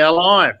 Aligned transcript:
All 0.00 0.06
right. 0.06 0.12
We 0.12 0.18
are 0.18 0.46
live. 0.46 0.54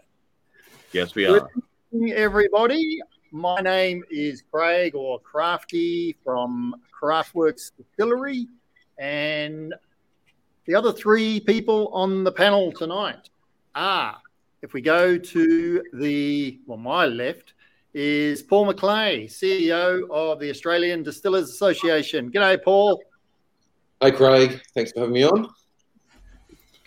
Yes, 0.92 1.14
we 1.14 1.24
Good 1.24 1.42
are. 1.42 1.50
evening, 1.94 2.12
everybody. 2.12 3.00
My 3.32 3.60
name 3.60 4.04
is 4.10 4.42
Craig 4.52 4.94
or 4.94 5.18
Crafty 5.20 6.14
from 6.22 6.74
Craftworks 6.92 7.70
Distillery. 7.74 8.48
And 8.98 9.72
the 10.66 10.74
other 10.74 10.92
three 10.92 11.40
people 11.40 11.88
on 11.94 12.22
the 12.22 12.32
panel 12.32 12.70
tonight 12.70 13.30
are, 13.74 14.18
if 14.60 14.74
we 14.74 14.82
go 14.82 15.16
to 15.16 15.82
the, 15.94 16.60
well, 16.66 16.76
my 16.76 17.06
left 17.06 17.54
is 17.94 18.42
Paul 18.42 18.70
McLeay, 18.70 19.24
CEO 19.24 20.06
of 20.10 20.38
the 20.38 20.50
Australian 20.50 21.02
Distillers 21.02 21.48
Association. 21.48 22.30
G'day, 22.30 22.62
Paul. 22.62 23.02
Hi, 24.02 24.10
Craig. 24.10 24.60
Thanks 24.74 24.92
for 24.92 25.00
having 25.00 25.14
me 25.14 25.24
on. 25.24 25.48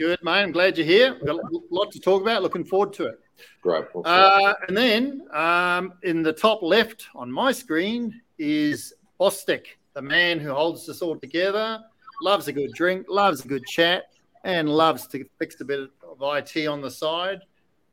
Good, 0.03 0.21
mate. 0.21 0.41
I'm 0.41 0.51
glad 0.51 0.77
you're 0.77 0.85
here. 0.85 1.13
We've 1.13 1.27
got 1.27 1.37
a 1.37 1.59
lot 1.69 1.89
to 1.93 1.99
talk 2.01 2.21
about. 2.21 2.43
Looking 2.43 2.65
forward 2.65 2.91
to 2.95 3.05
it. 3.05 3.21
Great. 3.61 3.85
Uh, 4.03 4.53
and 4.67 4.75
then 4.75 5.25
um, 5.31 5.93
in 6.03 6.21
the 6.21 6.33
top 6.33 6.61
left 6.61 7.07
on 7.15 7.31
my 7.31 7.53
screen 7.53 8.21
is 8.37 8.93
Bostic, 9.17 9.77
the 9.93 10.01
man 10.01 10.41
who 10.41 10.53
holds 10.53 10.89
us 10.89 11.01
all 11.01 11.15
together, 11.17 11.79
loves 12.21 12.49
a 12.49 12.51
good 12.51 12.73
drink, 12.73 13.05
loves 13.07 13.45
a 13.45 13.47
good 13.47 13.63
chat, 13.63 14.07
and 14.43 14.67
loves 14.67 15.07
to 15.07 15.23
fix 15.39 15.61
a 15.61 15.63
bit 15.63 15.79
of 15.79 16.17
IT 16.21 16.67
on 16.67 16.81
the 16.81 16.91
side, 16.91 17.39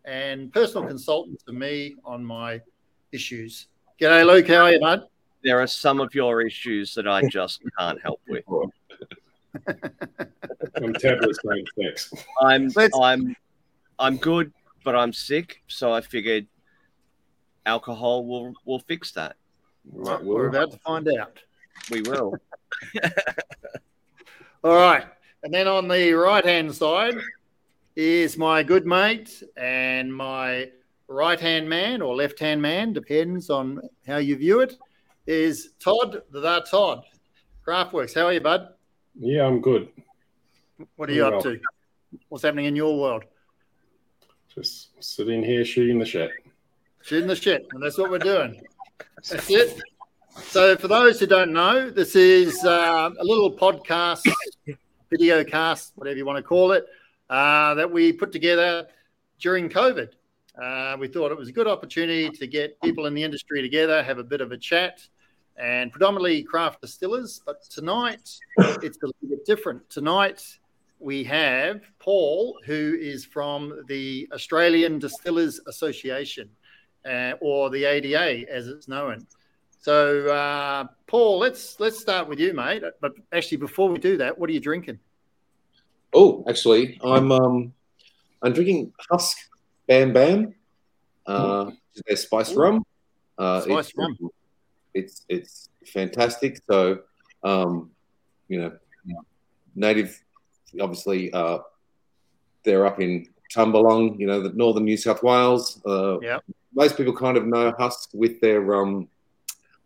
and 0.05 0.53
personal 0.53 0.89
consultant 0.89 1.41
to 1.47 1.53
me 1.53 1.95
on 2.05 2.25
my 2.25 2.61
issues. 3.13 3.69
G'day, 4.01 4.27
Luke. 4.27 4.49
How 4.49 4.65
are 4.65 4.73
you, 4.73 4.81
bud? 4.81 5.05
There 5.45 5.61
are 5.61 5.69
some 5.69 6.01
of 6.01 6.13
your 6.13 6.43
issues 6.43 6.93
that 6.97 7.07
I 7.07 7.29
just 7.29 7.63
can't 7.79 8.03
help 8.03 8.21
with. 8.27 8.43
I'm 10.77 10.95
terribly 10.95 11.33
strange. 11.35 11.69
Thanks. 11.77 12.13
I'm 12.41 12.69
Let's- 12.75 12.97
I'm 12.99 13.37
I'm 13.99 14.17
good, 14.17 14.53
but 14.85 14.97
I'm 14.97 15.13
sick, 15.13 15.63
so 15.69 15.93
I 15.93 16.01
figured 16.01 16.47
alcohol 17.67 18.27
will 18.27 18.55
will 18.65 18.79
fix 18.81 19.13
that. 19.13 19.37
right, 19.93 20.23
We're 20.23 20.49
well, 20.49 20.63
about 20.63 20.71
to 20.73 20.79
find 20.79 21.09
out. 21.19 21.39
We 21.91 22.03
will. 22.03 22.35
All 24.65 24.75
right. 24.75 25.07
And 25.43 25.53
then 25.55 25.67
on 25.67 25.89
the 25.89 26.13
right 26.13 26.45
hand 26.45 26.75
side 26.75 27.15
is 27.97 28.37
my 28.37 28.63
good 28.63 28.87
mate 28.87 29.43
and 29.57 30.15
my 30.15 30.71
right 31.09 31.41
hand 31.41 31.69
man 31.69 32.03
or 32.03 32.15
left 32.15 32.39
hand 32.39 32.61
man, 32.61 32.93
depends 32.93 33.51
on 33.51 33.81
how 34.07 34.19
you 34.19 34.37
view 34.37 34.61
it, 34.61 34.77
is 35.27 35.71
Todd 35.81 36.23
the 36.31 36.61
Todd. 36.71 37.05
Craftworks. 37.67 38.15
How 38.15 38.27
are 38.27 38.33
you, 38.33 38.41
bud? 38.41 38.69
Yeah, 39.19 39.47
I'm 39.47 39.61
good. 39.61 39.89
What 40.97 41.11
are 41.11 41.13
you 41.13 41.25
Very 41.25 41.37
up 41.37 41.43
to? 41.43 41.61
What's 42.29 42.45
happening 42.45 42.67
in 42.67 42.77
your 42.77 42.99
world? 42.99 43.25
Just 44.55 44.91
sitting 45.03 45.43
here 45.43 45.65
shooting 45.65 45.99
the 45.99 46.05
shit. 46.05 46.31
Shooting 47.03 47.29
the 47.29 47.37
shit. 47.37 47.67
And 47.73 47.83
that's 47.83 47.99
what 47.99 48.11
we're 48.11 48.19
doing. 48.19 48.61
That's 49.29 49.51
it. 49.51 49.81
So, 50.45 50.77
for 50.77 50.89
those 50.89 51.21
who 51.21 51.27
don't 51.27 51.53
know, 51.53 51.91
this 51.91 52.15
is 52.17 52.65
uh, 52.65 53.11
a 53.19 53.25
little 53.25 53.53
podcast, 53.53 54.27
video 55.11 55.45
cast, 55.45 55.93
whatever 55.97 56.17
you 56.17 56.25
want 56.25 56.39
to 56.39 56.43
call 56.43 56.73
it, 56.73 56.87
uh, 57.29 57.75
that 57.75 57.91
we 57.91 58.13
put 58.13 58.33
together 58.33 58.87
during 59.39 59.69
COVID. 59.69 60.09
Uh, 60.61 60.97
we 60.99 61.09
thought 61.09 61.33
it 61.33 61.39
was 61.39 61.49
a 61.49 61.53
good 61.53 61.67
opportunity 61.67 62.31
to 62.31 62.47
get 62.47 62.81
people 62.81 63.07
in 63.07 63.15
the 63.15 63.23
industry 63.23 63.63
together, 63.63 64.03
have 64.03 64.19
a 64.19 64.25
bit 64.25 64.41
of 64.41 64.53
a 64.53 64.57
chat, 64.57 65.01
and 65.61 65.93
predominantly 65.93 66.43
craft 66.43 66.81
distillers. 66.81 67.43
But 67.45 67.63
tonight, 67.65 68.29
it's 68.83 68.99
a 69.03 69.07
little 69.07 69.29
bit 69.29 69.45
different. 69.45 69.89
Tonight, 69.91 70.43
we 70.99 71.23
have 71.25 71.83
Paul, 71.99 72.59
who 72.65 72.97
is 73.01 73.25
from 73.25 73.85
the 73.89 74.29
Australian 74.33 74.99
Distillers 74.99 75.61
Association, 75.67 76.49
uh, 77.05 77.33
or 77.41 77.71
the 77.71 77.85
ADA, 77.85 78.51
as 78.51 78.69
it's 78.69 78.89
known. 78.89 79.27
So, 79.81 80.29
uh, 80.29 80.87
Paul, 81.07 81.39
let's 81.39 81.81
let's 81.81 81.99
start 81.99 82.29
with 82.29 82.39
you, 82.39 82.53
mate. 82.53 82.83
But 83.01 83.13
actually, 83.33 83.59
before 83.59 83.89
we 83.89 83.99
do 83.99 84.19
that, 84.19 84.39
what 84.39 84.51
are 84.51 84.53
you 84.53 84.61
drinking? 84.61 84.99
oh, 86.13 86.45
actually, 86.49 86.99
I'm 87.03 87.33
um, 87.33 87.73
I'm 88.43 88.53
drinking 88.53 88.93
Husk 89.11 89.37
Bam 89.87 90.13
Bam. 90.13 90.55
Uh, 91.27 91.71
it's 91.95 92.03
their 92.07 92.17
spiced 92.17 92.53
Ooh. 92.53 92.61
rum. 92.61 92.85
Uh, 93.39 93.61
Spiced 93.61 93.91
it's, 93.91 93.99
rum. 93.99 94.17
It's 94.95 95.25
it's 95.29 95.69
fantastic. 95.87 96.61
So, 96.71 97.01
um, 97.43 97.91
you 98.49 98.61
know, 98.61 98.73
native, 99.75 100.19
obviously, 100.81 101.33
uh, 101.33 101.59
they're 102.65 102.87
up 102.87 103.01
in 103.01 103.27
Tumbulgum, 103.55 104.19
you 104.19 104.27
know, 104.27 104.41
the 104.41 104.51
northern 104.51 104.85
New 104.85 104.97
South 104.97 105.23
Wales. 105.23 105.81
Uh, 105.87 106.19
Yeah. 106.21 106.39
most 106.75 106.97
people 106.97 107.15
kind 107.15 107.37
of 107.37 107.47
know 107.47 107.73
Husk 107.79 108.11
with 108.15 108.41
their 108.41 108.75
um, 108.75 109.09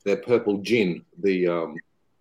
their 0.04 0.16
purple 0.16 0.58
gin. 0.58 1.04
The 1.22 1.48
um, 1.48 1.76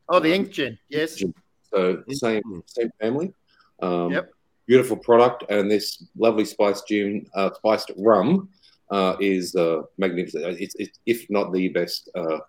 Oh, 0.10 0.20
the 0.20 0.34
ink 0.34 0.52
gin. 0.52 0.78
Yes. 0.90 1.16
Gin. 1.16 1.34
So 1.70 2.04
same 2.10 2.64
same 2.66 2.92
family. 3.02 3.34
Um, 3.82 4.12
Yep. 4.12 4.30
Beautiful 4.66 4.96
product, 4.96 5.44
and 5.50 5.70
this 5.70 6.06
lovely 6.16 6.46
spiced 6.46 6.88
gin, 6.88 7.28
uh, 7.36 7.50
spiced 7.54 7.92
rum, 7.98 8.48
uh, 8.92 9.18
is 9.20 9.56
uh, 9.58 9.82
magnificent. 9.98 10.58
It's, 10.58 10.74
it's 10.76 11.00
if 11.06 11.30
not 11.30 11.52
the 11.52 11.68
best 11.68 12.10
uh, 12.16 12.40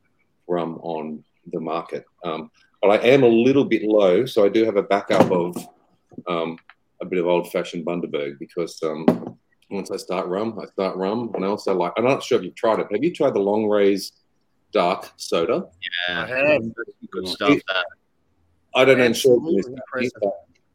rum 0.47 0.79
on 0.83 1.25
the 1.53 1.61
market. 1.61 2.05
Um, 2.25 2.51
but 2.83 2.89
I 2.91 2.97
am 3.09 3.23
a 3.23 3.29
little 3.29 3.65
bit 3.65 3.83
low, 3.83 4.27
so 4.27 4.45
I 4.45 4.49
do 4.49 4.65
have 4.65 4.77
a 4.77 4.83
backup 4.83 5.31
of 5.31 5.57
um, 6.27 6.59
a 7.01 7.05
bit 7.07 7.19
of 7.19 7.27
old-fashioned 7.27 7.85
Bundaberg 7.85 8.39
because 8.39 8.79
um, 8.83 9.39
once 9.71 9.91
I 9.91 9.97
start 9.97 10.27
rum, 10.27 10.59
I 10.63 10.67
start 10.67 10.97
rum, 10.97 11.33
and 11.35 11.45
I 11.45 11.49
also 11.49 11.75
like. 11.75 11.93
I'm 11.97 12.05
not 12.05 12.23
sure 12.23 12.39
if 12.39 12.45
you've 12.45 12.55
tried 12.55 12.81
it. 12.81 12.87
Have 12.91 13.03
you 13.03 13.13
tried 13.13 13.35
the 13.35 13.41
Long 13.41 13.67
Rays 13.67 14.13
Dark 14.73 15.11
Soda? 15.17 15.67
Yeah, 16.09 16.23
I 16.25 16.29
Yeah, 16.29 16.53
have. 16.53 16.63
good 17.11 17.29
stuff. 17.29 17.59
That 17.69 17.87
I 18.75 18.85
don't 18.85 18.99
know. 18.99 19.05
Absolutely 19.05 19.63
This, 19.99 20.13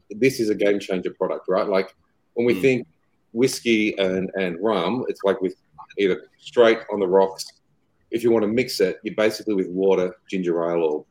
this 0.09 0.39
is 0.39 0.49
a 0.49 0.55
game 0.55 0.79
changer 0.79 1.13
product, 1.17 1.45
right? 1.47 1.67
Like 1.67 1.93
when 2.33 2.45
we 2.45 2.55
Mm. 2.55 2.61
think 2.61 2.87
whiskey 3.33 3.97
and, 3.99 4.31
and 4.35 4.57
rum, 4.61 5.05
it's 5.07 5.21
like 5.23 5.39
with 5.41 5.55
either 5.97 6.27
straight 6.39 6.79
on 6.91 6.99
the 6.99 7.07
rocks. 7.07 7.45
If 8.11 8.23
you 8.23 8.31
want 8.31 8.43
to 8.43 8.47
mix 8.47 8.79
it, 8.79 8.99
you're 9.03 9.15
basically 9.15 9.55
with 9.55 9.67
water, 9.69 10.15
ginger 10.29 10.63
ale, 10.69 10.83
or, 10.83 11.05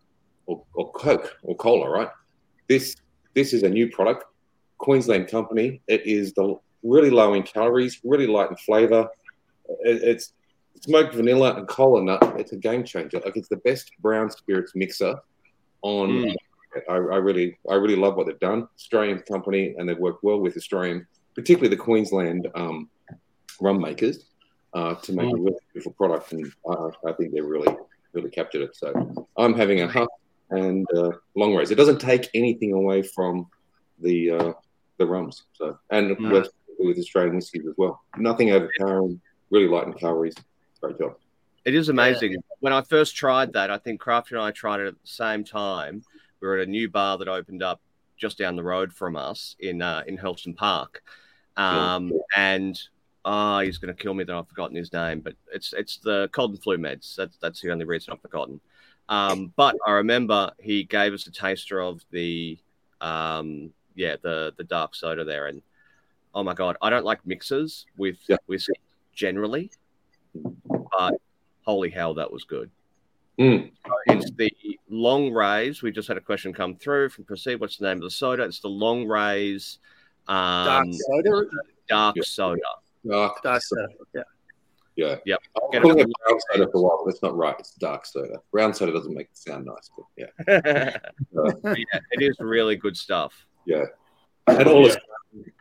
or, 0.47 0.63
or 0.75 0.93
Coke 0.93 1.37
or 1.43 1.57
cola, 1.57 1.89
right? 1.89 2.09
This 2.69 2.97
this 3.35 3.53
is 3.53 3.63
a 3.63 3.69
new 3.69 3.89
product, 3.91 4.25
Queensland 4.79 5.29
company. 5.29 5.81
It 5.87 6.07
is 6.07 6.33
the 6.35 6.57
really 6.83 7.11
low 7.11 7.35
in 7.35 7.43
calories, 7.43 8.01
really 8.05 8.27
light 8.27 8.51
in 8.51 8.57
flavour. 8.57 9.09
It, 9.81 10.03
it's 10.03 10.33
smoked 10.81 11.15
vanilla 11.15 11.55
and 11.55 11.69
cola 11.69 12.03
nut. 12.03 12.35
It's 12.39 12.53
a 12.53 12.57
game 12.57 12.85
changer. 12.85 13.21
Like 13.25 13.37
it's 13.37 13.49
the 13.49 13.57
best 13.59 13.93
brown 14.01 14.31
spirits 14.31 14.73
mixer 14.75 15.17
on 15.83 16.09
Mm. 16.11 16.35
I, 16.89 16.95
I 16.95 17.17
really, 17.17 17.59
I 17.69 17.75
really 17.75 17.97
love 17.97 18.17
what 18.17 18.27
they've 18.27 18.39
done. 18.39 18.69
Australian 18.77 19.21
company, 19.21 19.75
and 19.77 19.89
they've 19.89 19.99
worked 19.99 20.23
well 20.23 20.39
with 20.39 20.57
Australian, 20.57 21.07
particularly 21.35 21.75
the 21.75 21.83
Queensland 21.83 22.49
um, 22.55 22.89
rum 23.61 23.81
makers, 23.81 24.27
uh, 24.75 24.95
to 24.97 25.13
make 25.13 25.33
a 25.33 25.37
really 25.37 25.57
beautiful 25.73 25.93
product. 25.93 26.33
And 26.33 26.53
I, 26.71 26.89
I 27.09 27.13
think 27.13 27.33
they've 27.33 27.45
really, 27.45 27.75
really 28.13 28.31
captured 28.31 28.63
it. 28.63 28.77
So 28.77 29.27
I'm 29.37 29.55
having 29.55 29.81
a 29.83 29.89
huff 29.89 30.09
and 30.51 30.87
uh, 30.97 31.13
long 31.35 31.55
rays. 31.55 31.71
It 31.71 31.77
doesn't 31.77 32.01
take 32.01 32.29
anything 32.35 32.73
away 32.73 33.03
from 33.03 33.47
the 34.01 34.31
uh, 34.31 34.53
the 34.99 35.07
rums. 35.07 35.45
So 35.55 35.79
and 35.91 36.17
Mm. 36.17 36.33
with, 36.33 36.49
with 36.79 36.99
Australian 36.99 37.37
whiskies 37.37 37.67
as 37.67 37.75
well. 37.77 38.01
Nothing 38.17 38.51
overpowering. 38.53 39.21
Really 39.51 39.69
light 39.69 39.87
in 39.87 39.93
calories. 39.95 40.35
Great 40.81 40.99
job. 40.99 41.17
it 41.65 41.75
is 41.75 41.89
amazing. 41.89 42.37
When 42.61 42.73
I 42.73 42.83
first 42.83 43.17
tried 43.17 43.53
that, 43.55 43.71
I 43.71 43.79
think 43.79 44.01
Crafty 44.01 44.35
and 44.35 44.45
I 44.45 44.51
tried 44.53 44.81
it 44.81 44.87
at 44.89 44.95
the 44.95 45.07
same 45.09 45.43
time. 45.45 46.03
We 46.41 46.49
were 46.49 46.59
at 46.59 46.69
a 46.69 46.71
new 46.71 46.89
bar 46.89 47.19
that 47.19 47.29
opened 47.29 47.63
up 47.63 47.81
just 48.17 48.37
down 48.39 48.57
the 48.57 48.63
road 48.63 48.93
from 48.93 49.17
us 49.17 49.57
in 49.61 49.81
uh, 49.83 50.03
in 50.07 50.17
Helston 50.17 50.55
Park, 50.55 51.03
um, 51.57 52.13
and 52.37 52.81
ah, 53.25 53.61
he's 53.61 53.79
going 53.79 53.95
to 53.95 54.01
kill 54.03 54.15
me 54.15 54.25
that 54.25 54.35
I've 54.35 54.49
forgotten 54.49 54.77
his 54.77 54.93
name, 54.93 55.21
but 55.21 55.35
it's 55.53 55.73
it's 55.73 55.99
the 55.99 56.29
cold 56.33 56.51
and 56.53 56.63
flu 56.63 56.77
meds. 56.79 57.15
That's 57.17 57.37
that's 57.39 57.61
the 57.61 57.71
only 57.71 57.85
reason 57.85 58.13
I've 58.13 58.23
forgotten. 58.23 58.61
Um, 59.09 59.53
but 59.57 59.75
I 59.87 59.93
remember 59.93 60.51
he 60.61 60.85
gave 60.85 61.13
us 61.15 61.27
a 61.27 61.31
taster 61.31 61.81
of 61.81 62.05
the 62.11 62.59
um, 63.01 63.71
yeah 63.95 64.17
the 64.23 64.53
the 64.57 64.65
dark 64.65 64.95
soda 64.95 65.25
there, 65.25 65.47
and 65.47 65.63
oh 66.35 66.43
my 66.43 66.55
god, 66.55 66.77
I 66.83 66.91
don't 66.91 67.05
like 67.05 67.27
mixers 67.27 67.87
with 67.97 68.19
Yeah. 68.29 68.37
whiskey 68.47 68.75
generally, 69.15 69.71
but 70.35 71.15
holy 71.65 71.91
hell, 71.91 72.15
that 72.15 72.31
was 72.31 72.45
good. 72.45 72.71
Mm. 73.39 73.71
So 73.87 73.93
It's 74.07 74.31
the 74.33 74.51
long 74.89 75.33
rays. 75.33 75.81
We 75.83 75.93
just 75.93 76.09
had 76.09 76.17
a 76.17 76.21
question 76.21 76.53
come 76.53 76.75
through 76.75 77.11
from 77.11 77.25
Proceed. 77.25 77.61
What's 77.61 77.77
the 77.77 77.87
name 77.87 77.99
of 77.99 78.03
the 78.03 78.11
soda? 78.11 78.43
It's 78.43 78.61
the 78.61 78.69
long 78.69 79.07
rays 79.07 79.79
Dark 80.27 80.87
um, 80.87 80.93
soda. 80.93 81.47
dark 81.89 82.17
Yeah. 82.17 82.23
soda. 82.25 82.61
Dark, 83.07 83.43
Dark 83.43 83.63
soda. 83.63 83.87
Yeah. 84.15 84.23
Yeah. 84.97 85.17
Yep. 85.27 85.39
I've 85.63 85.73
Get 85.73 85.83
called 85.83 85.99
it. 85.99 86.09
it 86.09 86.13
brown 86.27 86.41
soda 86.53 86.71
for 86.73 86.79
a 86.79 86.83
while, 86.83 87.03
but 87.05 87.11
that's 87.13 87.23
not 87.23 87.37
right. 87.37 87.55
It's 87.59 87.73
dark 87.75 88.05
soda. 88.07 88.41
Brown 88.51 88.75
soda 88.75 88.93
doesn't 88.93 89.15
make 89.15 89.29
it 89.31 89.37
sound 89.39 89.67
nice, 89.67 89.91
but 89.97 90.07
yeah. 90.17 90.27
yeah, 91.77 92.01
it 92.13 92.23
is 92.23 92.37
really 92.41 92.77
good 92.77 92.97
stuff. 92.97 93.47
And 93.67 94.67
all 94.67 94.83
Yeah. 94.83 94.95
it's 94.95 94.97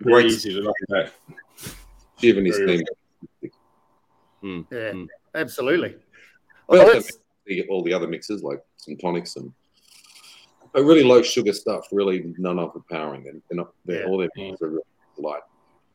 Great. 0.02 0.26
easy 0.28 0.54
to 0.54 0.62
look 0.62 0.76
at. 0.96 1.14
Shiv 2.20 2.38
and 2.38 2.48
his 2.48 2.58
Very 2.58 2.78
team. 2.78 3.52
Mm. 4.44 4.66
Yeah, 4.72 4.92
Mm. 4.94 5.08
absolutely. 5.36 5.96
But 6.68 6.80
Well, 6.88 7.02
the, 7.46 7.68
all 7.70 7.84
the 7.84 7.94
other 7.94 8.08
mixes 8.08 8.44
like 8.44 8.62
some 8.78 8.98
tonics 8.98 9.36
and 9.36 9.52
but 10.74 10.84
really 10.84 11.04
low 11.04 11.22
sugar 11.22 11.54
stuff, 11.54 11.88
really 11.92 12.34
none 12.38 12.60
overpowering, 12.60 13.28
and 13.28 13.42
they're 13.50 13.56
not. 13.58 13.74
They're, 13.86 14.02
Yeah. 14.02 14.08
All 14.08 14.18
their 14.18 14.30
mixes 14.36 14.62
are 14.62 14.70
really 14.70 14.82
light, 15.18 15.42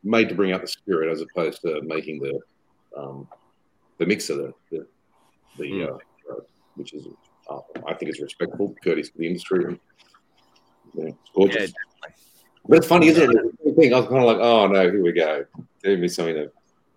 made 0.05 0.29
to 0.29 0.35
bring 0.35 0.53
out 0.53 0.61
the 0.61 0.67
spirit 0.67 1.11
as 1.11 1.21
opposed 1.21 1.61
to 1.63 1.81
making 1.83 2.21
the 2.21 2.39
um, 2.97 3.27
the 3.99 4.07
mixer 4.07 4.35
the 4.37 4.53
the, 4.71 4.87
the 5.59 5.65
Mm. 5.65 5.95
uh, 6.31 6.35
which 6.77 6.93
is 6.95 7.07
uh, 7.51 7.59
I 7.87 7.95
think 7.95 8.11
it's 8.11 8.21
respectful, 8.21 8.75
courteous 8.83 9.11
to 9.11 9.19
the 9.19 9.27
industry. 9.27 9.65
And, 9.65 9.79
yeah, 10.95 11.05
it's 11.07 11.31
gorgeous. 11.35 11.71
Yeah, 11.73 12.11
But 12.69 12.79
it's 12.79 12.87
funny, 12.87 13.09
isn't 13.09 13.31
it? 13.31 13.93
I 13.93 13.99
was 13.99 14.09
kind 14.09 14.21
of 14.21 14.25
like, 14.25 14.39
oh 14.39 14.67
no, 14.69 14.83
here 14.83 15.03
we 15.03 15.13
go. 15.13 15.45
Gave 15.83 15.99
me 15.99 16.09
something 16.09 16.35
to 16.35 16.51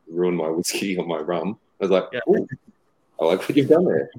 ruin 0.09 0.35
my 0.35 0.47
whiskey 0.49 0.95
or 0.97 1.05
my 1.05 1.17
rum. 1.19 1.57
I 1.81 1.83
was 1.85 1.91
like, 1.91 2.05
Yeah. 2.13 2.19
"Ooh, 2.29 2.47
I 3.19 3.25
like 3.25 3.39
what 3.41 3.55
you've 3.57 3.67
done 3.69 3.85
there. 3.85 4.09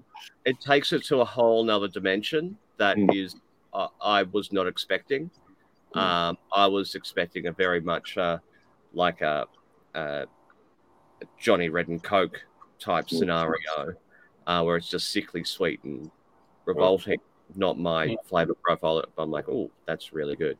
it 0.44 0.60
takes 0.60 0.92
it 0.92 1.04
to 1.04 1.20
a 1.20 1.24
whole 1.24 1.62
nother 1.64 1.88
dimension 1.88 2.56
that 2.76 2.96
Mm. 2.96 3.14
is 3.14 3.36
uh, 3.72 3.88
I 4.02 4.22
was 4.24 4.52
not 4.52 4.66
expecting. 4.66 5.30
Mm. 5.94 6.00
Um, 6.00 6.38
I 6.52 6.66
was 6.66 6.94
expecting 6.94 7.46
a 7.46 7.52
very 7.52 7.80
much 7.80 8.16
uh, 8.18 8.38
like 8.96 9.20
a, 9.20 9.46
a 9.94 10.26
Johnny 11.38 11.68
Red 11.68 11.88
and 11.88 12.02
Coke 12.02 12.42
type 12.80 13.08
scenario, 13.08 13.94
uh, 14.46 14.62
where 14.62 14.76
it's 14.76 14.88
just 14.88 15.12
sickly 15.12 15.44
sweet 15.44 15.84
and 15.84 16.10
revolting. 16.64 17.18
Not 17.54 17.78
my 17.78 18.04
Yeah. 18.04 18.16
flavor 18.24 18.54
profile. 18.64 19.04
But 19.14 19.22
I'm 19.22 19.30
like, 19.30 19.48
oh, 19.48 19.70
that's 19.86 20.12
really 20.12 20.34
good. 20.34 20.58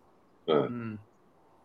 Mm. 0.49 0.99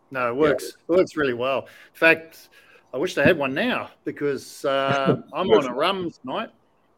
No, 0.09 0.29
it 0.29 0.35
works. 0.35 0.69
It 0.69 0.91
works 0.91 1.15
really 1.15 1.33
well. 1.35 1.59
In 1.61 1.67
fact, 1.93 2.49
I 2.93 2.97
wish 2.97 3.13
they 3.13 3.23
had 3.23 3.37
one 3.37 3.53
now 3.53 3.91
because 4.03 4.65
uh, 4.65 5.17
I'm 5.33 5.49
on 5.49 5.67
a 5.67 5.73
rum 5.73 6.09
tonight. 6.21 6.49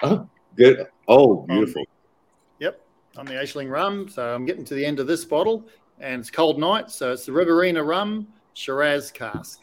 Oh, 0.02 0.30
good. 0.56 0.88
Oh, 1.08 1.46
beautiful. 1.46 1.84
Yep, 2.60 2.80
I'm 3.18 3.26
the 3.26 3.34
Aisling 3.34 3.70
rum. 3.70 4.08
So 4.08 4.34
I'm 4.34 4.46
getting 4.46 4.66
to 4.66 4.74
the 4.74 4.86
end 4.86 5.00
of 5.00 5.08
this 5.08 5.26
bottle, 5.26 5.68
and 6.00 6.22
it's 6.22 6.32
cold 6.32 6.60
night. 6.60 6.90
So 6.90 7.12
it's 7.12 7.26
the 7.26 7.34
Riverina 7.34 7.84
rum 7.84 8.28
Shiraz 8.54 9.12
cask, 9.12 9.60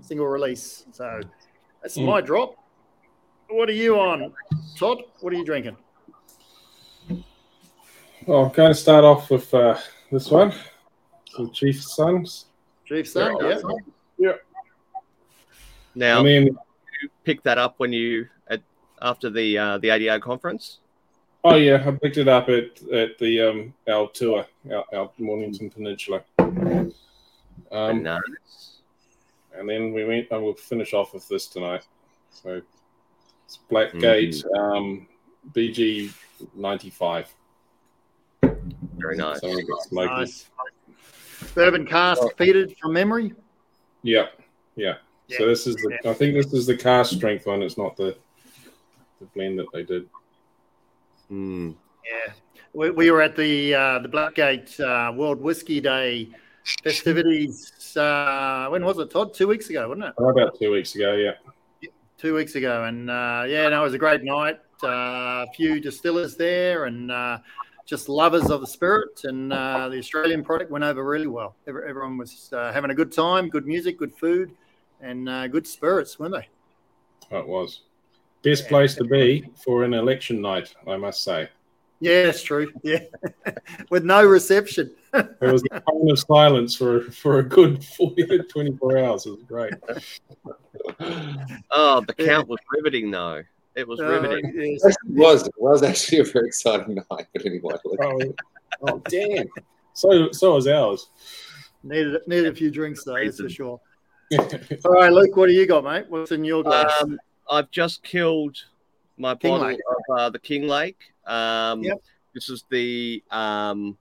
single 0.00 0.26
release. 0.26 0.84
So 0.92 1.20
that's 1.82 1.96
Mm. 1.98 2.06
my 2.06 2.20
drop. 2.20 2.54
What 3.48 3.68
are 3.68 3.72
you 3.72 3.98
on, 3.98 4.32
Todd? 4.76 5.02
What 5.20 5.32
are 5.32 5.36
you 5.36 5.44
drinking? 5.44 5.76
Well, 8.26 8.44
I'm 8.44 8.52
going 8.52 8.70
to 8.70 8.74
start 8.74 9.04
off 9.04 9.30
with 9.30 9.52
uh, 9.54 9.76
this 10.12 10.30
one, 10.30 10.52
the 11.36 11.48
Chief 11.50 11.82
Sons. 11.82 12.46
Chief 12.84 13.08
Son? 13.08 13.34
Yeah. 14.18 14.32
Now, 15.94 16.20
I 16.20 16.22
mean, 16.22 16.44
you 17.02 17.08
picked 17.24 17.44
that 17.44 17.58
up 17.58 17.74
when 17.78 17.92
you 17.92 18.28
at 18.48 18.60
after 19.02 19.30
the 19.30 19.58
uh, 19.58 19.78
the 19.78 19.90
ADA 19.90 20.20
conference. 20.20 20.78
oh 21.42 21.56
yeah, 21.56 21.82
I 21.84 21.90
picked 21.92 22.18
it 22.18 22.28
up 22.28 22.48
at 22.48 22.80
at 22.92 23.18
the 23.18 23.40
um 23.40 23.74
our 23.88 24.08
tour 24.12 24.46
out, 24.72 24.86
out 24.94 25.18
Mornington 25.18 25.70
Peninsula. 25.70 26.22
Um, 27.72 27.98
Bananas. 27.98 28.80
and 29.54 29.68
then 29.68 29.92
we 29.92 30.04
went. 30.04 30.28
and 30.30 30.42
we'll 30.42 30.54
finish 30.54 30.92
off 30.92 31.14
with 31.14 31.28
this 31.28 31.46
tonight. 31.46 31.86
So 32.30 32.62
it's 33.46 33.58
Blackgate 33.70 34.44
um, 34.56 35.06
BG 35.52 36.12
ninety 36.54 36.90
five. 36.90 37.32
Very 38.42 39.16
nice. 39.16 39.40
So 39.40 39.48
it's 39.48 39.88
smoky. 39.88 40.12
Nice. 40.12 40.50
Bourbon 41.54 41.86
cask 41.86 42.22
peated 42.36 42.76
from 42.78 42.92
memory. 42.92 43.32
Yeah, 44.02 44.26
yeah. 44.76 44.94
So 45.28 45.46
this 45.46 45.66
is 45.66 45.76
the. 45.76 45.98
I 46.08 46.12
think 46.12 46.34
this 46.34 46.52
is 46.52 46.66
the 46.66 46.76
cast 46.76 47.14
strength 47.14 47.46
one. 47.46 47.62
It's 47.62 47.78
not 47.78 47.96
the 47.96 48.16
the 49.20 49.26
blend 49.26 49.58
that 49.58 49.66
they 49.72 49.82
did. 49.82 50.08
Mm. 51.30 51.74
Yeah, 52.04 52.32
we, 52.72 52.90
we 52.90 53.10
were 53.10 53.22
at 53.22 53.36
the 53.36 53.74
uh, 53.74 53.98
the 54.00 54.08
Blackgate 54.08 54.80
uh, 54.80 55.12
World 55.12 55.40
Whiskey 55.40 55.80
Day 55.80 56.28
festivities. 56.82 57.96
Uh, 57.96 58.68
when 58.68 58.84
was 58.84 58.98
it, 58.98 59.10
Todd? 59.10 59.34
Two 59.34 59.48
weeks 59.48 59.70
ago, 59.70 59.88
wasn't 59.88 60.06
it? 60.06 60.14
Oh, 60.18 60.28
About 60.28 60.58
two 60.58 60.70
weeks 60.70 60.94
ago, 60.94 61.14
yeah. 61.14 61.32
Two 62.18 62.34
weeks 62.34 62.54
ago, 62.54 62.84
and 62.84 63.10
uh, 63.10 63.44
yeah, 63.48 63.68
no, 63.70 63.80
it 63.80 63.84
was 63.84 63.94
a 63.94 63.98
great 63.98 64.22
night. 64.22 64.60
Uh, 64.82 65.44
a 65.44 65.46
few 65.54 65.80
distillers 65.80 66.36
there, 66.36 66.84
and 66.84 67.10
uh, 67.10 67.38
just 67.86 68.08
lovers 68.08 68.50
of 68.50 68.60
the 68.60 68.66
spirit, 68.66 69.24
and 69.24 69.52
uh, 69.52 69.88
the 69.88 69.98
Australian 69.98 70.44
product 70.44 70.70
went 70.70 70.84
over 70.84 71.02
really 71.02 71.26
well. 71.26 71.56
Everyone 71.66 72.18
was 72.18 72.50
uh, 72.52 72.72
having 72.72 72.90
a 72.90 72.94
good 72.94 73.10
time, 73.10 73.48
good 73.48 73.66
music, 73.66 73.98
good 73.98 74.14
food, 74.14 74.52
and 75.00 75.28
uh, 75.28 75.48
good 75.48 75.66
spirits, 75.66 76.18
weren't 76.18 76.34
they? 76.34 76.48
Oh, 77.32 77.38
it 77.38 77.48
was. 77.48 77.82
Best 78.42 78.68
place 78.68 78.94
to 78.96 79.04
be 79.04 79.44
for 79.64 79.84
an 79.84 79.94
election 79.94 80.40
night, 80.40 80.74
I 80.86 80.96
must 80.96 81.22
say. 81.22 81.48
Yeah, 82.00 82.24
that's 82.24 82.42
true. 82.42 82.72
Yeah, 82.82 83.00
with 83.90 84.04
no 84.04 84.24
reception. 84.24 84.90
There 85.12 85.52
was 85.52 85.62
a 85.70 85.82
moment 85.92 86.12
of 86.12 86.18
silence 86.18 86.74
for 86.74 87.02
for 87.10 87.38
a 87.40 87.42
good 87.42 87.84
40, 87.84 88.38
24 88.48 88.98
hours. 88.98 89.26
It 89.26 89.30
was 89.30 89.42
great. 89.42 89.74
Oh, 91.70 92.00
the 92.00 92.14
Yeah. 92.18 92.26
count 92.26 92.48
was 92.48 92.58
riveting, 92.70 93.10
though. 93.10 93.42
It 93.74 93.86
was 93.86 94.00
Uh, 94.00 94.06
riveting. 94.06 94.52
yes. 94.54 94.84
It 94.84 94.96
was 95.08 95.46
it 95.46 95.54
was 95.58 95.82
actually 95.82 96.18
a 96.18 96.24
very 96.24 96.46
exciting 96.48 96.94
night. 96.94 97.26
But 97.32 97.46
anyway, 97.46 97.74
like, 97.84 98.00
Oh, 98.02 98.34
oh 98.82 99.02
damn. 99.08 99.46
So 99.92 100.30
so 100.32 100.54
was 100.54 100.66
ours. 100.66 101.08
Needed 101.82 102.20
needed 102.26 102.46
a 102.52 102.54
few 102.54 102.70
drinks 102.70 103.04
though, 103.04 103.14
that's 103.22 103.40
for 103.40 103.48
sure. 103.48 103.80
All 104.38 104.92
right, 104.92 105.12
Luke, 105.12 105.36
what 105.36 105.46
do 105.46 105.52
you 105.52 105.66
got, 105.66 105.84
mate? 105.84 106.06
What's 106.08 106.30
in 106.32 106.44
your 106.44 106.62
glass? 106.62 106.92
Um, 107.02 107.18
I've 107.50 107.70
just 107.70 108.02
killed 108.02 108.56
my 109.18 109.34
King 109.34 109.50
bottle 109.52 109.66
Lake. 109.68 109.78
of 110.08 110.18
uh, 110.18 110.30
the 110.30 110.38
Kinglake. 110.38 110.94
Um, 111.26 111.82
Yep. 111.82 112.02
This 112.34 112.48
is 112.48 112.64
the 112.70 113.22
um, 113.30 113.98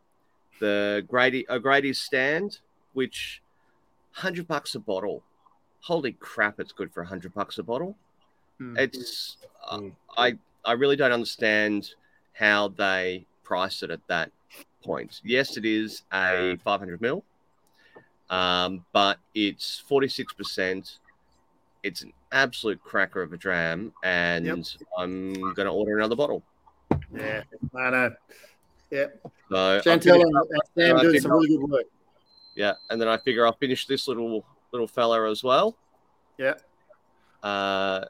the 0.59 1.03
Grady 1.07 1.45
O'Grady's 1.49 1.99
stand, 1.99 2.59
which 2.93 3.41
hundred 4.11 4.47
bucks 4.47 4.75
a 4.75 4.79
bottle. 4.79 5.23
Holy 5.81 6.11
crap! 6.13 6.59
It's 6.59 6.71
good 6.71 6.91
for 6.93 7.03
hundred 7.03 7.33
bucks 7.33 7.57
a 7.57 7.63
bottle. 7.63 7.95
Hmm. 8.59 8.77
It's 8.77 9.37
uh, 9.69 9.79
Mm. 9.79 9.91
I 10.17 10.37
I 10.65 10.73
really 10.73 10.95
don't 10.95 11.11
understand 11.11 11.93
how 12.33 12.67
they 12.67 13.25
price 13.43 13.81
it 13.81 13.89
at 13.89 14.05
that 14.07 14.31
point. 14.83 15.21
Yes, 15.23 15.57
it 15.57 15.65
is 15.65 16.03
a 16.13 16.57
500 16.63 17.01
mil, 17.01 17.23
um, 18.29 18.85
but 18.93 19.17
it's 19.33 19.79
46 19.87 20.33
percent. 20.33 20.99
It's 21.81 22.01
an 22.01 22.13
absolute 22.31 22.83
cracker 22.83 23.21
of 23.23 23.33
a 23.33 23.37
dram, 23.37 23.93
and 24.03 24.45
Yep. 24.45 24.57
I'm 24.97 25.33
going 25.33 25.65
to 25.65 25.71
order 25.71 25.97
another 25.97 26.15
bottle. 26.15 26.43
Yeah, 27.15 27.43
I 27.75 27.89
know. 27.89 28.11
Yeah, 28.91 29.05
So 29.49 29.81
Chantel 29.81 30.21
and, 30.21 30.35
and 30.35 30.61
Sam 30.75 30.99
doing 30.99 31.19
some 31.21 31.31
really 31.31 31.47
good 31.49 31.61
work. 31.69 31.85
yeah, 32.55 32.73
and 32.89 32.99
then 32.99 33.07
I 33.07 33.17
figure 33.17 33.45
I'll 33.45 33.53
finish 33.53 33.85
this 33.85 34.07
little 34.07 34.45
little 34.71 34.87
fella 34.87 35.29
as 35.29 35.43
well. 35.43 35.77
Yeah. 36.37 36.55
Uh, 37.43 38.05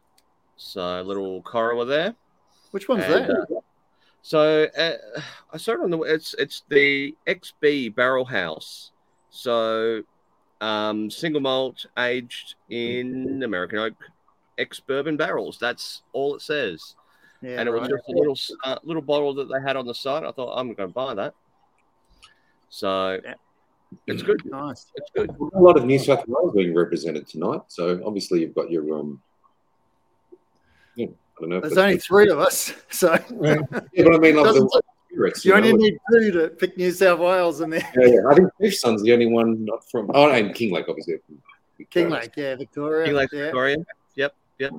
so 0.57 1.01
little 1.01 1.41
Corowa 1.43 1.85
there. 1.87 2.15
Which 2.71 2.87
one's 2.87 3.03
And, 3.03 3.25
that? 3.25 3.29
uh, 3.51 3.59
so 4.21 4.63
uh, 4.77 5.21
I 5.53 5.57
saw 5.57 5.73
it 5.73 5.79
on 5.81 5.89
the 5.91 5.99
it's 6.01 6.33
it's 6.35 6.63
the 6.69 7.15
XB 7.27 7.95
Barrel 7.95 8.25
House. 8.25 8.91
So 9.29 10.03
um, 10.61 11.09
single 11.09 11.41
malt 11.41 11.85
aged 11.97 12.55
in 12.69 13.43
American 13.43 13.79
oak 13.79 13.93
ex 14.57 14.79
bourbon 14.79 15.17
barrels. 15.17 15.57
That's 15.59 16.03
all 16.13 16.35
it 16.35 16.41
says. 16.41 16.95
Yeah, 17.41 17.59
and 17.59 17.69
it 17.69 17.71
was 17.71 17.81
right. 17.81 17.89
just 17.91 18.09
a 18.09 18.11
little 18.11 18.37
uh, 18.65 18.77
little 18.83 19.01
bottle 19.01 19.33
that 19.35 19.45
they 19.45 19.61
had 19.65 19.75
on 19.77 19.85
the 19.85 19.93
side. 19.93 20.23
I 20.23 20.31
thought 20.31 20.55
I'm 20.57 20.73
going 20.73 20.89
to 20.89 20.93
buy 20.93 21.13
that. 21.15 21.33
So 22.69 23.19
Yeah. 23.23 23.33
it's 24.07 24.21
good. 24.23 24.41
nice. 24.45 24.87
It's 24.95 25.09
good. 25.15 25.29
a 25.29 25.59
lot 25.59 25.77
of 25.77 25.85
New 25.85 25.97
South 25.99 26.23
Wales 26.27 26.53
being 26.53 26.75
represented 26.75 27.27
tonight. 27.27 27.61
So 27.67 28.01
obviously 28.05 28.41
you've 28.41 28.55
got 28.55 28.69
your 28.69 28.93
um. 28.99 29.21
Yeah, 30.95 31.07
I 31.07 31.09
don't 31.39 31.49
know. 31.49 31.59
There's 31.61 31.73
that's- 31.73 31.85
only 31.85 31.97
three 31.99 32.29
of 32.29 32.39
us, 32.39 32.73
so 32.89 33.13
yeah, 33.41 33.57
but 33.71 33.85
I 34.15 34.17
mean, 34.19 34.35
like 34.35 34.53
the 34.53 34.81
spirits. 35.09 35.45
you 35.45 35.51
You 35.51 35.57
only 35.57 35.71
know? 35.71 35.77
need 35.77 35.97
two 36.11 36.31
to 36.31 36.49
pick 36.49 36.77
New 36.77 36.91
South 36.91 37.19
Wales 37.19 37.61
and 37.61 37.71
then 37.71 37.81
yeah, 37.97 38.05
yeah. 38.07 38.19
I 38.29 38.35
think 38.35 38.49
Chief 38.61 38.75
Son's 38.75 39.01
the 39.03 39.13
only 39.13 39.27
one 39.27 39.63
not 39.63 39.89
from. 39.89 40.11
Oh, 40.13 40.29
and 40.29 40.53
Kinglake, 40.53 40.89
obviously. 40.89 41.17
from 41.25 41.37
King 41.89 42.09
Victoria. 42.09 42.09
Lake, 42.09 42.31
yeah, 42.35 42.55
Victoria. 42.55 43.07
Kinglake 43.07 43.27
yeah. 43.31 43.43
Victoria. 43.45 43.77
Yep, 44.15 44.35
yep. 44.59 44.71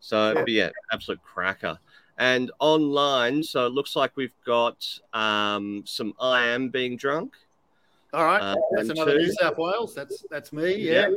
So, 0.00 0.28
Yeah. 0.32 0.34
but 0.34 0.48
yeah, 0.48 0.70
absolute 0.92 1.22
cracker. 1.22 1.78
And 2.18 2.50
online, 2.58 3.42
so 3.42 3.66
it 3.66 3.72
looks 3.72 3.94
like 3.94 4.16
we've 4.16 4.32
got 4.44 4.84
um, 5.12 5.82
some 5.86 6.14
I 6.20 6.46
am 6.48 6.68
being 6.68 6.96
drunk 6.96 7.34
All 8.12 8.24
right, 8.24 8.40
Uh, 8.40 8.56
that's 8.72 8.88
another 8.88 9.12
two. 9.12 9.18
New 9.18 9.32
South 9.34 9.58
Wales. 9.58 9.94
That's 9.94 10.24
that's 10.30 10.52
me. 10.52 10.74
Yeah, 10.76 11.08
Yeah. 11.08 11.16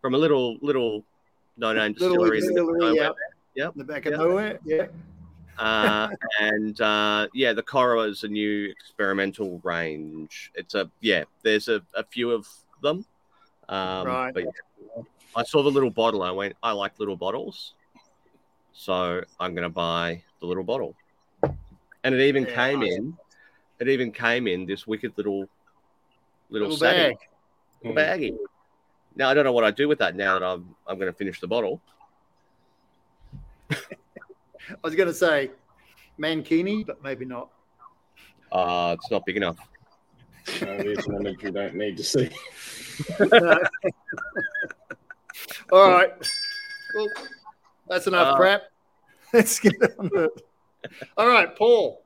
from 0.00 0.14
a 0.14 0.18
little 0.18 0.56
little 0.60 1.02
no 1.56 1.72
name 1.72 1.92
distillery. 1.94 2.38
in 2.38 2.46
the 2.46 2.50
middle 2.52 2.70
of 2.70 2.76
distillery. 2.80 2.96
Yeah. 3.56 3.64
Yep, 3.64 3.72
in 3.74 3.78
the 3.78 3.84
back 3.84 4.06
of 4.06 4.12
yep. 4.12 4.20
nowhere. 4.20 4.58
Yeah, 4.64 4.86
Uh, 5.58 6.08
and 6.40 6.80
uh, 6.80 7.26
yeah, 7.34 7.52
the 7.52 7.62
Corowa 7.64 8.08
is 8.08 8.22
a 8.22 8.28
new 8.28 8.70
experimental 8.70 9.60
range. 9.64 10.52
It's 10.54 10.74
a 10.76 10.88
yeah. 11.00 11.24
There's 11.42 11.66
a, 11.68 11.82
a 11.94 12.04
few 12.04 12.30
of 12.30 12.46
them. 12.82 13.04
Um, 13.68 14.06
Right. 14.06 14.32
But 14.32 14.44
I 15.34 15.42
saw 15.42 15.62
the 15.64 15.70
little 15.70 15.90
bottle. 15.90 16.22
I 16.22 16.30
went, 16.30 16.54
I 16.62 16.70
like 16.72 16.98
little 17.00 17.16
bottles, 17.16 17.74
so 18.72 19.22
I'm 19.40 19.54
going 19.54 19.62
to 19.64 19.68
buy 19.68 20.22
the 20.40 20.46
little 20.46 20.64
bottle. 20.64 20.94
And 22.04 22.14
it 22.14 22.20
even 22.28 22.44
Yeah, 22.44 22.54
came 22.54 22.80
nice. 22.80 22.94
in. 22.96 23.16
It 23.80 23.88
even 23.88 24.12
came 24.12 24.46
in 24.46 24.66
this 24.66 24.86
wicked 24.86 25.12
little 25.16 25.48
little, 26.50 26.68
Little 26.68 26.76
setting, 26.76 27.16
bag. 27.16 27.28
Mm. 27.84 27.94
little 27.94 27.96
baggie. 27.96 28.36
Now 29.16 29.28
I 29.30 29.34
don't 29.34 29.44
know 29.44 29.52
what 29.52 29.64
I 29.64 29.70
do 29.70 29.88
with 29.88 29.98
that. 29.98 30.14
Now 30.16 30.38
that 30.38 30.44
I'm 30.44 30.74
I'm 30.86 30.98
going 30.98 31.10
to 31.12 31.16
finish 31.16 31.40
the 31.40 31.46
bottle. 31.48 31.80
I 33.70 33.76
was 34.82 34.94
going 34.94 35.08
to 35.08 35.14
say 35.14 35.50
mankini, 36.18 36.84
but 36.86 37.02
maybe 37.02 37.24
not. 37.24 37.50
Uh, 38.50 38.96
it's 38.98 39.10
not 39.10 39.24
big 39.26 39.36
enough. 39.36 39.58
Uh, 40.62 40.64
there's 40.82 41.06
an 41.06 41.14
image 41.16 41.42
you 41.42 41.50
don't 41.50 41.74
need 41.74 41.94
to 41.98 42.02
see. 42.02 42.30
All 45.70 45.90
right. 45.90 46.12
Well, 46.94 47.06
that's 47.88 48.06
enough 48.06 48.34
Uh, 48.34 48.36
crap. 48.36 48.62
Let's 49.32 49.58
get 49.58 49.74
on 49.98 50.10
it. 50.14 50.42
All 51.16 51.28
right, 51.28 51.54
Paul. 51.56 52.02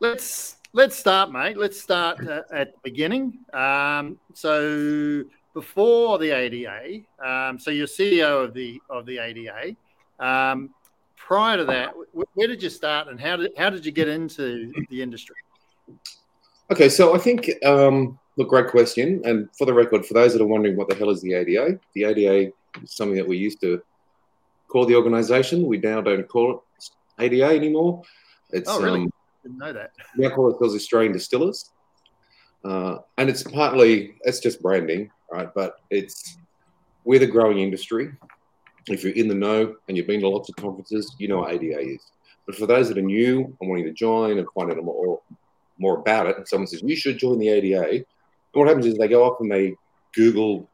Let's 0.00 0.56
let's 0.72 0.96
start, 0.96 1.32
mate. 1.32 1.56
Let's 1.56 1.80
start 1.80 2.26
uh, 2.26 2.42
at 2.52 2.72
the 2.72 2.78
beginning. 2.82 3.38
Um, 3.52 4.18
so 4.34 5.24
before 5.54 6.18
the 6.18 6.30
ADA, 6.30 7.00
um, 7.24 7.58
so 7.58 7.70
you're 7.70 7.86
CEO 7.86 8.44
of 8.44 8.54
the 8.54 8.80
of 8.88 9.06
the 9.06 9.18
ADA. 9.18 9.76
Um, 10.18 10.70
prior 11.16 11.56
to 11.56 11.64
that, 11.64 11.92
wh- 12.14 12.36
where 12.36 12.46
did 12.46 12.62
you 12.62 12.70
start, 12.70 13.08
and 13.08 13.20
how 13.20 13.36
did 13.36 13.52
how 13.58 13.70
did 13.70 13.84
you 13.84 13.92
get 13.92 14.08
into 14.08 14.72
the 14.90 15.02
industry? 15.02 15.36
Okay, 16.70 16.88
so 16.88 17.14
I 17.14 17.18
think, 17.18 17.48
um, 17.64 18.18
look, 18.36 18.48
great 18.48 18.68
question. 18.68 19.22
And 19.24 19.48
for 19.56 19.66
the 19.66 19.72
record, 19.74 20.04
for 20.04 20.14
those 20.14 20.32
that 20.32 20.42
are 20.42 20.46
wondering 20.46 20.76
what 20.76 20.88
the 20.88 20.96
hell 20.96 21.10
is 21.10 21.22
the 21.22 21.34
ADA, 21.34 21.78
the 21.94 22.04
ADA 22.04 22.52
is 22.82 22.92
something 22.92 23.16
that 23.16 23.26
we 23.26 23.36
used 23.36 23.60
to 23.60 23.80
call 24.76 24.84
the 24.84 24.94
organisation. 24.94 25.66
We 25.66 25.78
now 25.78 26.02
don't 26.02 26.28
call 26.28 26.62
it 26.78 26.90
ADA 27.18 27.46
anymore. 27.56 28.02
It's 28.50 28.68
Oh, 28.68 28.82
really? 28.82 29.00
um, 29.04 29.12
Didn't 29.42 29.56
know 29.58 29.72
that. 29.72 29.92
we 30.18 30.28
now 30.28 30.34
call 30.34 30.52
ourselves 30.52 30.74
Australian 30.74 31.12
Distillers. 31.14 31.70
Uh, 32.62 32.98
and 33.16 33.30
it's 33.30 33.42
partly, 33.42 34.16
it's 34.22 34.38
just 34.38 34.60
branding, 34.60 35.10
right? 35.32 35.48
But 35.54 35.76
it's, 35.88 36.36
we're 37.04 37.20
the 37.20 37.26
growing 37.26 37.60
industry. 37.60 38.12
If 38.88 39.02
you're 39.02 39.14
in 39.14 39.28
the 39.28 39.34
know 39.34 39.76
and 39.88 39.96
you've 39.96 40.06
been 40.06 40.20
to 40.20 40.28
lots 40.28 40.50
of 40.50 40.56
conferences, 40.56 41.14
you 41.18 41.26
know 41.28 41.38
what 41.38 41.54
ADA 41.54 41.80
is. 41.80 42.02
But 42.44 42.56
for 42.56 42.66
those 42.66 42.88
that 42.88 42.98
are 42.98 43.02
new 43.02 43.56
and 43.58 43.70
wanting 43.70 43.86
to 43.86 43.92
join 43.92 44.36
and 44.38 44.46
find 44.54 44.70
out 44.70 44.84
more, 44.84 45.22
more 45.78 45.98
about 46.00 46.26
it, 46.26 46.36
and 46.36 46.46
someone 46.46 46.66
says, 46.66 46.82
you 46.82 46.96
should 46.96 47.16
join 47.18 47.38
the 47.38 47.48
ADA, 47.48 47.88
and 47.90 48.04
what 48.52 48.68
happens 48.68 48.84
is 48.86 48.98
they 48.98 49.08
go 49.08 49.24
off 49.24 49.40
and 49.40 49.50
they 49.50 49.74
Google, 50.14 50.68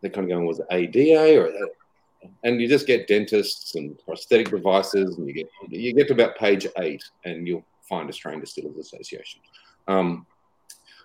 they're 0.00 0.10
kind 0.10 0.24
of 0.24 0.30
going, 0.30 0.46
was 0.46 0.60
it 0.60 0.66
ADA? 0.70 1.38
Or, 1.40 1.52
and 2.44 2.60
you 2.60 2.68
just 2.68 2.86
get 2.86 3.06
dentists 3.08 3.74
and 3.74 3.98
prosthetic 4.04 4.50
devices, 4.50 5.16
and 5.16 5.26
you 5.26 5.34
get 5.34 5.48
you 5.68 5.92
get 5.94 6.08
to 6.08 6.14
about 6.14 6.36
page 6.36 6.66
eight, 6.78 7.02
and 7.24 7.46
you'll 7.46 7.64
find 7.88 8.08
Australian 8.08 8.40
Distillers 8.40 8.76
Association. 8.76 9.40
Um, 9.88 10.26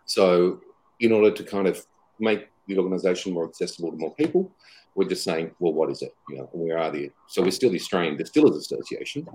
so, 0.06 0.62
in 1.00 1.12
order 1.12 1.32
to 1.32 1.44
kind 1.44 1.68
of 1.68 1.86
make 2.20 2.48
the 2.68 2.78
organisation 2.78 3.34
more 3.34 3.48
accessible 3.48 3.92
to 3.92 3.98
more 3.98 4.14
people, 4.16 4.52
we're 4.96 5.08
just 5.08 5.24
saying, 5.24 5.52
well, 5.60 5.74
what 5.74 5.90
is 5.92 6.02
it? 6.02 6.14
You 6.30 6.38
know, 6.38 6.50
where 6.54 6.78
are 6.78 6.92
the? 6.92 7.12
So 7.28 7.42
we're 7.42 7.52
still 7.52 7.70
the 7.70 7.80
Australian 7.80 8.18
Distillers 8.18 8.58
Association, 8.58 9.28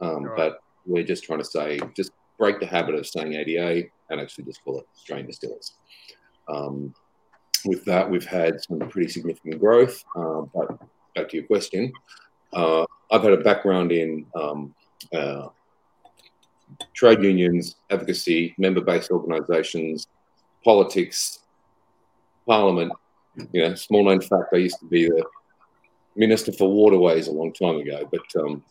um, 0.00 0.24
Right. 0.24 0.36
but 0.36 0.62
we're 0.86 1.04
just 1.04 1.24
trying 1.24 1.40
to 1.40 1.44
say, 1.44 1.78
just 1.94 2.12
break 2.38 2.58
the 2.58 2.66
habit 2.66 2.94
of 2.94 3.06
saying 3.06 3.34
ADA 3.34 3.88
and 4.08 4.20
actually 4.20 4.44
just 4.44 4.64
call 4.64 4.78
it 4.78 4.86
Australian 4.96 5.26
Distillers. 5.26 5.74
Um, 6.48 6.94
with 7.66 7.84
that, 7.84 8.10
we've 8.10 8.24
had 8.24 8.60
some 8.62 8.78
pretty 8.88 9.08
significant 9.08 9.60
growth. 9.60 10.02
Uh, 10.16 10.42
but 10.54 10.78
back 11.14 11.28
to 11.28 11.36
your 11.36 11.46
question, 11.46 11.92
uh, 12.52 12.84
I've 13.10 13.22
had 13.22 13.32
a 13.32 13.38
background 13.38 13.92
in 13.92 14.26
um, 14.34 14.74
uh, 15.12 15.48
trade 16.94 17.22
unions, 17.22 17.76
advocacy, 17.90 18.54
member-based 18.58 19.10
organisations, 19.10 20.06
politics, 20.64 21.40
parliament. 22.46 22.92
You 23.52 23.62
know, 23.62 23.74
small 23.74 24.04
known 24.04 24.20
fact, 24.20 24.52
I 24.52 24.58
used 24.58 24.78
to 24.80 24.86
be 24.86 25.08
the 25.08 25.24
minister 26.16 26.52
for 26.52 26.70
waterways 26.70 27.28
a 27.28 27.32
long 27.32 27.52
time 27.52 27.76
ago, 27.76 28.08
but 28.10 28.42
um, 28.42 28.62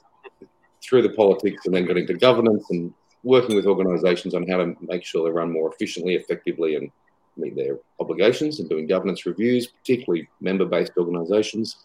through 0.83 1.01
the 1.01 1.09
politics 1.09 1.65
and 1.65 1.73
then 1.73 1.85
got 1.85 1.97
into 1.97 2.13
governance 2.13 2.65
and 2.69 2.93
working 3.23 3.55
with 3.55 3.65
organisations 3.65 4.33
on 4.33 4.47
how 4.47 4.57
to 4.57 4.75
make 4.81 5.03
sure 5.03 5.25
they 5.25 5.31
run 5.31 5.51
more 5.51 5.71
efficiently, 5.73 6.15
effectively, 6.15 6.75
and 6.75 6.89
meet 7.37 7.55
their 7.55 7.77
obligations 7.99 8.59
and 8.59 8.69
doing 8.69 8.87
governance 8.87 9.25
reviews, 9.25 9.67
particularly 9.67 10.27
member-based 10.41 10.93
organisations. 10.97 11.77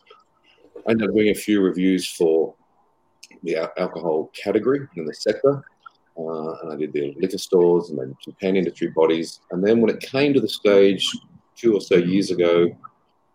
I 0.87 0.91
ended 0.91 1.09
up 1.09 1.14
doing 1.14 1.31
a 1.31 1.35
few 1.35 1.61
reviews 1.61 2.09
for 2.09 2.55
the 3.43 3.57
alcohol 3.79 4.31
category 4.35 4.87
in 4.97 5.05
the 5.05 5.14
sector, 5.14 5.62
uh, 6.19 6.53
and 6.62 6.73
I 6.73 6.76
did 6.76 6.93
the 6.93 7.14
liquor 7.19 7.38
stores 7.38 7.91
and 7.91 7.99
then 7.99 8.14
some 8.23 8.37
pan 8.41 8.57
industry 8.57 8.88
bodies. 8.88 9.41
And 9.50 9.64
then 9.64 9.81
when 9.81 9.91
it 9.91 10.00
came 10.00 10.35
to 10.35 10.41
the 10.41 10.49
stage 10.49 11.09
two 11.57 11.75
or 11.75 11.81
so 11.81 11.97
years 11.97 12.31
ago, 12.31 12.69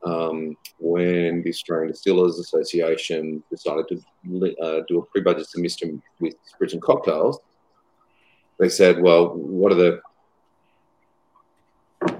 um, 0.06 0.56
when 0.80 1.44
the 1.44 1.50
Australian 1.50 1.92
Distillers 1.92 2.40
Association 2.40 3.44
decided 3.50 3.86
to 3.90 4.56
uh, 4.62 4.82
do 4.88 5.00
a 5.00 5.06
pre-budget 5.08 5.48
semester 5.48 5.88
with 6.20 6.36
spirits 6.46 6.74
and 6.74 6.82
cocktails, 6.82 7.40
they 8.60 8.70
said, 8.70 9.02
"Well, 9.02 9.36
what 9.36 9.72
are 9.72 9.76
the 9.76 10.02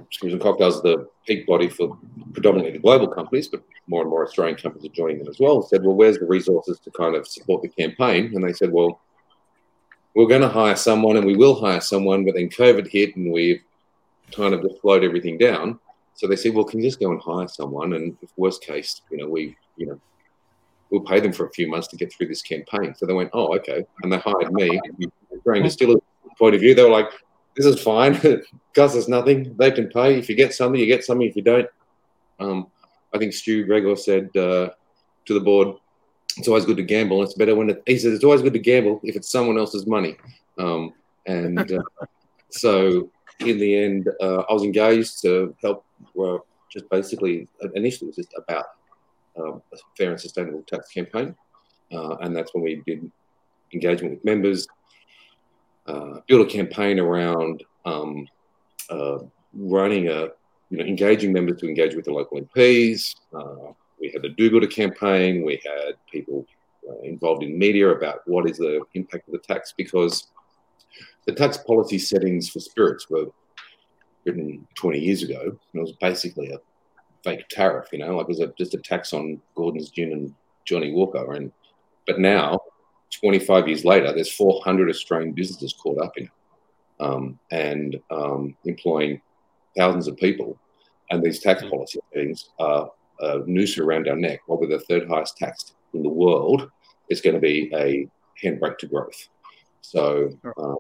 spirits 0.10 0.34
and 0.34 0.42
cocktails 0.42 0.82
the 0.82 1.08
peak 1.26 1.46
body 1.46 1.70
for 1.70 1.98
predominantly 2.34 2.74
the 2.74 2.80
global 2.80 3.08
companies, 3.08 3.48
but 3.48 3.64
more 3.88 4.02
and 4.02 4.10
more 4.10 4.26
Australian 4.26 4.58
companies 4.58 4.90
are 4.90 4.94
joining 4.94 5.20
them 5.20 5.28
as 5.28 5.40
well. 5.40 5.62
Said, 5.62 5.84
well, 5.84 5.96
where's 5.96 6.18
the 6.18 6.26
resources 6.26 6.80
to 6.80 6.92
kind 6.92 7.16
of 7.16 7.28
support 7.28 7.62
the 7.62 7.70
campaign? 7.70 8.32
And 8.34 8.44
they 8.44 8.54
said, 8.54 8.72
well, 8.72 9.02
we're 10.16 10.28
going 10.28 10.42
to 10.42 10.50
hire 10.50 10.76
someone 10.76 11.18
and 11.18 11.26
we 11.26 11.36
will 11.36 11.60
hire 11.60 11.82
someone, 11.82 12.26
but 12.26 12.36
then 12.36 12.50
COVID 12.50 12.88
hit 12.88 13.16
and 13.16 13.32
we've 13.32 13.62
kind 14.32 14.54
of 14.54 14.62
just 14.62 14.82
slowed 14.82 15.04
everything 15.04 15.38
down. 15.38 15.80
So 16.16 16.28
they 16.28 16.36
said, 16.36 16.54
well, 16.54 16.66
can 16.66 16.80
you 16.80 16.88
just 16.88 17.00
go 17.00 17.12
and 17.12 17.22
hire 17.22 17.48
someone? 17.48 17.94
And 17.94 18.18
if 18.22 18.30
worst 18.36 18.64
case, 18.64 19.02
you 19.10 19.18
know, 19.18 19.28
we, 19.30 19.56
you 19.78 19.86
know, 19.86 20.00
we'll 20.90 21.02
pay 21.02 21.20
them 21.20 21.32
for 21.32 21.46
a 21.46 21.52
few 21.52 21.70
months 21.70 21.88
to 21.90 21.96
get 21.96 22.12
through 22.12 22.28
this 22.28 22.42
campaign. 22.42 22.94
So 22.96 23.06
they 23.06 23.14
went, 23.14 23.30
oh, 23.34 23.56
okay. 23.58 23.86
And 24.04 24.12
they 24.12 24.18
hired 24.18 24.52
me. 24.52 24.80
Australian 25.32 25.64
Distillers 25.64 26.02
point 26.38 26.56
of 26.56 26.62
view, 26.62 26.74
they 26.74 26.84
were 26.84 26.90
like, 26.90 27.12
this 27.56 27.66
is 27.66 27.82
fine. 27.82 28.16
it 28.24 28.46
costs 28.74 28.98
us 28.98 29.08
nothing. 29.08 29.56
They 29.58 29.72
can 29.72 29.90
pay. 29.90 30.18
If 30.18 30.30
you 30.30 30.36
get 30.36 30.54
something, 30.54 30.80
you 30.80 30.88
get 30.88 31.04
something. 31.04 31.28
If 31.28 31.36
you 31.36 31.42
don't, 31.42 31.68
um, 32.40 32.68
I 33.14 33.18
think 33.18 33.34
Stu 33.34 33.66
Gregor 33.66 33.96
said 33.96 34.36
uh, 34.36 34.70
to 35.26 35.34
the 35.34 35.40
board, 35.40 35.76
it's 36.38 36.48
always 36.48 36.66
good 36.66 36.78
to 36.78 36.84
gamble. 36.84 37.24
It's 37.24 37.34
better 37.34 37.56
when 37.56 37.70
it, 37.70 37.84
he 37.86 37.98
said 37.98 38.14
it's 38.14 38.24
always 38.24 38.42
good 38.42 38.54
to 38.54 38.60
gamble 38.60 39.02
if 39.04 39.16
it's 39.16 39.32
someone 39.32 39.58
else's 39.58 39.86
money. 39.88 40.16
Um, 40.58 40.94
and 41.26 41.60
uh, 41.72 41.82
so 42.50 43.10
in 43.40 43.58
the 43.58 43.76
end, 43.76 44.10
uh, 44.22 44.44
I 44.50 44.54
was 44.54 44.64
engaged 44.64 45.22
to 45.24 45.56
help. 45.62 45.86
Well, 46.14 46.46
just 46.72 46.90
basically 46.90 47.48
initially 47.76 48.08
it 48.08 48.16
was 48.16 48.16
just 48.16 48.34
about 48.38 48.66
um, 49.38 49.62
a 49.74 49.78
fair 49.98 50.12
and 50.12 50.22
sustainable 50.22 50.64
tax 50.64 50.90
campaign, 50.92 51.36
uh, 51.92 52.16
and 52.18 52.36
that's 52.36 52.54
when 52.54 52.64
we 52.64 52.82
did 52.86 53.12
engagement 53.74 54.16
with 54.16 54.26
members, 54.26 54.68
uh, 55.90 56.22
build 56.28 56.48
a 56.48 56.50
campaign 56.50 57.00
around 57.00 57.64
um, 57.86 58.28
uh, 58.90 59.18
running 59.54 60.08
a, 60.08 60.28
you 60.70 60.78
know, 60.78 60.84
engaging 60.84 61.34
members 61.34 61.60
to 61.60 61.68
engage 61.68 61.96
with 61.96 62.06
the 62.06 62.12
local 62.12 62.40
MPs. 62.40 63.16
Uh, 63.34 63.74
we 64.00 64.12
had 64.12 64.24
a 64.24 64.30
do-gooder 64.30 64.68
campaign. 64.68 65.44
We 65.44 65.60
had 65.66 65.96
people 66.12 66.46
uh, 66.88 67.00
involved 67.00 67.44
in 67.44 67.58
media 67.58 67.90
about 67.90 68.20
what 68.28 68.48
is 68.50 68.58
the 68.58 68.82
impact 68.94 69.28
of 69.28 69.34
the 69.34 69.40
tax 69.40 69.74
because 69.76 70.28
the 71.26 71.34
tax 71.34 71.58
policy 71.58 71.98
settings 71.98 72.50
for 72.50 72.60
spirits 72.60 73.10
were 73.10 73.26
written 74.26 74.68
20 74.76 75.00
years 75.00 75.24
ago. 75.24 75.42
And 75.42 75.58
it 75.74 75.82
was 75.82 75.94
basically 75.94 76.52
a 76.52 76.60
fake 77.24 77.48
tariff, 77.50 77.88
you 77.92 78.00
know, 78.00 78.18
like 78.18 78.26
it 78.26 78.30
was 78.30 78.40
a, 78.42 78.54
just 78.58 78.76
a 78.76 78.80
tax 78.80 79.12
on 79.14 79.42
Gordon's 79.56 79.90
gin 79.90 80.12
and 80.12 80.36
Johnnie 80.66 80.94
Walker. 80.94 81.34
And 81.34 81.52
but 82.06 82.20
now, 82.20 82.60
25 83.12 83.68
years 83.68 83.86
later, 83.86 84.14
there's 84.14 84.32
400 84.32 84.90
Australian 84.90 85.34
businesses 85.34 85.74
caught 85.74 86.02
up 86.02 86.18
in 86.18 86.26
it 86.26 86.32
um, 87.00 87.40
and 87.52 88.00
um, 88.12 88.56
employing 88.66 89.22
thousands 89.78 90.08
of 90.08 90.18
people. 90.18 90.58
And 91.10 91.24
these 91.24 91.40
tax 91.40 91.64
policy 91.64 92.00
things 92.14 92.50
are 92.60 92.92
a 93.20 93.40
noose 93.46 93.78
around 93.78 94.08
our 94.08 94.16
neck. 94.16 94.42
While 94.46 94.60
we're 94.60 94.68
the 94.68 94.80
third 94.80 95.08
highest 95.08 95.38
taxed 95.38 95.74
in 95.94 96.04
the 96.04 96.10
world, 96.10 96.70
it's 97.10 97.22
going 97.22 97.36
to 97.36 97.42
be 97.42 97.72
a 97.74 98.08
handbrake 98.44 98.78
to 98.80 98.88
growth. 98.88 99.28
So 99.82 100.30
um, 100.58 100.78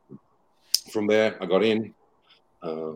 from 0.91 1.07
there, 1.07 1.36
I 1.41 1.45
got 1.45 1.63
in, 1.63 1.93
uh, 2.62 2.91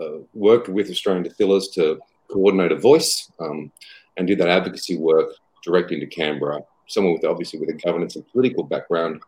uh, 0.00 0.18
worked 0.34 0.68
with 0.68 0.90
Australian 0.90 1.24
distillers 1.24 1.68
to 1.74 2.00
coordinate 2.30 2.72
a 2.72 2.78
voice, 2.78 3.30
um, 3.38 3.70
and 4.16 4.26
did 4.26 4.38
that 4.38 4.48
advocacy 4.48 4.96
work 4.96 5.30
direct 5.62 5.92
into 5.92 6.06
Canberra. 6.06 6.60
Someone 6.86 7.14
with 7.14 7.24
obviously 7.24 7.58
with 7.60 7.70
a 7.70 7.74
governance 7.74 8.16
and 8.16 8.28
political 8.28 8.64
background 8.64 9.20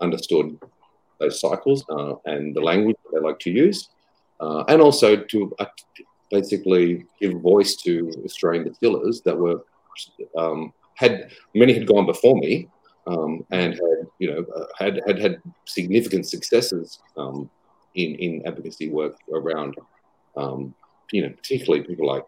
understood 0.00 0.58
those 1.18 1.40
cycles 1.40 1.84
uh, 1.90 2.14
and 2.24 2.54
the 2.54 2.60
language 2.60 2.96
they 3.12 3.20
like 3.20 3.38
to 3.40 3.50
use, 3.50 3.90
uh, 4.40 4.64
and 4.68 4.80
also 4.80 5.16
to 5.16 5.54
uh, 5.58 5.66
basically 6.30 7.04
give 7.20 7.40
voice 7.40 7.76
to 7.76 8.10
Australian 8.24 8.64
distillers 8.66 9.20
that 9.22 9.36
were 9.36 9.64
um, 10.36 10.72
had 10.94 11.30
many 11.54 11.72
had 11.72 11.86
gone 11.86 12.06
before 12.06 12.36
me 12.36 12.68
um, 13.06 13.44
and 13.50 13.74
had 13.74 13.98
you 14.18 14.30
know 14.30 14.44
uh, 14.56 14.66
had 14.78 15.00
had 15.06 15.18
had 15.18 15.42
significant 15.66 16.26
successes 16.26 17.00
um, 17.16 17.50
in 17.94 18.14
in 18.16 18.46
advocacy 18.46 18.88
work 18.88 19.16
around 19.32 19.76
um, 20.36 20.74
you 21.10 21.22
know 21.22 21.30
particularly 21.30 21.84
people 21.84 22.06
like 22.06 22.24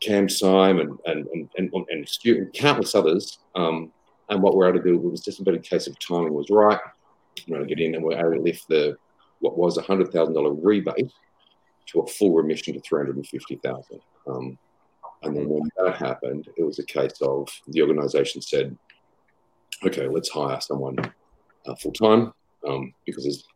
Cam 0.00 0.28
Syme 0.28 0.78
and 0.78 0.98
and 1.06 1.26
and 1.56 1.72
and, 1.90 2.08
Stu, 2.08 2.36
and 2.36 2.52
countless 2.52 2.94
others. 2.94 3.38
Um, 3.54 3.92
and 4.28 4.42
what 4.42 4.56
we're 4.56 4.68
able 4.68 4.78
to 4.78 4.84
do 4.84 4.98
was 4.98 5.20
just 5.20 5.40
a 5.40 5.44
bit 5.44 5.54
of 5.54 5.62
case 5.62 5.86
of 5.86 5.98
timing 5.98 6.34
was 6.34 6.50
right. 6.50 6.80
We're 7.46 7.56
able 7.58 7.68
to 7.68 7.74
get 7.74 7.84
in 7.84 7.94
and 7.94 8.04
we're 8.04 8.18
able 8.18 8.36
to 8.36 8.42
lift 8.42 8.68
the 8.68 8.96
what 9.40 9.56
was 9.56 9.78
a 9.78 9.82
hundred 9.82 10.12
thousand 10.12 10.34
dollar 10.34 10.52
rebate 10.52 11.12
to 11.86 12.00
a 12.00 12.06
full 12.06 12.34
remission 12.34 12.74
to 12.74 12.80
three 12.80 13.00
hundred 13.00 13.16
and 13.16 13.26
fifty 13.26 13.56
thousand. 13.56 14.00
Um, 14.26 14.58
and 15.22 15.36
then 15.36 15.48
when 15.48 15.68
that 15.78 15.96
happened, 15.96 16.48
it 16.56 16.62
was 16.62 16.78
a 16.78 16.84
case 16.84 17.20
of 17.22 17.48
the 17.68 17.82
organisation 17.82 18.42
said, 18.42 18.76
"Okay, 19.84 20.08
let's 20.08 20.28
hire 20.28 20.60
someone 20.60 20.96
uh, 21.66 21.74
full 21.76 21.92
time 21.92 22.32
um, 22.68 22.92
because 23.04 23.46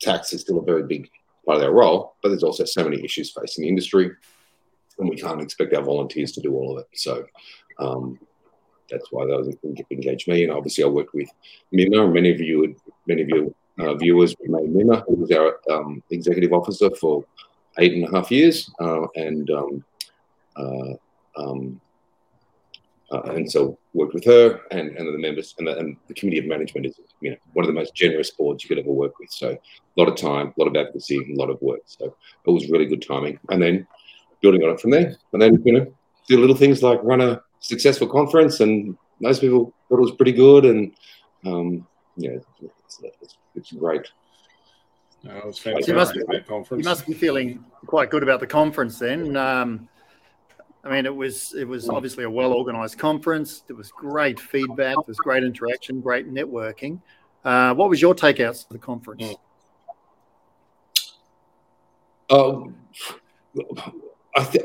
tax 0.00 0.32
is 0.32 0.42
still 0.42 0.58
a 0.58 0.64
very 0.64 0.84
big 0.84 1.10
part 1.44 1.56
of 1.56 1.62
their 1.62 1.72
role, 1.72 2.14
but 2.22 2.28
there's 2.30 2.44
also 2.44 2.64
so 2.64 2.84
many 2.84 3.02
issues 3.04 3.32
facing 3.32 3.62
the 3.62 3.68
industry, 3.68 4.10
and 4.98 5.08
we 5.08 5.16
can't 5.16 5.40
expect 5.40 5.74
our 5.74 5.82
volunteers 5.82 6.32
to 6.32 6.40
do 6.40 6.54
all 6.54 6.76
of 6.76 6.84
it. 6.84 6.88
So 6.94 7.24
um, 7.78 8.18
that's 8.90 9.06
why 9.10 9.26
those 9.26 9.54
engaged 9.90 10.28
me, 10.28 10.44
and 10.44 10.52
obviously 10.52 10.84
I 10.84 10.88
worked 10.88 11.14
with 11.14 11.28
Mima. 11.72 12.08
Many 12.08 12.30
of 12.30 12.40
you, 12.40 12.74
many 13.06 13.22
of 13.22 13.28
you 13.28 13.54
uh, 13.78 13.94
viewers 13.94 14.34
may 14.42 14.62
Mima, 14.62 15.04
who 15.06 15.16
was 15.16 15.30
our 15.30 15.60
um, 15.70 16.02
executive 16.10 16.52
officer 16.52 16.90
for 16.96 17.24
eight 17.78 17.92
and 17.92 18.04
a 18.04 18.10
half 18.10 18.30
years, 18.30 18.70
uh, 18.80 19.06
and 19.14 19.50
um, 19.50 19.84
uh, 20.56 20.94
um, 21.36 21.80
uh, 23.10 23.22
and 23.22 23.50
so 23.50 23.78
worked 23.94 24.12
with 24.12 24.24
her 24.24 24.60
and, 24.70 24.90
and 24.96 25.14
the 25.14 25.18
members 25.18 25.54
and 25.58 25.66
the, 25.66 25.78
and 25.78 25.96
the, 26.08 26.14
committee 26.14 26.38
of 26.38 26.44
management 26.44 26.84
is 26.84 27.00
you 27.20 27.30
know 27.30 27.36
one 27.54 27.64
of 27.64 27.66
the 27.66 27.72
most 27.72 27.94
generous 27.94 28.30
boards 28.30 28.62
you 28.62 28.68
could 28.68 28.78
ever 28.78 28.90
work 28.90 29.18
with. 29.18 29.30
So 29.30 29.50
a 29.50 30.00
lot 30.00 30.08
of 30.08 30.16
time, 30.16 30.48
a 30.48 30.60
lot 30.60 30.68
of 30.68 30.76
advocacy, 30.76 31.16
a 31.16 31.36
lot 31.36 31.48
of 31.48 31.60
work. 31.62 31.80
So 31.86 32.14
it 32.46 32.50
was 32.50 32.68
really 32.68 32.86
good 32.86 33.02
timing. 33.02 33.38
And 33.48 33.62
then 33.62 33.86
building 34.40 34.62
on 34.62 34.70
it 34.70 34.80
from 34.80 34.90
there, 34.90 35.16
and 35.32 35.42
then 35.42 35.62
you 35.64 35.72
know 35.72 35.86
do 36.28 36.38
little 36.38 36.56
things 36.56 36.82
like 36.82 37.02
run 37.02 37.20
a 37.20 37.40
successful 37.60 38.06
conference, 38.06 38.60
and 38.60 38.96
most 39.20 39.40
people 39.40 39.72
thought 39.88 39.98
it 39.98 40.02
was 40.02 40.12
pretty 40.12 40.32
good, 40.32 40.64
and 40.64 40.92
um, 41.44 41.86
yeah, 42.16 42.30
it's, 42.62 43.00
it's, 43.22 43.36
it's 43.54 43.72
great. 43.72 44.06
No, 45.24 45.36
it 45.36 45.58
fantastic. 45.58 45.88
You 45.88 45.94
must, 45.94 46.14
be, 46.14 46.20
you 46.76 46.84
must 46.84 47.06
be 47.06 47.14
feeling 47.14 47.64
quite 47.86 48.10
good 48.10 48.22
about 48.22 48.40
the 48.40 48.46
conference 48.46 48.98
then. 48.98 49.36
Um, 49.36 49.88
I 50.84 50.90
mean, 50.90 51.06
it 51.06 51.14
was 51.14 51.54
it 51.54 51.66
was 51.66 51.88
obviously 51.88 52.24
a 52.24 52.30
well 52.30 52.52
organized 52.52 52.98
conference. 52.98 53.62
There 53.66 53.76
was 53.76 53.90
great 53.90 54.38
feedback. 54.38 54.94
There 54.94 55.04
was 55.08 55.18
great 55.18 55.42
interaction, 55.42 56.00
great 56.00 56.32
networking. 56.32 57.00
Uh, 57.44 57.74
what 57.74 57.88
was 57.88 58.00
your 58.00 58.14
takeouts 58.14 58.64
of 58.64 58.70
the 58.70 58.78
conference? 58.78 59.34
Um, 62.30 62.76
I 64.38 64.44
think 64.44 64.64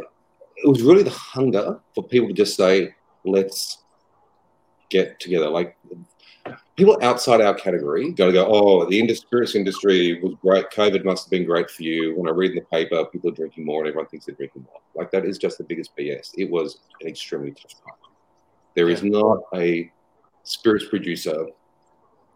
it 0.57 0.67
was 0.67 0.81
really 0.83 1.03
the 1.03 1.09
hunger 1.09 1.79
for 1.93 2.03
people 2.03 2.27
to 2.27 2.33
just 2.33 2.55
say, 2.55 2.93
"Let's 3.25 3.79
get 4.89 5.19
together." 5.19 5.49
Like 5.49 5.77
people 6.75 6.97
outside 7.01 7.41
our 7.41 7.53
category 7.53 8.11
got 8.11 8.27
to 8.27 8.33
go, 8.33 8.45
oh, 8.47 8.89
the 8.89 9.15
spirits 9.15 9.55
industry 9.55 10.19
was 10.21 10.33
great. 10.41 10.69
COVID 10.71 11.05
must 11.05 11.25
have 11.25 11.31
been 11.31 11.45
great 11.45 11.69
for 11.69 11.83
you. 11.83 12.15
When 12.15 12.27
I 12.27 12.31
read 12.31 12.51
in 12.51 12.57
the 12.57 12.61
paper, 12.61 13.05
people 13.05 13.29
are 13.29 13.35
drinking 13.35 13.65
more 13.65 13.81
and 13.81 13.87
everyone 13.87 14.07
thinks 14.07 14.25
they're 14.25 14.35
drinking 14.35 14.63
more. 14.63 14.81
Like 14.95 15.11
that 15.11 15.25
is 15.25 15.37
just 15.37 15.57
the 15.57 15.63
biggest 15.63 15.95
BS. 15.95 16.31
It 16.37 16.49
was 16.49 16.79
an 17.01 17.07
extremely 17.07 17.51
tough 17.51 17.73
time. 17.83 18.11
There 18.75 18.89
is 18.89 19.03
not 19.03 19.39
a 19.53 19.91
spirits 20.43 20.85
producer 20.89 21.47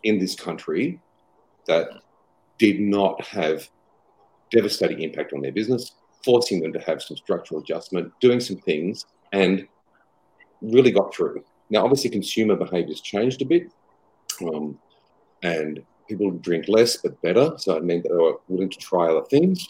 in 0.03 0.19
this 0.19 0.35
country 0.35 0.99
that 1.65 1.87
did 2.57 2.79
not 2.79 3.23
have 3.25 3.67
devastating 4.51 5.01
impact 5.01 5.33
on 5.33 5.41
their 5.41 5.51
business, 5.51 5.93
forcing 6.23 6.61
them 6.61 6.73
to 6.73 6.79
have 6.79 7.01
some 7.01 7.17
structural 7.17 7.61
adjustment, 7.61 8.11
doing 8.19 8.39
some 8.39 8.57
things, 8.57 9.05
and 9.31 9.67
really 10.61 10.91
got 10.91 11.13
through. 11.13 11.43
Now, 11.69 11.83
obviously, 11.83 12.09
consumer 12.09 12.55
behaviors 12.55 13.01
changed 13.01 13.41
a 13.41 13.45
bit 13.45 13.71
um, 14.41 14.77
and 15.43 15.83
people 16.07 16.31
drink 16.31 16.65
less 16.67 16.97
but 16.97 17.21
better. 17.21 17.53
So 17.57 17.75
it 17.75 17.83
meant 17.83 18.03
that 18.03 18.09
they 18.09 18.15
were 18.15 18.39
willing 18.47 18.69
to 18.69 18.77
try 18.77 19.07
other 19.07 19.25
things. 19.25 19.67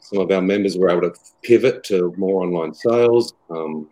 Some 0.00 0.20
of 0.20 0.30
our 0.30 0.42
members 0.42 0.76
were 0.76 0.90
able 0.90 1.02
to 1.02 1.14
pivot 1.42 1.84
to 1.84 2.12
more 2.16 2.42
online 2.42 2.74
sales. 2.74 3.34
Um, 3.50 3.88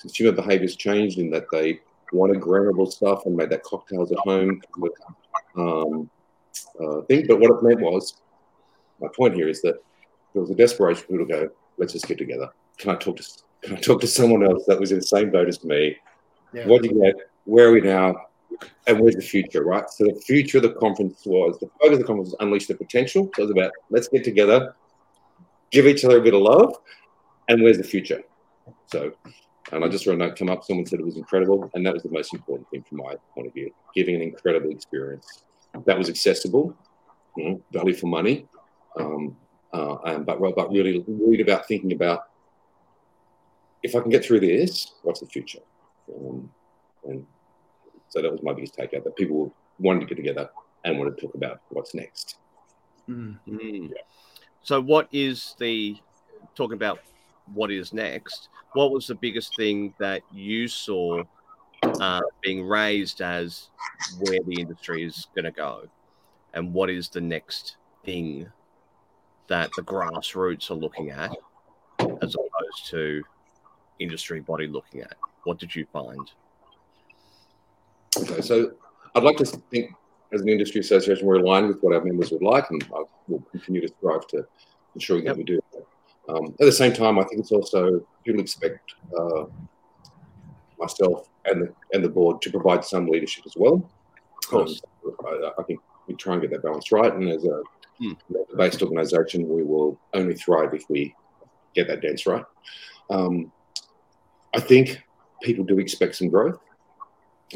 consumer 0.00 0.32
behaviors 0.32 0.76
changed 0.76 1.18
in 1.18 1.30
that 1.30 1.46
they 1.52 1.80
wanted 2.12 2.40
grammable 2.40 2.90
stuff 2.90 3.26
and 3.26 3.36
made 3.36 3.50
that 3.50 3.62
cocktails 3.62 4.12
at 4.12 4.18
home 4.18 4.60
um, 5.56 6.10
uh, 6.80 7.02
thing. 7.02 7.26
But 7.26 7.40
what 7.40 7.50
it 7.50 7.62
meant 7.62 7.80
was, 7.80 8.16
my 9.00 9.08
point 9.16 9.34
here 9.34 9.48
is 9.48 9.62
that 9.62 9.76
there 10.32 10.42
was 10.42 10.50
a 10.50 10.54
desperation 10.54 11.02
for 11.02 11.08
people 11.08 11.26
to 11.26 11.32
go, 11.32 11.50
let's 11.78 11.92
just 11.92 12.06
get 12.06 12.18
together. 12.18 12.48
Can 12.78 12.90
I 12.90 12.96
talk 12.96 13.16
to 13.16 13.24
can 13.62 13.76
I 13.76 13.80
talk 13.80 14.00
to 14.00 14.08
someone 14.08 14.44
else 14.44 14.64
that 14.66 14.80
was 14.80 14.90
in 14.90 14.98
the 14.98 15.04
same 15.04 15.30
boat 15.30 15.48
as 15.48 15.62
me? 15.62 15.96
Yeah. 16.52 16.66
What 16.66 16.82
do 16.82 16.88
you 16.88 17.00
get? 17.00 17.14
Where 17.44 17.68
are 17.68 17.72
we 17.72 17.80
now? 17.80 18.16
and 18.86 19.00
where's 19.00 19.16
the 19.16 19.22
future, 19.22 19.64
right? 19.64 19.88
So 19.90 20.04
the 20.04 20.20
future 20.20 20.58
of 20.58 20.64
the 20.64 20.72
conference 20.74 21.22
was 21.24 21.58
the 21.58 21.68
focus 21.80 21.94
of 21.94 21.98
the 21.98 22.04
conference 22.04 22.30
was 22.30 22.36
unleash 22.40 22.66
the 22.66 22.74
potential. 22.74 23.30
So 23.34 23.42
it 23.42 23.46
was 23.46 23.50
about 23.50 23.72
let's 23.90 24.08
get 24.08 24.24
together, 24.24 24.74
give 25.70 25.86
each 25.86 26.04
other 26.04 26.18
a 26.18 26.22
bit 26.22 26.34
of 26.34 26.42
love, 26.42 26.74
and 27.48 27.62
where's 27.62 27.78
the 27.78 27.84
future? 27.84 28.22
So, 28.86 29.12
and 29.72 29.84
I 29.84 29.88
just 29.88 30.04
saw 30.04 30.12
a 30.12 30.16
note 30.16 30.36
come 30.36 30.50
up. 30.50 30.64
Someone 30.64 30.86
said 30.86 31.00
it 31.00 31.06
was 31.06 31.16
incredible, 31.16 31.70
and 31.74 31.84
that 31.86 31.94
was 31.94 32.02
the 32.02 32.10
most 32.10 32.34
important 32.34 32.68
thing 32.70 32.84
from 32.88 32.98
my 32.98 33.14
point 33.34 33.46
of 33.46 33.54
view. 33.54 33.72
Giving 33.94 34.16
an 34.16 34.22
incredible 34.22 34.70
experience 34.70 35.44
that 35.86 35.96
was 35.96 36.08
accessible, 36.08 36.76
you 37.36 37.44
know, 37.44 37.62
value 37.72 37.94
for 37.94 38.06
money, 38.06 38.46
um, 38.98 39.36
uh, 39.72 39.96
and 40.04 40.26
but 40.26 40.40
but 40.40 40.70
really 40.70 40.98
worried 41.06 41.40
about 41.40 41.66
thinking 41.66 41.92
about 41.92 42.28
if 43.82 43.96
I 43.96 44.00
can 44.00 44.10
get 44.10 44.24
through 44.24 44.40
this, 44.40 44.92
what's 45.02 45.20
the 45.20 45.26
future? 45.26 45.60
Um, 46.14 46.50
and 47.04 47.26
so 48.08 48.22
that 48.22 48.30
was 48.30 48.42
my 48.42 48.52
biggest 48.52 48.76
takeout 48.76 49.04
that 49.04 49.16
people 49.16 49.52
wanted 49.78 50.00
to 50.00 50.06
get 50.06 50.16
together 50.16 50.50
and 50.84 50.98
wanted 50.98 51.16
to 51.16 51.22
talk 51.22 51.34
about 51.34 51.60
what's 51.70 51.94
next. 51.94 52.36
Mm-hmm. 53.08 53.86
Yeah. 53.86 54.02
So, 54.62 54.80
what 54.80 55.08
is 55.10 55.56
the 55.58 55.96
talking 56.54 56.76
about 56.76 57.00
what 57.54 57.70
is 57.70 57.92
next? 57.92 58.48
What 58.74 58.92
was 58.92 59.06
the 59.06 59.14
biggest 59.14 59.56
thing 59.56 59.94
that 59.98 60.22
you 60.32 60.68
saw 60.68 61.24
uh, 61.82 62.20
being 62.42 62.64
raised 62.64 63.20
as 63.20 63.70
where 64.20 64.38
the 64.46 64.60
industry 64.60 65.04
is 65.04 65.26
going 65.34 65.44
to 65.44 65.50
go? 65.50 65.88
And 66.54 66.72
what 66.72 66.90
is 66.90 67.08
the 67.08 67.20
next 67.20 67.76
thing 68.04 68.50
that 69.52 69.70
the 69.76 69.82
grassroots 69.82 70.70
are 70.70 70.74
looking 70.74 71.10
at 71.10 71.30
as 72.22 72.34
opposed 72.34 72.86
to 72.86 73.22
industry 73.98 74.40
body 74.40 74.66
looking 74.66 75.02
at? 75.02 75.14
What 75.44 75.58
did 75.58 75.76
you 75.76 75.84
find? 75.92 76.30
Okay, 78.16 78.40
so 78.40 78.72
I'd 79.14 79.22
like 79.22 79.36
to 79.36 79.44
think 79.44 79.92
as 80.32 80.40
an 80.40 80.48
industry 80.48 80.80
association 80.80 81.26
we're 81.26 81.40
aligned 81.40 81.68
with 81.68 81.82
what 81.82 81.94
our 81.94 82.02
members 82.02 82.30
would 82.30 82.40
like, 82.40 82.70
and 82.70 82.82
I 82.96 83.02
will 83.28 83.42
continue 83.50 83.82
to 83.82 83.88
strive 83.88 84.26
to 84.28 84.46
ensure 84.94 85.18
that 85.18 85.26
yep. 85.26 85.36
we 85.36 85.44
do. 85.44 85.60
Um, 86.30 86.46
at 86.58 86.64
the 86.64 86.72
same 86.72 86.94
time, 86.94 87.18
I 87.18 87.24
think 87.24 87.40
it's 87.40 87.52
also 87.52 88.06
people 88.24 88.40
expect 88.40 88.94
uh, 89.18 89.44
myself 90.78 91.28
and 91.44 91.64
the, 91.64 91.74
and 91.92 92.02
the 92.02 92.08
board 92.08 92.40
to 92.40 92.50
provide 92.50 92.86
some 92.86 93.06
leadership 93.06 93.44
as 93.44 93.52
well. 93.54 93.86
Um, 94.50 94.66
so 94.66 94.82
I, 95.26 95.50
I, 95.60 95.62
think 95.64 95.80
we 96.06 96.14
try 96.14 96.32
and 96.34 96.40
get 96.42 96.52
that 96.52 96.62
balance 96.62 96.90
right, 96.90 97.12
and 97.12 97.28
as 97.28 97.44
a 97.44 97.62
hmm. 98.02 98.12
based 98.56 98.82
organisation, 98.82 99.48
we 99.48 99.62
will 99.62 99.98
only 100.14 100.34
thrive 100.34 100.74
if 100.74 100.88
we 100.88 101.14
get 101.74 101.88
that 101.88 102.02
dance 102.02 102.26
right. 102.26 102.44
Um, 103.10 103.52
I 104.54 104.60
think 104.60 105.02
people 105.42 105.64
do 105.64 105.78
expect 105.78 106.16
some 106.16 106.28
growth. 106.28 106.58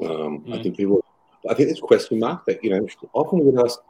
Um, 0.02 0.40
mm. 0.40 0.58
I 0.58 0.62
think 0.62 0.76
people, 0.76 1.04
I 1.48 1.54
think 1.54 1.68
there's 1.68 1.78
a 1.78 1.82
question 1.82 2.18
mark 2.18 2.44
that, 2.46 2.62
you 2.62 2.70
know, 2.70 2.86
often 3.12 3.44
we 3.44 3.52
get 3.52 3.64
asked, 3.64 3.80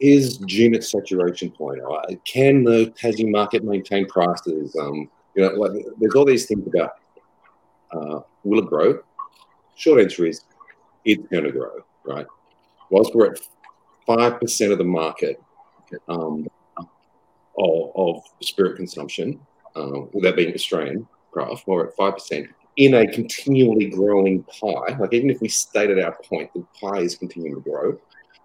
is 0.00 0.38
June 0.38 0.74
at 0.74 0.84
saturation 0.84 1.50
point? 1.50 1.80
Or 1.80 2.02
can 2.24 2.64
the 2.64 2.92
Tassie 3.00 3.30
market 3.30 3.64
maintain 3.64 4.06
prices? 4.06 4.76
Um, 4.76 5.08
you 5.34 5.42
know, 5.42 5.50
like, 5.50 5.72
there's 5.98 6.14
all 6.14 6.24
these 6.24 6.46
things 6.46 6.66
about 6.66 6.92
uh, 7.92 8.20
will 8.44 8.60
it 8.60 8.66
grow? 8.66 9.00
Short 9.76 10.00
answer 10.00 10.26
is 10.26 10.42
it's 11.04 11.26
going 11.28 11.44
to 11.44 11.52
grow, 11.52 11.84
right? 12.04 12.26
Whilst 12.90 13.14
we're 13.14 13.32
at 13.32 13.40
5% 14.08 14.72
of 14.72 14.78
the 14.78 14.84
market 14.84 15.40
um, 16.08 16.48
of, 16.76 17.90
of, 17.94 18.22
spirit 18.40 18.76
consumption, 18.76 19.38
uh, 19.76 20.00
that 20.22 20.34
being 20.36 20.54
Australian 20.54 21.06
craft, 21.32 21.66
we're 21.66 21.86
at 21.86 21.96
5% 21.96 22.48
in 22.76 22.94
a 22.94 23.06
continually 23.12 23.90
growing 23.90 24.42
pie, 24.44 24.96
like 24.98 25.12
even 25.12 25.30
if 25.30 25.40
we 25.40 25.48
stated 25.48 25.98
our 25.98 26.16
point, 26.24 26.50
the 26.54 26.64
pie 26.80 27.00
is 27.00 27.16
continuing 27.16 27.54
to 27.54 27.60
grow. 27.60 27.98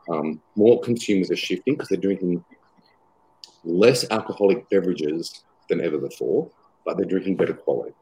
Um, 0.10 0.42
more 0.56 0.82
consumers 0.82 1.32
are 1.32 1.38
shifting 1.38 1.76
because 1.76 1.90
they're 1.90 1.98
drinking 1.98 2.44
less 3.64 4.10
alcoholic 4.12 4.70
beverages 4.70 5.44
than 5.70 5.82
ever 5.82 5.98
before, 5.98 6.50
but 6.86 6.98
they're 6.98 7.06
drinking 7.06 7.38
better 7.38 7.54
quality. 7.54 7.94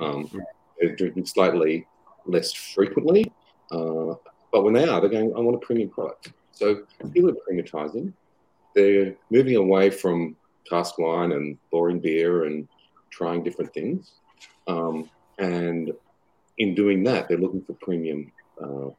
Um, 0.00 0.30
they're 0.78 0.96
drinking 0.96 1.26
slightly 1.26 1.86
less 2.26 2.52
frequently, 2.52 3.30
uh, 3.70 4.14
but 4.52 4.64
when 4.64 4.74
they 4.74 4.86
are, 4.86 5.00
they're 5.00 5.10
going, 5.10 5.34
I 5.36 5.40
want 5.40 5.56
a 5.56 5.66
premium 5.66 5.90
product. 5.90 6.32
So 6.52 6.84
people 7.12 7.30
are 7.30 7.36
premiumizing. 7.48 8.12
They're 8.74 9.14
moving 9.30 9.56
away 9.56 9.90
from 9.90 10.36
cask 10.68 10.98
wine 10.98 11.32
and 11.32 11.58
boring 11.70 12.00
beer 12.00 12.44
and 12.44 12.68
trying 13.10 13.42
different 13.42 13.72
things. 13.72 14.12
Um, 14.66 15.10
and 15.38 15.92
in 16.58 16.74
doing 16.74 17.04
that, 17.04 17.28
they're 17.28 17.38
looking 17.38 17.62
for 17.62 17.74
premium 17.74 18.32
uh, 18.62 18.90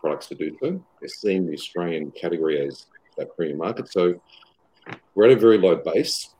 products 0.00 0.26
to 0.28 0.34
do 0.34 0.56
so. 0.60 0.84
They're 1.00 1.08
seeing 1.08 1.46
the 1.46 1.54
Australian 1.54 2.10
category 2.10 2.66
as 2.66 2.86
that 3.16 3.34
premium 3.36 3.58
market. 3.58 3.90
So 3.90 4.20
we're 5.14 5.26
at 5.26 5.36
a 5.36 5.40
very 5.40 5.58
low 5.58 5.76
base. 5.76 6.34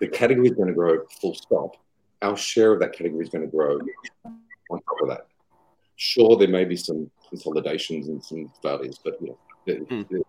The 0.00 0.08
category 0.08 0.48
is 0.48 0.54
going 0.54 0.68
to 0.68 0.74
grow 0.74 1.04
full 1.20 1.34
stop. 1.34 1.76
Our 2.22 2.36
share 2.36 2.72
of 2.72 2.80
that 2.80 2.92
category 2.92 3.22
is 3.22 3.30
going 3.30 3.44
to 3.44 3.50
grow 3.50 3.78
on 4.70 4.80
top 4.80 5.02
of 5.02 5.08
that. 5.08 5.26
Sure, 5.96 6.36
there 6.36 6.48
may 6.48 6.64
be 6.64 6.76
some 6.76 7.10
consolidations 7.28 8.08
and 8.08 8.22
some 8.22 8.50
failures, 8.62 8.98
but 9.02 9.20
you 9.20 9.36
know, 9.66 9.74
mm. 9.86 10.24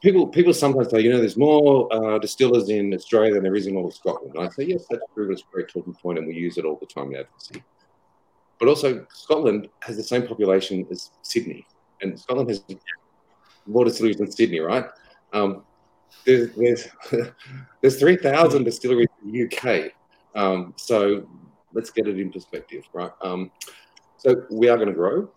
People 0.00 0.26
people 0.26 0.54
sometimes 0.54 0.90
say, 0.90 1.00
you 1.00 1.10
know, 1.10 1.18
there's 1.18 1.36
more 1.36 1.92
uh, 1.92 2.18
distillers 2.18 2.68
in 2.68 2.94
Australia 2.94 3.34
than 3.34 3.42
there 3.42 3.56
is 3.56 3.66
in 3.66 3.76
all 3.76 3.88
of 3.88 3.94
Scotland. 3.94 4.34
And 4.34 4.46
I 4.46 4.50
say, 4.50 4.64
yes, 4.64 4.84
that's 4.90 5.02
true. 5.14 5.30
It's 5.32 5.42
a 5.42 5.52
great 5.52 5.68
talking 5.68 5.94
point, 5.94 6.18
and 6.18 6.26
we 6.26 6.34
use 6.34 6.58
it 6.58 6.64
all 6.64 6.78
the 6.80 6.86
time 6.86 7.12
in 7.12 7.20
advocacy. 7.20 7.62
But 8.58 8.68
also, 8.68 9.06
Scotland 9.12 9.68
has 9.80 9.96
the 9.96 10.02
same 10.02 10.26
population 10.26 10.86
as 10.90 11.10
Sydney, 11.22 11.66
and 12.02 12.18
Scotland 12.18 12.48
has 12.50 12.64
more 13.66 13.84
distilleries 13.84 14.16
than 14.16 14.30
Sydney, 14.30 14.60
right? 14.60 14.86
Um, 15.32 15.62
there's 16.24 16.54
there's, 16.54 16.88
there's 17.80 17.98
three 17.98 18.16
thousand 18.16 18.64
distilleries 18.64 19.08
in 19.24 19.32
the 19.32 19.44
UK. 19.44 19.92
Um, 20.34 20.74
so 20.76 21.26
let's 21.72 21.90
get 21.90 22.08
it 22.08 22.18
in 22.18 22.32
perspective, 22.32 22.84
right? 22.92 23.10
Um, 23.22 23.50
so 24.16 24.44
we 24.50 24.68
are 24.68 24.76
going 24.76 24.88
to 24.88 24.94
grow. 24.94 25.28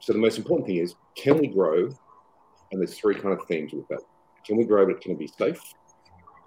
So 0.00 0.12
the 0.12 0.18
most 0.18 0.38
important 0.38 0.66
thing 0.66 0.76
is, 0.76 0.94
can 1.14 1.38
we 1.38 1.46
grow? 1.46 1.90
And 2.72 2.80
there's 2.80 2.96
three 2.96 3.14
kind 3.14 3.38
of 3.38 3.46
themes 3.46 3.72
with 3.72 3.86
that. 3.88 4.00
Can 4.44 4.56
we 4.56 4.64
grow, 4.64 4.86
but 4.86 5.00
can 5.00 5.12
it 5.12 5.18
be 5.18 5.26
safe? 5.26 5.60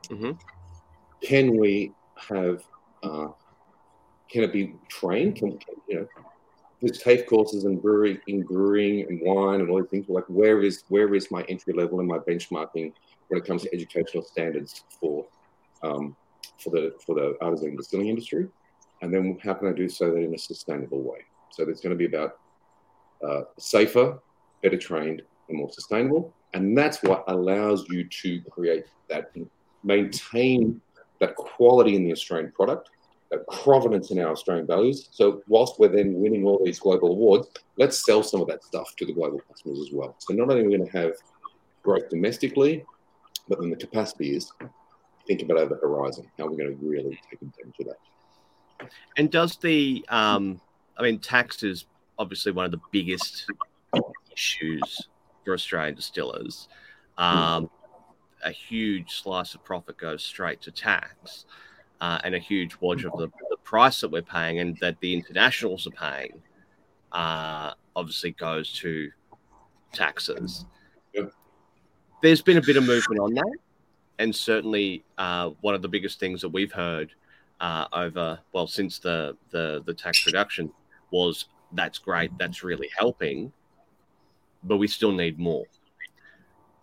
Mm-hmm. 0.09 0.31
Can 1.21 1.57
we 1.57 1.93
have? 2.15 2.63
Uh, 3.01 3.29
can 4.29 4.43
it 4.43 4.53
be 4.53 4.75
trained? 4.89 5.35
Can, 5.35 5.59
you 5.87 6.01
know? 6.01 6.07
There's 6.81 6.99
TAFE 6.99 7.27
courses 7.27 7.63
in 7.63 7.79
brewing, 7.79 8.17
in 8.27 8.43
brewing 8.43 9.05
and 9.07 9.21
wine 9.21 9.61
and 9.61 9.69
all 9.69 9.81
these 9.81 9.89
things. 9.89 10.09
Like, 10.09 10.25
where 10.27 10.61
is 10.61 10.83
where 10.89 11.13
is 11.15 11.31
my 11.31 11.43
entry 11.43 11.73
level 11.73 11.99
and 11.99 12.07
my 12.07 12.17
benchmarking 12.17 12.91
when 13.29 13.41
it 13.41 13.45
comes 13.45 13.61
to 13.63 13.73
educational 13.73 14.23
standards 14.23 14.83
for 14.99 15.25
um, 15.81 16.15
for 16.59 16.71
the 16.71 16.93
for 17.05 17.15
the 17.15 17.37
artisan 17.41 17.77
distilling 17.77 18.09
industry? 18.09 18.49
And 19.01 19.13
then 19.13 19.39
how 19.41 19.53
can 19.53 19.69
I 19.69 19.71
do 19.71 19.87
so 19.87 20.11
that 20.11 20.17
in 20.17 20.33
a 20.33 20.37
sustainable 20.37 21.01
way? 21.01 21.19
So 21.51 21.63
it's 21.69 21.81
going 21.81 21.91
to 21.91 21.97
be 21.97 22.05
about 22.05 22.39
uh, 23.25 23.43
safer, 23.57 24.19
better 24.61 24.77
trained, 24.77 25.21
and 25.47 25.57
more 25.57 25.71
sustainable. 25.71 26.33
And 26.53 26.77
that's 26.77 27.01
what 27.03 27.23
allows 27.27 27.87
you 27.89 28.03
to 28.03 28.41
create 28.49 28.85
that, 29.09 29.31
maintain 29.83 30.81
that 31.19 31.35
quality 31.35 31.95
in 31.95 32.03
the 32.03 32.11
Australian 32.11 32.51
product, 32.51 32.89
that 33.31 33.47
provenance 33.47 34.11
in 34.11 34.19
our 34.19 34.31
Australian 34.31 34.67
values. 34.67 35.09
So, 35.11 35.41
whilst 35.47 35.79
we're 35.79 35.87
then 35.87 36.13
winning 36.13 36.45
all 36.45 36.63
these 36.63 36.79
global 36.79 37.11
awards, 37.11 37.47
let's 37.77 38.05
sell 38.05 38.21
some 38.21 38.41
of 38.41 38.47
that 38.47 38.63
stuff 38.63 38.95
to 38.97 39.05
the 39.05 39.13
global 39.13 39.39
customers 39.49 39.79
as 39.79 39.91
well. 39.91 40.15
So, 40.19 40.33
not 40.33 40.49
only 40.49 40.61
are 40.61 40.69
we 40.69 40.77
going 40.77 40.89
to 40.89 40.97
have 40.97 41.13
growth 41.81 42.09
domestically, 42.09 42.85
but 43.47 43.59
then 43.59 43.69
the 43.69 43.75
capacity 43.75 44.35
is 44.35 44.51
think 45.27 45.41
about 45.41 45.57
over 45.57 45.75
the 45.75 45.87
horizon. 45.87 46.29
How 46.37 46.45
we're 46.45 46.57
going 46.57 46.77
to 46.77 46.85
really 46.85 47.19
take 47.29 47.41
advantage 47.41 47.75
of 47.79 47.85
that? 47.87 48.91
And 49.17 49.31
does 49.31 49.57
the, 49.57 50.05
um, 50.09 50.59
I 50.97 51.03
mean, 51.03 51.19
tax 51.19 51.63
is 51.63 51.85
obviously 52.19 52.51
one 52.51 52.65
of 52.65 52.71
the 52.71 52.81
biggest 52.91 53.49
issues 54.31 55.07
for 55.43 55.53
Australian 55.53 55.95
distillers. 55.95 56.67
Um, 57.17 57.69
a 58.43 58.51
huge 58.51 59.21
slice 59.21 59.55
of 59.55 59.63
profit 59.63 59.97
goes 59.97 60.23
straight 60.23 60.61
to 60.61 60.71
tax, 60.71 61.45
uh, 62.01 62.19
and 62.23 62.35
a 62.35 62.39
huge 62.39 62.75
wodge 62.81 63.05
of 63.05 63.11
the, 63.13 63.27
the, 63.49 63.57
price 63.63 64.01
that 64.01 64.11
we're 64.11 64.21
paying 64.21 64.59
and 64.59 64.77
that 64.79 64.99
the 64.99 65.13
internationals 65.13 65.87
are 65.87 65.91
paying 65.91 66.33
uh, 67.13 67.71
obviously 67.95 68.31
goes 68.31 68.73
to 68.73 69.09
taxes. 69.93 70.65
Yep. 71.13 71.31
There's 72.21 72.41
been 72.41 72.57
a 72.57 72.61
bit 72.61 72.75
of 72.75 72.85
movement 72.85 73.21
on 73.21 73.33
that, 73.35 73.57
and 74.19 74.35
certainly 74.35 75.05
uh, 75.17 75.51
one 75.61 75.75
of 75.75 75.81
the 75.81 75.87
biggest 75.87 76.19
things 76.19 76.41
that 76.41 76.49
we've 76.49 76.71
heard 76.71 77.13
uh, 77.61 77.85
over 77.93 78.39
well 78.51 78.67
since 78.67 78.99
the, 78.99 79.37
the 79.51 79.81
the 79.85 79.93
tax 79.93 80.25
reduction 80.25 80.71
was 81.11 81.45
that's 81.73 81.97
great, 81.97 82.31
that's 82.37 82.63
really 82.63 82.89
helping 82.97 83.51
but 84.63 84.77
we 84.77 84.87
still 84.87 85.11
need 85.11 85.39
more. 85.39 85.65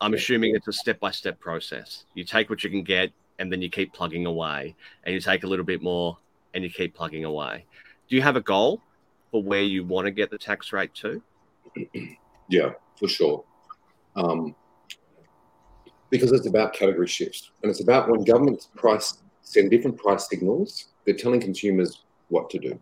I'm 0.00 0.14
assuming 0.14 0.54
it's 0.54 0.68
a 0.68 0.72
step 0.72 0.98
by 0.98 1.10
step 1.10 1.38
process. 1.40 2.04
You 2.14 2.24
take 2.24 2.48
what 2.48 2.64
you 2.64 2.70
can 2.70 2.82
get 2.82 3.12
and 3.38 3.50
then 3.50 3.62
you 3.62 3.70
keep 3.70 3.92
plugging 3.94 4.26
away, 4.26 4.76
and 5.04 5.14
you 5.14 5.20
take 5.20 5.44
a 5.44 5.46
little 5.46 5.64
bit 5.64 5.82
more 5.82 6.18
and 6.52 6.62
you 6.62 6.70
keep 6.70 6.94
plugging 6.94 7.24
away. 7.24 7.64
Do 8.08 8.16
you 8.16 8.22
have 8.22 8.36
a 8.36 8.40
goal 8.40 8.82
for 9.30 9.42
where 9.42 9.62
you 9.62 9.84
want 9.84 10.06
to 10.06 10.10
get 10.10 10.30
the 10.30 10.38
tax 10.38 10.72
rate 10.72 10.94
to? 10.94 11.22
Yeah, 12.52 12.70
for 12.98 13.06
sure. 13.06 13.44
Um, 14.16 14.56
because 16.10 16.32
it's 16.32 16.48
about 16.48 16.72
category 16.74 17.06
shifts 17.06 17.52
and 17.62 17.70
it's 17.70 17.80
about 17.80 18.08
when 18.10 18.24
governments 18.24 18.68
price 18.74 19.18
send 19.42 19.70
different 19.70 19.96
price 19.96 20.28
signals, 20.28 20.88
they're 21.04 21.14
telling 21.14 21.40
consumers 21.40 22.02
what 22.28 22.50
to 22.50 22.58
do. 22.58 22.80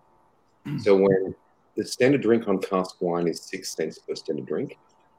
Mm. 0.66 0.80
So 0.80 0.96
when 0.96 1.34
the 1.76 1.84
standard 1.84 2.22
drink 2.22 2.48
on 2.48 2.60
cask 2.60 2.96
wine 3.00 3.28
is 3.28 3.42
six 3.42 3.76
cents 3.76 3.98
per 3.98 4.14
standard 4.14 4.46
drink, 4.46 4.78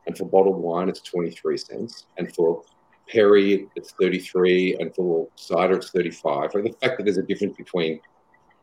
and 0.09 0.17
for 0.17 0.25
bottled 0.25 0.57
wine 0.57 0.89
it's 0.89 1.01
23 1.01 1.55
cents, 1.55 2.07
and 2.17 2.33
for 2.33 2.63
perry 3.07 3.67
it's 3.75 3.91
33, 3.91 4.77
and 4.79 4.93
for 4.95 5.27
cider 5.35 5.75
it's 5.75 5.91
35. 5.91 6.55
And 6.55 6.65
the 6.65 6.71
fact 6.81 6.97
that 6.97 7.03
there's 7.03 7.17
a 7.17 7.23
difference 7.23 7.55
between 7.55 7.99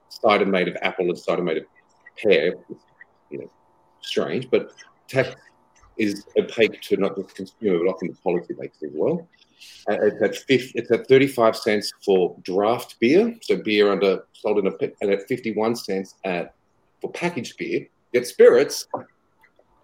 cider 0.09 0.45
made 0.45 0.67
of 0.67 0.77
apple 0.83 1.07
and 1.07 1.17
cider 1.17 1.45
made 1.45 1.59
of 1.59 1.65
pear, 2.21 2.55
you 3.31 3.39
know, 3.39 3.51
strange, 4.01 4.51
but 4.51 4.73
tax 5.07 5.37
is 5.99 6.27
opaque 6.37 6.81
to 6.81 6.97
not 6.97 7.15
just 7.15 7.29
the 7.29 7.35
consumer, 7.35 7.79
but 7.79 7.95
often 7.95 8.09
the 8.09 8.17
policy 8.17 8.55
makes 8.59 8.83
as 8.83 8.91
well. 8.93 9.29
It's 9.89 10.21
at 10.21 10.35
50, 10.35 10.73
it's 10.75 10.91
at 10.91 11.07
35 11.07 11.57
cents 11.57 11.93
for 12.05 12.37
draft 12.43 12.99
beer, 12.99 13.37
so 13.41 13.57
beer 13.63 13.93
under 13.93 14.25
sold 14.33 14.59
in 14.59 14.67
a 14.67 14.73
pit, 14.73 14.97
and 15.01 15.13
at 15.13 15.29
51 15.29 15.77
cents 15.77 16.17
at 16.25 16.55
for 17.01 17.13
packaged 17.13 17.57
beer. 17.57 17.87
Get 18.13 18.27
spirits, 18.27 18.89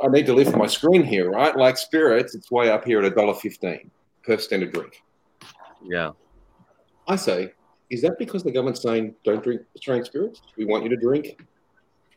I 0.01 0.09
need 0.09 0.27
to 0.27 0.35
lift 0.35 0.57
my 0.57 0.67
screen 0.67 1.03
here, 1.03 1.31
right? 1.31 1.57
Like 1.57 1.77
spirits, 1.77 2.35
it's 2.35 2.51
way 2.51 2.71
up 2.71 2.85
here 2.85 3.01
at 3.01 3.05
a 3.05 3.11
dollar 3.11 3.35
fifteen 3.35 3.91
per 4.25 4.39
standard 4.39 4.73
drink. 4.73 5.03
Yeah. 5.85 6.13
I 7.09 7.17
say, 7.17 7.53
is 7.91 8.03
that 8.03 8.19
because 8.19 8.43
the 8.45 8.53
government's 8.53 8.83
saying 8.83 9.15
don't 9.25 9.43
drink 9.43 9.63
Australian 9.77 10.05
spirits? 10.05 10.43
We 10.57 10.65
want 10.65 10.85
you 10.85 10.91
to 10.91 10.97
drink 10.97 11.45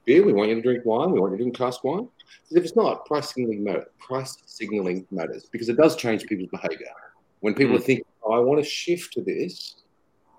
beer. 0.05 0.23
We 0.23 0.33
want 0.33 0.49
you 0.49 0.55
to 0.55 0.61
drink 0.61 0.85
wine. 0.85 1.11
We 1.11 1.19
want 1.19 1.31
you 1.31 1.37
to 1.37 1.43
drink 1.43 1.57
cask 1.57 1.83
wine. 1.83 2.07
Because 2.43 2.57
if 2.57 2.63
it's 2.63 2.75
not, 2.75 3.05
price 3.05 3.33
signaling 3.33 3.63
matters. 3.63 3.85
Price 3.99 4.37
signaling 4.45 5.05
matters 5.11 5.47
because 5.51 5.69
it 5.69 5.77
does 5.77 5.95
change 5.95 6.25
people's 6.25 6.49
behaviour. 6.49 6.87
When 7.39 7.53
people 7.53 7.75
mm. 7.75 7.79
are 7.79 7.81
thinking, 7.81 8.05
oh, 8.23 8.33
I 8.33 8.39
want 8.39 8.63
to 8.63 8.69
shift 8.69 9.13
to 9.13 9.21
this, 9.21 9.77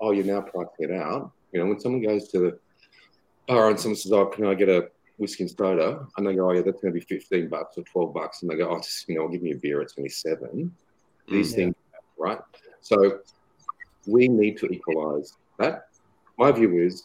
oh, 0.00 0.12
you're 0.12 0.24
now 0.24 0.40
pricing 0.40 0.70
it 0.78 0.92
out. 0.92 1.32
You 1.52 1.60
know, 1.60 1.66
when 1.66 1.80
someone 1.80 2.02
goes 2.02 2.28
to 2.28 2.38
the 2.38 2.58
bar 3.48 3.70
and 3.70 3.78
someone 3.78 3.96
says, 3.96 4.12
oh, 4.12 4.26
can 4.26 4.46
I 4.46 4.54
get 4.54 4.68
a 4.68 4.88
whiskey 5.18 5.44
and 5.44 5.50
soda, 5.50 6.06
and 6.16 6.26
they 6.26 6.34
go, 6.34 6.50
oh 6.50 6.52
yeah, 6.52 6.62
that's 6.62 6.80
going 6.80 6.92
to 6.92 7.00
be 7.00 7.04
fifteen 7.04 7.48
bucks 7.48 7.78
or 7.78 7.84
twelve 7.84 8.12
bucks, 8.12 8.42
and 8.42 8.50
they 8.50 8.56
go, 8.56 8.68
oh, 8.70 8.78
just 8.78 9.08
you 9.08 9.14
know, 9.14 9.22
I'll 9.22 9.28
give 9.28 9.42
me 9.42 9.52
a 9.52 9.56
beer, 9.56 9.80
it's 9.80 9.94
going 9.94 10.04
to 10.04 10.08
be 10.08 10.12
seven. 10.12 10.74
These 11.28 11.52
mm, 11.52 11.56
things, 11.56 11.74
right? 12.18 12.38
So 12.80 13.20
we 14.06 14.28
need 14.28 14.58
to 14.58 14.66
equalise 14.66 15.36
that. 15.58 15.88
My 16.38 16.52
view 16.52 16.78
is, 16.78 17.04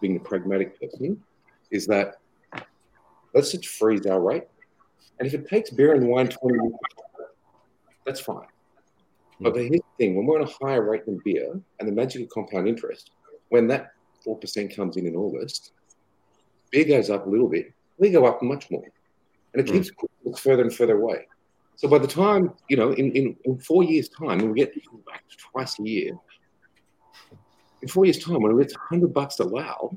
being 0.00 0.16
a 0.16 0.20
pragmatic 0.20 0.80
person, 0.80 1.22
is 1.70 1.86
that 1.86 2.16
let's 3.34 3.52
just 3.52 3.66
freeze 3.66 4.06
our 4.06 4.20
rate, 4.20 4.44
and 5.18 5.26
if 5.26 5.34
it 5.34 5.48
takes 5.48 5.70
beer 5.70 5.94
and 5.94 6.08
wine 6.08 6.28
twenty 6.28 6.56
minutes, 6.56 6.78
that's 8.06 8.20
fine. 8.20 8.46
But 9.40 9.54
here's 9.54 9.70
the 9.70 9.82
thing: 9.98 10.16
when 10.16 10.26
we're 10.26 10.40
on 10.40 10.48
a 10.48 10.66
higher 10.66 10.82
rate 10.82 11.04
than 11.04 11.20
beer, 11.24 11.60
and 11.78 11.88
the 11.88 11.92
magic 11.92 12.22
of 12.22 12.28
compound 12.30 12.66
interest, 12.66 13.10
when 13.50 13.68
that 13.68 13.92
four 14.24 14.36
percent 14.36 14.74
comes 14.74 14.96
in 14.96 15.06
in 15.06 15.14
August, 15.14 15.72
beer 16.70 16.84
goes 16.84 17.10
up 17.10 17.26
a 17.26 17.30
little 17.30 17.48
bit, 17.48 17.72
we 17.98 18.10
go 18.10 18.26
up 18.26 18.42
much 18.42 18.70
more. 18.70 18.84
And 19.54 19.62
it 19.62 19.68
hmm. 19.68 19.76
keeps 19.76 19.90
mm. 19.90 20.38
further 20.38 20.62
and 20.62 20.74
further 20.74 21.00
away. 21.00 21.26
So 21.76 21.88
by 21.88 21.98
the 21.98 22.08
time, 22.08 22.52
you 22.68 22.76
know, 22.76 22.90
in, 22.90 23.12
in, 23.12 23.36
in 23.44 23.58
four 23.58 23.84
years' 23.84 24.08
time, 24.08 24.38
we 24.38 24.58
get 24.58 24.74
back 25.06 25.22
twice 25.52 25.78
a 25.78 25.82
year. 25.84 26.12
In 27.82 27.88
four 27.88 28.04
years' 28.04 28.18
time, 28.18 28.42
when 28.42 28.60
it's 28.60 28.74
100 28.74 29.14
bucks 29.14 29.38
a 29.38 29.46
wow, 29.46 29.96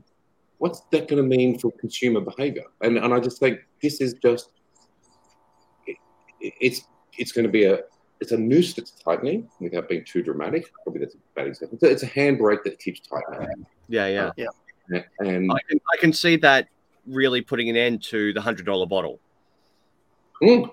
what's 0.60 0.82
that 0.92 1.08
going 1.08 1.22
to 1.22 1.28
mean 1.28 1.58
for 1.58 1.72
consumer 1.72 2.22
behavior? 2.22 2.66
And, 2.82 2.98
and 2.98 3.12
I 3.14 3.20
just 3.20 3.40
think 3.40 3.62
this 3.82 4.00
is 4.00 4.14
just, 4.14 4.52
it, 5.88 5.98
it's, 6.40 6.82
it's 7.18 7.32
going 7.32 7.46
to 7.46 7.52
be 7.52 7.66
a, 7.66 7.80
it's 8.20 8.32
a 8.32 8.38
noose 8.38 8.76
that's 8.76 8.92
tightening 8.92 9.50
without 9.60 9.90
being 9.90 10.06
too 10.06 10.22
dramatic. 10.22 10.72
Probably 10.84 11.00
that's 11.00 11.16
a 11.16 11.18
bad 11.36 11.48
example. 11.48 11.80
It's 11.82 11.84
a, 11.84 11.90
it's 11.90 12.04
a 12.04 12.08
handbrake 12.08 12.64
that 12.64 12.78
keeps 12.78 13.00
tightening. 13.00 13.66
Yeah, 13.90 14.06
yeah. 14.06 14.32
Yeah. 14.38 14.48
And 15.20 15.52
I 15.52 15.60
can, 15.70 15.80
I 15.94 15.98
can 15.98 16.14
see 16.14 16.36
that 16.38 16.68
really 17.08 17.42
putting 17.42 17.70
an 17.70 17.76
end 17.76 18.04
to 18.04 18.34
the 18.34 18.42
hundred 18.42 18.66
dollar 18.66 18.86
bottle. 18.86 19.20
Mm. 20.42 20.72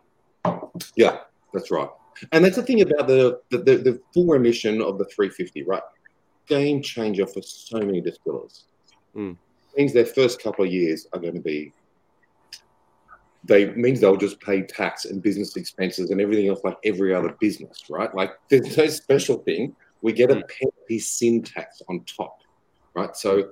Yeah, 0.97 1.19
that's 1.53 1.71
right. 1.71 1.89
And 2.33 2.45
that's 2.45 2.57
the 2.57 2.63
thing 2.63 2.81
about 2.81 3.07
the 3.07 3.41
the, 3.51 3.59
the, 3.59 3.77
the 3.77 4.01
full 4.13 4.27
remission 4.27 4.83
of 4.83 4.99
the 4.99 5.05
350, 5.05 5.63
right? 5.65 5.83
Game 6.47 6.83
changer 6.83 7.27
for 7.27 7.43
so 7.43 7.79
many 7.79 8.01
distillers. 8.01 8.65
Mm. 9.15 9.37
Means 9.77 9.93
their 9.93 10.07
first 10.07 10.43
couple 10.43 10.65
of 10.65 10.73
years 10.73 11.07
are 11.13 11.21
going 11.21 11.35
to 11.35 11.41
be. 11.41 11.73
They 13.45 13.67
means 13.75 14.01
they'll 14.01 14.17
just 14.17 14.41
pay 14.41 14.63
tax 14.63 15.05
and 15.05 15.23
business 15.23 15.57
expenses 15.57 16.11
and 16.11 16.21
everything 16.21 16.49
else 16.49 16.61
like 16.65 16.77
every 16.85 17.15
other 17.15 17.37
business, 17.41 17.85
right? 17.89 18.13
Like 18.15 18.33
there's 18.51 18.77
no 18.77 18.89
special 18.89 19.39
thing. 19.39 19.77
We 20.03 20.13
get 20.13 20.31
a 20.31 20.37
Mm. 20.37 20.49
penalty 20.49 20.99
sin 20.99 21.43
tax 21.43 21.81
on 21.89 22.05
top, 22.05 22.41
right? 22.95 23.15
So 23.17 23.51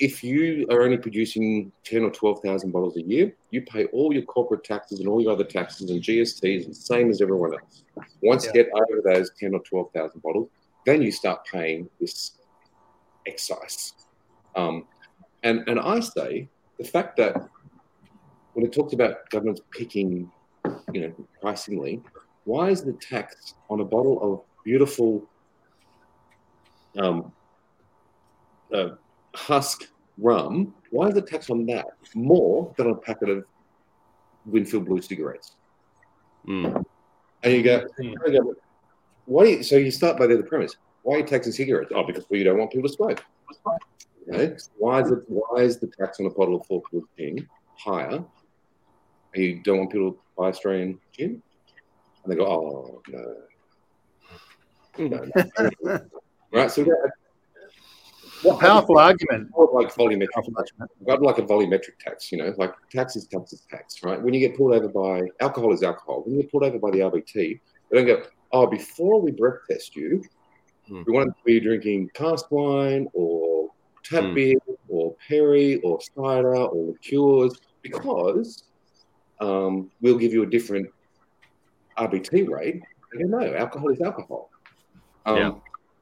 if 0.00 0.24
you 0.24 0.66
are 0.70 0.82
only 0.82 0.96
producing 0.96 1.70
10 1.84 2.04
or 2.04 2.10
12,000 2.10 2.70
bottles 2.70 2.96
a 2.96 3.02
year, 3.02 3.36
you 3.50 3.60
pay 3.60 3.84
all 3.86 4.14
your 4.14 4.22
corporate 4.22 4.64
taxes 4.64 4.98
and 4.98 5.08
all 5.08 5.20
your 5.20 5.32
other 5.32 5.44
taxes 5.44 5.90
and 5.90 6.02
GSTs, 6.02 6.66
the 6.66 6.74
same 6.74 7.10
as 7.10 7.20
everyone 7.20 7.52
else. 7.52 7.84
Once 8.22 8.46
Yeah. 8.46 8.52
you 8.54 8.64
get 8.64 8.72
over 8.72 9.02
those 9.04 9.30
10 9.38 9.54
or 9.54 9.60
12,000 9.60 10.22
bottles, 10.22 10.48
then 10.86 11.02
you 11.02 11.12
start 11.12 11.44
paying 11.44 11.90
this 12.00 12.32
excise. 13.26 13.92
Um, 14.56 14.86
and, 15.42 15.68
and 15.68 15.78
I 15.78 16.00
say 16.00 16.48
the 16.78 16.84
fact 16.84 17.18
that 17.18 17.36
when 18.54 18.64
it 18.64 18.72
talks 18.72 18.94
about 18.94 19.28
governments 19.28 19.60
picking, 19.70 20.32
you 20.94 21.00
know, 21.02 21.14
pricingly, 21.42 22.02
why 22.44 22.70
is 22.70 22.82
the 22.82 22.94
tax 22.94 23.54
on 23.68 23.80
a 23.80 23.84
bottle 23.84 24.18
of 24.22 24.64
beautiful 24.64 25.28
um, 26.98 27.30
uh, 28.72 28.90
husk 29.34 29.88
rum, 30.18 30.74
why 30.90 31.08
is 31.08 31.14
the 31.14 31.22
tax 31.22 31.50
on 31.50 31.66
that 31.66 31.86
more 32.14 32.72
than 32.76 32.90
a 32.90 32.94
packet 32.94 33.28
of 33.28 33.44
Winfield 34.46 34.86
Blue 34.86 35.00
cigarettes? 35.00 35.56
Mm. 36.46 36.84
And 37.42 37.52
you 37.52 37.62
go, 37.62 37.86
Hmm. 37.98 38.14
why? 39.26 39.44
do 39.44 39.50
you- 39.50 39.62
so 39.62 39.76
you 39.76 39.90
start 39.90 40.18
by 40.18 40.26
the 40.26 40.42
premise. 40.42 40.76
Why 41.02 41.16
are 41.16 41.18
you 41.18 41.24
taxing 41.24 41.52
cigarettes? 41.52 41.92
Oh, 41.94 42.04
because 42.04 42.28
we 42.28 42.42
don't 42.42 42.58
want 42.58 42.70
people 42.72 42.88
to 42.88 42.94
smoke. 42.94 43.24
Okay. 44.28 44.56
Why 44.78 45.00
is 45.00 45.10
it? 45.10 45.18
Why 45.28 45.62
is 45.62 45.78
the 45.78 45.86
tax 45.86 46.20
on 46.20 46.26
a 46.26 46.30
bottle 46.30 46.56
of 46.60 46.66
Four 46.66 46.82
Fields 46.90 47.08
gin 47.16 47.48
higher? 47.78 48.22
And 49.34 49.42
you 49.42 49.62
don't 49.62 49.78
want 49.78 49.90
people 49.92 50.12
to 50.12 50.18
buy 50.36 50.48
Australian 50.48 51.00
gin? 51.12 51.42
And 52.22 52.32
they 52.32 52.36
go, 52.36 52.46
oh 52.46 53.02
no, 53.08 53.36
no, 54.98 55.24
no. 55.82 56.00
right. 56.52 56.70
So 56.70 56.82
we 56.82 56.90
got 56.90 56.98
A 57.06 57.10
powerful 58.58 58.98
argument. 58.98 59.50
Like 59.72 59.94
volumetric 59.94 60.28
tax. 60.56 60.72
I'd 61.08 61.20
like 61.20 61.38
a 61.38 61.42
volumetric 61.42 61.98
tax, 62.00 62.30
you 62.32 62.38
know, 62.38 62.52
like 62.58 62.72
tax 62.90 63.16
is 63.16 63.26
tax 63.26 63.52
is 63.52 63.62
tax, 63.70 64.02
right? 64.02 64.20
When 64.20 64.34
you 64.34 64.40
get 64.40 64.56
pulled 64.56 64.74
over 64.74 64.88
by 64.88 65.22
alcohol 65.40 65.72
is 65.72 65.82
alcohol. 65.82 66.22
When 66.24 66.36
you 66.36 66.42
get 66.42 66.50
pulled 66.50 66.64
over 66.64 66.78
by 66.78 66.90
the 66.90 66.98
RBT, 67.00 67.34
they 67.34 67.60
don't 67.96 68.06
go, 68.06 68.22
oh, 68.52 68.66
before 68.66 69.20
we 69.20 69.30
breath 69.32 69.58
test 69.70 69.96
you, 69.96 70.22
Hmm. 70.88 71.02
we 71.06 71.12
want 71.12 71.28
to 71.28 71.34
be 71.44 71.60
drinking 71.60 72.10
cask 72.14 72.50
wine 72.50 73.06
or 73.12 73.70
tap 74.04 74.24
Hmm. 74.24 74.34
beer 74.34 74.58
or 74.88 75.14
perry 75.28 75.76
or 75.82 76.00
cider 76.00 76.56
or 76.56 76.86
liqueurs 76.86 77.60
because 77.82 78.64
um, 79.40 79.90
we'll 80.00 80.18
give 80.18 80.32
you 80.32 80.42
a 80.42 80.46
different 80.46 80.88
RBT 81.96 82.48
rate. 82.48 82.82
They 83.12 83.22
go, 83.22 83.28
no, 83.28 83.54
alcohol 83.54 83.90
is 83.90 84.00
alcohol. 84.00 84.50
Um, 85.26 85.36
Yeah. 85.36 85.52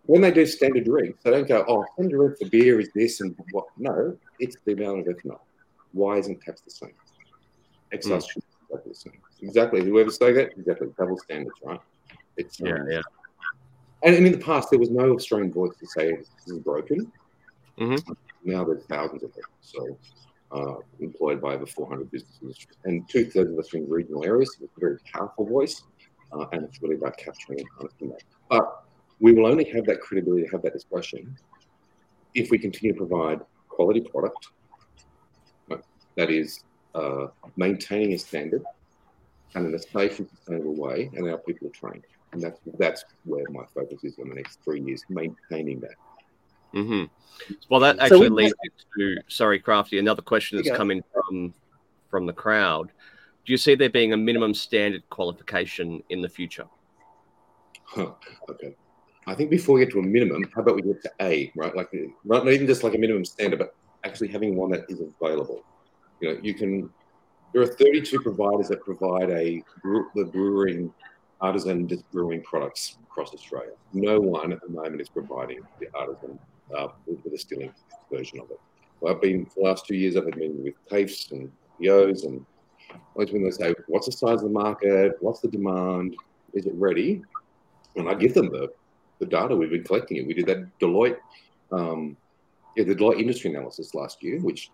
When 0.08 0.22
they 0.22 0.30
do 0.30 0.46
standard 0.46 0.86
drinks, 0.86 1.22
they 1.22 1.30
don't 1.30 1.46
go, 1.46 1.66
oh, 1.68 1.84
standard 1.92 2.16
drink 2.16 2.38
for 2.38 2.48
beer 2.48 2.80
is 2.80 2.88
this 2.94 3.20
and 3.20 3.36
what. 3.52 3.66
No, 3.76 4.16
it's 4.38 4.56
the 4.64 4.72
amount 4.72 5.06
of 5.06 5.14
ethanol. 5.14 5.40
Why 5.92 6.16
isn't 6.16 6.40
tax 6.40 6.62
the 6.62 6.70
same? 6.70 6.94
Excise 7.92 8.26
should 8.26 8.42
be 8.42 8.48
exactly 8.70 8.90
the 8.92 8.98
same. 8.98 9.20
Exactly. 9.42 9.84
Whoever 9.84 10.10
say 10.10 10.32
that, 10.32 10.52
exactly. 10.56 10.88
Double 10.98 11.18
standards, 11.18 11.56
right? 11.62 11.78
It's 12.38 12.58
um, 12.62 12.68
Yeah, 12.68 12.78
yeah. 12.88 13.00
and, 14.02 14.14
and 14.14 14.26
in 14.26 14.32
the 14.32 14.38
past, 14.38 14.70
there 14.70 14.78
was 14.78 14.90
no 14.90 15.12
Australian 15.12 15.52
voice 15.52 15.76
to 15.78 15.86
say 15.86 16.16
this 16.16 16.28
is 16.46 16.58
broken. 16.60 17.12
Mhm. 17.78 18.16
Now 18.44 18.64
there's 18.64 18.84
thousands 18.86 19.22
of 19.24 19.34
them. 19.34 19.44
So 19.60 19.98
uh, 20.52 20.76
employed 21.00 21.42
by 21.42 21.54
over 21.56 21.66
400 21.66 22.10
businesses 22.10 22.66
and 22.84 23.06
two 23.10 23.26
thirds 23.26 23.52
of 23.52 23.58
Australian 23.58 23.90
regional 23.90 24.24
areas. 24.24 24.56
It's 24.58 24.72
a 24.74 24.80
very 24.80 24.96
powerful 25.12 25.44
voice, 25.44 25.82
uh, 26.32 26.46
and 26.52 26.64
it's 26.64 26.80
really 26.80 26.94
about 26.94 27.18
capturing 27.18 27.60
and 27.60 27.68
harnessing 27.76 28.08
that. 28.08 28.22
But 28.48 28.84
we 29.20 29.32
will 29.32 29.46
only 29.46 29.64
have 29.64 29.84
that 29.86 30.00
credibility 30.00 30.44
to 30.44 30.50
have 30.50 30.62
that 30.62 30.72
discussion 30.72 31.36
if 32.34 32.50
we 32.50 32.58
continue 32.58 32.92
to 32.92 32.98
provide 32.98 33.40
quality 33.68 34.00
product 34.00 34.48
right, 35.68 35.80
that 36.16 36.30
is 36.30 36.62
uh, 36.94 37.26
maintaining 37.56 38.12
a 38.12 38.18
standard 38.18 38.62
and 39.54 39.66
in 39.66 39.74
a 39.74 39.78
safe 39.78 40.18
and 40.18 40.28
sustainable 40.28 40.76
way, 40.76 41.10
and 41.14 41.28
our 41.28 41.38
people 41.38 41.68
are 41.68 41.70
trained. 41.70 42.04
And 42.32 42.42
that's 42.42 42.60
that's 42.78 43.02
where 43.24 43.44
my 43.50 43.64
focus 43.74 44.04
is 44.04 44.18
in 44.18 44.28
the 44.28 44.34
next 44.34 44.58
three 44.62 44.80
years, 44.82 45.02
maintaining 45.08 45.80
that. 45.80 45.94
hmm 46.72 47.04
Well, 47.70 47.80
that 47.80 47.98
actually 47.98 48.28
we- 48.28 48.42
leads 48.42 48.54
me 48.62 48.70
to 48.98 49.22
sorry, 49.28 49.58
Crafty. 49.58 49.98
Another 49.98 50.22
question 50.22 50.58
that's 50.58 50.68
Yeah. 50.68 50.76
come 50.76 51.02
from 51.12 51.54
from 52.10 52.26
the 52.26 52.32
crowd. 52.32 52.92
Do 53.46 53.52
you 53.52 53.56
see 53.56 53.74
there 53.74 53.88
being 53.88 54.12
a 54.12 54.16
minimum 54.18 54.52
standard 54.52 55.02
qualification 55.08 56.02
in 56.10 56.20
the 56.20 56.28
future? 56.28 56.66
Huh, 57.84 58.12
okay. 58.50 58.76
I 59.28 59.34
think 59.34 59.50
before 59.50 59.74
we 59.74 59.84
get 59.84 59.92
to 59.92 59.98
a 59.98 60.02
minimum, 60.02 60.42
how 60.54 60.62
about 60.62 60.76
we 60.76 60.82
get 60.82 61.02
to 61.02 61.12
A, 61.20 61.52
right? 61.54 61.76
Like 61.76 61.90
not 62.24 62.46
not 62.46 62.52
even 62.54 62.66
just 62.66 62.82
like 62.82 62.94
a 62.94 62.98
minimum 62.98 63.26
standard, 63.26 63.58
but 63.58 63.74
actually 64.02 64.28
having 64.28 64.56
one 64.56 64.70
that 64.70 64.86
is 64.88 65.00
available. 65.00 65.62
You 66.20 66.34
know, 66.34 66.40
you 66.42 66.54
can. 66.54 66.88
There 67.52 67.62
are 67.62 67.66
32 67.66 68.20
providers 68.20 68.68
that 68.68 68.82
provide 68.82 69.30
a 69.30 69.62
the 70.14 70.24
brewing 70.24 70.92
artisan 71.42 71.86
dis- 71.86 72.02
brewing 72.10 72.42
products 72.42 72.96
across 73.02 73.34
Australia. 73.34 73.72
No 73.92 74.18
one 74.18 74.50
at 74.52 74.62
the 74.62 74.70
moment 74.70 75.00
is 75.02 75.10
providing 75.10 75.60
the 75.78 75.88
artisan 75.94 76.38
uh, 76.76 76.88
with 77.06 77.22
the 77.22 77.30
distilling 77.30 77.72
version 78.10 78.40
of 78.40 78.50
it. 78.50 78.60
Well, 79.00 79.14
I've 79.14 79.20
been 79.20 79.44
for 79.44 79.60
the 79.60 79.68
last 79.68 79.86
two 79.86 79.94
years. 79.94 80.16
I've 80.16 80.30
been 80.30 80.62
with 80.62 80.74
TAFEs 80.90 81.32
and 81.32 81.52
POs, 81.78 82.24
and 82.24 82.44
always 83.14 83.30
when 83.30 83.44
they 83.44 83.50
say, 83.50 83.74
"What's 83.88 84.06
the 84.06 84.12
size 84.12 84.42
of 84.42 84.48
the 84.48 84.58
market? 84.64 85.18
What's 85.20 85.40
the 85.40 85.48
demand? 85.48 86.16
Is 86.54 86.64
it 86.64 86.72
ready?" 86.76 87.20
And 87.94 88.08
I 88.08 88.14
give 88.14 88.32
them 88.32 88.50
the 88.50 88.70
the 89.18 89.26
data 89.26 89.54
we've 89.54 89.70
been 89.70 89.84
collecting. 89.84 90.16
It. 90.18 90.26
We 90.26 90.34
did 90.34 90.46
that 90.46 90.78
Deloitte, 90.78 91.18
um, 91.72 92.16
yeah, 92.76 92.84
the 92.84 92.94
Deloitte 92.94 93.20
industry 93.20 93.50
analysis 93.50 93.94
last 93.94 94.22
year, 94.22 94.40
which 94.40 94.70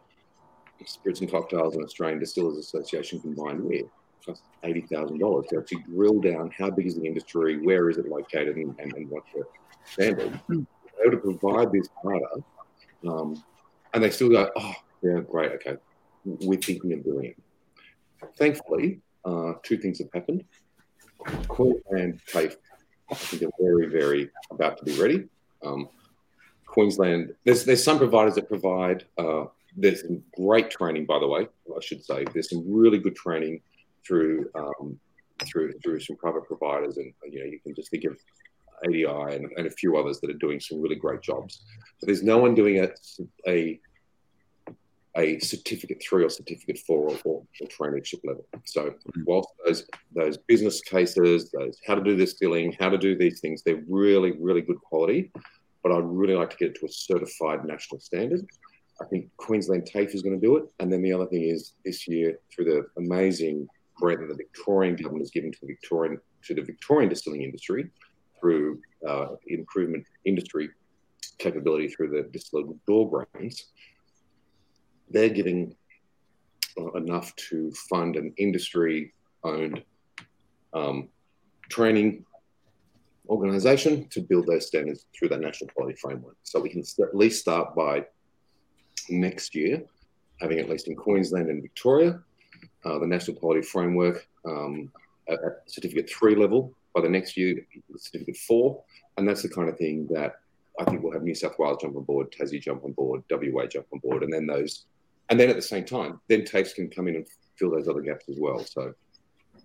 Spirits 0.84 1.20
and 1.20 1.30
Cocktails 1.30 1.76
and 1.76 1.84
Australian 1.84 2.18
Distillers 2.18 2.58
Association 2.58 3.20
combined 3.20 3.64
with 3.64 3.86
cost 4.24 4.42
eighty 4.64 4.80
thousand 4.82 5.18
dollars 5.18 5.46
to 5.50 5.58
actually 5.58 5.82
drill 5.82 6.20
down 6.20 6.50
how 6.56 6.70
big 6.70 6.86
is 6.86 6.96
the 6.96 7.06
industry, 7.06 7.58
where 7.64 7.90
is 7.90 7.98
it 7.98 8.08
located, 8.08 8.56
and, 8.56 8.74
and, 8.78 8.92
and 8.94 9.08
what's 9.10 9.30
the 9.32 9.44
standard. 9.84 10.40
They 10.48 10.56
able 11.06 11.10
to 11.12 11.38
provide 11.38 11.72
this 11.72 11.88
data, 12.02 12.42
um, 13.06 13.42
and 13.92 14.02
they 14.02 14.10
still 14.10 14.30
go, 14.30 14.50
"Oh, 14.56 14.74
yeah, 15.02 15.20
great, 15.20 15.52
okay, 15.52 15.76
we're 16.24 16.58
thinking 16.58 16.92
of 16.92 17.04
doing 17.04 17.26
it." 17.26 17.36
Thankfully, 18.36 19.00
uh, 19.24 19.54
two 19.62 19.76
things 19.76 19.98
have 19.98 20.08
happened. 20.12 20.44
Queensland 21.48 22.20
TAFE 22.26 22.56
I 23.10 23.14
think 23.14 23.42
they're 23.42 23.50
very, 23.60 23.86
very 23.86 24.30
about 24.50 24.78
to 24.78 24.84
be 24.84 24.98
ready. 25.00 25.28
Um, 25.64 25.88
Queensland, 26.66 27.34
there's 27.44 27.64
there's 27.64 27.84
some 27.84 27.98
providers 27.98 28.34
that 28.34 28.48
provide. 28.48 29.04
Uh, 29.16 29.44
there's 29.76 30.02
some 30.02 30.22
great 30.36 30.70
training, 30.70 31.06
by 31.06 31.18
the 31.18 31.26
way. 31.26 31.46
I 31.68 31.80
should 31.80 32.04
say 32.04 32.24
there's 32.32 32.50
some 32.50 32.64
really 32.66 32.98
good 32.98 33.16
training 33.16 33.60
through 34.06 34.50
um, 34.54 34.98
through 35.46 35.72
through 35.82 36.00
some 36.00 36.16
private 36.16 36.46
providers, 36.46 36.96
and 36.96 37.12
you 37.30 37.40
know 37.40 37.46
you 37.46 37.60
can 37.60 37.74
just 37.74 37.90
think 37.90 38.04
of 38.04 38.18
ADI 38.86 39.04
and, 39.36 39.50
and 39.56 39.66
a 39.66 39.70
few 39.70 39.96
others 39.96 40.20
that 40.20 40.30
are 40.30 40.38
doing 40.38 40.60
some 40.60 40.80
really 40.80 40.96
great 40.96 41.22
jobs. 41.22 41.62
But 42.00 42.06
there's 42.06 42.22
no 42.22 42.38
one 42.38 42.54
doing 42.54 42.84
a 42.84 42.90
a, 43.46 43.80
a 45.16 45.38
certificate 45.38 46.02
three 46.02 46.24
or 46.24 46.30
certificate 46.30 46.78
four 46.78 47.10
or, 47.10 47.18
or, 47.24 47.42
or 47.60 47.68
traineeship 47.68 48.20
level. 48.24 48.46
So 48.64 48.94
whilst 49.26 49.50
those 49.64 49.86
those 50.14 50.36
business 50.36 50.80
cases, 50.80 51.50
those 51.50 51.78
how 51.86 51.94
to 51.94 52.02
do 52.02 52.16
this 52.16 52.34
dealing, 52.34 52.76
how 52.80 52.88
to 52.88 52.98
do 52.98 53.16
these 53.16 53.40
things, 53.40 53.62
they're 53.62 53.84
really, 53.88 54.32
really 54.32 54.60
good 54.60 54.80
quality. 54.80 55.30
But 55.82 55.92
I'd 55.92 56.04
really 56.04 56.34
like 56.34 56.50
to 56.50 56.56
get 56.56 56.70
it 56.70 56.80
to 56.80 56.86
a 56.86 56.88
certified 56.88 57.64
national 57.64 58.00
standard. 58.00 58.44
I 59.00 59.04
think 59.06 59.28
Queensland 59.36 59.86
TAFE 59.86 60.14
is 60.14 60.22
going 60.22 60.40
to 60.40 60.46
do 60.46 60.56
it. 60.56 60.64
And 60.78 60.92
then 60.92 61.02
the 61.02 61.12
other 61.12 61.26
thing 61.26 61.42
is 61.42 61.74
this 61.84 62.08
year, 62.08 62.38
through 62.50 62.64
the 62.66 62.86
amazing 62.96 63.68
grant 63.94 64.20
that 64.20 64.28
the 64.28 64.34
Victorian 64.34 64.96
government 64.96 65.22
has 65.22 65.30
given 65.30 65.52
to 65.52 65.58
the 65.60 65.66
Victorian 65.66 66.20
to 66.44 66.54
the 66.54 66.62
Victorian 66.62 67.08
distilling 67.08 67.42
industry 67.42 67.90
through 68.38 68.80
uh, 69.08 69.28
improvement 69.46 70.04
industry 70.24 70.68
capability 71.38 71.88
through 71.88 72.10
the 72.10 72.28
distilled 72.32 72.78
door 72.86 73.10
grants, 73.10 73.66
they're 75.10 75.28
giving 75.28 75.74
uh, 76.78 76.92
enough 76.92 77.34
to 77.36 77.70
fund 77.88 78.16
an 78.16 78.32
industry-owned 78.36 79.82
um, 80.72 81.08
training 81.68 82.24
organization 83.28 84.06
to 84.08 84.20
build 84.20 84.46
those 84.46 84.66
standards 84.66 85.06
through 85.16 85.28
that 85.28 85.40
national 85.40 85.70
quality 85.70 85.96
framework. 85.96 86.36
So 86.42 86.60
we 86.60 86.68
can 86.68 86.82
at 87.00 87.16
least 87.16 87.40
start 87.40 87.74
by 87.74 88.04
next 89.08 89.54
year 89.54 89.82
having 90.40 90.58
at 90.58 90.68
least 90.68 90.88
in 90.88 90.96
Queensland 90.96 91.48
and 91.48 91.62
Victoria 91.62 92.20
uh, 92.84 92.98
the 92.98 93.06
national 93.06 93.36
quality 93.36 93.62
framework 93.62 94.28
um, 94.44 94.90
at, 95.28 95.38
at, 95.42 95.62
certificate 95.66 96.08
three 96.08 96.34
level. 96.34 96.74
By 96.94 97.00
the 97.00 97.08
next 97.08 97.36
year, 97.36 97.56
certificate 97.96 98.36
four, 98.36 98.84
and 99.16 99.26
that's 99.26 99.42
the 99.42 99.48
kind 99.48 99.68
of 99.68 99.76
thing 99.76 100.06
that 100.10 100.36
I 100.78 100.84
think 100.84 101.02
we'll 101.02 101.12
have 101.12 101.22
New 101.22 101.34
South 101.34 101.58
Wales 101.58 101.78
jump 101.80 101.96
on 101.96 102.04
board, 102.04 102.30
Tassie 102.30 102.60
jump 102.60 102.84
on 102.84 102.92
board, 102.92 103.24
WA 103.30 103.66
jump 103.66 103.86
on 103.92 103.98
board, 103.98 104.22
and 104.22 104.32
then 104.32 104.46
those, 104.46 104.84
and 105.30 105.40
then 105.40 105.48
at 105.48 105.56
the 105.56 105.62
same 105.62 105.84
time, 105.84 106.20
then 106.28 106.42
TAFEs 106.42 106.74
can 106.74 106.90
come 106.90 107.08
in 107.08 107.16
and 107.16 107.26
fill 107.56 107.70
those 107.70 107.88
other 107.88 108.00
gaps 108.00 108.28
as 108.28 108.36
well. 108.38 108.58
So 108.60 108.94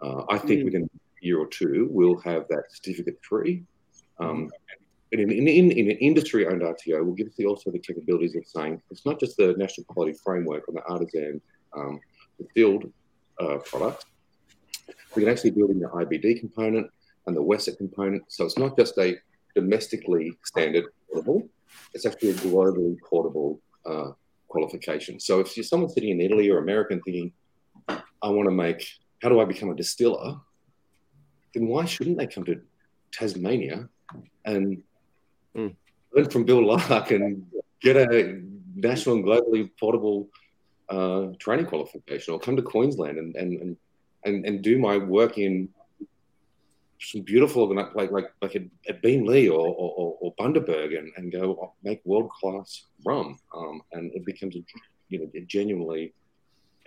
uh, 0.02 0.24
I 0.30 0.38
think 0.38 0.62
mm. 0.62 0.66
within 0.66 0.84
a 0.84 1.26
year 1.26 1.40
or 1.40 1.48
two, 1.48 1.88
we'll 1.92 2.20
have 2.20 2.48
that 2.50 2.64
certificate 2.72 3.20
three. 3.28 3.64
Um, 4.20 4.50
and 5.12 5.22
in, 5.22 5.32
in, 5.32 5.48
in, 5.48 5.72
in 5.72 5.92
an 5.92 5.98
industry 5.98 6.46
owned 6.46 6.62
RTO 6.62 7.04
will 7.04 7.14
give 7.14 7.28
us 7.28 7.34
the, 7.36 7.46
also 7.46 7.72
the 7.72 7.80
capabilities 7.80 8.36
of 8.36 8.46
saying 8.46 8.82
it's 8.92 9.06
not 9.06 9.20
just 9.20 9.38
the 9.38 9.56
national 9.58 9.86
quality 9.86 10.18
framework 10.24 10.68
on 10.70 10.76
the 10.76 10.84
artisan, 10.84 11.42
um, 11.76 12.00
the 12.38 12.46
field 12.54 12.92
uh, 13.40 13.58
product. 13.58 14.06
We 15.16 15.24
can 15.24 15.32
actually 15.32 15.52
build 15.52 15.72
in 15.72 15.80
the 15.80 15.88
IBD 15.88 16.40
component 16.40 16.90
and 17.26 17.36
the 17.36 17.42
WSET 17.42 17.78
component. 17.78 18.24
So 18.28 18.46
it's 18.46 18.58
not 18.58 18.78
just 18.78 18.98
a 18.98 19.16
domestically 19.56 20.38
standard 20.44 20.86
portable, 21.12 21.48
it's 21.94 22.06
actually 22.06 22.30
a 22.30 22.34
globally 22.36 22.98
portable 23.02 23.60
uh, 23.86 24.12
qualification. 24.50 25.20
So 25.20 25.40
if 25.40 25.56
you're 25.56 25.64
someone 25.64 25.90
sitting 25.90 26.10
in 26.10 26.22
Italy 26.22 26.50
or 26.50 26.58
America 26.58 27.00
thinking, 27.04 27.32
I 27.88 28.30
want 28.30 28.48
to 28.48 28.52
make, 28.52 28.86
how 29.22 29.30
do 29.30 29.40
I 29.40 29.46
become 29.46 29.70
a 29.70 29.76
distiller? 29.76 30.36
Then 31.54 31.68
why 31.68 31.86
shouldn't 31.86 32.18
they 32.18 32.28
come 32.28 32.44
to 32.46 32.62
Tasmania 33.12 33.90
and 34.46 34.84
mm. 35.56 35.76
learn 36.14 36.30
from 36.30 36.44
Bill 36.44 36.66
Lark 36.66 37.12
and 37.12 37.46
get 37.82 37.96
a 37.96 38.42
national 38.76 39.16
and 39.16 39.26
globally 39.26 39.70
portable 39.80 40.30
uh, 40.90 41.28
training 41.40 41.66
qualification 41.66 42.34
or 42.34 42.40
come 42.40 42.56
to 42.56 42.62
Queensland 42.62 43.18
and, 43.18 43.36
and, 43.36 43.78
and, 44.26 44.46
and, 44.46 44.62
do 44.64 44.80
my 44.80 44.98
work 44.98 45.38
in 45.38 45.70
some 47.02 47.22
beautiful 47.22 47.74
like 47.74 47.96
like 47.96 48.12
like 48.42 48.56
at, 48.56 48.64
at 48.88 49.02
Beenleigh 49.02 49.50
or, 49.50 49.68
or, 49.68 50.18
or 50.20 50.36
Bundaberg 50.40 50.98
and, 50.98 51.12
and 51.16 51.32
go 51.32 51.74
make 51.84 52.02
world 52.04 52.30
class 52.30 52.86
rum. 53.06 53.38
Um, 53.56 53.82
and 53.94 54.12
it 54.14 54.26
becomes 54.26 54.56
a 54.56 54.60
you 55.10 55.20
know 55.20 55.30
a 55.36 55.42
genuinely 55.42 56.14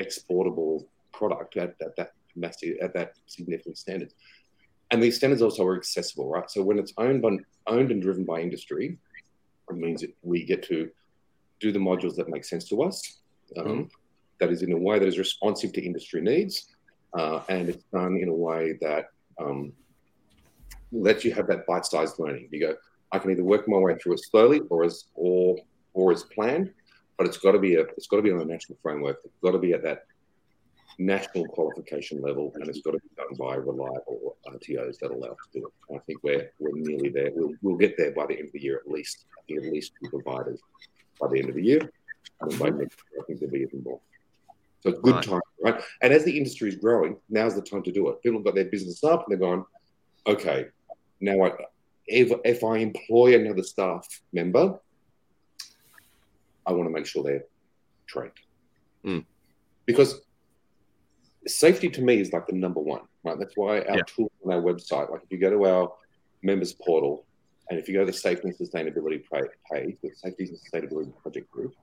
exportable 0.01 0.87
product 1.13 1.57
at, 1.57 1.75
at 1.81 1.97
that 1.97 2.13
massive 2.35 2.77
at 2.81 2.95
that 2.95 3.15
significant 3.27 3.77
standards 3.77 4.15
and 4.91 5.03
these 5.03 5.17
standards 5.17 5.43
also 5.43 5.65
are 5.65 5.77
accessible 5.77 6.29
right? 6.31 6.51
So 6.51 6.63
when 6.63 6.79
it's 6.79 6.93
owned 6.97 7.23
by 7.23 7.37
owned 7.67 7.91
and 7.91 8.01
driven 8.01 8.25
by 8.25 8.41
industry 8.41 8.97
it 9.69 9.77
means 9.77 10.01
that 10.01 10.15
we 10.23 10.45
get 10.45 10.63
to 10.65 10.91
do 11.61 11.73
the 11.73 11.79
modules 11.79 12.17
that 12.17 12.29
make 12.29 12.45
sense 12.45 12.69
to 12.69 12.83
us 12.83 13.21
um, 13.59 13.67
mm-hmm. 13.67 13.83
that 14.41 14.51
is 14.51 14.63
in 14.63 14.73
a 14.73 14.77
way 14.77 14.99
that 14.99 15.09
is 15.09 15.19
responsive 15.19 15.73
to 15.75 15.83
industry 15.83 16.21
needs 16.21 16.69
uh, 17.19 17.41
and 17.49 17.69
it's 17.69 17.85
done 17.93 18.17
in 18.17 18.29
a 18.29 18.35
way 18.35 18.79
that 18.81 19.07
um, 19.41 19.73
lets 20.93 21.25
you 21.25 21.33
have 21.33 21.47
that 21.49 21.67
bite-sized 21.67 22.19
learning. 22.19 22.49
You 22.51 22.61
go, 22.61 22.77
I 23.11 23.19
can 23.19 23.31
either 23.31 23.45
work 23.45 23.69
my 23.69 23.79
way 23.79 23.97
through 23.97 24.15
it 24.15 24.25
slowly 24.25 24.61
or 24.71 24.85
as 24.85 25.05
or 25.15 25.57
or 25.95 26.13
as 26.13 26.23
planned, 26.25 26.73
but 27.19 27.27
it's 27.27 27.39
got 27.39 27.53
to 27.53 27.59
be 27.59 27.77
a 27.77 27.83
it's 27.97 28.07
got 28.07 28.17
to 28.17 28.23
be 28.23 28.33
on 28.33 28.41
a 28.41 28.45
national 28.45 28.79
framework. 28.83 29.19
It's 29.25 29.39
got 29.43 29.53
to 29.53 29.59
be 29.59 29.73
at 29.73 29.83
that 29.83 30.07
national 30.99 31.47
qualification 31.49 32.21
level, 32.21 32.53
and 32.55 32.69
it's 32.69 32.81
got 32.81 32.93
to 32.93 32.99
be 32.99 33.09
done 33.17 33.35
by 33.39 33.57
reliable 33.57 34.37
RTOs 34.47 34.99
that 34.99 35.11
allow 35.11 35.29
us 35.29 35.39
to 35.53 35.61
do 35.61 35.67
it. 35.67 35.95
I 35.95 35.99
think 36.07 36.23
we're 36.23 36.51
we're 36.59 36.73
nearly 36.75 37.11
there. 37.11 37.31
We'll 37.35 37.55
we'll 37.63 37.77
get 37.77 37.97
there 37.97 38.13
by 38.13 38.27
the 38.27 38.39
end 38.39 38.47
of 38.47 38.53
the 38.53 38.63
year 38.63 38.81
at 38.85 38.91
least. 38.91 39.27
I 39.39 39.43
think 39.47 39.67
at 39.67 39.73
least 39.73 39.93
two 40.03 40.11
providers 40.11 40.61
by 41.21 41.29
the 41.29 41.39
end 41.39 41.49
of 41.49 41.55
the 41.55 41.63
year, 41.63 41.93
and 42.41 42.59
by 42.59 42.71
next 42.71 42.99
year, 43.11 43.21
I 43.21 43.25
think 43.27 43.41
there'll 43.41 43.53
be 43.53 43.61
even 43.61 43.83
more. 43.83 44.01
So 44.83 44.91
it's 44.91 45.01
good 45.01 45.15
right. 45.15 45.25
time, 45.25 45.41
right? 45.63 45.81
And 46.01 46.13
as 46.13 46.25
the 46.25 46.37
industry 46.37 46.69
is 46.69 46.75
growing, 46.75 47.17
now's 47.31 47.55
the 47.55 47.63
time 47.63 47.85
to 47.85 47.93
do 47.93 48.09
it. 48.09 48.21
People 48.21 48.41
have 48.41 48.45
got 48.45 48.57
their 48.57 48.65
business 48.65 49.05
up 49.05 49.25
and 49.25 49.31
they're 49.31 49.49
going, 49.49 49.65
okay, 50.27 50.67
now, 51.23 51.45
I, 51.45 51.53
if, 52.07 52.33
if 52.45 52.65
I 52.65 52.79
employ 52.79 53.39
another 53.39 53.63
staff 53.63 54.07
member, 54.33 54.79
I 56.67 56.73
want 56.73 56.89
to 56.89 56.93
make 56.93 57.07
sure 57.07 57.23
they're 57.23 57.45
trained. 58.07 58.33
Mm. 59.05 59.25
Because 59.87 60.21
safety 61.47 61.89
to 61.91 62.03
me 62.03 62.21
is 62.21 62.33
like 62.33 62.47
the 62.47 62.55
number 62.55 62.81
one, 62.81 63.03
right? 63.25 63.39
That's 63.39 63.57
why 63.57 63.81
our 63.83 63.97
yeah. 63.97 64.03
tool 64.07 64.31
on 64.45 64.53
our 64.53 64.61
website, 64.61 65.11
like 65.11 65.23
if 65.23 65.31
you 65.31 65.39
go 65.39 65.51
to 65.51 65.65
our 65.65 65.93
members 66.43 66.73
portal 66.73 67.25
and 67.71 67.79
if 67.79 67.89
you 67.89 67.95
go 67.95 68.01
to 68.01 68.07
the 68.07 68.13
safety 68.13 68.49
and 68.49 68.59
sustainability 68.59 69.23
page, 69.73 69.97
the 70.03 70.11
safety 70.15 70.49
and 70.49 70.59
sustainability 70.59 71.13
project 71.23 71.51
group, 71.51 71.75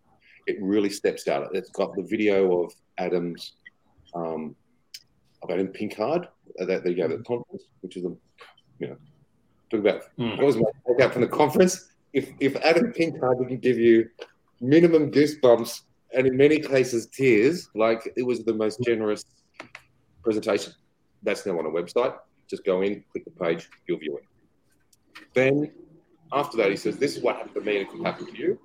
it 0.47 0.57
really 0.61 0.89
steps 0.89 1.27
out. 1.27 1.49
It's 1.53 1.69
got 1.71 1.95
the 1.95 2.03
video 2.03 2.63
of 2.63 2.73
Adam's 2.97 3.53
um, 4.13 4.55
of 5.41 5.49
Adam 5.51 5.67
Pinkard 5.67 6.27
that 6.57 6.83
they 6.83 6.93
gave 6.93 7.11
at 7.11 7.17
the 7.17 7.23
conference, 7.23 7.63
which 7.81 7.95
is 7.95 8.03
a 8.03 8.13
you 8.79 8.87
know 8.87 8.97
talk 9.69 9.79
about 9.79 10.01
mm. 10.17 10.37
what 10.37 10.45
was 10.45 10.57
my 10.57 10.69
takeout 10.87 11.13
from 11.13 11.21
the 11.21 11.27
conference. 11.27 11.89
If 12.13 12.31
if 12.39 12.55
Adam 12.57 12.91
Pinkard 12.91 13.39
didn't 13.39 13.61
give 13.61 13.77
you 13.77 14.09
minimum 14.61 15.11
goosebumps 15.11 15.81
and 16.13 16.27
in 16.27 16.35
many 16.35 16.59
cases 16.59 17.07
tears, 17.07 17.69
like 17.75 18.11
it 18.15 18.23
was 18.23 18.43
the 18.43 18.53
most 18.53 18.81
generous 18.83 19.23
presentation. 20.23 20.73
That's 21.23 21.45
now 21.45 21.59
on 21.59 21.65
a 21.65 21.69
website. 21.69 22.15
Just 22.49 22.65
go 22.65 22.81
in, 22.81 23.03
click 23.11 23.25
the 23.25 23.31
page, 23.31 23.69
you'll 23.87 23.99
view 23.99 24.17
it. 24.17 24.23
Then 25.33 25.71
after 26.31 26.57
that, 26.57 26.69
he 26.71 26.77
says, 26.77 26.97
"This 26.97 27.15
is 27.15 27.23
what 27.23 27.35
happened 27.35 27.55
to 27.55 27.61
me, 27.61 27.77
and 27.77 27.87
it 27.87 27.91
could 27.91 28.05
happen 28.05 28.25
to 28.25 28.37
you." 28.37 28.59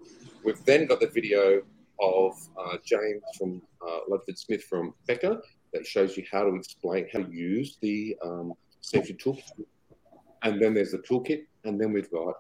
We've 0.45 0.63
then 0.65 0.87
got 0.87 1.01
the 1.01 1.09
video 1.09 1.63
of 2.01 2.33
uh, 2.59 2.77
James 2.85 3.23
from 3.39 3.63
uh, 3.87 4.01
Ludford 4.09 4.39
Smith 4.39 4.65
from 4.65 4.95
Becker 5.07 5.41
that 5.73 5.87
shows 5.87 6.17
you 6.17 6.25
how 6.31 6.45
to 6.45 6.55
explain 6.55 7.07
how 7.13 7.21
to 7.21 7.33
use 7.33 7.79
the 7.81 8.17
um, 8.23 8.53
safety 8.81 9.15
toolkit 9.15 9.65
and 10.45 10.61
then 10.61 10.75
there's 10.75 10.93
the 10.93 10.99
toolkit, 10.99 11.47
and 11.65 11.81
then 11.81 11.93
we've 11.93 12.11
got 12.11 12.35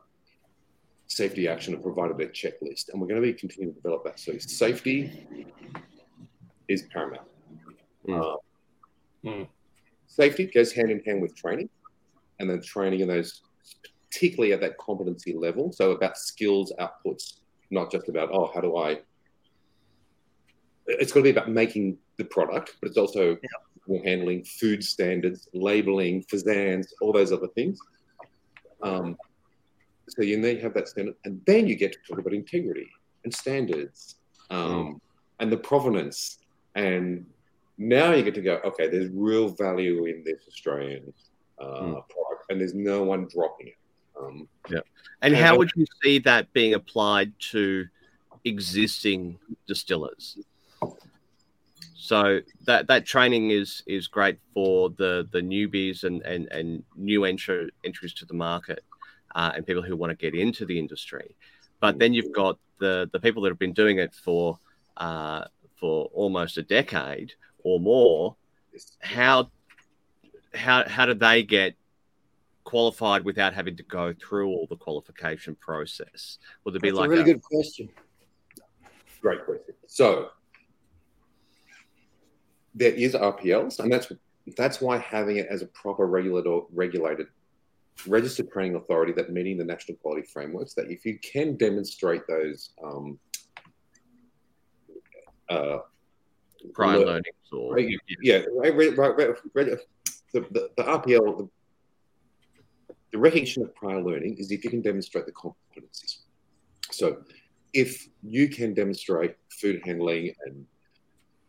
safety 1.06 1.48
action 1.48 1.74
and 1.74 1.82
provided 1.82 2.20
a 2.20 2.26
checklist. 2.28 2.90
And 2.90 3.00
we're 3.00 3.08
going 3.08 3.20
to 3.20 3.26
be 3.26 3.32
continuing 3.32 3.74
to 3.74 3.80
develop 3.80 4.04
that. 4.04 4.20
So 4.20 4.36
safety 4.38 5.26
is 6.68 6.82
paramount. 6.92 7.28
Mm. 8.06 8.20
Uh, 8.20 8.36
mm. 9.24 9.48
Safety 10.06 10.46
goes 10.46 10.72
hand 10.72 10.90
in 10.90 11.00
hand 11.00 11.22
with 11.22 11.34
training, 11.34 11.68
and 12.38 12.48
then 12.48 12.62
training 12.62 13.00
in 13.00 13.08
those, 13.08 13.42
particularly 14.10 14.52
at 14.52 14.60
that 14.60 14.76
competency 14.78 15.34
level. 15.34 15.72
So 15.72 15.92
about 15.92 16.18
skills 16.18 16.72
outputs, 16.78 17.40
not 17.70 17.90
just 17.90 18.08
about 18.08 18.28
oh, 18.32 18.50
how 18.54 18.60
do 18.60 18.76
I? 18.76 19.00
It's 20.86 21.10
got 21.12 21.20
to 21.20 21.24
be 21.24 21.30
about 21.30 21.50
making 21.50 21.96
the 22.18 22.24
product, 22.24 22.76
but 22.80 22.88
it's 22.88 22.98
also 22.98 23.38
yeah. 23.88 23.98
handling 24.04 24.44
food 24.44 24.84
standards, 24.84 25.48
labeling, 25.54 26.22
FSANZ, 26.24 26.88
all 27.00 27.12
those 27.12 27.32
other 27.32 27.48
things. 27.48 27.78
Um, 28.84 29.16
so 30.08 30.22
you 30.22 30.40
then 30.40 30.58
have 30.60 30.74
that 30.74 30.88
standard, 30.88 31.16
and 31.24 31.40
then 31.46 31.66
you 31.66 31.74
get 31.74 31.92
to 31.92 31.98
talk 32.06 32.18
about 32.18 32.34
integrity 32.34 32.88
and 33.24 33.34
standards 33.34 34.16
um, 34.50 34.60
mm. 34.60 35.00
and 35.40 35.50
the 35.50 35.56
provenance. 35.56 36.38
And 36.74 37.26
now 37.78 38.12
you 38.12 38.22
get 38.22 38.34
to 38.34 38.42
go, 38.42 38.60
okay, 38.64 38.88
there's 38.88 39.10
real 39.10 39.48
value 39.48 40.04
in 40.04 40.22
this 40.24 40.42
Australian 40.46 41.12
uh, 41.58 41.64
mm. 41.64 42.08
product, 42.08 42.44
and 42.50 42.60
there's 42.60 42.74
no 42.74 43.02
one 43.02 43.26
dropping 43.32 43.68
it. 43.68 43.78
Um, 44.20 44.48
yeah. 44.70 44.80
And, 45.22 45.34
and 45.34 45.36
how 45.36 45.56
would 45.56 45.70
you 45.74 45.86
see 46.02 46.18
that 46.20 46.52
being 46.52 46.74
applied 46.74 47.32
to 47.52 47.86
existing 48.44 49.38
distillers? 49.66 50.38
So 52.04 52.40
that 52.66 52.86
that 52.88 53.06
training 53.06 53.48
is 53.48 53.82
is 53.86 54.08
great 54.08 54.38
for 54.52 54.90
the 54.90 55.26
the 55.32 55.40
newbies 55.40 56.04
and 56.04 56.20
and, 56.20 56.52
and 56.52 56.82
new 56.94 57.24
entry, 57.24 57.70
entries 57.82 58.12
to 58.14 58.26
the 58.26 58.34
market 58.34 58.84
uh, 59.34 59.52
and 59.54 59.66
people 59.66 59.82
who 59.82 59.96
want 59.96 60.10
to 60.10 60.16
get 60.16 60.38
into 60.38 60.66
the 60.66 60.78
industry. 60.78 61.34
But 61.80 61.98
then 61.98 62.12
you've 62.12 62.34
got 62.34 62.58
the 62.78 63.08
the 63.10 63.18
people 63.18 63.40
that 63.42 63.48
have 63.48 63.58
been 63.58 63.72
doing 63.72 64.00
it 64.00 64.14
for 64.14 64.58
uh, 64.98 65.44
for 65.80 66.10
almost 66.12 66.58
a 66.58 66.62
decade 66.62 67.32
or 67.62 67.80
more. 67.80 68.36
How 69.00 69.50
how 70.52 70.86
how 70.86 71.06
do 71.06 71.14
they 71.14 71.42
get 71.42 71.74
qualified 72.64 73.24
without 73.24 73.54
having 73.54 73.78
to 73.78 73.82
go 73.82 74.12
through 74.12 74.48
all 74.48 74.66
the 74.68 74.76
qualification 74.76 75.54
process? 75.54 76.36
Would 76.64 76.74
there 76.74 76.80
be 76.80 76.90
That's 76.90 76.98
like 76.98 77.06
a 77.06 77.08
really 77.08 77.22
a, 77.22 77.34
good 77.34 77.42
question? 77.42 77.88
Great 79.22 79.42
question. 79.46 79.74
So 79.86 80.28
there 82.74 82.92
is 82.92 83.14
RPLs, 83.14 83.78
and 83.78 83.92
that's 83.92 84.10
that's 84.56 84.80
why 84.80 84.98
having 84.98 85.36
it 85.38 85.46
as 85.48 85.62
a 85.62 85.66
proper 85.66 86.06
regulated 86.06 86.52
regulated 86.72 87.26
registered 88.06 88.50
training 88.50 88.74
authority 88.74 89.12
that 89.12 89.30
meeting 89.30 89.56
the 89.56 89.64
national 89.64 89.96
quality 89.98 90.26
frameworks 90.26 90.74
that 90.74 90.90
if 90.90 91.06
you 91.06 91.16
can 91.20 91.56
demonstrate 91.56 92.26
those 92.26 92.70
um, 92.82 93.18
uh, 95.48 95.78
prior 96.72 96.98
learnings 96.98 97.36
or 97.52 97.78
yeah, 98.20 98.42
right, 98.56 98.74
right, 98.76 98.96
right, 98.96 99.16
the, 99.54 99.78
the, 100.32 100.70
the 100.76 100.82
RPL 100.82 101.38
the 101.38 101.48
the 103.14 103.20
recognition 103.20 103.62
of 103.62 103.72
prior 103.76 104.02
learning 104.02 104.36
is 104.38 104.50
if 104.50 104.64
you 104.64 104.70
can 104.70 104.82
demonstrate 104.82 105.24
the 105.24 105.30
competencies. 105.30 106.18
So 106.90 107.18
if 107.72 108.08
you 108.24 108.48
can 108.48 108.74
demonstrate 108.74 109.36
food 109.50 109.82
handling 109.84 110.34
and 110.46 110.66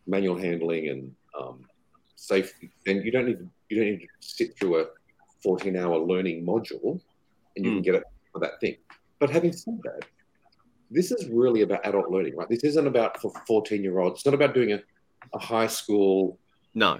manual 0.07 0.37
handling 0.37 0.89
and 0.89 1.15
um, 1.39 1.65
safety, 2.15 2.71
then 2.85 3.01
you 3.01 3.11
don't 3.11 3.25
need 3.25 3.49
you 3.69 3.77
don't 3.77 3.85
need 3.85 4.01
to 4.01 4.07
sit 4.19 4.57
through 4.57 4.81
a 4.81 4.85
14 5.43 5.75
hour 5.77 5.97
learning 5.97 6.45
module 6.45 6.99
and 7.55 7.65
you 7.65 7.71
mm. 7.71 7.75
can 7.75 7.81
get 7.81 7.95
it 7.95 8.03
for 8.31 8.39
that 8.39 8.59
thing. 8.59 8.75
But 9.19 9.29
having 9.29 9.53
said 9.53 9.79
that, 9.83 10.05
this 10.91 11.11
is 11.11 11.29
really 11.29 11.61
about 11.61 11.85
adult 11.85 12.11
learning, 12.11 12.35
right? 12.35 12.49
This 12.49 12.63
isn't 12.63 12.87
about 12.87 13.21
for 13.21 13.31
14 13.47 13.81
year 13.81 13.99
olds. 13.99 14.19
It's 14.19 14.25
not 14.25 14.35
about 14.35 14.53
doing 14.53 14.73
a, 14.73 14.81
a 15.33 15.39
high 15.39 15.67
school 15.67 16.37
no 16.73 16.99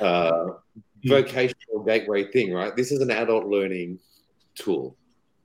uh, 0.00 0.46
vocational 1.04 1.82
gateway 1.84 2.30
thing, 2.30 2.52
right? 2.52 2.74
This 2.74 2.92
is 2.92 3.00
an 3.00 3.10
adult 3.10 3.46
learning 3.46 3.98
tool. 4.54 4.96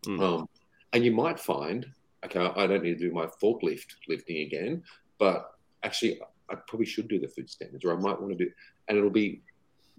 Mm. 0.05 0.21
Um, 0.21 0.49
and 0.93 1.03
you 1.05 1.11
might 1.11 1.39
find, 1.39 1.85
okay, 2.25 2.39
I 2.39 2.67
don't 2.67 2.83
need 2.83 2.99
to 2.99 3.09
do 3.09 3.13
my 3.13 3.27
forklift 3.41 3.87
lifting 4.07 4.37
again, 4.47 4.83
but 5.19 5.51
actually, 5.83 6.19
I 6.51 6.55
probably 6.67 6.85
should 6.85 7.07
do 7.07 7.19
the 7.19 7.27
food 7.27 7.49
standards, 7.49 7.85
or 7.85 7.93
I 7.93 7.99
might 7.99 8.19
want 8.19 8.37
to 8.37 8.45
do, 8.45 8.51
and 8.87 8.97
it'll 8.97 9.09
be 9.09 9.41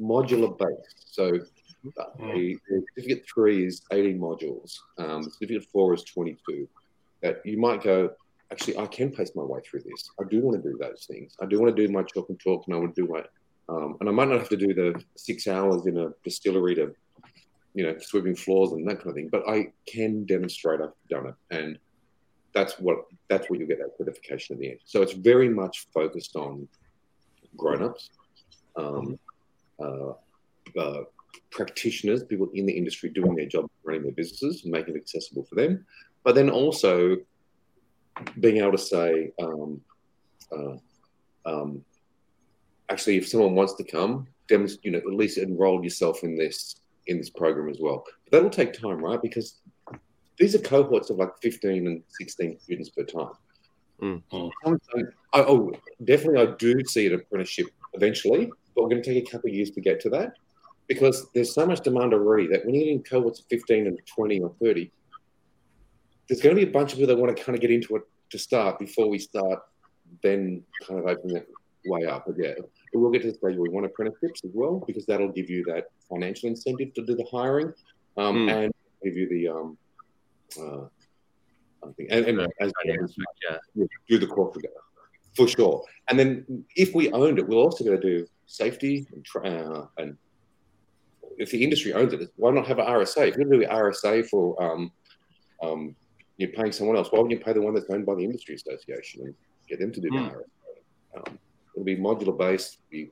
modular 0.01 0.57
based. 0.57 1.15
So 1.15 1.35
uh, 1.99 2.05
mm. 2.21 2.35
the, 2.35 2.59
the 2.69 2.83
certificate 2.95 3.25
three 3.33 3.67
is 3.67 3.83
18 3.93 4.19
modules, 4.19 4.79
um, 4.99 5.25
certificate 5.25 5.67
four 5.73 5.95
is 5.95 6.05
22. 6.05 6.69
That 7.23 7.41
you 7.45 7.59
might 7.59 7.83
go, 7.83 8.11
actually, 8.51 8.79
I 8.79 8.87
can 8.87 9.11
pace 9.11 9.33
my 9.37 9.45
way 9.45 9.61
through 9.61 9.83
this. 9.83 10.11
I 10.21 10.25
do 10.29 10.41
want 10.41 10.63
to 10.63 10.71
do 10.71 10.77
those 10.77 11.07
things. 11.09 11.37
I 11.41 11.47
do 11.47 11.61
want 11.61 11.75
to 11.75 11.87
do 11.87 11.93
my 11.93 12.03
chalk 12.03 12.29
and 12.29 12.41
talk, 12.41 12.65
and 12.67 12.75
I 12.75 12.79
want 12.79 12.95
to 12.95 13.03
do 13.03 13.13
my, 13.13 13.23
um, 13.69 13.97
and 14.01 14.09
I 14.09 14.13
might 14.13 14.29
not 14.29 14.39
have 14.39 14.49
to 14.49 14.57
do 14.57 14.75
the 14.75 15.03
six 15.17 15.47
hours 15.47 15.87
in 15.87 15.99
a 15.99 16.11
distillery 16.25 16.75
to 16.77 16.95
you 17.75 17.85
know, 17.85 17.97
sweeping 17.99 18.37
floors 18.37 18.73
and 18.73 18.87
that 18.89 18.97
kind 18.97 19.09
of 19.09 19.15
thing. 19.15 19.29
But 19.31 19.49
I 19.49 19.73
can 19.87 20.25
demonstrate 20.25 20.81
I've 20.81 20.91
done 21.09 21.27
it, 21.29 21.35
and 21.51 21.79
that's 22.55 22.75
what 22.79 22.99
that's 23.29 23.49
where 23.49 23.59
you 23.59 23.67
get 23.67 23.79
that 23.79 23.97
certification 23.97 24.57
in 24.57 24.61
the 24.61 24.71
end. 24.71 24.81
So 24.85 25.03
it's 25.03 25.13
very 25.13 25.49
much 25.49 25.87
focused 25.93 26.37
on 26.37 26.69
grown-ups, 27.57 28.11
um, 28.77 29.19
uh, 29.83 30.13
uh, 30.79 31.05
practitioners, 31.51 32.25
people 32.25 32.49
in 32.55 32.67
the 32.67 32.73
industry 32.73 33.11
doing 33.11 33.35
their 33.37 33.47
job, 33.47 33.71
running 33.85 34.03
their 34.03 34.13
businesses, 34.13 34.65
making 34.65 34.97
it 34.97 35.01
accessible 35.01 35.45
for 35.45 35.55
them. 35.55 35.85
But 36.25 36.35
then 36.35 36.51
also 36.51 37.17
being 38.41 38.59
able 38.59 38.73
to 38.73 38.79
say, 38.79 39.33
um, 39.41 39.81
uh, 40.51 40.77
um, 41.45 41.85
actually, 42.89 43.17
if 43.17 43.29
someone 43.29 43.55
wants 43.55 43.75
to 43.75 43.85
come, 43.85 44.27
you 44.51 44.91
know, 44.91 44.99
at 44.99 45.07
least 45.07 45.39
enroll 45.39 45.83
yourself 45.83 46.23
in 46.25 46.37
this 46.37 46.77
in 47.07 47.17
this 47.17 47.31
program 47.31 47.69
as 47.69 47.79
well. 47.81 48.05
But 48.25 48.33
that'll 48.33 48.51
take 48.51 48.75
time, 48.75 48.99
right? 48.99 49.21
Because 49.21 49.57
these 50.39 50.55
are 50.55 50.59
cohorts 50.59 51.11
of 51.11 51.17
like 51.19 51.31
15 51.41 51.87
and 51.87 52.03
16 52.09 52.59
students 52.61 52.91
per 52.91 53.05
time. 53.05 53.33
Mm. 54.01 54.23
I, 55.33 55.41
oh, 55.41 55.73
definitely, 56.05 56.43
I 56.43 56.55
do 56.59 56.83
see 56.85 57.07
an 57.07 57.15
apprenticeship 57.15 57.67
eventually, 57.95 58.51
but 58.75 58.83
we're 58.83 58.91
going 58.91 59.03
to 59.03 59.15
take 59.15 59.29
a 59.29 59.31
couple 59.31 59.51
of 59.51 59.55
years 59.55 59.71
to 59.71 59.81
get 59.81 60.01
to 60.01 60.11
that 60.11 60.35
because 60.89 61.27
there's 61.35 61.55
so 61.55 61.67
much 61.67 61.81
demand 61.81 62.13
already 62.13 62.49
that 62.49 62.65
when 62.67 62.75
you're 62.75 62.89
in 62.89 63.03
cohorts 63.03 63.41
of 63.41 63.47
15 63.47 63.87
and 63.87 63.99
20 64.07 64.41
or 64.41 64.53
30, 64.61 64.91
there's 66.29 66.41
going 66.41 66.57
to 66.57 66.65
be 66.65 66.69
a 66.69 66.73
bunch 66.73 66.93
of 66.93 66.99
people 66.99 67.15
that 67.15 67.21
want 67.21 67.37
to 67.37 67.43
kind 67.43 67.55
of 67.55 67.61
get 67.61 67.71
into 67.71 67.97
it 67.97 68.03
to 68.31 68.39
start 68.39 68.79
before 68.79 69.09
we 69.09 69.19
start 69.19 69.61
then 70.23 70.63
kind 70.87 71.01
of 71.01 71.07
opening 71.07 71.37
it 71.37 71.49
way 71.87 72.05
up 72.07 72.29
again. 72.29 72.57
But 72.93 73.01
we'll 73.01 73.11
get 73.11 73.23
to 73.23 73.29
the 73.29 73.35
stage 73.35 73.57
where 73.57 73.63
we 73.63 73.69
want 73.69 73.87
apprenticeships 73.87 74.43
as 74.45 74.51
well, 74.53 74.83
because 74.87 75.07
that'll 75.07 75.33
give 75.33 75.49
you 75.49 75.65
that 75.65 75.87
financial 76.09 76.49
incentive 76.49 76.93
to 76.95 77.05
do 77.05 77.15
the 77.15 77.27
hiring 77.31 77.73
um, 78.17 78.47
mm. 78.47 78.65
and 78.65 78.73
give 79.03 79.17
you 79.17 79.29
the 79.29 79.49
um, 79.49 79.79
uh, 80.59 80.87
and, 82.11 82.27
and 82.27 82.41
as, 82.61 82.73
yeah. 82.85 83.87
do 84.09 84.19
the 84.19 84.27
together 84.27 84.75
for 85.35 85.49
sure. 85.49 85.85
And 86.09 86.19
then 86.19 86.65
if 86.77 86.95
we 86.95 87.11
owned 87.13 87.39
it, 87.39 87.49
we're 87.49 87.57
also 87.57 87.85
going 87.85 88.01
to 88.01 88.07
do 88.07 88.27
safety 88.47 89.07
and, 89.13 89.27
uh, 89.45 89.87
and 89.99 90.17
if 91.39 91.51
the 91.51 91.63
industry 91.63 91.93
owns 91.93 92.13
it, 92.13 92.31
why 92.37 92.51
not 92.51 92.67
have 92.67 92.79
an 92.79 92.87
RSA? 92.87 93.29
If 93.29 93.37
you're 93.37 93.47
going 93.47 93.61
to 93.61 93.67
do 93.67 93.71
an 93.73 93.77
RSA 93.77 94.29
for 94.29 94.63
um, 94.63 94.93
um, 95.63 95.97
you're 96.37 96.51
paying 96.51 96.73
someone 96.73 96.97
else, 96.97 97.09
why 97.11 97.21
wouldn't 97.21 97.39
you 97.39 97.45
pay 97.45 97.53
the 97.53 97.63
one 97.63 97.75
that's 97.75 97.89
owned 97.89 98.07
by 98.07 98.15
the 98.15 98.25
industry 98.25 98.55
association 98.55 99.23
and 99.23 99.35
get 99.69 99.79
them 99.79 99.93
to 99.93 100.01
do 100.01 100.11
mm. 100.11 100.31
the 100.31 100.37
RSA? 100.37 101.27
Um, 101.29 101.39
it'll 101.75 101.85
be 101.85 101.97
modular 101.97 102.37
based. 102.37 102.79
Be, 102.91 103.11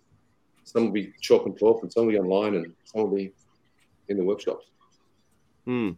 some 0.64 0.86
will 0.86 0.92
be 0.92 1.12
chalk 1.20 1.46
and 1.46 1.58
talk, 1.58 1.82
and 1.82 1.92
some 1.92 2.06
will 2.06 2.12
be 2.12 2.18
online, 2.18 2.54
and 2.56 2.72
some 2.84 3.02
will 3.02 3.16
be 3.16 3.32
in 4.08 4.16
the 4.16 4.24
workshops. 4.24 4.66
Hmm. 5.64 5.90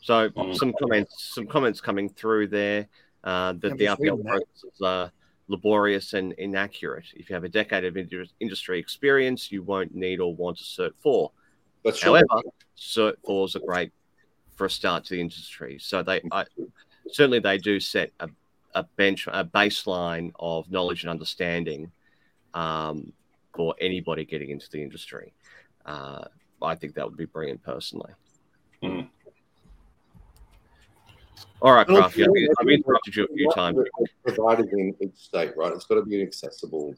So 0.00 0.30
mm. 0.30 0.56
some 0.56 0.72
comments, 0.78 1.34
some 1.34 1.46
comments 1.46 1.80
coming 1.80 2.08
through 2.08 2.48
there 2.48 2.88
uh, 3.24 3.52
that 3.54 3.76
the 3.76 3.86
RPL 3.86 4.24
processes 4.24 4.80
are 4.82 5.12
laborious 5.48 6.12
and 6.12 6.32
inaccurate. 6.34 7.06
If 7.14 7.28
you 7.28 7.34
have 7.34 7.44
a 7.44 7.48
decade 7.48 7.84
of 7.84 7.96
industry 8.40 8.78
experience, 8.78 9.50
you 9.50 9.62
won't 9.62 9.94
need 9.94 10.20
or 10.20 10.34
want 10.34 10.60
a 10.60 10.64
Cert 10.64 10.92
Four. 10.98 11.32
That's 11.84 12.02
However, 12.02 12.26
Cert 12.76 13.14
Fours 13.24 13.56
are 13.56 13.60
great 13.60 13.92
for 14.56 14.66
a 14.66 14.70
start 14.70 15.04
to 15.04 15.14
the 15.14 15.20
industry. 15.20 15.78
So 15.80 16.02
they 16.02 16.20
I, 16.30 16.44
certainly 17.10 17.40
they 17.40 17.58
do 17.58 17.80
set 17.80 18.12
a 18.20 18.28
a 18.74 18.82
bench 18.96 19.26
a 19.26 19.44
baseline 19.44 20.30
of 20.38 20.70
knowledge 20.70 21.02
and 21.02 21.10
understanding 21.10 21.90
um, 22.54 23.12
for 23.54 23.74
anybody 23.80 24.24
getting 24.24 24.50
into 24.50 24.70
the 24.70 24.82
industry. 24.82 25.32
Uh, 25.86 26.24
I 26.60 26.74
think 26.74 26.94
that 26.94 27.04
would 27.04 27.16
be 27.16 27.24
brilliant 27.24 27.62
personally. 27.62 28.12
Mm. 28.82 29.08
All 31.60 31.72
right, 31.72 31.86
Crafty, 31.86 32.24
I've 32.24 32.68
interrupted 32.68 33.16
you 33.16 33.24
a 33.24 33.34
few 33.34 33.50
times. 33.52 33.78
Provided 34.24 34.68
in 34.72 34.94
each 35.00 35.16
state, 35.16 35.56
right? 35.56 35.72
It's 35.72 35.86
got 35.86 35.96
to 35.96 36.04
be 36.04 36.20
an 36.20 36.26
accessible 36.26 36.94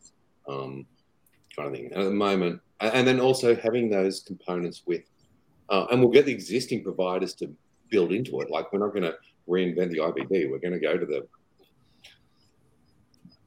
um, 0.49 0.87
kind 1.57 1.69
of 1.69 1.75
thing. 1.75 1.87
And 1.93 2.03
at 2.03 2.05
the 2.05 2.11
moment, 2.11 2.61
and 2.81 3.07
then 3.07 3.21
also 3.21 3.55
having 3.55 3.89
those 3.89 4.21
components 4.21 4.83
with, 4.87 5.03
uh, 5.71 5.87
and 5.91 6.01
we'll 6.01 6.11
get 6.11 6.27
the 6.27 6.33
existing 6.33 6.83
providers 6.83 7.35
to 7.35 7.55
build 7.91 8.13
into 8.13 8.41
it. 8.41 8.51
Like 8.51 8.73
we're 8.73 8.81
not 8.81 8.93
going 8.93 9.05
to 9.05 9.17
reinvent 9.49 9.91
the 9.91 9.99
IBD. 9.99 10.51
We're 10.51 10.59
going 10.59 10.75
to 10.75 10.81
go 10.81 10.97
to 10.97 11.07
the 11.07 11.27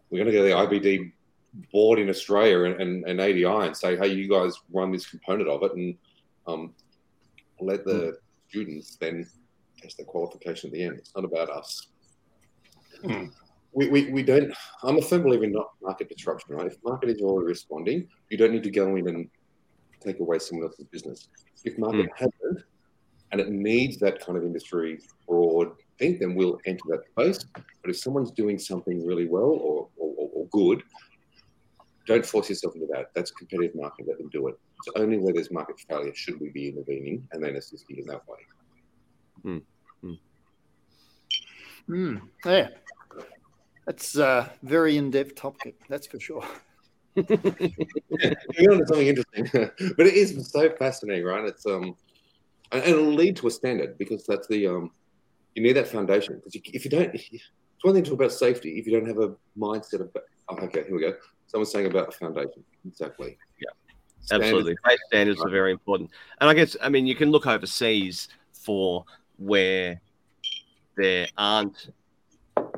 we're 0.09 0.23
going 0.23 0.31
to 0.31 0.37
go 0.37 0.43
to 0.43 0.49
the 0.49 0.79
IBD 0.79 1.11
board 1.71 1.97
in 1.97 2.07
Australia 2.09 2.65
and, 2.65 2.79
and, 2.79 3.05
and, 3.05 3.19
ADI 3.19 3.45
and 3.45 3.75
say, 3.75 3.97
hey, 3.97 4.07
you 4.07 4.29
guys 4.29 4.53
run 4.71 4.91
this 4.91 5.09
component 5.09 5.49
of 5.49 5.63
it 5.63 5.73
and 5.73 5.95
um, 6.45 6.73
let 7.59 7.83
the 7.83 7.93
mm. 7.93 8.13
students 8.47 8.95
then 8.97 9.27
test 9.83 9.97
the 9.97 10.03
qualification 10.05 10.69
at 10.69 10.73
the 10.73 10.83
end. 10.83 10.97
It's 10.97 11.13
not 11.15 11.25
about 11.25 11.49
us. 11.49 11.87
Mm. 13.03 13.31
We, 13.73 13.89
we, 13.89 14.11
we 14.11 14.23
don't, 14.23 14.53
I'm 14.83 14.97
a 14.97 15.01
firm 15.01 15.23
believer 15.23 15.43
in 15.43 15.51
not 15.51 15.71
market 15.81 16.09
disruption, 16.09 16.55
right? 16.55 16.67
If 16.67 16.77
market 16.83 17.09
is 17.09 17.21
already 17.21 17.47
responding, 17.47 18.07
you 18.29 18.37
don't 18.37 18.51
need 18.51 18.63
to 18.63 18.71
go 18.71 18.95
in 18.95 19.07
and 19.07 19.29
take 19.99 20.19
away 20.19 20.39
someone 20.39 20.67
else's 20.67 20.85
business. 20.85 21.27
If 21.65 21.77
market 21.77 22.05
mm. 22.05 22.15
hasn't, 22.15 22.65
and 23.31 23.41
it 23.41 23.49
needs 23.49 23.97
that 23.97 24.23
kind 24.23 24.37
of 24.37 24.43
industry 24.43 24.99
broad 25.27 25.71
think, 25.97 26.19
then 26.19 26.35
we'll 26.35 26.59
enter 26.65 26.83
that 26.89 27.01
space. 27.11 27.43
But 27.53 27.89
if 27.89 27.97
someone's 27.97 28.31
doing 28.31 28.59
something 28.59 29.05
really 29.05 29.27
well 29.27 29.43
or, 29.45 29.89
or, 29.97 30.29
or 30.33 30.47
good, 30.51 30.83
don't 32.05 32.25
force 32.25 32.49
yourself 32.49 32.75
into 32.75 32.87
that. 32.91 33.07
That's 33.15 33.31
competitive 33.31 33.75
market. 33.75 34.07
Let 34.07 34.19
them 34.19 34.29
do 34.29 34.49
it. 34.49 34.55
It's 34.77 34.99
only 34.99 35.17
where 35.17 35.33
there's 35.33 35.49
market 35.49 35.77
failure 35.89 36.13
should 36.13 36.39
we 36.39 36.49
be 36.49 36.67
intervening 36.69 37.27
and 37.31 37.43
then 37.43 37.55
assisting 37.55 37.97
in 37.97 38.05
that 38.05 38.21
way. 38.27 38.37
Mm. 39.45 39.61
Mm. 41.89 42.21
Yeah. 42.45 42.69
That's 43.85 44.15
a 44.15 44.51
very 44.63 44.97
in 44.97 45.11
depth 45.11 45.35
topic, 45.35 45.75
that's 45.89 46.07
for 46.07 46.19
sure. 46.19 46.43
yeah, 47.15 47.23
going 47.27 48.69
on 48.69 48.79
to 48.79 48.85
something 48.87 49.07
interesting, 49.07 49.47
but 49.97 50.07
it 50.07 50.13
is 50.13 50.49
so 50.51 50.69
fascinating, 50.77 51.25
right? 51.25 51.45
It's 51.45 51.65
um, 51.65 51.95
and 52.71 52.83
it'll 52.83 53.13
lead 53.13 53.35
to 53.37 53.47
a 53.47 53.51
standard 53.51 53.97
because 53.97 54.25
that's 54.25 54.47
the 54.47 54.67
um, 54.67 54.91
you 55.53 55.61
need 55.61 55.73
that 55.73 55.87
foundation 55.87 56.35
because 56.35 56.55
if 56.73 56.85
you 56.85 56.89
don't, 56.89 57.13
it's 57.13 57.43
one 57.83 57.93
thing 57.93 58.03
to 58.03 58.09
talk 58.09 58.19
about 58.19 58.31
safety 58.31 58.79
if 58.79 58.87
you 58.87 58.93
don't 58.93 59.07
have 59.07 59.19
a 59.19 59.35
mindset 59.57 59.99
of. 59.99 60.09
Oh, 60.49 60.57
okay, 60.57 60.83
here 60.83 60.95
we 60.95 61.01
go. 61.01 61.13
Someone's 61.47 61.71
saying 61.71 61.85
about 61.85 62.07
the 62.07 62.13
foundation. 62.13 62.63
Exactly. 62.85 63.37
Yeah, 63.61 63.69
standards. 64.21 64.47
absolutely. 64.47 64.75
Base 64.83 64.99
standards 65.07 65.39
right. 65.39 65.47
are 65.47 65.51
very 65.51 65.71
important, 65.71 66.09
and 66.39 66.49
I 66.49 66.53
guess 66.53 66.75
I 66.81 66.89
mean 66.89 67.05
you 67.05 67.15
can 67.15 67.31
look 67.31 67.45
overseas 67.45 68.29
for 68.53 69.05
where 69.37 70.01
there 70.95 71.27
aren't 71.37 71.89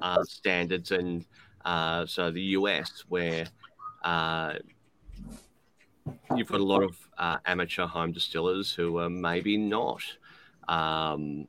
uh, 0.02 0.24
standards, 0.24 0.92
and 0.92 1.26
uh, 1.64 2.06
so 2.06 2.32
the 2.32 2.42
US 2.42 3.04
where. 3.08 3.48
Uh, 4.04 4.54
you've 6.36 6.48
got 6.48 6.60
a 6.60 6.64
lot 6.64 6.84
of 6.84 6.98
uh, 7.18 7.38
amateur 7.46 7.86
home 7.86 8.12
distillers 8.12 8.72
who 8.72 8.98
are 9.00 9.10
maybe 9.10 9.58
not 9.58 10.02
um, 10.68 11.48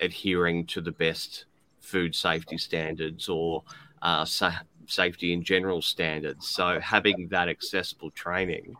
adhering 0.00 0.66
to 0.66 0.80
the 0.80 0.92
best 0.92 1.46
food 1.80 2.14
safety 2.14 2.58
standards 2.58 3.28
or 3.28 3.62
uh, 4.02 4.24
sa- 4.24 4.60
safety 4.86 5.32
in 5.32 5.42
general 5.42 5.80
standards. 5.80 6.48
So 6.48 6.80
having 6.80 7.28
that 7.28 7.48
accessible 7.48 8.10
training 8.10 8.76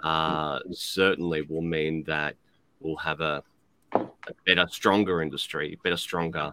uh, 0.00 0.60
certainly 0.72 1.42
will 1.42 1.62
mean 1.62 2.04
that 2.04 2.36
we'll 2.80 2.96
have 2.96 3.20
a 3.20 3.42
a 3.92 4.34
better, 4.46 4.66
stronger 4.70 5.22
industry, 5.22 5.78
better, 5.82 5.96
stronger 5.96 6.52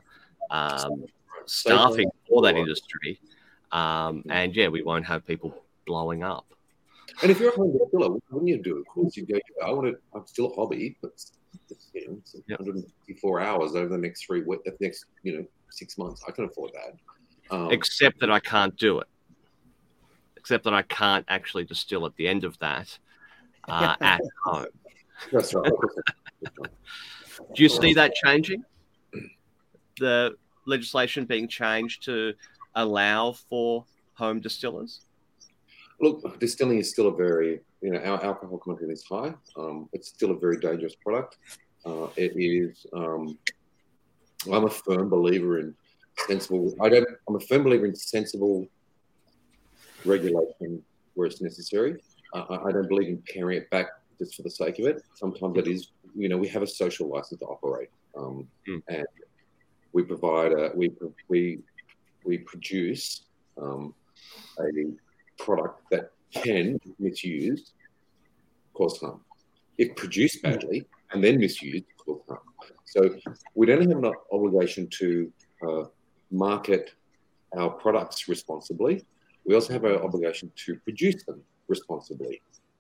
um, 0.52 1.06
staffing 1.46 2.10
for 2.28 2.42
that 2.44 2.56
industry. 2.56 3.20
Um, 3.72 4.24
and 4.30 4.56
yeah, 4.56 4.68
we 4.68 4.82
won't 4.82 5.06
have 5.06 5.26
people 5.26 5.64
blowing 5.86 6.24
up. 6.24 6.46
And 7.22 7.32
if 7.32 7.40
you're 7.40 7.52
a 7.52 7.56
home 7.56 7.78
distiller, 7.78 8.12
what 8.12 8.22
wouldn't 8.30 8.50
you 8.50 8.62
do? 8.62 8.78
It 8.78 8.82
of 8.82 8.88
course, 8.88 9.18
you 9.18 9.26
go, 9.26 9.40
I 9.66 9.72
want 9.72 9.88
to, 9.88 9.98
I'm 10.14 10.28
still 10.28 10.52
a 10.52 10.56
hobby, 10.56 10.98
but 11.02 11.12
you 11.94 12.08
know, 12.08 12.18
it's 12.20 12.36
Yep. 12.48 12.60
154 12.60 13.42
hours 13.42 13.76
over 13.76 13.90
the 13.90 13.98
next 13.98 14.26
three 14.26 14.44
weeks, 14.44 14.64
the 14.66 14.76
next, 14.80 15.06
you 15.24 15.38
know, 15.38 15.46
six 15.72 15.98
months. 15.98 16.24
I 16.28 16.32
can 16.32 16.46
afford 16.46 16.72
that. 16.74 17.56
Um, 17.56 17.72
except 17.72 18.20
that 18.20 18.30
I 18.30 18.40
can't 18.40 18.76
do 18.78 19.00
it. 19.00 19.08
Except 20.36 20.64
that 20.66 20.74
I 20.74 20.84
can't 20.84 21.26
actually 21.28 21.66
distill 21.66 22.06
at 22.06 22.16
the 22.16 22.28
end 22.28 22.44
of 22.44 22.58
that 22.60 22.98
uh, 23.68 23.96
at 24.02 24.22
home. 24.44 24.68
that's 25.32 25.54
right. 25.54 25.72
Do 27.56 27.64
you 27.64 27.70
see 27.70 27.94
that 27.94 28.14
changing? 28.16 28.64
The 30.00 30.36
legislation 30.66 31.26
being 31.26 31.48
changed 31.48 32.04
to 32.06 32.34
allow 32.76 33.32
for 33.32 33.86
home 34.14 34.40
distillers? 34.40 35.02
Look, 36.00 36.40
distilling 36.40 36.78
is 36.80 36.90
still 36.92 37.08
a 37.08 37.16
very, 37.16 37.62
you 37.82 37.92
know, 37.92 38.00
our 38.00 38.24
alcohol 38.24 38.60
content 38.60 38.92
is 38.92 39.04
high. 39.04 39.34
Um, 39.58 39.90
it's 39.94 40.10
still 40.10 40.32
a 40.32 40.38
very 40.38 40.60
dangerous 40.60 40.96
product. 40.96 41.38
Uh, 41.86 42.08
it 42.16 42.34
is. 42.36 42.86
Um, 42.94 43.38
I'm 44.52 44.66
a 44.66 44.70
firm 44.70 45.10
believer 45.10 45.60
in 45.60 45.74
sensible. 46.28 46.76
I 46.82 46.90
don't. 46.90 47.08
I'm 47.28 47.36
a 47.36 47.40
firm 47.40 47.64
believer 47.64 47.86
in 47.86 47.96
sensible 47.96 48.68
regulation 50.06 50.82
where 51.16 51.28
it's 51.28 51.42
necessary. 51.42 52.02
Uh, 52.34 52.46
I 52.50 52.68
I 52.68 52.72
don't 52.72 52.88
believe 52.88 53.08
in 53.08 53.24
paring 53.34 53.58
it 53.58 53.70
back 53.72 53.88
just 54.20 54.36
for 54.36 54.44
the 54.44 54.50
sake 54.52 54.78
of 54.80 54.86
it. 54.86 55.02
Sometimes 55.16 55.58
it 55.58 55.68
is. 55.68 55.90
You 56.16 56.30
know, 56.30 56.38
we 56.38 56.48
have 56.50 56.62
a 56.64 56.68
social 56.68 57.08
license 57.10 57.40
to 57.42 57.46
operate, 57.46 57.90
um, 58.18 58.48
Mm. 58.68 58.82
and 58.90 59.06
we 59.98 60.04
provide 60.04 60.52
a 60.52 60.66
we 60.80 60.86
we 61.32 61.42
we 62.30 62.36
produce 62.52 63.06
um, 63.62 63.96
a 64.60 64.70
product 65.44 65.78
that 65.92 66.12
can 66.32 66.80
misused, 67.00 67.72
cause 68.78 68.96
harm. 69.00 69.22
If 69.80 69.96
produced 69.96 70.38
badly 70.44 70.80
and 71.12 71.24
then 71.24 71.36
misused, 71.40 71.86
cause 72.04 72.22
harm. 72.30 72.46
So 72.94 73.00
we 73.56 73.66
don't 73.66 73.90
have 73.90 74.04
an 74.04 74.14
obligation 74.38 74.84
to 75.00 75.08
uh, 75.68 75.84
market 76.46 76.86
our 77.58 77.72
products 77.84 78.20
responsibly. 78.34 78.94
We 79.48 79.56
also 79.56 79.74
have 79.74 79.86
an 79.86 79.98
obligation 80.08 80.52
to 80.66 80.76
produce 80.86 81.20
them 81.28 81.40
responsibly 81.68 82.34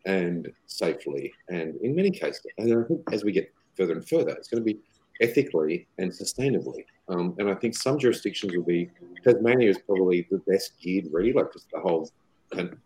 and 0.06 0.40
safely, 0.68 1.34
and 1.50 1.68
in 1.86 1.96
many 1.96 2.12
cases, 2.12 2.46
and 2.60 2.68
I 2.80 2.88
think 2.88 3.02
as 3.12 3.24
we 3.24 3.32
get 3.40 3.48
further 3.76 3.94
and 3.94 4.08
further, 4.08 4.34
it's 4.38 4.50
going 4.50 4.64
to 4.64 4.70
be 4.74 4.80
ethically 5.20 5.88
and 5.98 6.12
sustainably. 6.12 6.84
Um, 7.10 7.36
and 7.38 7.50
I 7.50 7.56
think 7.56 7.76
some 7.76 7.98
jurisdictions 7.98 8.54
will 8.56 8.64
be 8.64 8.90
Tasmania 9.24 9.70
is 9.70 9.80
probably 9.80 10.28
the 10.30 10.40
best 10.40 10.74
geared, 10.82 11.06
really, 11.12 11.34
like 11.34 11.54
just 11.54 11.68
the 11.72 11.80
whole 11.80 12.10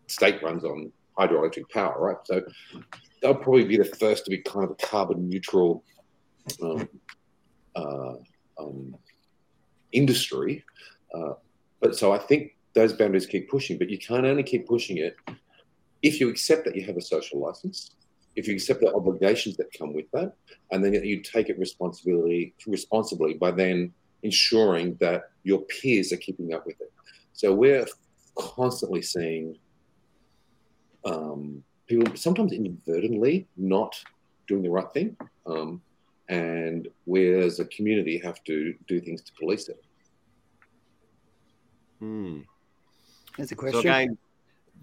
state 0.06 0.42
runs 0.42 0.64
on 0.64 0.92
hydroelectric 1.18 1.68
power, 1.70 1.96
right? 1.98 2.16
So 2.24 2.42
they'll 3.20 3.34
probably 3.34 3.64
be 3.64 3.76
the 3.76 3.84
first 3.84 4.24
to 4.24 4.30
be 4.30 4.38
kind 4.38 4.64
of 4.64 4.70
a 4.70 4.86
carbon 4.86 5.28
neutral 5.28 5.84
um, 6.62 6.88
uh, 7.76 8.14
um, 8.58 8.96
industry. 9.92 10.64
Uh, 11.14 11.34
but 11.80 11.96
so 11.96 12.12
I 12.12 12.18
think 12.18 12.56
those 12.74 12.92
boundaries 12.92 13.26
keep 13.26 13.50
pushing, 13.50 13.78
but 13.78 13.90
you 13.90 13.98
can't 13.98 14.24
only 14.24 14.42
keep 14.42 14.66
pushing 14.66 14.98
it 14.98 15.16
if 16.02 16.20
you 16.20 16.28
accept 16.28 16.64
that 16.64 16.74
you 16.74 16.84
have 16.84 16.96
a 16.96 17.00
social 17.00 17.38
license, 17.38 17.92
if 18.34 18.48
you 18.48 18.54
accept 18.54 18.80
the 18.80 18.92
obligations 18.94 19.56
that 19.56 19.66
come 19.76 19.92
with 19.92 20.10
that, 20.12 20.32
and 20.70 20.82
then 20.82 20.92
you 20.94 21.20
take 21.20 21.48
it 21.48 21.58
responsibility 21.58 22.54
responsibly 22.66 23.34
by 23.34 23.50
then 23.50 23.92
ensuring 24.22 24.96
that 25.00 25.30
your 25.42 25.60
peers 25.62 26.12
are 26.12 26.16
keeping 26.18 26.54
up 26.54 26.66
with 26.66 26.80
it. 26.80 26.92
So 27.32 27.52
we're 27.52 27.86
constantly 28.36 29.02
seeing 29.02 29.56
um, 31.04 31.62
people 31.86 32.14
sometimes 32.16 32.52
inadvertently 32.52 33.48
not 33.56 34.00
doing 34.46 34.62
the 34.62 34.70
right 34.70 34.90
thing, 34.92 35.16
um, 35.46 35.80
and 36.28 36.88
we 37.06 37.34
as 37.34 37.60
a 37.60 37.64
community 37.66 38.18
have 38.18 38.42
to 38.44 38.74
do 38.86 39.00
things 39.00 39.22
to 39.22 39.32
police 39.38 39.68
it. 39.68 39.82
Hmm. 41.98 42.40
That's 43.36 43.52
a 43.52 43.54
So 43.54 43.60
question. 43.60 43.80
again, 43.80 44.18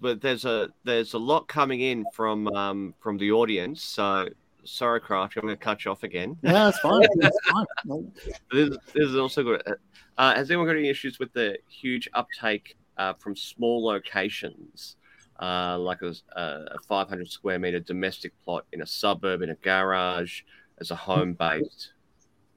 but 0.00 0.20
there's 0.20 0.44
a 0.44 0.68
there's 0.84 1.14
a 1.14 1.18
lot 1.18 1.48
coming 1.48 1.80
in 1.80 2.04
from 2.14 2.48
um, 2.48 2.94
from 3.00 3.18
the 3.18 3.32
audience. 3.32 3.82
So 3.82 4.28
sorry, 4.64 5.00
Craft, 5.00 5.36
I'm 5.36 5.42
going 5.42 5.56
to 5.56 5.62
cut 5.62 5.84
you 5.84 5.90
off 5.90 6.02
again. 6.02 6.36
no, 6.42 6.52
that's 6.52 6.78
fine. 6.80 7.02
That's 7.16 7.38
fine. 7.50 8.12
This, 8.52 8.76
this 8.94 9.08
is 9.08 9.16
also 9.16 9.42
good. 9.42 9.62
Uh, 10.18 10.34
has 10.34 10.50
anyone 10.50 10.66
got 10.66 10.76
any 10.76 10.88
issues 10.88 11.18
with 11.18 11.32
the 11.32 11.58
huge 11.68 12.08
uptake 12.14 12.76
uh, 12.96 13.14
from 13.14 13.34
small 13.34 13.84
locations, 13.84 14.96
uh, 15.40 15.78
like 15.78 16.02
a, 16.02 16.14
a 16.36 16.78
500 16.86 17.30
square 17.30 17.58
meter 17.58 17.80
domestic 17.80 18.32
plot 18.44 18.66
in 18.72 18.82
a 18.82 18.86
suburb, 18.86 19.42
in 19.42 19.50
a 19.50 19.54
garage, 19.56 20.42
as 20.78 20.90
a 20.90 20.96
home 20.96 21.34
based 21.34 21.92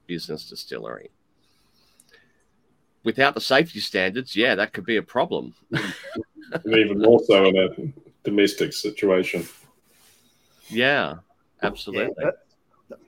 business 0.08 0.49
distillery? 0.49 1.10
Without 3.04 3.36
the 3.36 3.41
safety 3.41 3.80
standards, 3.80 4.36
yeah, 4.36 4.56
that 4.56 4.74
could 4.74 4.86
be 4.86 4.97
a 4.97 5.04
problem. 5.04 5.54
and 5.72 6.66
even 6.76 6.99
more 6.99 7.22
so 7.26 7.45
in 7.45 7.58
a 7.58 7.70
domestic 8.24 8.74
situation. 8.74 9.45
Yeah, 10.70 11.16
Yeah, 11.64 11.68
absolutely. 11.70 12.14
but- 12.22 12.39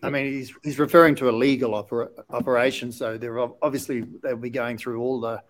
I 0.01 0.09
mean, 0.09 0.25
he's 0.33 0.51
he's 0.63 0.79
referring 0.79 1.13
to 1.15 1.29
a 1.29 1.33
legal 1.33 1.71
oper- 1.71 2.09
operation, 2.31 2.91
so 2.91 3.17
they're 3.19 3.37
obviously 3.39 4.01
they'll 4.23 4.35
be 4.37 4.49
going 4.49 4.77
through 4.79 4.99
all 4.99 5.19
the, 5.19 5.41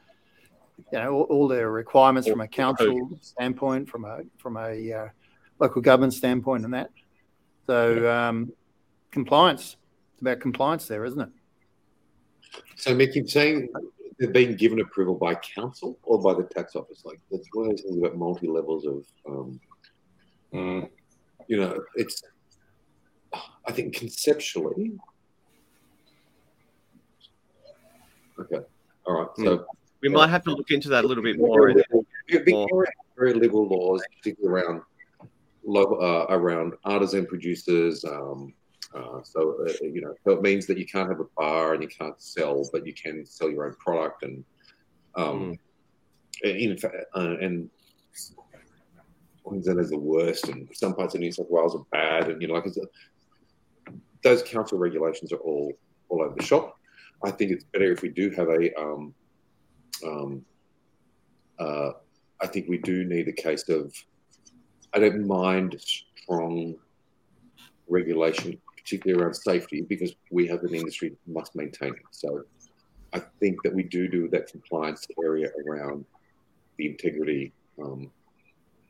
you 0.91 0.99
know, 0.99 1.13
all, 1.13 1.23
all 1.23 1.47
their 1.47 1.71
requirements 1.71 2.27
from 2.27 2.41
a 2.41 2.47
council 2.47 3.17
standpoint, 3.21 3.87
from 3.87 4.03
a 4.03 4.21
from 4.37 4.57
a 4.57 4.91
uh, 4.91 5.07
local 5.59 5.81
government 5.81 6.13
standpoint, 6.13 6.65
and 6.65 6.73
that. 6.73 6.89
So 7.65 8.11
um, 8.11 8.51
compliance, 9.11 9.77
it's 10.13 10.21
about 10.21 10.41
compliance 10.41 10.85
there, 10.87 11.05
isn't 11.05 11.21
it? 11.21 11.29
So, 12.75 12.93
Mick, 12.93 13.15
you're 13.15 13.27
saying 13.27 13.69
they've 14.19 14.33
been 14.33 14.55
given 14.57 14.81
approval 14.81 15.15
by 15.15 15.35
council 15.35 15.97
or 16.03 16.21
by 16.21 16.33
the 16.33 16.43
tax 16.43 16.75
office? 16.75 17.03
Like, 17.05 17.19
that's 17.31 17.47
one 17.53 17.67
of 17.67 17.71
those 17.71 17.81
things 17.83 17.97
about 17.99 18.17
multi 18.17 18.47
levels 18.47 18.85
of, 18.85 19.05
um, 19.29 19.59
Mm. 20.53 20.89
you 21.47 21.57
know, 21.57 21.81
it's, 21.95 22.21
I 23.67 23.71
think 23.71 23.95
conceptually. 23.95 24.93
Okay. 28.39 28.59
All 29.05 29.21
right. 29.21 29.29
So, 29.37 29.65
we 30.01 30.09
might 30.09 30.29
have 30.29 30.43
to 30.43 30.51
look 30.51 30.69
into 30.69 30.89
that 30.89 31.03
a 31.03 31.07
little 31.07 31.23
bit 31.23 31.39
more. 31.39 31.73
Victoria 32.27 32.91
very 33.17 33.33
liberal 33.33 33.67
laws, 33.67 34.01
particularly 34.17 34.63
around 34.63 34.81
uh, 35.75 36.25
around 36.29 36.73
artisan 36.83 37.25
producers. 37.25 38.03
Um, 38.05 38.53
uh, 38.93 39.21
so 39.23 39.57
uh, 39.67 39.71
you 39.81 40.01
know, 40.01 40.13
so 40.23 40.31
it 40.31 40.41
means 40.41 40.65
that 40.67 40.77
you 40.77 40.85
can't 40.85 41.09
have 41.09 41.19
a 41.19 41.25
bar 41.37 41.73
and 41.73 41.83
you 41.83 41.89
can't 41.89 42.21
sell, 42.21 42.67
but 42.71 42.85
you 42.85 42.93
can 42.93 43.25
sell 43.25 43.49
your 43.49 43.65
own 43.65 43.75
product. 43.75 44.23
And 44.23 44.43
um, 45.15 45.57
in 46.43 46.77
fact, 46.77 46.95
uh, 47.15 47.37
and 47.41 47.69
Queensland 49.43 49.79
is 49.79 49.89
the 49.89 49.97
worst, 49.97 50.47
and 50.49 50.67
some 50.73 50.95
parts 50.95 51.15
of 51.15 51.21
New 51.21 51.31
South 51.31 51.47
Wales 51.49 51.75
are 51.75 51.85
bad. 51.91 52.29
And 52.29 52.41
you 52.41 52.47
know, 52.47 52.55
like 52.55 52.65
it's 52.65 52.77
a, 52.77 52.85
those 54.25 54.41
council 54.41 54.79
regulations 54.79 55.31
are 55.31 55.37
all 55.37 55.71
all 56.09 56.21
over 56.21 56.35
the 56.35 56.43
shop. 56.43 56.77
I 57.23 57.31
think 57.31 57.51
it's 57.51 57.63
better 57.63 57.91
if 57.91 58.01
we 58.01 58.09
do 58.09 58.31
have 58.31 58.49
a 58.49 58.73
um, 58.81 59.13
um, 60.05 60.45
uh, 61.59 61.91
I 62.41 62.47
think 62.47 62.67
we 62.67 62.79
do 62.79 63.05
need 63.05 63.27
a 63.29 63.31
case 63.31 63.69
of. 63.69 63.93
I 64.93 64.99
don't 64.99 65.27
mind 65.27 65.79
strong 65.79 66.75
regulation, 67.87 68.57
particularly 68.77 69.21
around 69.21 69.33
safety, 69.35 69.81
because 69.81 70.13
we 70.31 70.47
have 70.47 70.63
an 70.63 70.73
industry 70.73 71.09
that 71.09 71.31
must 71.31 71.55
maintain 71.55 71.93
it. 71.93 72.07
So, 72.11 72.43
I 73.13 73.21
think 73.39 73.61
that 73.63 73.73
we 73.73 73.83
do 73.83 74.07
do 74.07 74.27
that 74.29 74.47
compliance 74.47 75.05
area 75.23 75.49
around 75.67 76.05
the 76.77 76.87
integrity 76.87 77.53
um, 77.81 78.09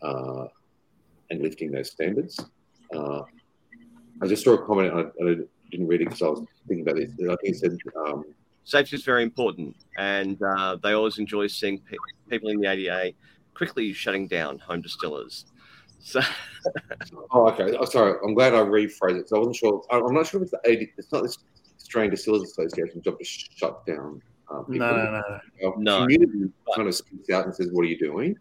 uh, 0.02 0.46
and 1.30 1.42
lifting 1.42 1.72
those 1.72 1.92
standards. 1.92 2.40
Uh, 2.96 3.24
I 4.22 4.28
just 4.28 4.44
saw 4.44 4.54
a 4.54 4.66
comment. 4.66 4.94
I, 4.94 5.02
I 5.24 5.36
didn't 5.72 5.88
read 5.88 6.02
it 6.02 6.06
because 6.06 6.22
I 6.22 6.28
was 6.28 6.44
thinking 6.68 6.88
about 6.88 6.96
this. 6.98 7.12
I 7.14 7.36
think 7.36 7.40
it 7.44 7.58
said 7.58 7.78
um, 8.08 8.24
safety 8.64 8.96
is 8.96 9.04
very 9.04 9.24
important, 9.24 9.76
and 9.98 10.42
uh, 10.42 10.78
they 10.82 10.94
always 10.94 11.18
enjoy 11.18 11.48
seeing 11.48 11.80
pe- 11.80 11.98
people 12.30 12.50
in 12.50 12.60
the 12.60 12.68
ADA 12.72 13.14
quickly 13.54 13.92
shutting 13.94 14.28
down 14.28 14.60
home 14.60 14.82
distillers. 14.82 15.46
So, 16.02 16.22
Oh, 17.32 17.48
okay. 17.50 17.76
Oh, 17.78 17.86
sorry. 17.86 18.18
I'm 18.24 18.34
glad 18.34 18.54
I 18.54 18.60
rephrased 18.60 19.20
it. 19.20 19.30
So 19.30 19.36
I 19.38 19.40
wasn't 19.40 19.56
sure. 19.56 19.84
I- 19.92 20.00
I'm 20.00 20.14
not 20.14 20.28
sure 20.28 20.42
if 20.42 20.44
it's 20.44 20.52
the 20.52 20.70
ADA. 20.70 20.86
It's 20.98 21.12
not 21.12 21.24
the 21.24 21.36
Australian 21.80 22.12
Distillers 22.12 22.44
Association 22.44 23.02
job 23.02 23.18
to 23.20 23.26
sh- 23.26 23.50
shut 23.56 23.86
down. 23.86 24.22
Uh, 24.50 24.62
people. 24.64 24.88
No, 24.88 24.96
no, 24.96 25.12
no. 25.12 25.68
Our 25.68 25.74
No. 25.78 26.00
community 26.02 26.52
kind 26.76 26.88
of 26.88 26.96
speaks 26.96 27.30
out 27.32 27.46
and 27.46 27.56
says, 27.56 27.70
"What 27.72 27.82
are 27.82 27.88
you 27.90 27.98
doing?" 27.98 28.36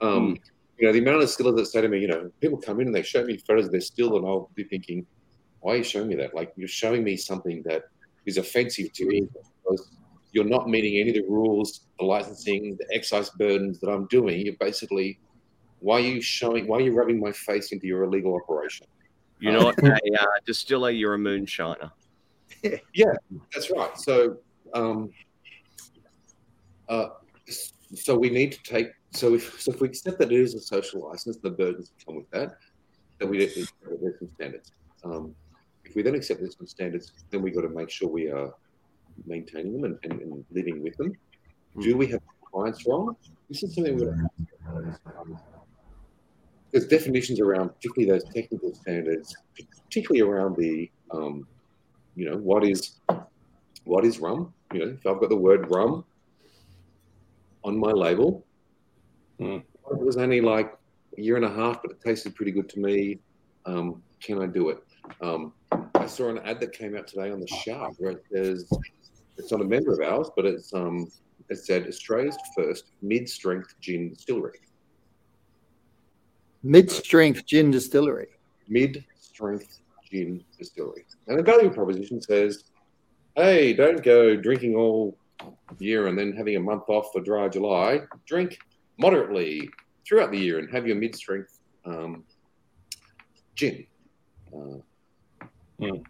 Um, 0.00 0.28
Hmm. 0.30 0.34
You 0.78 0.86
know, 0.86 0.92
the 0.92 0.98
amount 0.98 1.16
of 1.16 1.22
distillers 1.22 1.54
that 1.56 1.66
say 1.66 1.80
to 1.80 1.88
me, 1.88 2.00
you 2.00 2.06
know, 2.08 2.30
people 2.42 2.58
come 2.58 2.80
in 2.80 2.88
and 2.88 2.94
they 2.94 3.02
show 3.02 3.24
me 3.24 3.38
photos 3.38 3.64
of 3.66 3.72
their 3.72 3.80
still, 3.80 4.18
and 4.18 4.26
I'll 4.26 4.50
be 4.54 4.64
thinking, 4.64 5.06
Why 5.66 5.72
are 5.72 5.78
you 5.78 5.82
showing 5.82 6.06
me 6.06 6.14
that? 6.14 6.32
Like 6.32 6.52
you're 6.54 6.68
showing 6.68 7.02
me 7.02 7.16
something 7.16 7.60
that 7.64 7.86
is 8.24 8.38
offensive 8.38 8.92
to 8.92 9.04
me 9.04 9.26
because 9.64 9.90
you're 10.30 10.44
not 10.44 10.68
meeting 10.68 11.00
any 11.00 11.08
of 11.08 11.16
the 11.16 11.28
rules, 11.28 11.80
the 11.98 12.04
licensing, 12.04 12.76
the 12.76 12.86
excise 12.94 13.30
burdens 13.30 13.80
that 13.80 13.88
I'm 13.88 14.06
doing. 14.06 14.46
You're 14.46 14.54
basically, 14.60 15.18
why 15.80 15.96
are 15.96 16.00
you 16.14 16.20
showing? 16.20 16.68
Why 16.68 16.76
are 16.76 16.82
you 16.82 16.94
rubbing 16.94 17.18
my 17.18 17.32
face 17.32 17.72
into 17.72 17.88
your 17.88 18.04
illegal 18.04 18.36
operation? 18.36 18.86
You're 19.40 19.54
not 19.54 19.76
a 19.82 19.92
uh, 19.92 20.26
distiller. 20.46 20.90
You're 20.90 21.14
a 21.14 21.18
moonshiner. 21.18 21.90
yeah, 22.94 23.14
that's 23.52 23.68
right. 23.72 23.98
So, 23.98 24.36
um, 24.72 25.10
uh, 26.88 27.08
so 27.92 28.16
we 28.16 28.30
need 28.30 28.52
to 28.52 28.62
take. 28.62 28.92
So 29.10 29.34
if 29.34 29.60
so, 29.60 29.72
if 29.72 29.80
we 29.80 29.88
accept 29.88 30.20
that 30.20 30.30
it 30.30 30.38
is 30.38 30.54
a 30.54 30.60
social 30.60 31.08
license, 31.08 31.38
the 31.38 31.50
burdens 31.50 31.90
come 32.04 32.14
with 32.14 32.30
that, 32.30 32.56
then 33.18 33.30
we 33.30 33.38
need 33.38 33.50
to 33.54 33.66
there's 34.00 34.20
some 34.20 34.30
standards. 34.36 34.70
Um, 35.02 35.34
if 35.86 35.94
we 35.94 36.02
then 36.02 36.14
accept 36.14 36.40
some 36.52 36.66
standards, 36.66 37.12
then 37.30 37.42
we've 37.42 37.54
got 37.54 37.62
to 37.62 37.68
make 37.68 37.90
sure 37.90 38.08
we 38.08 38.28
are 38.28 38.52
maintaining 39.26 39.80
them 39.80 39.84
and, 39.84 39.98
and, 40.02 40.20
and 40.20 40.44
living 40.50 40.82
with 40.82 40.96
them. 40.96 41.12
Do 41.80 41.96
we 41.96 42.06
have 42.08 42.20
clients 42.52 42.86
wrong? 42.86 43.16
This 43.48 43.62
is 43.62 43.74
something 43.74 43.96
we're 43.96 44.16
there's 46.72 46.88
definitions 46.88 47.40
around 47.40 47.70
particularly 47.70 48.10
those 48.10 48.28
technical 48.34 48.74
standards, 48.74 49.34
particularly 49.84 50.20
around 50.20 50.56
the 50.56 50.90
um, 51.10 51.46
you 52.16 52.28
know 52.28 52.36
what 52.36 52.64
is 52.64 53.00
what 53.84 54.04
is 54.04 54.18
rum. 54.18 54.52
You 54.72 54.80
know, 54.80 54.92
if 54.92 55.06
I've 55.06 55.20
got 55.20 55.30
the 55.30 55.36
word 55.36 55.70
rum 55.70 56.04
on 57.64 57.78
my 57.78 57.92
label, 57.92 58.44
Mm. 59.38 59.58
it 59.60 59.98
was 59.98 60.16
only 60.16 60.40
like 60.40 60.74
a 61.18 61.20
year 61.20 61.36
and 61.36 61.44
a 61.44 61.50
half, 61.50 61.82
but 61.82 61.90
it 61.90 62.00
tasted 62.00 62.34
pretty 62.34 62.52
good 62.52 62.70
to 62.70 62.80
me. 62.80 63.18
Um, 63.66 64.02
can 64.20 64.42
I 64.42 64.46
do 64.46 64.70
it? 64.70 64.78
Um, 65.20 65.52
I 66.06 66.08
saw 66.08 66.28
an 66.28 66.38
ad 66.44 66.60
that 66.60 66.70
came 66.72 66.96
out 66.96 67.08
today 67.08 67.32
on 67.32 67.40
the 67.40 67.48
Shark 67.48 67.94
where 67.98 68.12
it 68.12 68.24
says 68.32 68.70
it's 69.36 69.50
not 69.50 69.60
a 69.60 69.64
member 69.64 69.92
of 69.92 69.98
ours, 70.08 70.30
but 70.36 70.44
it's 70.44 70.72
um, 70.72 71.10
it 71.48 71.58
said 71.58 71.84
Australia's 71.88 72.38
first 72.54 72.92
mid-strength 73.02 73.74
gin 73.80 74.10
distillery. 74.10 74.60
Mid-strength 76.62 77.44
gin 77.44 77.72
distillery. 77.72 78.28
Mid-strength 78.68 79.80
gin 80.08 80.44
distillery, 80.56 81.04
and 81.26 81.40
the 81.40 81.42
value 81.42 81.70
proposition 81.70 82.22
says, 82.22 82.62
"Hey, 83.34 83.72
don't 83.72 84.04
go 84.04 84.36
drinking 84.36 84.76
all 84.76 85.18
year 85.80 86.06
and 86.06 86.16
then 86.16 86.32
having 86.34 86.54
a 86.54 86.60
month 86.60 86.84
off 86.86 87.08
for 87.12 87.20
dry 87.20 87.48
July. 87.48 88.02
Drink 88.26 88.56
moderately 88.96 89.68
throughout 90.06 90.30
the 90.30 90.38
year 90.38 90.60
and 90.60 90.70
have 90.72 90.86
your 90.86 90.94
mid-strength 90.94 91.58
um, 91.84 92.22
gin." 93.56 93.84
Uh, 94.56 94.76
Mm. 95.80 96.02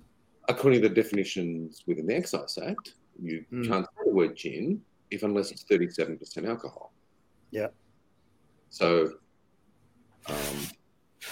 According 0.49 0.83
to 0.83 0.89
the 0.89 0.95
definitions 0.95 1.83
within 1.87 2.07
the 2.07 2.14
Excise 2.14 2.59
Act, 2.59 2.95
you 3.21 3.45
Mm. 3.53 3.67
can't 3.69 3.87
say 3.87 4.03
the 4.05 4.12
word 4.12 4.37
gin 4.37 4.83
if 5.11 5.23
unless 5.23 5.51
it's 5.51 5.64
37% 5.64 6.47
alcohol. 6.47 6.93
Yeah. 7.51 7.69
So, 8.71 9.19
um, 10.27 10.57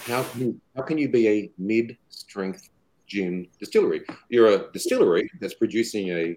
how 0.06 0.22
can 0.22 0.40
you 0.40 0.60
how 0.76 0.82
can 0.82 0.98
you 0.98 1.08
be 1.08 1.28
a 1.28 1.52
mid-strength 1.58 2.70
gin 3.06 3.48
distillery? 3.58 4.02
You're 4.28 4.48
a 4.48 4.72
distillery 4.72 5.30
that's 5.40 5.54
producing 5.54 6.08
a 6.10 6.36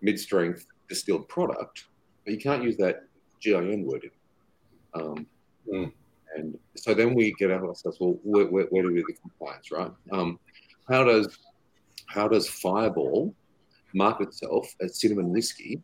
mid-strength 0.00 0.66
distilled 0.88 1.28
product, 1.28 1.84
but 2.24 2.32
you 2.34 2.40
can't 2.40 2.62
use 2.62 2.76
that 2.78 3.04
GIN 3.40 3.84
word. 3.84 4.10
Um, 4.94 5.26
Mm. 5.70 5.92
And 6.36 6.58
so 6.76 6.94
then 6.94 7.14
we 7.14 7.32
get 7.38 7.50
ourselves, 7.50 7.98
well, 8.00 8.18
where, 8.22 8.46
where, 8.46 8.64
where 8.66 8.82
do 8.82 8.92
we 8.92 9.02
get 9.04 9.20
compliance, 9.20 9.70
right? 9.70 9.90
Um, 10.12 10.38
how 10.90 11.04
does 11.04 11.38
how 12.06 12.26
does 12.28 12.48
Fireball 12.48 13.34
market 13.94 14.28
itself 14.28 14.74
as 14.80 15.00
cinnamon 15.00 15.30
whiskey 15.30 15.80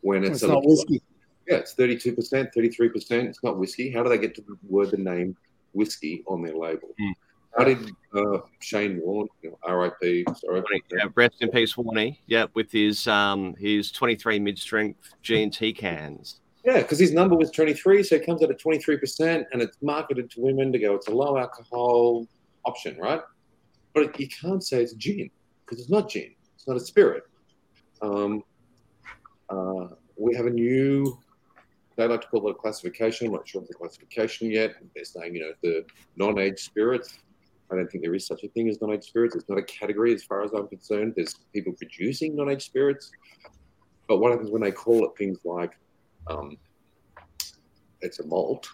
when 0.00 0.24
it's, 0.24 0.42
It's 0.42 0.50
not 0.50 0.64
whiskey. 0.64 1.00
yeah, 1.48 1.56
it's 1.56 1.74
32%, 1.74 2.14
33%. 2.54 3.10
It's 3.28 3.42
not 3.42 3.58
whiskey. 3.58 3.90
How 3.90 4.02
do 4.02 4.08
they 4.08 4.18
get 4.18 4.34
to 4.34 4.42
the 4.42 4.56
word 4.68 4.90
the 4.90 4.96
name 4.98 5.36
whiskey 5.72 6.24
on 6.26 6.42
their 6.42 6.56
label? 6.56 6.88
Hmm. 6.98 7.10
How 7.56 7.64
did 7.64 7.78
uh, 8.16 8.38
Shane 8.60 9.00
Warne, 9.00 9.28
you 9.42 9.50
know, 9.64 9.74
RIP, 9.74 10.26
sorry, 10.36 10.62
Yeah, 10.90 11.04
rest 11.14 11.36
in 11.40 11.50
peace, 11.50 11.74
Warney. 11.74 12.18
Yeah, 12.26 12.46
with 12.54 12.72
his 12.72 13.06
um 13.06 13.54
his 13.58 13.92
23 13.92 14.40
mid-strength 14.40 15.14
G 15.22 15.40
and 15.44 15.52
T 15.52 15.72
cans. 15.72 16.40
yeah, 16.64 16.78
because 16.78 16.98
his 16.98 17.12
number 17.12 17.36
was 17.36 17.52
23, 17.52 18.02
so 18.02 18.16
it 18.16 18.26
comes 18.26 18.42
out 18.42 18.50
at 18.50 18.58
23%, 18.60 19.44
and 19.52 19.62
it's 19.62 19.76
marketed 19.82 20.30
to 20.32 20.40
women 20.40 20.72
to 20.72 20.78
go, 20.80 20.94
it's 20.96 21.06
a 21.06 21.12
low 21.14 21.38
alcohol 21.38 22.26
option, 22.64 22.96
right? 22.98 23.20
But 23.94 24.18
you 24.18 24.28
can't 24.28 24.62
say 24.62 24.82
it's 24.82 24.92
gin 24.94 25.30
because 25.64 25.80
it's 25.80 25.90
not 25.90 26.08
gin. 26.08 26.34
It's 26.54 26.66
not 26.66 26.76
a 26.76 26.80
spirit. 26.80 27.24
Um, 28.02 28.42
uh, 29.48 29.88
we 30.16 30.34
have 30.34 30.46
a 30.46 30.50
new, 30.50 31.18
they 31.96 32.06
like 32.06 32.22
to 32.22 32.26
call 32.26 32.48
it 32.48 32.52
a 32.52 32.54
classification. 32.54 33.28
I'm 33.28 33.34
not 33.34 33.48
sure 33.48 33.62
of 33.62 33.68
the 33.68 33.74
classification 33.74 34.50
yet. 34.50 34.74
They're 34.94 35.04
saying, 35.04 35.34
you 35.36 35.42
know, 35.42 35.52
the 35.62 35.84
non-aged 36.16 36.58
spirits. 36.58 37.18
I 37.70 37.76
don't 37.76 37.90
think 37.90 38.04
there 38.04 38.14
is 38.14 38.26
such 38.26 38.44
a 38.44 38.48
thing 38.48 38.68
as 38.68 38.80
non-aged 38.80 39.04
spirits. 39.04 39.36
It's 39.36 39.48
not 39.48 39.58
a 39.58 39.62
category 39.62 40.12
as 40.12 40.22
far 40.24 40.42
as 40.42 40.52
I'm 40.52 40.68
concerned. 40.68 41.14
There's 41.16 41.34
people 41.52 41.72
producing 41.72 42.36
non-aged 42.36 42.62
spirits. 42.62 43.10
But 44.08 44.18
what 44.18 44.32
happens 44.32 44.50
when 44.50 44.62
they 44.62 44.72
call 44.72 45.04
it 45.06 45.12
things 45.16 45.38
like 45.44 45.78
um, 46.26 46.58
it's 48.00 48.20
a 48.20 48.26
malt, 48.26 48.68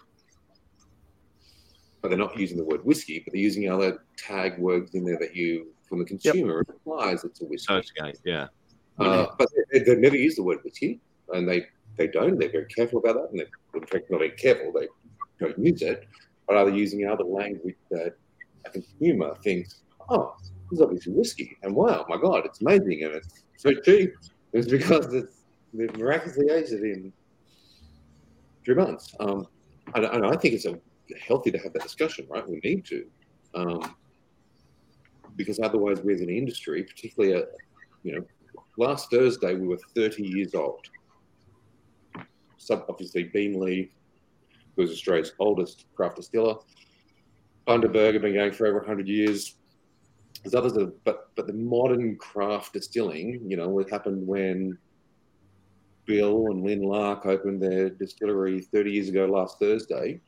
but 2.01 2.09
they're 2.09 2.17
not 2.17 2.37
using 2.37 2.57
the 2.57 2.63
word 2.63 2.83
whiskey, 2.83 3.21
but 3.23 3.33
they're 3.33 3.41
using 3.41 3.69
other 3.69 4.03
tag 4.17 4.57
words 4.59 4.95
in 4.95 5.05
there 5.05 5.17
that 5.19 5.35
you, 5.35 5.67
from 5.87 5.99
the 5.99 6.05
consumer, 6.05 6.61
it 6.61 6.69
implies 6.69 7.23
it's 7.23 7.41
a 7.41 7.45
whiskey. 7.45 7.73
Associate, 7.73 8.19
yeah. 8.25 8.47
Uh, 8.99 9.27
but 9.37 9.47
they, 9.71 9.79
they've 9.79 9.97
never 9.97 10.17
used 10.17 10.37
the 10.37 10.43
word 10.43 10.59
whiskey, 10.63 10.99
and 11.33 11.47
they, 11.47 11.65
they 11.97 12.07
don't. 12.07 12.37
They're 12.37 12.51
very 12.51 12.65
careful 12.65 12.99
about 12.99 13.15
that, 13.15 13.29
and 13.31 13.39
they're 13.39 13.81
in 13.81 13.87
fact 13.87 14.09
not 14.09 14.19
very 14.19 14.31
careful. 14.31 14.71
They 14.71 14.87
don't 15.39 15.57
use 15.57 15.81
it, 15.81 16.07
but 16.47 16.57
are 16.57 16.69
they 16.69 16.75
using 16.75 17.07
other 17.07 17.23
language 17.23 17.77
that 17.89 18.15
a 18.65 18.69
consumer 18.69 19.35
thinks, 19.43 19.81
oh, 20.09 20.35
this 20.69 20.79
is 20.79 20.81
obviously 20.81 21.13
whiskey, 21.13 21.57
and 21.63 21.75
wow, 21.75 22.05
my 22.09 22.17
God, 22.17 22.45
it's 22.45 22.61
amazing, 22.61 23.03
and 23.03 23.15
it's 23.15 23.43
so 23.57 23.73
cheap. 23.85 24.13
It's 24.53 24.67
because 24.67 25.13
it's 25.13 25.41
they've 25.73 25.95
miraculously 25.97 26.49
aged 26.49 26.73
it 26.73 26.83
in 26.83 27.13
three 28.65 28.75
months. 28.75 29.15
Um, 29.19 29.47
and, 29.95 30.05
and 30.05 30.25
I 30.25 30.35
think 30.35 30.55
it's 30.55 30.65
a, 30.65 30.77
healthy 31.19 31.51
to 31.51 31.57
have 31.57 31.73
that 31.73 31.83
discussion, 31.83 32.27
right? 32.29 32.47
We 32.47 32.59
need 32.63 32.85
to, 32.85 33.05
um, 33.55 33.95
because 35.35 35.59
otherwise, 35.59 36.01
we 36.01 36.13
as 36.13 36.21
an 36.21 36.29
industry, 36.29 36.83
particularly, 36.83 37.35
a, 37.35 37.45
you 38.03 38.15
know, 38.15 38.25
last 38.77 39.09
Thursday 39.11 39.55
we 39.55 39.67
were 39.67 39.79
30 39.95 40.23
years 40.23 40.55
old. 40.55 40.87
So 42.57 42.85
obviously, 42.87 43.25
Beenleigh 43.25 43.89
was 44.75 44.91
Australia's 44.91 45.33
oldest 45.39 45.85
craft 45.95 46.17
distiller. 46.17 46.55
Bundaberg 47.67 48.13
have 48.13 48.21
been 48.21 48.33
going 48.33 48.51
for 48.51 48.67
over 48.67 48.79
100 48.79 49.07
years. 49.07 49.55
There's 50.43 50.55
others, 50.55 50.73
that, 50.73 51.03
but 51.03 51.29
but 51.35 51.47
the 51.47 51.53
modern 51.53 52.17
craft 52.17 52.73
distilling, 52.73 53.41
you 53.49 53.57
know, 53.57 53.79
it 53.79 53.89
happened 53.89 54.25
when 54.27 54.77
Bill 56.05 56.47
and 56.47 56.63
Lynn 56.63 56.81
Lark 56.81 57.25
opened 57.25 57.61
their 57.61 57.89
distillery 57.89 58.61
30 58.61 58.91
years 58.91 59.09
ago 59.09 59.25
last 59.25 59.59
Thursday. 59.59 60.19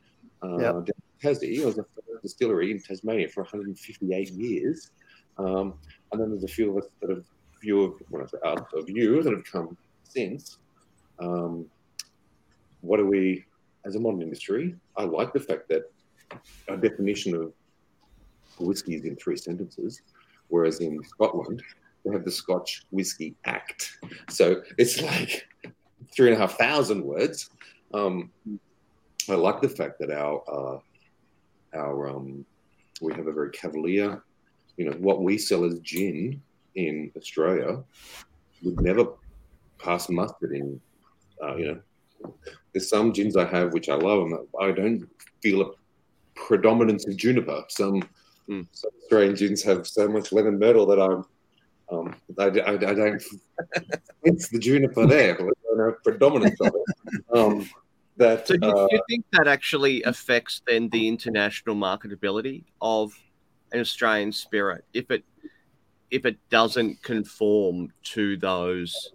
Uh, 0.42 0.58
Yep. 0.58 0.88
Tassie, 1.22 1.64
was 1.64 1.76
the 1.76 1.86
distillery 2.22 2.70
in 2.70 2.78
Tasmania 2.80 3.28
for 3.28 3.42
158 3.42 4.30
years. 4.30 4.90
Um, 5.38 5.74
and 6.12 6.20
then 6.20 6.30
there's 6.30 6.44
a 6.44 6.48
few 6.48 6.70
of 6.70 6.84
us 6.84 6.90
that 7.00 7.10
have, 7.10 7.24
few 7.60 7.82
of, 7.82 7.94
when 8.10 8.22
I 8.22 8.26
say 8.26 8.38
us, 8.44 8.60
of 8.74 8.88
you 8.88 9.22
that 9.22 9.32
have 9.32 9.44
come 9.44 9.76
since. 10.02 10.58
Um, 11.18 11.66
what 12.82 12.98
do 12.98 13.06
we, 13.06 13.44
as 13.86 13.94
a 13.96 14.00
modern 14.00 14.22
industry, 14.22 14.76
I 14.96 15.04
like 15.04 15.32
the 15.32 15.40
fact 15.40 15.68
that 15.70 15.90
our 16.68 16.76
definition 16.76 17.34
of 17.34 17.52
whiskey 18.58 18.96
is 18.96 19.04
in 19.04 19.16
three 19.16 19.36
sentences, 19.36 20.02
whereas 20.48 20.80
in 20.80 21.02
Scotland, 21.04 21.62
they 22.04 22.12
have 22.12 22.24
the 22.24 22.30
Scotch 22.30 22.84
Whisky 22.90 23.34
Act. 23.46 23.98
So 24.28 24.62
it's 24.76 25.00
like 25.00 25.46
three 26.14 26.28
and 26.28 26.36
a 26.36 26.38
half 26.38 26.58
thousand 26.58 27.02
words. 27.02 27.50
Um, 27.94 28.30
I 29.28 29.34
like 29.34 29.60
the 29.60 29.68
fact 29.68 29.98
that 30.00 30.10
our 30.10 30.42
uh, 30.48 30.78
our 31.76 32.08
um, 32.08 32.44
we 33.00 33.12
have 33.14 33.26
a 33.26 33.32
very 33.32 33.50
cavalier, 33.50 34.22
you 34.76 34.88
know, 34.88 34.96
what 34.98 35.22
we 35.22 35.38
sell 35.38 35.64
as 35.64 35.78
gin 35.80 36.40
in 36.74 37.10
Australia 37.16 37.82
would 38.62 38.80
never 38.80 39.06
pass 39.78 40.08
mustard 40.08 40.52
in, 40.54 40.80
uh, 41.42 41.56
you 41.56 41.66
know. 41.66 42.34
There's 42.72 42.88
some 42.88 43.12
gins 43.12 43.36
I 43.36 43.44
have 43.44 43.72
which 43.72 43.88
I 43.88 43.94
love, 43.94 44.22
and 44.22 44.38
I 44.60 44.72
don't 44.72 45.08
feel 45.42 45.62
a 45.62 45.70
predominance 46.34 47.06
of 47.06 47.16
juniper. 47.16 47.64
Some, 47.68 48.02
Mm. 48.46 48.66
some 48.72 48.90
Australian 49.02 49.36
gins 49.36 49.62
have 49.62 49.86
so 49.86 50.06
much 50.06 50.30
lemon 50.30 50.58
myrtle 50.58 50.84
that 50.84 51.00
I'm, 51.00 51.24
um, 51.90 52.14
I, 52.38 52.44
I, 52.44 52.72
I 52.72 52.76
don't 52.76 53.22
it's 54.24 54.48
the 54.50 54.58
juniper 54.58 55.06
there, 55.06 55.34
but 55.34 55.46
I 55.46 55.50
don't 55.66 55.78
know 55.78 55.94
predominance 56.04 56.60
of 56.60 56.74
it. 56.74 57.24
Um, 57.34 57.66
that 58.16 58.46
So 58.46 58.56
do 58.56 58.66
you, 58.66 58.72
uh, 58.72 58.88
do 58.88 58.96
you 58.96 59.02
think 59.08 59.24
that 59.32 59.48
actually 59.48 60.02
affects 60.04 60.62
then 60.66 60.88
the 60.90 61.08
international 61.08 61.74
marketability 61.74 62.64
of 62.80 63.12
an 63.72 63.80
Australian 63.80 64.32
spirit? 64.32 64.84
If 64.92 65.10
it 65.10 65.24
if 66.10 66.24
it 66.24 66.38
doesn't 66.48 67.02
conform 67.02 67.92
to 68.04 68.36
those 68.36 69.12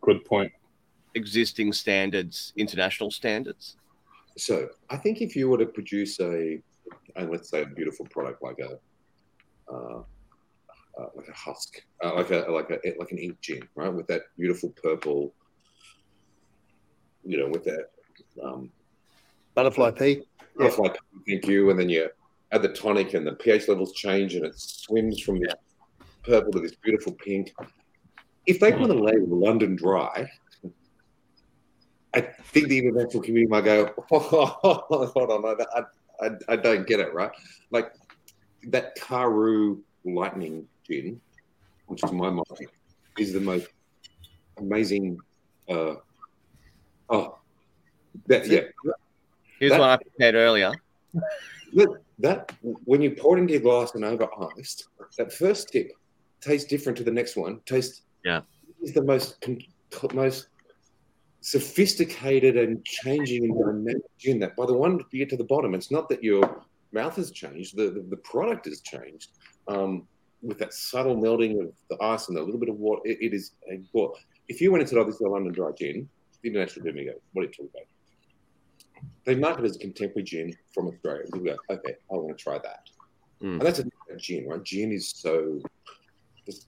Good 0.00 0.24
point. 0.24 0.50
existing 1.14 1.72
standards, 1.72 2.54
international 2.56 3.10
standards? 3.10 3.76
So 4.38 4.70
I 4.88 4.96
think 4.96 5.20
if 5.20 5.36
you 5.36 5.50
were 5.50 5.58
to 5.58 5.66
produce 5.66 6.18
a, 6.20 6.62
and 7.16 7.30
let's 7.30 7.50
say 7.50 7.62
a 7.62 7.66
beautiful 7.66 8.06
product 8.06 8.42
like 8.42 8.58
a, 8.58 8.78
uh, 9.70 10.02
uh, 10.98 11.06
like 11.14 11.28
a 11.28 11.32
husk, 11.32 11.82
uh, 12.02 12.14
like 12.14 12.30
a 12.30 12.46
like 12.50 12.70
a 12.70 12.78
like 12.98 13.10
an 13.12 13.18
ink 13.18 13.38
gin, 13.40 13.62
right, 13.74 13.92
with 13.92 14.06
that 14.06 14.22
beautiful 14.38 14.72
purple, 14.82 15.34
you 17.22 17.38
know, 17.38 17.48
with 17.48 17.64
that 17.64 17.90
um, 18.42 18.70
Butterfly 19.54 19.90
pea. 19.92 20.22
butterfly 20.56 20.88
pea, 20.88 21.34
thank 21.34 21.46
you, 21.46 21.70
and 21.70 21.78
then 21.78 21.88
you 21.88 22.08
add 22.52 22.62
the 22.62 22.68
tonic, 22.68 23.14
and 23.14 23.26
the 23.26 23.32
pH 23.32 23.68
levels 23.68 23.92
change, 23.92 24.34
and 24.34 24.44
it 24.44 24.58
swims 24.58 25.20
from 25.20 25.40
this 25.40 25.54
purple 26.24 26.52
to 26.52 26.60
this 26.60 26.74
beautiful 26.76 27.12
pink. 27.12 27.52
If 28.46 28.60
they 28.60 28.72
put 28.72 28.90
a 28.90 28.94
label 28.94 29.38
London 29.38 29.76
Dry, 29.76 30.30
I 32.14 32.20
think 32.20 32.68
the 32.68 32.78
international 32.78 33.22
community 33.22 33.50
might 33.50 33.64
go, 33.64 33.92
hold 34.08 35.30
on, 35.30 35.44
I, 35.44 35.82
I, 36.26 36.30
I 36.48 36.56
don't 36.56 36.86
get 36.86 37.00
it, 37.00 37.12
right? 37.14 37.30
Like 37.70 37.92
that 38.68 38.96
Karu 38.96 39.80
Lightning 40.04 40.66
gin, 40.86 41.20
which 41.86 42.00
to 42.02 42.12
my 42.12 42.30
mind 42.30 42.46
is 43.18 43.32
the 43.32 43.40
most 43.40 43.68
amazing. 44.58 45.18
Uh, 45.68 45.94
oh, 47.10 47.38
that, 48.26 48.46
yeah, 48.46 48.60
Here's 49.58 49.72
That- 49.72 49.80
what 49.80 49.90
I 49.90 49.96
prepared 49.98 50.34
earlier. 50.34 50.72
Look, 51.72 52.02
that 52.18 52.52
when 52.62 53.02
you 53.02 53.10
pour 53.10 53.36
it 53.36 53.40
into 53.42 53.52
your 53.52 53.62
glass 53.62 53.94
and 53.94 54.04
over 54.04 54.28
iced, 54.58 54.88
that 55.18 55.32
first 55.32 55.68
tip 55.68 55.92
tastes 56.40 56.68
different 56.68 56.96
to 56.98 57.04
the 57.04 57.10
next 57.10 57.36
one. 57.36 57.60
Tastes 57.66 58.02
Yeah. 58.24 58.40
is 58.82 58.94
the 58.94 59.04
most 59.04 59.44
most 60.14 60.48
sophisticated 61.42 62.56
and 62.56 62.84
changing 62.84 63.44
and 63.44 63.54
dynamic 63.58 64.02
gin. 64.18 64.38
That 64.38 64.56
by 64.56 64.66
the 64.66 64.74
one 64.74 65.00
you 65.10 65.18
get 65.18 65.28
to 65.30 65.36
the 65.36 65.44
bottom, 65.44 65.74
it's 65.74 65.90
not 65.90 66.08
that 66.08 66.22
your 66.24 66.64
mouth 66.92 67.16
has 67.16 67.30
changed; 67.30 67.76
the 67.76 67.90
the, 67.90 68.00
the 68.00 68.16
product 68.18 68.66
has 68.66 68.80
changed. 68.80 69.30
Um, 69.68 70.06
with 70.42 70.58
that 70.58 70.72
subtle 70.72 71.16
melting 71.16 71.60
of 71.60 71.72
the 71.90 72.02
ice 72.02 72.28
and 72.28 72.38
a 72.38 72.42
little 72.42 72.58
bit 72.60 72.70
of 72.70 72.76
water, 72.76 73.02
it, 73.04 73.18
it 73.20 73.34
is 73.34 73.52
a 73.70 73.80
well. 73.92 74.16
If 74.48 74.60
you 74.60 74.72
went 74.72 74.82
into 74.82 74.98
oh, 74.98 75.04
this 75.04 75.16
is 75.16 75.20
a 75.20 75.28
London 75.28 75.52
Dry 75.52 75.70
gin, 75.72 76.08
the 76.42 76.48
international 76.48 76.84
go, 76.86 77.12
"What 77.32 77.42
are 77.42 77.44
you 77.44 77.52
talking 77.52 77.68
about?" 77.74 77.86
They 79.24 79.34
market 79.34 79.64
it 79.64 79.70
as 79.70 79.76
a 79.76 79.80
contemporary 79.80 80.24
gin 80.24 80.56
from 80.74 80.88
Australia. 80.88 81.24
We 81.32 81.40
go, 81.40 81.56
okay, 81.70 81.94
I 82.10 82.14
want 82.14 82.36
to 82.36 82.42
try 82.42 82.58
that. 82.58 82.88
Mm. 83.42 83.52
And 83.52 83.62
that's 83.62 83.78
a 83.78 83.84
gin, 84.16 84.48
right? 84.48 84.62
Gin 84.62 84.92
is 84.92 85.08
so, 85.08 85.60
it's, 86.46 86.66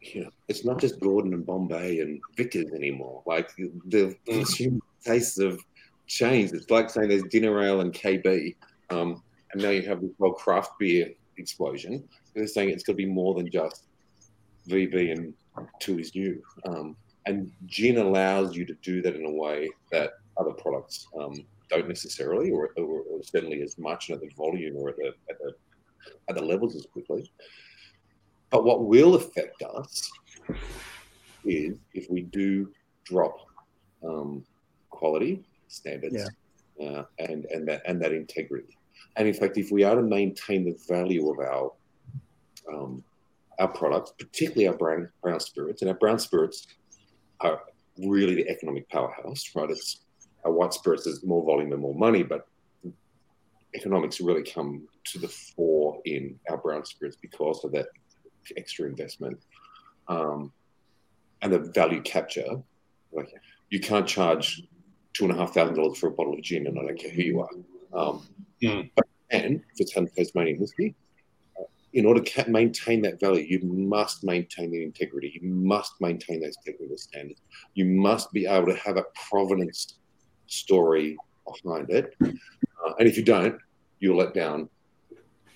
you 0.00 0.24
know, 0.24 0.30
it's 0.48 0.64
not 0.64 0.80
just 0.80 1.00
Gordon 1.00 1.34
and 1.34 1.44
Bombay 1.44 2.00
and 2.00 2.20
Vickers 2.36 2.72
anymore. 2.72 3.22
Like 3.26 3.50
the 3.56 4.16
consumer 4.26 4.80
tastes 5.04 5.40
have 5.40 5.58
changed. 6.06 6.54
It's 6.54 6.70
like 6.70 6.90
saying 6.90 7.08
there's 7.08 7.24
dinner 7.24 7.62
ale 7.62 7.80
and 7.80 7.92
KB, 7.92 8.54
um, 8.90 9.22
and 9.52 9.62
now 9.62 9.70
you 9.70 9.82
have 9.82 10.00
this 10.00 10.12
whole 10.18 10.32
craft 10.32 10.78
beer 10.78 11.12
explosion. 11.36 12.04
They're 12.34 12.46
saying 12.46 12.70
it's 12.70 12.84
going 12.84 12.96
to 12.96 13.04
be 13.04 13.10
more 13.10 13.34
than 13.34 13.50
just 13.50 13.84
VB 14.68 15.12
and 15.12 15.34
Tooheys 15.80 16.14
New. 16.14 16.42
Um, 16.64 16.96
and 17.26 17.50
gin 17.66 17.98
allows 17.98 18.56
you 18.56 18.64
to 18.64 18.74
do 18.82 19.02
that 19.02 19.14
in 19.14 19.24
a 19.24 19.30
way 19.30 19.70
that 19.90 20.14
other 20.38 20.52
products 20.52 21.06
um, 21.20 21.44
don't 21.68 21.88
necessarily, 21.88 22.50
or, 22.50 22.70
or, 22.76 23.02
or 23.02 23.22
certainly 23.22 23.62
as 23.62 23.78
much 23.78 24.08
and 24.08 24.16
at 24.16 24.22
the 24.22 24.34
volume 24.34 24.76
or 24.76 24.90
at 24.90 24.96
the, 24.96 25.08
at 25.30 25.38
the 25.38 25.52
at 26.28 26.34
the 26.34 26.42
levels 26.42 26.74
as 26.74 26.86
quickly. 26.86 27.30
But 28.50 28.64
what 28.64 28.84
will 28.84 29.14
affect 29.14 29.62
us 29.62 30.10
is 31.44 31.74
if 31.94 32.10
we 32.10 32.22
do 32.22 32.68
drop 33.04 33.36
um, 34.06 34.44
quality 34.90 35.44
standards 35.68 36.28
uh, 36.80 37.04
and 37.18 37.44
and 37.46 37.66
that 37.68 37.82
and 37.86 38.00
that 38.02 38.12
integrity. 38.12 38.76
And 39.16 39.28
in 39.28 39.34
fact, 39.34 39.58
if 39.58 39.70
we 39.70 39.84
are 39.84 39.94
to 39.94 40.02
maintain 40.02 40.64
the 40.64 40.76
value 40.88 41.30
of 41.30 41.38
our 41.38 41.72
um, 42.72 43.04
our 43.58 43.68
products, 43.68 44.12
particularly 44.18 44.68
our 44.68 44.76
brown 44.76 45.08
brown 45.22 45.40
spirits, 45.40 45.82
and 45.82 45.90
our 45.90 45.96
brown 45.96 46.18
spirits 46.18 46.66
are 47.40 47.62
really 47.98 48.34
the 48.34 48.48
economic 48.48 48.88
powerhouse, 48.88 49.50
right? 49.54 49.70
It's 49.70 50.00
our 50.44 50.52
white 50.52 50.72
spirits 50.74 51.06
is 51.06 51.24
more 51.24 51.44
volume 51.44 51.72
and 51.72 51.80
more 51.80 51.94
money, 51.94 52.22
but 52.22 52.46
economics 53.74 54.20
really 54.20 54.42
come 54.42 54.86
to 55.04 55.18
the 55.18 55.28
fore 55.28 56.00
in 56.04 56.38
our 56.50 56.58
brown 56.58 56.84
spirits 56.84 57.16
because 57.20 57.64
of 57.64 57.72
that 57.72 57.86
extra 58.56 58.86
investment 58.86 59.38
um, 60.08 60.52
and 61.42 61.52
the 61.52 61.58
value 61.58 62.02
capture. 62.02 62.60
Like 63.12 63.32
you 63.70 63.80
can't 63.80 64.06
charge 64.06 64.62
two 65.14 65.24
and 65.24 65.32
a 65.32 65.36
half 65.36 65.54
thousand 65.54 65.76
dollars 65.76 65.98
for 65.98 66.08
a 66.08 66.10
bottle 66.10 66.34
of 66.34 66.42
gin, 66.42 66.66
and 66.66 66.78
I 66.78 66.82
don't 66.82 66.98
care 66.98 67.10
who 67.10 67.22
you 67.22 67.40
are. 67.40 67.50
Um, 67.98 68.22
Mm. 68.62 68.90
but, 68.94 69.06
and 69.30 69.60
it's 69.78 69.96
under 69.96 70.08
Tasmanian 70.12 70.60
whiskey, 70.60 70.94
uh, 71.58 71.64
in 71.94 72.06
order 72.06 72.22
to 72.22 72.48
maintain 72.48 73.02
that 73.02 73.18
value, 73.18 73.44
you 73.44 73.60
must 73.66 74.22
maintain 74.22 74.70
the 74.70 74.84
integrity. 74.84 75.36
You 75.42 75.48
must 75.48 75.94
maintain 76.00 76.40
those 76.40 76.54
technical 76.64 76.96
standards. 76.96 77.40
You 77.74 77.86
must 77.86 78.32
be 78.32 78.46
able 78.46 78.66
to 78.68 78.76
have 78.76 78.98
a 78.98 79.04
provenance 79.28 79.98
story 80.52 81.16
behind 81.62 81.90
it. 81.90 82.14
Uh, 82.22 82.92
and 82.98 83.08
if 83.08 83.16
you 83.16 83.24
don't, 83.24 83.56
you'll 84.00 84.16
let 84.16 84.34
down 84.34 84.68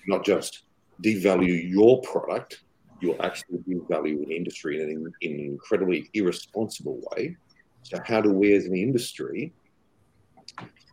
not 0.07 0.25
just 0.25 0.63
devalue 1.03 1.69
your 1.69 2.01
product, 2.01 2.63
you'll 3.01 3.21
actually 3.21 3.59
devalue 3.59 4.23
an 4.23 4.31
industry 4.31 4.81
in 4.81 4.89
an, 4.89 5.13
in 5.21 5.33
an 5.33 5.39
incredibly 5.39 6.09
irresponsible 6.13 7.01
way. 7.11 7.35
So, 7.83 7.97
how 8.05 8.21
do 8.21 8.31
we 8.31 8.53
as 8.55 8.65
an 8.65 8.75
industry, 8.75 9.53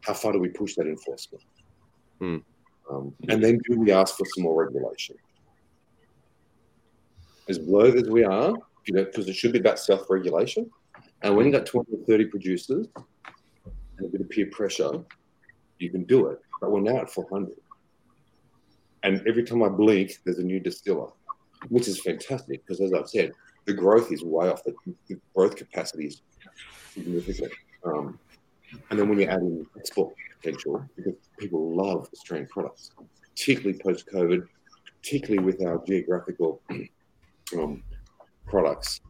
how 0.02 0.14
far 0.14 0.32
do 0.32 0.38
we 0.38 0.48
push 0.48 0.74
that 0.76 0.86
enforcement? 0.86 1.44
Hmm. 2.20 2.36
Um, 2.90 3.14
and 3.28 3.42
then 3.42 3.58
do 3.68 3.80
we 3.80 3.90
ask 3.92 4.16
for 4.16 4.26
some 4.34 4.44
more 4.44 4.64
regulation? 4.64 5.16
As 7.48 7.58
loath 7.60 7.94
as 7.94 8.08
we 8.08 8.24
are, 8.24 8.52
you 8.86 8.94
know, 8.94 9.04
because 9.04 9.28
it 9.28 9.34
should 9.34 9.52
be 9.52 9.58
about 9.58 9.78
self 9.78 10.10
regulation. 10.10 10.70
And 11.22 11.34
when 11.34 11.46
you've 11.46 11.54
got 11.54 11.66
20 11.66 11.90
or 11.90 12.04
30 12.04 12.26
producers 12.26 12.86
and 13.98 14.06
a 14.06 14.10
bit 14.10 14.20
of 14.20 14.30
peer 14.30 14.46
pressure, 14.46 15.04
you 15.78 15.90
can 15.90 16.04
do 16.04 16.28
it. 16.28 16.40
But 16.60 16.70
we're 16.70 16.80
now 16.80 16.98
at 16.98 17.10
400. 17.10 17.52
And 19.02 19.26
every 19.26 19.44
time 19.44 19.62
I 19.62 19.68
blink, 19.68 20.18
there's 20.24 20.38
a 20.38 20.42
new 20.42 20.60
distiller, 20.60 21.08
which 21.68 21.88
is 21.88 22.00
fantastic 22.00 22.64
because, 22.64 22.80
as 22.80 22.92
I've 22.92 23.08
said, 23.08 23.32
the 23.66 23.74
growth 23.74 24.12
is 24.12 24.22
way 24.22 24.48
off. 24.48 24.64
The, 24.64 24.74
the 25.08 25.18
growth 25.34 25.56
capacity 25.56 26.06
is 26.06 26.22
significant. 26.92 27.52
Um, 27.84 28.18
and 28.90 28.98
then 28.98 29.08
when 29.08 29.18
you 29.18 29.26
add 29.26 29.40
in 29.40 29.66
export 29.76 30.14
potential, 30.40 30.84
because 30.96 31.14
people 31.38 31.76
love 31.76 32.08
Australian 32.12 32.48
products, 32.48 32.92
particularly 33.22 33.78
post 33.78 34.06
COVID, 34.12 34.46
particularly 35.02 35.44
with 35.44 35.64
our 35.64 35.82
geographical 35.86 36.60
um, 37.56 37.82
products, 38.46 39.00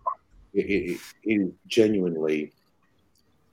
it, 0.54 1.00
it, 1.24 1.52
genuinely 1.66 2.52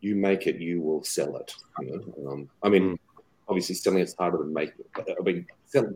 you 0.02 0.16
make 0.16 0.48
it, 0.48 0.58
you 0.58 0.82
will 0.82 1.04
sell 1.04 1.38
it. 1.38 1.54
You 1.80 2.14
know? 2.18 2.32
um, 2.32 2.50
I 2.64 2.70
mean, 2.70 3.00
obviously, 3.48 3.76
selling 3.76 4.00
it's 4.00 4.16
harder 4.16 4.40
than 4.40 4.54
making 4.54 4.76
it. 4.80 4.88
But 4.94 5.10
I 5.20 5.24
mean, 5.24 5.46
selling, 5.66 5.96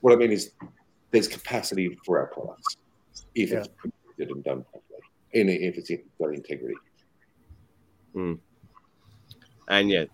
what 0.00 0.12
I 0.12 0.16
mean 0.16 0.32
is 0.32 0.52
there's 1.10 1.28
capacity 1.28 1.96
for 2.04 2.18
our 2.18 2.26
products 2.26 2.76
if 3.34 3.52
it's 3.52 3.68
produced 3.68 3.98
and 4.18 4.44
done 4.44 4.64
properly, 4.64 5.00
and 5.34 5.50
if 5.50 5.76
it's 5.76 5.90
got 6.18 6.34
integrity. 6.34 6.74
And 9.68 9.90
yeah, 9.90 10.04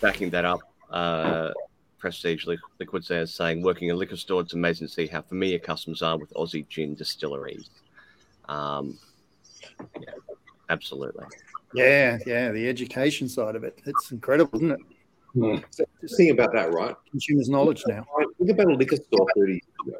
backing 0.00 0.30
that 0.30 0.44
up, 0.44 0.60
uh, 0.90 1.50
Prestige 1.98 2.46
Li- 2.46 2.58
Liquid 2.78 3.04
says 3.04 3.34
saying, 3.34 3.62
working 3.62 3.88
in 3.88 3.96
liquor 3.96 4.16
store, 4.16 4.40
it's 4.40 4.54
amazing 4.54 4.88
to 4.88 4.92
see 4.92 5.06
how 5.06 5.22
familiar 5.22 5.58
customers 5.58 6.02
are 6.02 6.18
with 6.18 6.32
Aussie 6.34 6.66
gin 6.68 6.94
distilleries. 6.94 7.70
Um, 8.48 8.98
yeah, 10.00 10.14
absolutely. 10.70 11.24
Yeah, 11.74 12.18
yeah, 12.26 12.50
the 12.50 12.68
education 12.68 13.28
side 13.28 13.56
of 13.56 13.64
it. 13.64 13.80
It's 13.84 14.10
incredible, 14.10 14.58
isn't 14.58 14.72
it? 14.72 14.80
Hmm. 15.34 15.56
So 15.70 15.84
just 16.00 16.16
think 16.16 16.32
about 16.32 16.52
that, 16.52 16.72
right? 16.72 16.94
Consumers' 17.10 17.48
knowledge 17.48 17.82
now. 17.86 18.04
Think 18.38 18.50
about 18.50 18.66
a 18.66 18.74
liquor 18.74 18.96
store 18.96 19.26
30 19.36 19.52
years 19.52 19.62
ago. 19.86 19.98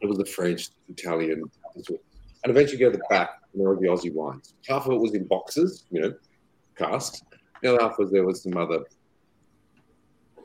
It 0.00 0.06
was 0.06 0.18
the 0.18 0.24
French, 0.24 0.70
Italian, 0.88 1.42
and 1.74 1.98
eventually 2.44 2.78
go 2.78 2.90
to 2.90 2.96
the 2.96 3.04
back 3.08 3.30
and 3.52 3.62
there 3.62 3.68
were 3.68 3.80
the 3.80 3.86
Aussie 3.86 4.12
wines. 4.12 4.54
Half 4.68 4.86
of 4.86 4.92
it 4.92 5.00
was 5.00 5.14
in 5.14 5.24
boxes, 5.24 5.84
you 5.90 6.00
know, 6.00 6.14
casks. 6.76 7.22
The 7.62 7.74
other 7.74 7.82
half 7.82 7.98
was 7.98 8.10
there 8.10 8.24
was 8.24 8.42
some 8.42 8.56
other. 8.56 8.84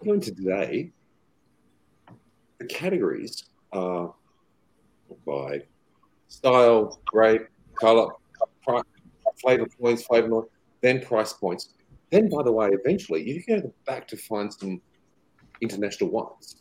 Going 0.03 0.21
to 0.21 0.33
today, 0.33 0.91
the 2.59 2.65
categories 2.65 3.43
are 3.73 4.13
by 5.25 5.63
style, 6.27 7.01
grape, 7.05 7.47
color, 7.75 8.13
price, 8.63 8.83
flavor 9.41 9.67
points, 9.79 10.03
flavor, 10.03 10.27
note, 10.27 10.51
then 10.81 11.01
price 11.01 11.33
points. 11.33 11.73
Then, 12.11 12.29
by 12.29 12.43
the 12.43 12.51
way, 12.51 12.69
eventually 12.71 13.27
you 13.27 13.43
can 13.43 13.61
go 13.61 13.73
back 13.85 14.07
to 14.09 14.17
find 14.17 14.53
some 14.53 14.81
international 15.61 16.09
wines. 16.09 16.57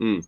Mm. 0.00 0.24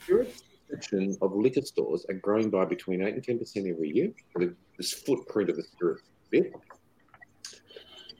spirits 0.00 0.42
section 0.70 1.16
of 1.22 1.34
liquor 1.34 1.62
stores 1.62 2.04
are 2.08 2.14
growing 2.14 2.50
by 2.50 2.64
between 2.64 3.02
8 3.02 3.14
and 3.14 3.22
10% 3.40 3.70
every 3.70 3.90
year. 3.90 4.12
The, 4.36 4.54
this 4.76 4.92
footprint 4.92 5.50
of 5.50 5.56
the 5.56 5.62
spirit 5.62 6.00
bit. 6.30 6.52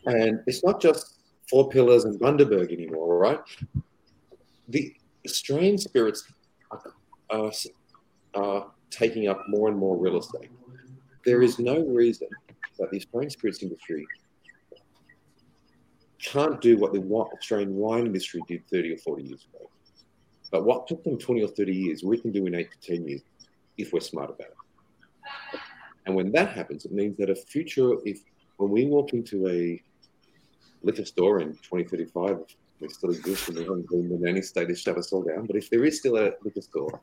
And 0.06 0.40
it's 0.46 0.64
not 0.64 0.80
just 0.80 1.18
Four 1.50 1.68
Pillars 1.68 2.04
and 2.04 2.18
Bundaberg 2.20 2.72
anymore, 2.72 3.18
right? 3.18 3.40
The 4.68 4.94
Australian 5.26 5.78
spirits 5.78 6.30
are, 6.70 6.94
are, 7.30 7.52
are 8.34 8.66
taking 8.90 9.28
up 9.28 9.42
more 9.48 9.68
and 9.68 9.76
more 9.76 9.96
real 9.96 10.18
estate. 10.18 10.50
There 11.28 11.42
is 11.42 11.58
no 11.58 11.84
reason 11.84 12.28
that 12.78 12.90
the 12.90 12.96
Australian 12.96 13.28
spirits 13.28 13.62
industry 13.62 14.06
can't 16.18 16.58
do 16.62 16.78
what 16.78 16.94
the 16.94 17.00
Australian 17.02 17.74
wine 17.74 18.06
industry 18.06 18.40
did 18.48 18.66
30 18.70 18.94
or 18.94 18.96
40 18.96 19.22
years 19.24 19.46
ago. 19.52 19.68
But 20.50 20.64
what 20.64 20.86
took 20.86 21.04
them 21.04 21.18
20 21.18 21.42
or 21.42 21.48
30 21.48 21.76
years, 21.76 22.02
we 22.02 22.18
can 22.18 22.32
do 22.32 22.46
in 22.46 22.54
eight 22.54 22.70
to 22.70 22.96
10 22.96 23.06
years 23.06 23.20
if 23.76 23.92
we're 23.92 24.00
smart 24.00 24.30
about 24.30 24.46
it. 24.48 25.60
And 26.06 26.16
when 26.16 26.32
that 26.32 26.48
happens, 26.48 26.86
it 26.86 26.92
means 26.92 27.18
that 27.18 27.28
a 27.28 27.34
future, 27.34 27.96
if 28.06 28.22
when 28.56 28.70
we 28.70 28.86
walk 28.86 29.12
into 29.12 29.46
a 29.48 29.82
liquor 30.82 31.04
store 31.04 31.40
in 31.40 31.48
2035, 31.56 32.38
we 32.80 32.88
still 32.88 33.10
exist 33.10 33.50
and 33.50 33.58
we 33.58 33.64
haven't 33.64 33.90
been 33.90 34.10
in 34.10 34.26
any 34.26 34.40
state 34.40 34.68
to 34.68 34.74
shut 34.74 34.96
us 34.96 35.12
all 35.12 35.24
down, 35.24 35.44
but 35.44 35.56
if 35.56 35.68
there 35.68 35.84
is 35.84 35.98
still 35.98 36.16
a 36.16 36.32
liquor 36.42 36.62
store, 36.62 37.02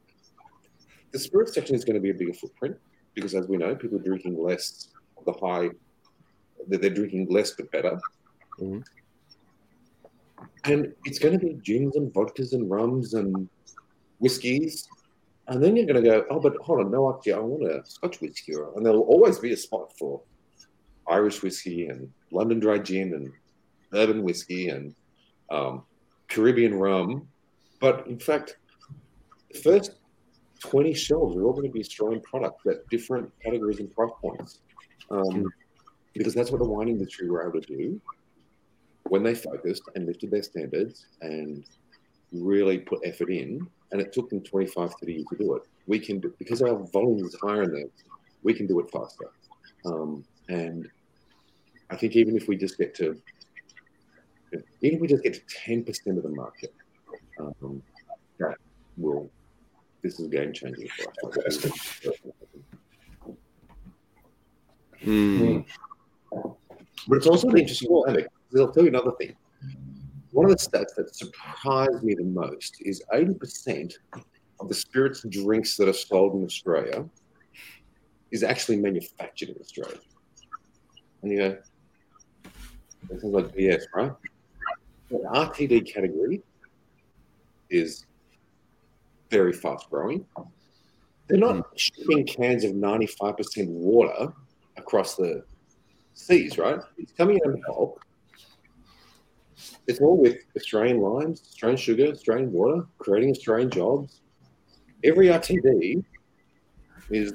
the 1.11 1.19
spirit 1.19 1.49
section 1.49 1.75
is 1.75 1.85
going 1.85 1.93
to 1.93 2.01
be 2.01 2.09
a 2.09 2.13
bigger 2.15 2.33
footprint 2.33 2.75
because, 3.15 3.33
as 3.33 3.47
we 3.47 3.57
know, 3.57 3.75
people 3.75 3.97
are 3.97 4.03
drinking 4.03 4.37
less 4.41 4.89
the 5.25 5.33
high, 5.33 5.69
they're 6.67 6.89
drinking 6.89 7.27
less 7.29 7.51
but 7.51 7.71
better. 7.71 7.99
Mm-hmm. 8.59 8.81
And 10.65 10.93
it's 11.05 11.19
going 11.19 11.37
to 11.37 11.43
be 11.43 11.53
gins 11.53 11.95
and 11.95 12.13
vodkas 12.13 12.53
and 12.53 12.69
rums 12.69 13.13
and 13.13 13.49
whiskies. 14.19 14.87
And 15.47 15.63
then 15.63 15.75
you're 15.75 15.85
going 15.85 16.03
to 16.03 16.09
go, 16.09 16.25
oh, 16.29 16.39
but 16.39 16.55
hold 16.57 16.79
on, 16.79 16.91
no, 16.91 17.13
actually, 17.13 17.33
I 17.33 17.39
want 17.39 17.71
a 17.71 17.85
Scotch 17.85 18.19
whiskey. 18.19 18.53
And 18.75 18.85
there'll 18.85 19.01
always 19.01 19.39
be 19.39 19.53
a 19.53 19.57
spot 19.57 19.93
for 19.97 20.21
Irish 21.07 21.43
whiskey 21.43 21.87
and 21.87 22.11
London 22.31 22.59
dry 22.59 22.79
gin 22.79 23.13
and 23.13 23.31
bourbon 23.91 24.23
whiskey 24.23 24.69
and 24.69 24.95
um, 25.51 25.83
Caribbean 26.27 26.73
rum. 26.75 27.27
But 27.79 28.07
in 28.07 28.19
fact, 28.19 28.57
first 29.63 29.91
20 30.69 30.93
shelves 30.93 31.35
are 31.37 31.43
all 31.43 31.53
going 31.53 31.67
to 31.67 31.71
be 31.71 31.79
Australian 31.79 32.21
products 32.21 32.65
at 32.65 32.87
different 32.89 33.31
categories 33.43 33.79
and 33.79 33.93
price 33.93 34.11
points. 34.21 34.59
Um, 35.11 35.47
because 36.13 36.33
that's 36.33 36.49
what 36.49 36.59
the 36.59 36.67
wine 36.67 36.87
industry 36.87 37.29
were 37.29 37.47
able 37.47 37.61
to 37.61 37.77
do 37.77 38.01
when 39.09 39.21
they 39.21 39.35
focused 39.35 39.83
and 39.95 40.07
lifted 40.07 40.31
their 40.31 40.41
standards 40.41 41.05
and 41.21 41.63
really 42.31 42.79
put 42.79 42.99
effort 43.03 43.29
in, 43.29 43.67
and 43.91 44.01
it 44.01 44.11
took 44.13 44.29
them 44.29 44.41
25, 44.41 44.93
30 44.99 45.13
years 45.13 45.25
to 45.29 45.37
do 45.37 45.55
it. 45.55 45.63
We 45.85 45.99
can 45.99 46.19
do 46.19 46.33
because 46.39 46.61
our 46.61 46.75
volume 46.91 47.25
is 47.25 47.35
higher 47.41 47.63
in 47.63 47.73
there, 47.73 47.89
we 48.43 48.53
can 48.53 48.65
do 48.65 48.79
it 48.79 48.89
faster. 48.91 49.29
Um, 49.85 50.23
and 50.49 50.87
I 51.91 51.95
think 51.95 52.15
even 52.15 52.35
if 52.35 52.47
we 52.47 52.55
just 52.57 52.77
get 52.77 52.95
to 52.95 53.21
even 54.81 54.95
if 54.95 55.01
we 55.01 55.07
just 55.07 55.23
get 55.23 55.33
to 55.33 55.41
10% 55.41 56.17
of 56.17 56.23
the 56.23 56.29
market, 56.29 56.73
um, 57.39 57.81
that 58.39 58.55
will 58.97 59.29
this 60.05 60.19
is 60.19 60.27
game 60.27 60.53
changing 60.53 60.87
for 61.21 61.47
us. 61.47 61.65
Mm. 65.03 65.63
But 66.31 67.17
it's 67.17 67.27
also 67.27 67.49
an 67.49 67.59
interesting 67.59 67.89
dynamic 68.07 68.27
I'll 68.57 68.71
tell 68.71 68.81
you 68.81 68.89
another 68.89 69.11
thing. 69.19 69.35
One 70.31 70.45
of 70.45 70.51
the 70.51 70.57
stats 70.57 70.95
that 70.95 71.15
surprised 71.15 72.01
me 72.01 72.15
the 72.15 72.23
most 72.23 72.77
is 72.81 73.03
80% 73.13 73.93
of 74.59 74.67
the 74.67 74.73
spirits 74.73 75.23
and 75.23 75.31
drinks 75.31 75.77
that 75.77 75.87
are 75.87 75.93
sold 75.93 76.33
in 76.33 76.43
Australia 76.43 77.07
is 78.31 78.41
actually 78.41 78.77
manufactured 78.77 79.49
in 79.49 79.57
Australia. 79.59 79.99
And 81.21 81.31
you 81.31 81.37
go, 81.37 81.57
that 83.09 83.21
sounds 83.21 83.33
like 83.35 83.55
BS, 83.55 83.83
right? 83.93 84.13
The 85.11 85.17
RTD 85.17 85.93
category 85.93 86.41
is 87.69 88.05
very 89.35 89.53
fast 89.53 89.89
growing. 89.89 90.25
They're 91.27 91.39
not 91.39 91.55
hmm. 91.55 91.61
shipping 91.75 92.25
cans 92.25 92.63
of 92.63 92.71
95% 92.71 93.67
water 93.69 94.33
across 94.77 95.15
the 95.15 95.43
seas, 96.13 96.57
right? 96.57 96.79
It's 96.97 97.13
coming 97.13 97.39
in 97.43 97.61
bulk 97.67 98.05
it's 99.87 99.99
all 99.99 100.17
with 100.17 100.37
Australian 100.55 100.99
limes, 100.99 101.41
Australian 101.41 101.77
sugar, 101.77 102.05
Australian 102.07 102.51
water, 102.51 102.85
creating 102.97 103.31
Australian 103.31 103.69
jobs. 103.69 104.21
Every 105.03 105.27
RTD 105.27 106.03
is 107.11 107.33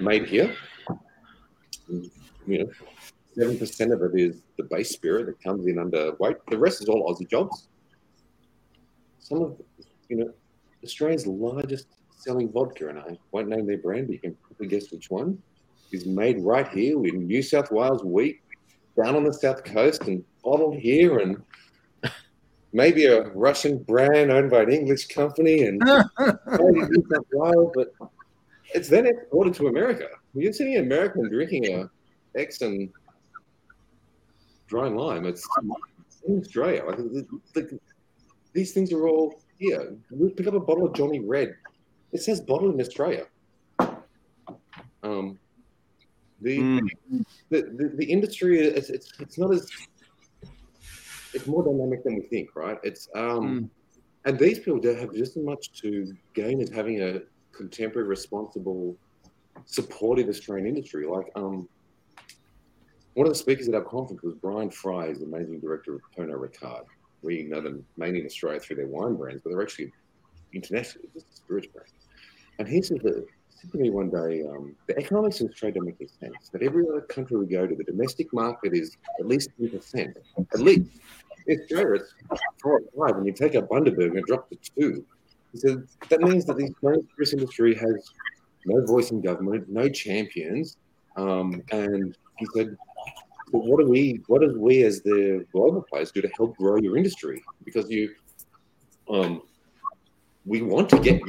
made 0.00 0.26
here. 0.26 0.54
You 1.88 2.10
know, 2.46 2.70
seven 3.34 3.58
percent 3.58 3.92
of 3.92 4.02
it 4.02 4.12
is 4.14 4.42
the 4.56 4.64
base 4.64 4.90
spirit 4.90 5.26
that 5.26 5.42
comes 5.42 5.66
in 5.66 5.78
under 5.78 6.14
weight. 6.18 6.36
The 6.50 6.58
rest 6.58 6.82
is 6.82 6.88
all 6.88 7.12
Aussie 7.12 7.28
jobs. 7.28 7.68
Some 9.18 9.42
of 9.42 9.60
you 10.08 10.16
know 10.16 10.32
Australia's 10.84 11.26
largest 11.26 11.86
selling 12.16 12.50
vodka, 12.50 12.88
and 12.88 12.98
I 12.98 13.18
won't 13.32 13.48
name 13.48 13.66
their 13.66 13.78
brand, 13.78 14.06
but 14.06 14.14
you 14.14 14.18
can 14.20 14.36
probably 14.42 14.66
guess 14.66 14.90
which 14.90 15.10
one, 15.10 15.40
is 15.92 16.06
made 16.06 16.40
right 16.40 16.68
here 16.68 17.04
in 17.04 17.26
New 17.26 17.42
South 17.42 17.70
Wales 17.70 18.04
wheat, 18.04 18.40
down 18.96 19.16
on 19.16 19.24
the 19.24 19.32
south 19.32 19.64
coast, 19.64 20.02
and 20.02 20.24
bottled 20.44 20.76
here 20.76 21.18
and 21.18 21.42
maybe 22.72 23.06
a 23.06 23.28
Russian 23.30 23.78
brand 23.78 24.30
owned 24.30 24.50
by 24.50 24.62
an 24.62 24.72
English 24.72 25.08
company 25.08 25.64
and 25.64 25.82
wild, 27.32 27.74
but 27.74 27.92
it's 28.74 28.88
then 28.88 29.06
exported 29.06 29.54
to 29.54 29.66
America. 29.66 30.06
You're 30.34 30.52
seeing 30.52 30.76
an 30.76 30.84
American 30.84 31.28
drinking 31.28 31.74
a 31.74 31.90
Exxon 32.38 32.90
dry 34.68 34.86
lime. 34.86 35.26
It's 35.26 35.46
in 36.26 36.38
Australia. 36.38 36.84
Like, 36.86 36.96
the, 36.96 37.26
the, 37.54 37.80
these 38.52 38.72
things 38.72 38.92
are 38.92 39.08
all 39.08 39.40
here. 39.60 39.94
We'll 40.10 40.30
pick 40.30 40.46
up 40.46 40.54
a 40.54 40.60
bottle 40.60 40.86
of 40.86 40.94
Johnnie 40.94 41.20
Red. 41.20 41.54
It 42.12 42.22
says 42.22 42.40
bottle 42.40 42.72
in 42.72 42.80
Australia. 42.80 43.26
Um, 45.02 45.38
the, 46.40 46.58
mm. 46.58 46.88
the, 47.50 47.62
the, 47.62 47.92
the 47.96 48.04
industry 48.04 48.58
it's, 48.60 48.90
it's, 48.90 49.12
it's 49.20 49.38
not 49.38 49.52
as 49.52 49.70
it's 51.32 51.46
more 51.46 51.62
dynamic 51.62 52.02
than 52.02 52.16
we 52.16 52.22
think, 52.22 52.56
right? 52.56 52.78
It's 52.82 53.08
um, 53.14 53.60
mm. 53.60 53.68
and 54.24 54.38
these 54.38 54.58
people 54.58 54.80
don't 54.80 54.98
have 54.98 55.14
just 55.14 55.36
as 55.36 55.44
much 55.44 55.72
to 55.82 56.12
gain 56.34 56.60
as 56.60 56.70
having 56.70 57.02
a 57.02 57.20
contemporary, 57.52 58.08
responsible, 58.08 58.96
supportive 59.66 60.28
Australian 60.28 60.66
industry. 60.66 61.06
Like 61.06 61.30
um, 61.36 61.68
one 63.14 63.26
of 63.26 63.32
the 63.32 63.38
speakers 63.38 63.68
at 63.68 63.74
our 63.74 63.84
conference 63.84 64.22
was 64.22 64.34
Brian 64.34 64.70
Fry, 64.70 65.12
the 65.12 65.26
managing 65.26 65.60
director 65.60 65.94
of 65.94 66.00
Pernod 66.16 66.40
Ricard. 66.40 66.84
We 67.22 67.44
know 67.44 67.60
them 67.60 67.84
mainly 67.96 68.20
in 68.20 68.26
Australia 68.26 68.60
through 68.60 68.76
their 68.76 68.86
wine 68.86 69.16
brands, 69.16 69.42
but 69.42 69.50
they're 69.50 69.62
actually 69.62 69.92
internationally 70.52 71.08
just 71.14 71.26
a 71.32 71.36
spirits 71.36 71.66
brand. 71.66 71.90
And 72.58 72.68
he 72.68 72.82
said 72.82 73.00
that 73.02 73.26
to 73.70 73.78
me 73.78 73.90
one 73.90 74.10
day, 74.10 74.42
um, 74.42 74.74
the 74.86 74.98
economics 74.98 75.40
in 75.40 75.48
Australia 75.48 75.74
don't 75.74 75.86
make 75.86 75.96
any 76.00 76.08
sense. 76.08 76.48
That 76.50 76.62
every 76.62 76.84
other 76.88 77.02
country 77.02 77.36
we 77.36 77.46
go 77.46 77.66
to, 77.66 77.74
the 77.74 77.84
domestic 77.84 78.32
market 78.32 78.72
is 78.74 78.96
at 79.18 79.26
least 79.26 79.50
10%. 79.60 80.14
At 80.52 80.60
least. 80.60 80.90
In 81.46 81.60
Australia, 81.60 82.02
it's 82.30 82.42
four 82.62 82.80
or 82.80 83.08
five. 83.08 83.16
When 83.16 83.26
you 83.26 83.32
take 83.32 83.54
a 83.54 83.62
Bundaberg 83.62 84.16
and 84.16 84.24
drop 84.24 84.48
to 84.50 84.56
two, 84.78 85.04
he 85.52 85.58
said 85.58 85.86
that 86.08 86.20
means 86.20 86.44
that 86.46 86.56
the 86.56 86.72
cannabis 86.80 87.32
industry 87.32 87.74
has 87.74 88.12
no 88.66 88.84
voice 88.86 89.10
in 89.10 89.20
government, 89.20 89.68
no 89.68 89.88
champions. 89.88 90.76
Um, 91.16 91.62
and 91.72 92.16
he 92.38 92.46
said, 92.54 92.76
but 93.52 93.64
what 93.64 93.80
do 93.80 93.88
we, 93.88 94.20
what 94.26 94.42
does 94.42 94.56
we 94.56 94.82
as 94.84 95.02
the 95.02 95.44
global 95.52 95.82
players 95.82 96.12
do 96.12 96.20
to 96.22 96.30
help 96.36 96.56
grow 96.56 96.76
your 96.76 96.96
industry? 96.96 97.42
Because 97.64 97.90
you, 97.90 98.14
um, 99.08 99.42
we 100.44 100.62
want 100.62 100.88
to 100.90 100.98
get 100.98 101.20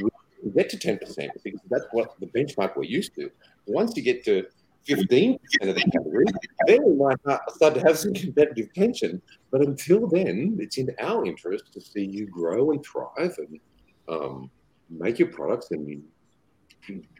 get 0.54 0.68
to 0.70 0.76
10% 0.76 0.98
because 1.44 1.60
that's 1.70 1.86
what 1.92 2.14
the 2.20 2.26
benchmark 2.26 2.76
we're 2.76 2.82
used 2.82 3.14
to. 3.14 3.30
Once 3.66 3.96
you 3.96 4.02
get 4.02 4.24
to 4.24 4.44
15% 4.88 5.38
of 5.62 5.74
the 5.76 5.90
category, 5.92 6.24
then 6.66 6.84
we 6.84 6.94
might 6.94 7.16
start 7.54 7.74
to 7.74 7.80
have 7.80 7.96
some 7.96 8.12
competitive 8.12 8.72
tension. 8.74 9.22
But 9.50 9.62
until 9.62 10.08
then, 10.08 10.56
it's 10.60 10.78
in 10.78 10.90
our 11.00 11.24
interest 11.24 11.72
to 11.74 11.80
see 11.80 12.04
you 12.04 12.26
grow 12.26 12.72
and 12.72 12.84
thrive 12.84 13.36
and 13.38 13.60
um, 14.08 14.50
make 14.90 15.18
your 15.18 15.28
products 15.28 15.70
and 15.70 16.02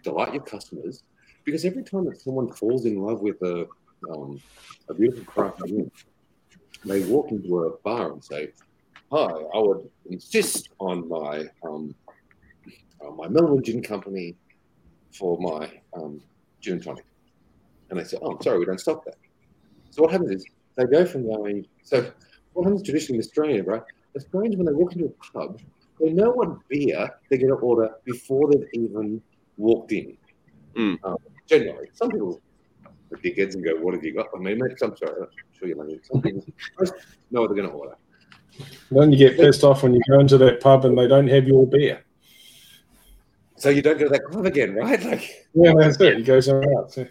delight 0.03 0.35
your 0.35 0.43
customers. 0.43 1.05
Because 1.45 1.65
every 1.65 1.85
time 1.85 2.05
that 2.07 2.21
someone 2.21 2.53
falls 2.53 2.85
in 2.85 3.01
love 3.01 3.21
with 3.21 3.41
a, 3.43 3.67
um, 4.11 4.41
a 4.89 4.95
beautiful 4.95 5.25
craft 5.25 5.59
drink, 5.59 5.93
they 6.85 7.05
walk 7.05 7.31
into 7.31 7.65
a 7.65 7.77
bar 7.79 8.13
and 8.13 8.25
say, 8.25 8.53
Hi, 9.11 9.27
I 9.27 9.59
would 9.59 9.89
insist 10.11 10.71
on 10.79 11.09
my 11.09 11.45
um, 11.63 11.95
uh, 13.05 13.11
my 13.11 13.29
Melbourne 13.29 13.63
Gin 13.63 13.83
Company 13.83 14.37
for 15.13 15.39
my 15.39 15.71
um, 15.95 16.21
gin 16.61 16.75
and 16.75 16.85
tonic. 16.85 17.05
And 17.91 17.99
they 17.99 18.05
say, 18.05 18.17
oh, 18.23 18.33
I'm 18.33 18.43
sorry, 18.43 18.59
we 18.59 18.65
don't 18.65 18.81
stock 18.81 19.05
that. 19.05 19.17
So 19.91 20.03
what 20.03 20.13
happens 20.13 20.31
is 20.31 20.47
they 20.77 20.85
go 20.85 21.05
from 21.05 21.27
going, 21.27 21.67
so 21.83 22.11
what 22.55 22.65
happens 22.65 22.83
traditionally 22.83 23.19
in 23.19 23.25
Australia, 23.25 23.63
right? 23.65 23.83
Australians, 24.17 24.57
when 24.57 24.67
they 24.67 24.73
walk 24.73 24.93
into 24.95 25.07
a 25.07 25.33
pub, 25.33 25.61
they 26.01 26.11
know 26.11 26.31
what 26.31 26.67
beer 26.69 27.11
they're 27.29 27.39
going 27.39 27.51
to 27.51 27.57
order 27.57 27.95
before 28.05 28.51
they've 28.51 28.69
even 28.73 29.21
walked 29.57 29.93
in. 29.93 30.17
Mm. 30.75 30.99
Um, 31.05 31.17
generally, 31.47 31.89
some 31.93 32.11
people 32.11 32.41
dickheads 33.19 33.55
and 33.55 33.65
go, 33.65 33.77
"What 33.77 33.95
have 33.95 34.05
you 34.05 34.15
got?" 34.15 34.29
I 34.35 34.39
mean, 34.39 34.59
maybe 34.59 34.75
I'm 34.83 34.97
sorry, 34.97 35.13
I'm 35.21 35.29
sure 35.59 35.69
you 35.69 35.75
know. 35.75 35.99
Some 36.03 36.23
people 36.23 36.45
know 37.31 37.41
what 37.43 37.49
they're 37.49 37.57
going 37.57 37.69
to 37.69 37.75
order. 37.75 37.97
Then 38.91 39.13
you 39.13 39.19
get 39.19 39.37
pissed 39.37 39.65
off 39.65 39.83
when 39.83 39.95
you 39.95 40.03
go 40.09 40.21
into 40.21 40.39
that 40.39 40.61
pub 40.61 40.85
and 40.85 40.97
they 40.97 41.09
don't 41.09 41.29
have 41.29 41.47
your 41.47 41.67
beer. 41.67 42.05
So 43.57 43.71
you 43.71 43.81
don't 43.81 43.99
go 43.99 44.05
to 44.05 44.11
that 44.11 44.25
club 44.25 44.47
again, 44.47 44.75
right? 44.75 45.03
Like, 45.05 45.47
Yeah, 45.55 45.73
that's 45.79 46.01
it. 46.01 46.19
You 46.19 46.25
go 46.25 46.41
somewhere 46.41 46.73
else. 46.75 46.95
so 46.95 47.07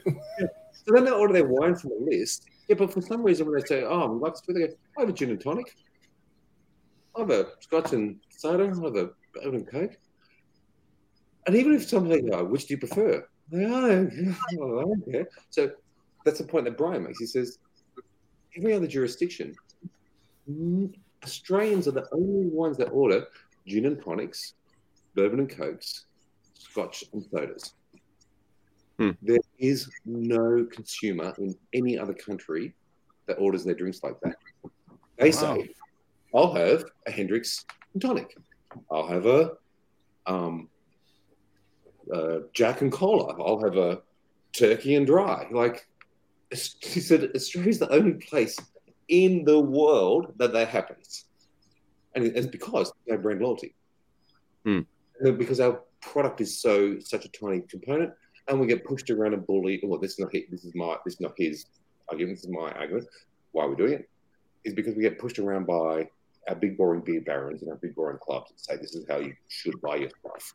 then 0.87 1.05
they 1.05 1.11
order 1.11 1.33
their 1.33 1.47
wine 1.47 1.75
from 1.75 1.91
the 1.91 2.05
list. 2.09 2.45
Yeah, 2.67 2.75
but 2.75 2.93
for 2.93 3.01
some 3.01 3.23
reason, 3.23 3.45
when 3.47 3.59
they 3.59 3.65
say, 3.65 3.83
"Oh, 3.83 4.01
I'm 4.03 4.19
like," 4.19 4.33
they 4.47 4.53
go, 4.53 4.67
"I 4.97 5.01
have 5.01 5.09
a 5.09 5.13
gin 5.13 5.31
and 5.31 5.41
tonic. 5.41 5.75
I 7.15 7.21
have 7.21 7.29
a 7.29 7.47
scotch 7.59 7.93
and 7.93 8.19
soda. 8.29 8.63
I 8.63 8.67
have 8.67 8.77
a 8.77 9.09
bourbon 9.33 9.55
and 9.55 9.67
coke." 9.67 9.97
And 11.47 11.55
even 11.55 11.73
if 11.73 11.87
somebody 11.87 12.21
go, 12.21 12.43
"Which 12.43 12.67
do 12.67 12.73
you 12.75 12.79
prefer?" 12.79 13.27
They 13.49 13.65
"Oh, 13.65 13.85
I 13.85 14.83
don't 14.83 15.11
care." 15.11 15.27
So 15.49 15.71
that's 16.25 16.39
the 16.39 16.45
point 16.45 16.65
that 16.65 16.77
Brian 16.77 17.03
makes. 17.03 17.19
He 17.19 17.25
says, 17.25 17.57
every 18.57 18.73
other 18.73 18.87
jurisdiction, 18.87 19.55
Australians 21.23 21.87
are 21.87 21.91
the 21.91 22.07
only 22.11 22.47
ones 22.47 22.77
that 22.77 22.89
order 22.89 23.27
gin 23.67 23.85
and 23.85 24.01
tonics, 24.01 24.53
bourbon 25.15 25.39
and 25.39 25.49
cokes, 25.49 26.05
scotch 26.53 27.03
and 27.13 27.23
sodas. 27.31 27.73
Hmm. 28.97 29.11
There 29.21 29.39
is 29.57 29.89
no 30.05 30.67
consumer 30.71 31.33
in 31.37 31.55
any 31.73 31.97
other 31.97 32.13
country 32.13 32.73
that 33.27 33.35
orders 33.35 33.63
their 33.63 33.75
drinks 33.75 34.03
like 34.03 34.19
that. 34.21 34.35
They 35.17 35.31
say, 35.31 35.69
"I'll 36.33 36.53
have 36.53 36.85
a 37.07 37.11
Hendrick's 37.11 37.65
and 37.93 38.01
tonic. 38.01 38.35
I'll 38.89 39.07
have 39.07 39.25
a 39.25 39.53
um, 40.25 40.69
uh, 42.13 42.39
Jack 42.53 42.81
and 42.81 42.91
cola. 42.91 43.35
I'll 43.41 43.59
have 43.59 43.77
a 43.77 44.01
turkey 44.53 44.95
and 44.95 45.05
dry." 45.05 45.47
Like 45.51 45.87
he 46.51 46.99
said, 46.99 47.31
Australia's 47.35 47.79
the 47.79 47.91
only 47.91 48.13
place 48.13 48.57
in 49.07 49.43
the 49.45 49.59
world 49.59 50.33
that 50.37 50.53
that 50.53 50.67
happens, 50.67 51.25
and 52.15 52.25
it's 52.25 52.47
because 52.47 52.91
they 53.07 53.15
brand 53.15 53.41
loyalty. 53.41 53.73
Hmm. 54.65 54.81
And 55.19 55.37
because 55.37 55.59
our 55.59 55.81
product 56.01 56.41
is 56.41 56.61
so 56.61 56.99
such 56.99 57.25
a 57.25 57.29
tiny 57.29 57.61
component, 57.61 58.13
and 58.47 58.59
we 58.59 58.67
get 58.67 58.83
pushed 58.83 59.09
around 59.09 59.33
and 59.33 59.45
bullied. 59.45 59.81
Well, 59.83 59.99
this 59.99 60.13
is 60.13 60.19
not 60.19 60.33
his, 60.33 60.43
this 60.49 60.65
is 60.65 60.75
my 60.75 60.97
this 61.05 61.15
is 61.15 61.21
not 61.21 61.33
his 61.37 61.65
argument. 62.09 62.37
This 62.37 62.45
is 62.45 62.51
my 62.51 62.71
argument. 62.71 63.07
Why 63.51 63.65
we're 63.65 63.75
doing 63.75 63.93
it 63.93 64.09
is 64.63 64.73
because 64.73 64.95
we 64.95 65.01
get 65.01 65.19
pushed 65.19 65.39
around 65.39 65.65
by 65.65 66.09
our 66.47 66.55
big 66.55 66.77
boring 66.77 67.01
beer 67.01 67.21
barons 67.21 67.61
and 67.61 67.71
our 67.71 67.77
big 67.77 67.95
boring 67.95 68.17
clubs 68.21 68.51
that 68.51 68.59
say 68.59 68.77
this 68.77 68.95
is 68.95 69.05
how 69.09 69.17
you 69.17 69.33
should 69.47 69.79
buy 69.81 69.95
your 69.95 70.09
stuff 70.19 70.53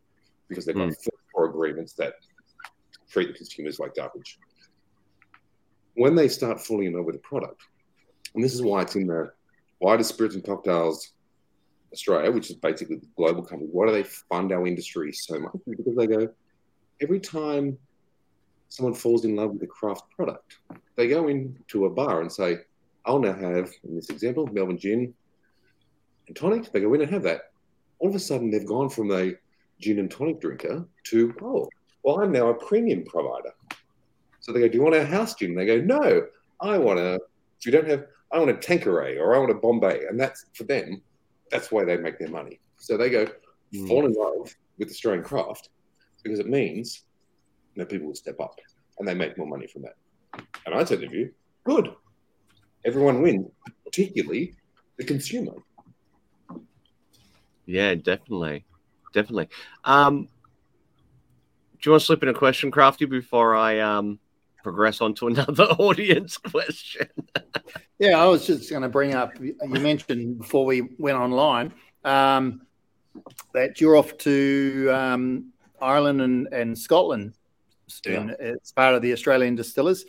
because 0.49 0.65
they've 0.65 0.77
got 0.77 0.93
four 1.33 1.47
agreements 1.47 1.93
that 1.95 2.15
treat 3.09 3.29
the 3.29 3.35
consumers 3.35 3.79
like 3.79 3.95
garbage. 3.95 4.39
When 5.97 6.15
they 6.15 6.29
start 6.29 6.61
falling 6.61 6.89
in 6.89 6.93
love 6.93 7.07
with 7.07 7.15
the 7.15 7.21
product, 7.21 7.63
and 8.35 8.45
this 8.45 8.55
is 8.55 8.63
why 8.63 8.83
it's 8.83 8.97
in 8.97 9.07
the 9.07 9.33
why 9.79 9.97
does 9.97 10.09
Spirits 10.09 10.35
and 10.35 10.45
Cocktails 10.45 11.13
Australia, 11.93 12.31
which 12.31 12.51
is 12.51 12.57
basically 12.57 12.97
the 12.97 13.07
global 13.17 13.43
company, 13.43 13.69
why 13.73 13.87
do 13.87 13.93
they 13.93 14.03
fund 14.03 14.53
our 14.53 14.67
industry 14.67 15.13
so 15.13 15.39
much? 15.39 15.53
Because 15.69 15.97
they 15.97 16.07
go, 16.07 16.29
every 17.01 17.21
time 17.21 17.79
someone 18.69 18.95
falls 18.95 19.25
in 19.25 19.37
love 19.37 19.53
with 19.53 19.63
a 19.63 19.67
craft 19.67 20.05
product, 20.11 20.59
they 20.97 21.09
go 21.09 21.29
into 21.29 21.87
a 21.87 21.91
bar 21.91 22.21
and 22.21 22.31
say, 22.31 22.59
I'll 23.05 23.19
now 23.19 23.35
have, 23.35 23.71
in 23.85 23.95
this 23.95 24.11
example, 24.11 24.47
Melbourne 24.47 24.79
gin 24.79 25.15
and 26.27 26.37
tonic. 26.37 26.73
They 26.73 26.81
go 26.81 26.93
in 26.95 27.03
and 27.03 27.11
have 27.11 27.23
that. 27.23 27.53
All 27.99 28.09
of 28.09 28.15
a 28.15 28.19
sudden, 28.19 28.51
they've 28.51 28.67
gone 28.67 28.91
from 28.91 29.13
a 29.13 29.33
gin 29.81 29.99
and 29.99 30.11
tonic 30.11 30.41
drinker 30.41 30.87
to, 31.05 31.35
oh, 31.43 31.69
well, 32.03 32.21
I'm 32.21 32.33
now 32.33 32.49
a 32.49 32.55
premium 32.55 33.05
provider. 33.05 33.53
So 34.47 34.53
they 34.53 34.61
go, 34.61 34.69
do 34.69 34.79
you 34.79 34.83
want 34.85 34.95
a 34.95 35.05
house 35.05 35.35
gin? 35.35 35.57
They 35.57 35.67
go, 35.67 35.81
no, 35.81 36.25
I 36.61 36.79
want 36.79 37.01
a, 37.01 37.15
if 37.59 37.67
you 37.67 37.73
don't 37.73 37.89
have, 37.89 38.05
I 38.33 38.39
want 38.39 38.49
a 38.49 38.55
Tanqueray 38.55 39.19
or 39.19 39.35
I 39.35 39.41
want 39.41 39.51
a 39.51 39.55
Bombay. 39.55 40.05
And 40.09 40.21
that's, 40.21 40.47
for 40.55 40.63
them, 40.63 41.03
that's 41.51 41.73
why 41.73 41.85
they 41.85 41.97
make 41.97 42.21
their 42.21 42.29
money. 42.29 42.61
So 42.79 42.97
they 42.97 43.11
go, 43.11 43.27
Mm. 43.75 43.89
fall 43.89 44.07
in 44.07 44.13
love 44.13 44.55
with 44.79 44.89
Australian 44.91 45.25
craft 45.25 45.71
because 46.23 46.39
it 46.39 46.49
means 46.49 47.03
that 47.75 47.89
people 47.89 48.07
will 48.07 48.15
step 48.15 48.39
up 48.39 48.55
and 49.01 49.09
they 49.09 49.15
make 49.15 49.37
more 49.37 49.49
money 49.49 49.67
from 49.67 49.83
that. 49.83 50.45
And 50.65 50.73
I 50.73 50.85
said 50.85 51.01
to 51.01 51.11
you, 51.11 51.33
good. 51.65 51.93
Everyone 52.85 53.23
wins, 53.23 53.51
particularly 53.85 54.55
the 54.99 55.05
consumer. 55.05 55.55
Yeah, 57.67 57.97
definitely, 57.97 58.65
definitely. 59.13 59.49
Um, 59.83 60.29
do 61.73 61.79
you 61.87 61.91
want 61.91 62.03
to 62.03 62.07
slip 62.07 62.23
in 62.23 62.29
a 62.29 62.35
question, 62.35 62.71
Crafty, 62.71 63.07
before 63.07 63.57
I 63.57 63.81
um 63.81 64.21
progress 64.67 65.01
on 65.01 65.15
to 65.15 65.29
another 65.29 65.63
audience 65.79 66.37
question? 66.39 67.07
Yeah, 68.01 68.21
I 68.21 68.27
was 68.27 68.45
just 68.45 68.69
going 68.69 68.83
to 68.83 68.89
bring 68.89 69.15
up. 69.15 69.41
You 69.41 69.55
mentioned 69.63 70.39
before 70.39 70.67
we 70.67 70.89
went 70.99 71.17
online 71.17 71.73
um, 72.05 72.63
that 73.55 73.81
you're 73.81 73.97
off 73.97 74.19
to 74.19 74.91
um, 74.93 75.53
Ireland 75.81 76.21
and, 76.21 76.49
and 76.53 76.77
Scotland 76.77 77.35
soon 77.87 78.31
as 78.41 78.73
part 78.73 78.97
of 78.97 79.03
the 79.03 79.13
Australian 79.13 79.55
Distillers. 79.55 80.05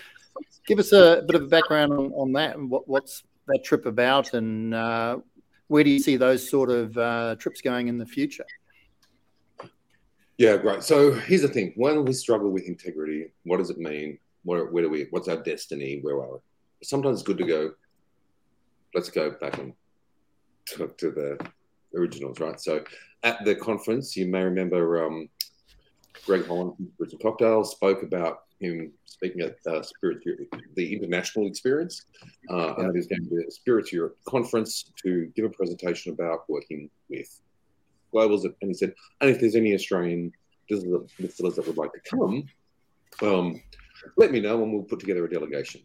Give 0.66 0.80
us 0.80 0.92
a 0.92 1.24
bit 1.28 1.36
of 1.36 1.44
a 1.44 1.48
background 1.48 1.94
on, 1.94 2.12
on 2.14 2.32
that 2.34 2.58
and 2.58 2.68
what, 2.68 2.88
what's 2.88 3.22
that 3.46 3.64
trip 3.64 3.86
about, 3.86 4.34
and 4.34 4.74
uh, 4.74 5.20
where 5.68 5.84
do 5.84 5.92
you 5.92 6.00
see 6.00 6.18
those 6.18 6.50
sort 6.50 6.72
of 6.72 6.98
uh, 6.98 7.36
trips 7.38 7.62
going 7.62 7.90
in 7.90 8.00
the 8.00 8.08
future? 8.08 8.46
Yeah, 10.40 10.58
great. 10.58 10.84
So 10.84 11.14
here's 11.14 11.44
the 11.44 11.48
thing: 11.48 11.74
when 11.76 12.04
we 12.06 12.14
struggle 12.14 12.50
with 12.50 12.64
integrity, 12.64 13.32
what 13.44 13.58
does 13.58 13.70
it 13.70 13.78
mean? 13.78 14.18
Where, 14.48 14.66
where 14.68 14.84
do 14.84 14.90
we? 14.90 15.08
What's 15.10 15.28
our 15.28 15.44
destiny? 15.44 16.00
Where 16.02 16.16
are 16.16 16.36
we? 16.36 16.40
Sometimes 16.82 17.20
it's 17.20 17.28
good 17.28 17.38
to 17.40 17.44
go. 17.44 17.72
Let's 18.96 19.10
go 19.10 19.32
back 19.32 19.58
and 19.58 19.74
talk 20.74 20.98
to 21.00 21.12
the 21.12 21.38
originals, 21.94 22.40
right? 22.40 22.58
So 22.60 22.86
at 23.24 23.44
the 23.44 23.56
conference, 23.56 24.16
you 24.16 24.26
may 24.28 24.44
remember 24.44 25.06
um, 25.06 25.28
Greg 26.26 26.48
Holland 26.48 26.78
from 26.78 26.88
Spirits 26.94 27.14
and 27.14 27.22
Cocktails 27.22 27.72
spoke 27.72 28.04
about 28.04 28.44
him 28.62 28.94
speaking 29.04 29.42
at 29.42 29.58
uh, 29.70 29.82
Spirit 29.82 30.20
Europe, 30.26 30.48
the 30.76 30.94
international 30.94 31.46
experience, 31.46 32.06
uh, 32.50 32.76
and 32.78 32.96
he's 32.96 33.08
going 33.08 33.28
to 33.28 33.44
the 33.44 33.52
Spirits 33.52 33.92
Europe 33.92 34.18
conference 34.30 34.92
to 35.04 35.30
give 35.36 35.44
a 35.44 35.50
presentation 35.50 36.14
about 36.14 36.50
working 36.50 36.90
with 37.10 37.42
globals. 38.14 38.46
And 38.46 38.56
he 38.62 38.74
said, 38.74 38.94
and 39.20 39.30
if 39.30 39.42
there's 39.42 39.56
any 39.56 39.74
Australian 39.74 40.32
distillers 40.70 41.56
that 41.56 41.68
would 41.68 41.78
like 41.78 41.92
to 41.92 42.00
come, 42.10 42.46
um, 43.22 43.62
let 44.16 44.32
me 44.32 44.40
know 44.40 44.62
and 44.64 44.74
we'll 44.74 44.84
put 44.84 45.00
together 45.00 45.26
a 45.26 45.30
delegation. 45.30 45.82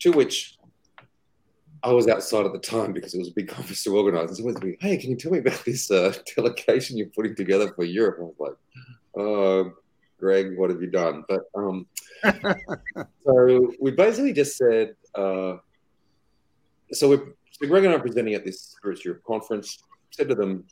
To 0.00 0.12
which 0.12 0.58
I 1.82 1.92
was 1.92 2.08
outside 2.08 2.46
at 2.46 2.52
the 2.52 2.58
time 2.58 2.92
because 2.92 3.14
it 3.14 3.18
was 3.18 3.28
a 3.28 3.34
big 3.34 3.48
conference 3.48 3.82
to 3.84 3.96
organise. 3.96 4.28
And 4.28 4.36
someone 4.36 4.56
said, 4.56 4.76
"Hey, 4.80 4.96
can 4.96 5.10
you 5.10 5.16
tell 5.16 5.32
me 5.32 5.38
about 5.38 5.64
this 5.64 5.90
uh, 5.90 6.14
delegation 6.36 6.96
you're 6.96 7.08
putting 7.08 7.34
together 7.34 7.72
for 7.74 7.84
Europe?" 7.84 8.18
And 8.18 8.26
I 8.26 8.28
was 8.28 8.36
like, 8.38 8.56
"Oh, 9.16 9.72
Greg, 10.18 10.58
what 10.58 10.70
have 10.70 10.80
you 10.82 10.90
done?" 10.90 11.24
But 11.28 11.42
um, 11.54 11.86
so 13.24 13.72
we 13.80 13.92
basically 13.92 14.32
just 14.32 14.56
said, 14.56 14.94
uh, 15.14 15.56
so 16.92 17.08
we're 17.08 17.34
so 17.50 17.66
Greg 17.66 17.84
and 17.84 17.94
I 17.94 17.96
are 17.96 18.00
presenting 18.00 18.34
at 18.34 18.44
this 18.44 18.60
Spirits 18.60 19.04
Europe 19.04 19.22
conference. 19.26 19.82
Said 20.10 20.28
to 20.28 20.34
them 20.34 20.64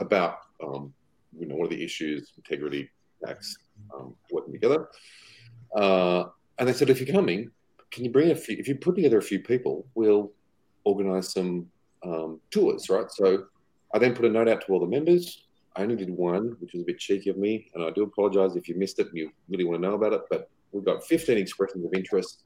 about 0.00 0.38
um, 0.64 0.92
you 1.38 1.46
know 1.46 1.56
what 1.56 1.66
are 1.66 1.76
the 1.76 1.84
issues, 1.84 2.32
integrity, 2.36 2.90
tax, 3.24 3.56
um, 3.94 4.14
working 4.30 4.52
together. 4.52 4.88
Uh, 5.74 6.24
and 6.58 6.68
they 6.68 6.72
said, 6.72 6.90
if 6.90 7.00
you're 7.00 7.14
coming, 7.14 7.50
can 7.90 8.04
you 8.04 8.10
bring 8.10 8.30
a 8.30 8.34
few? 8.34 8.56
If 8.58 8.68
you 8.68 8.74
put 8.74 8.96
together 8.96 9.18
a 9.18 9.22
few 9.22 9.40
people, 9.40 9.86
we'll 9.94 10.32
organise 10.84 11.32
some 11.32 11.66
um, 12.04 12.40
tours, 12.50 12.88
right? 12.88 13.10
So 13.10 13.44
I 13.94 13.98
then 13.98 14.14
put 14.14 14.24
a 14.24 14.28
note 14.28 14.48
out 14.48 14.62
to 14.62 14.72
all 14.72 14.80
the 14.80 14.86
members. 14.86 15.44
I 15.76 15.82
only 15.82 15.96
did 15.96 16.10
one, 16.10 16.56
which 16.60 16.72
was 16.72 16.82
a 16.82 16.84
bit 16.84 16.98
cheeky 16.98 17.30
of 17.30 17.36
me, 17.36 17.70
and 17.74 17.84
I 17.84 17.90
do 17.90 18.02
apologise 18.02 18.56
if 18.56 18.68
you 18.68 18.74
missed 18.74 18.98
it 18.98 19.08
and 19.08 19.16
you 19.16 19.30
really 19.48 19.64
want 19.64 19.80
to 19.80 19.88
know 19.88 19.94
about 19.94 20.12
it. 20.12 20.22
But 20.28 20.50
we've 20.72 20.84
got 20.84 21.04
15 21.04 21.38
expressions 21.38 21.84
of 21.84 21.94
interest. 21.94 22.42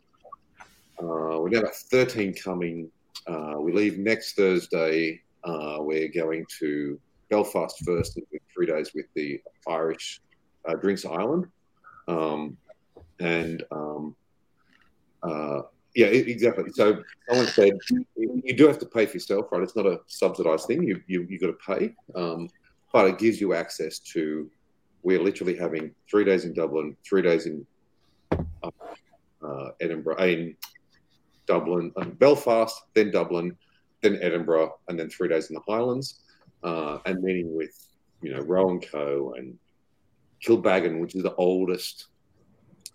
Uh, 1.03 1.41
we've 1.41 1.53
got 1.53 1.75
13 1.75 2.35
coming. 2.35 2.91
Uh, 3.27 3.55
we 3.59 3.73
leave 3.73 3.99
next 3.99 4.35
Thursday. 4.35 5.21
Uh, 5.45 5.79
we're 5.81 6.09
going 6.09 6.45
to 6.59 7.01
Belfast 7.31 7.83
first, 7.85 8.17
and 8.17 8.27
three 8.55 8.67
days 8.67 8.93
with 8.95 9.07
the 9.15 9.41
Irish 9.67 10.21
uh, 10.69 10.75
Drinks 10.75 11.05
Ireland. 11.05 11.47
Um, 12.09 12.57
and 13.23 13.63
um, 13.71 14.17
uh, 15.23 15.63
yeah, 15.95 16.07
exactly. 16.07 16.71
So 16.73 17.03
someone 17.29 17.47
said 17.47 17.73
you 18.17 18.55
do 18.57 18.67
have 18.67 18.79
to 18.79 18.87
pay 18.87 19.07
for 19.07 19.17
yourself, 19.17 19.47
right? 19.53 19.63
It's 19.63 19.77
not 19.77 19.87
a 19.87 20.01
subsidised 20.07 20.67
thing. 20.67 20.83
You 20.83 21.01
you 21.07 21.27
you 21.29 21.39
got 21.39 21.49
to 21.49 21.79
pay, 21.79 21.95
um, 22.15 22.49
but 22.93 23.07
it 23.07 23.19
gives 23.19 23.41
you 23.41 23.55
access 23.55 23.99
to. 24.15 24.51
We're 25.05 25.23
literally 25.23 25.57
having 25.57 25.95
three 26.09 26.25
days 26.25 26.45
in 26.45 26.55
Dublin, 26.55 26.97
three 27.05 27.23
days 27.23 27.47
in 27.47 27.67
uh, 28.63 28.71
uh, 29.45 29.69
Edinburgh, 29.81 30.23
in 30.23 30.57
Dublin, 31.47 31.93
um, 31.97 32.13
Belfast, 32.13 32.81
then 32.95 33.11
Dublin, 33.11 33.57
then 34.01 34.19
Edinburgh, 34.23 34.79
and 34.89 34.99
then 34.99 35.11
three 35.11 35.29
days 35.29 35.51
in 35.51 35.55
the 35.55 35.63
Highlands. 35.67 36.21
uh, 36.63 36.99
and 37.07 37.23
meeting 37.23 37.55
with 37.55 37.75
you 38.23 38.33
know 38.33 38.41
Roe 38.43 38.71
and 38.71 38.87
Co. 38.91 39.35
and 39.37 39.59
Kilbeggan, 40.45 41.01
which 41.01 41.15
is 41.15 41.23
the 41.23 41.35
oldest 41.35 42.09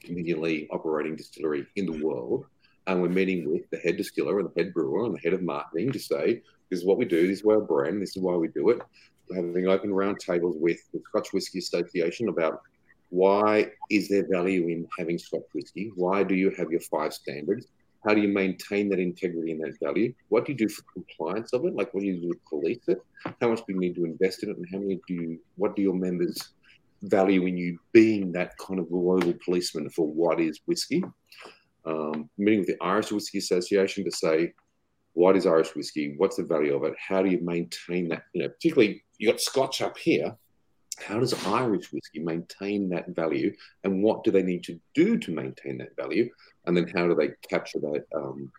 conveniently 0.04 0.68
operating 0.72 1.16
distillery 1.16 1.66
in 1.76 1.86
the 1.86 2.04
world. 2.04 2.46
And 2.88 3.02
we're 3.02 3.10
meeting 3.10 3.52
with 3.52 3.70
the 3.70 3.78
head 3.78 3.98
distiller 3.98 4.40
and 4.40 4.50
the 4.50 4.64
head 4.64 4.74
brewer 4.74 5.06
and 5.06 5.16
the 5.16 5.20
head 5.20 5.34
of 5.34 5.42
marketing 5.42 5.92
to 5.92 6.00
say, 6.00 6.42
this 6.70 6.80
is 6.80 6.86
what 6.86 6.98
we 6.98 7.06
do, 7.06 7.28
this 7.28 7.40
is 7.40 7.46
our 7.46 7.60
brand, 7.60 8.02
this 8.02 8.16
is 8.16 8.22
why 8.22 8.36
we 8.36 8.48
do 8.50 8.70
it. 8.70 8.82
We're 9.30 9.38
having 9.38 9.68
open 9.68 9.90
roundtables 9.90 10.58
with 10.58 10.80
the 10.94 11.02
Scotch 11.10 11.34
Whisky 11.34 11.60
Association 11.60 12.30
about 12.30 12.62
why 13.10 13.72
is 13.90 14.10
there 14.10 14.28
value 14.30 14.68
in 14.68 14.88
having 14.98 15.18
Scotch 15.18 15.44
whisky? 15.54 15.92
Why 15.96 16.24
do 16.24 16.36
you 16.36 16.52
have 16.52 16.72
your 16.72 16.82
five 16.82 17.14
standards? 17.14 17.68
How 18.06 18.14
do 18.14 18.22
you 18.22 18.28
maintain 18.30 18.90
that 18.90 19.00
integrity 19.00 19.52
and 19.52 19.62
that 19.64 19.80
value? 19.82 20.14
What 20.30 20.46
do 20.46 20.52
you 20.52 20.58
do 20.58 20.70
for 20.70 20.84
compliance 20.94 21.54
of 21.54 21.66
it? 21.66 21.76
Like 21.76 21.94
what 21.94 22.02
do 22.02 22.08
you 22.08 22.22
do 22.22 22.34
to 22.34 22.40
police 22.48 22.88
it? 22.88 23.02
How 23.42 23.50
much 23.50 23.60
do 23.60 23.74
you 23.74 23.80
need 23.80 23.96
to 23.96 24.06
invest 24.06 24.44
in 24.44 24.50
it? 24.50 24.58
And 24.58 24.68
how 24.72 24.80
many 24.80 25.00
do 25.08 25.14
you, 25.14 25.40
what 25.56 25.76
do 25.76 25.82
your 25.82 25.94
members 25.94 26.54
value 27.02 27.46
in 27.46 27.58
you 27.58 27.80
being 27.92 28.32
that 28.34 28.58
kind 28.58 28.80
of 28.80 28.90
global 28.90 29.34
policeman 29.44 29.90
for 29.90 30.08
what 30.08 30.40
is 30.40 30.60
whiskey. 30.66 31.04
Um, 31.86 32.30
meeting 32.38 32.60
with 32.60 32.68
the 32.68 32.84
Irish 32.84 33.12
Whiskey 33.12 33.38
Association 33.38 34.04
to 34.04 34.12
say, 34.12 34.54
what 35.18 35.36
is 35.36 35.48
Irish 35.48 35.74
whiskey? 35.76 36.14
What's 36.18 36.38
the 36.38 36.44
value 36.44 36.76
of 36.76 36.84
it? 36.84 36.94
How 37.00 37.24
do 37.24 37.30
you 37.30 37.40
maintain 37.42 38.08
that? 38.10 38.26
You 38.34 38.44
know, 38.44 38.50
particularly 38.50 39.04
you 39.18 39.32
got 39.32 39.42
Scotch 39.42 39.82
up 39.82 39.98
here. 39.98 40.36
How 41.00 41.20
does 41.20 41.34
Irish 41.46 41.92
whiskey 41.92 42.20
maintain 42.20 42.88
that 42.90 43.16
value, 43.16 43.52
and 43.84 44.04
what 44.04 44.24
do 44.24 44.30
they 44.30 44.44
need 44.44 44.64
to 44.66 44.80
do 44.94 45.18
to 45.18 45.32
maintain 45.32 45.80
that 45.80 45.96
value? 45.96 46.30
And 46.66 46.78
then 46.78 46.88
how 46.96 47.08
do 47.08 47.16
they 47.16 47.30
capture 47.50 47.80
that 47.80 48.06
um, 48.16 48.52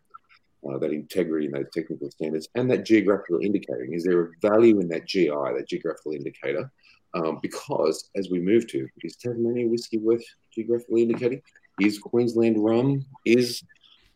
uh, 0.68 0.78
that 0.78 0.91
integrity 0.91 1.47
and 1.47 1.55
those 1.55 1.70
technical 1.72 2.11
standards 2.11 2.49
and 2.57 2.68
that 2.72 2.84
geographical 2.84 3.39
indicating? 3.41 3.93
Is 3.93 4.03
there 4.03 4.20
a 4.22 4.30
value 4.43 4.80
in 4.80 4.89
that 4.89 5.07
GI, 5.07 5.28
that 5.28 5.68
geographical 5.68 6.12
indicator, 6.12 6.72
um, 7.15 7.39
because 7.43 8.11
as 8.17 8.29
we 8.31 8.41
move 8.41 8.67
to, 8.69 8.87
is 9.03 9.17
Tasmania 9.17 9.67
whiskey 9.67 9.99
worth 9.99 10.25
geographically 10.53 11.03
indicating? 11.03 11.43
Is 11.81 11.99
Queensland 11.99 12.63
rum? 12.63 13.05
Is 13.25 13.63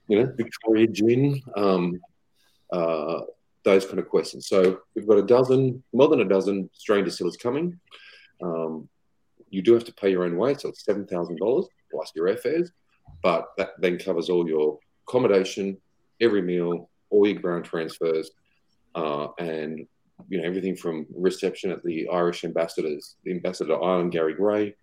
you 0.08 0.18
know 0.18 0.32
Victoria 0.36 0.86
gin? 0.86 1.40
Um, 1.56 2.00
uh, 2.72 3.20
those 3.64 3.86
kind 3.86 3.98
of 3.98 4.08
questions. 4.08 4.48
So 4.48 4.80
we've 4.94 5.06
got 5.06 5.18
a 5.18 5.22
dozen, 5.22 5.82
more 5.92 6.08
than 6.08 6.20
a 6.20 6.24
dozen 6.28 6.68
Australian 6.74 7.04
distillers 7.04 7.36
coming. 7.36 7.78
Um, 8.42 8.88
you 9.50 9.62
do 9.62 9.74
have 9.74 9.84
to 9.84 9.94
pay 9.94 10.10
your 10.10 10.24
own 10.24 10.36
way, 10.36 10.54
so 10.54 10.68
it's 10.70 10.84
seven 10.84 11.06
thousand 11.06 11.38
dollars 11.38 11.66
plus 11.90 12.10
your 12.14 12.26
airfares, 12.26 12.70
but 13.22 13.48
that 13.58 13.70
then 13.78 13.98
covers 13.98 14.30
all 14.30 14.48
your 14.48 14.78
accommodation, 15.06 15.76
every 16.20 16.42
meal, 16.42 16.88
all 17.10 17.26
your 17.26 17.40
ground 17.40 17.64
transfers, 17.64 18.30
uh, 18.94 19.28
and 19.38 19.86
you 20.28 20.40
know 20.40 20.46
everything 20.46 20.76
from 20.76 21.06
reception 21.14 21.70
at 21.70 21.82
the 21.82 22.08
Irish 22.08 22.44
ambassadors, 22.44 23.16
the 23.24 23.32
ambassador 23.32 23.74
to 23.74 23.80
Ireland 23.80 24.12
Gary 24.12 24.34
Gray, 24.34 24.74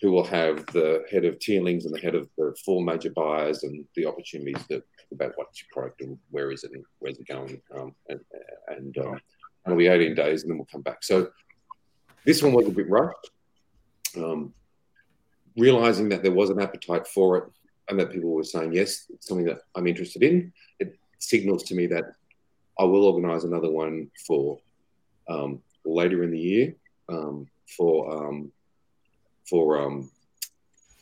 who 0.00 0.10
will 0.10 0.24
have 0.24 0.66
the 0.66 1.04
head 1.10 1.24
of 1.24 1.38
Teelings 1.38 1.86
and 1.86 1.94
the 1.94 2.00
head 2.00 2.14
of 2.14 2.28
the 2.36 2.54
four 2.64 2.82
major 2.82 3.10
buyers 3.10 3.62
and 3.62 3.84
the 3.96 4.06
opportunities 4.06 4.62
that 4.68 4.82
about 5.12 5.32
what's 5.36 5.62
your 5.62 5.68
product 5.72 6.00
and 6.00 6.18
where 6.30 6.50
is 6.50 6.64
it 6.64 6.72
and 6.72 6.84
where's 6.98 7.18
it 7.18 7.26
going. 7.26 7.60
Um, 7.74 7.94
and 8.08 8.20
and 8.68 8.98
um, 8.98 9.20
it'll 9.64 9.78
be 9.78 9.86
18 9.86 10.14
days 10.14 10.42
and 10.42 10.50
then 10.50 10.58
we'll 10.58 10.66
come 10.70 10.82
back. 10.82 11.02
So 11.02 11.28
this 12.26 12.42
one 12.42 12.52
was 12.52 12.66
a 12.66 12.70
bit 12.70 12.88
rushed. 12.88 13.30
Um, 14.16 14.52
realizing 15.56 16.08
that 16.08 16.22
there 16.22 16.32
was 16.32 16.50
an 16.50 16.60
appetite 16.60 17.06
for 17.06 17.36
it 17.38 17.44
and 17.88 17.98
that 17.98 18.10
people 18.10 18.30
were 18.30 18.44
saying 18.44 18.72
yes, 18.72 19.06
it's 19.10 19.28
something 19.28 19.46
that 19.46 19.60
I'm 19.74 19.86
interested 19.86 20.22
in. 20.22 20.52
It 20.78 20.98
signals 21.18 21.62
to 21.64 21.74
me 21.74 21.86
that 21.88 22.04
I 22.78 22.84
will 22.84 23.04
organise 23.04 23.44
another 23.44 23.70
one 23.70 24.10
for 24.26 24.58
um, 25.28 25.60
later 25.84 26.22
in 26.22 26.30
the 26.30 26.38
year 26.38 26.74
um, 27.08 27.46
for 27.76 28.26
um, 28.28 28.52
for 29.48 29.80
um, 29.80 30.10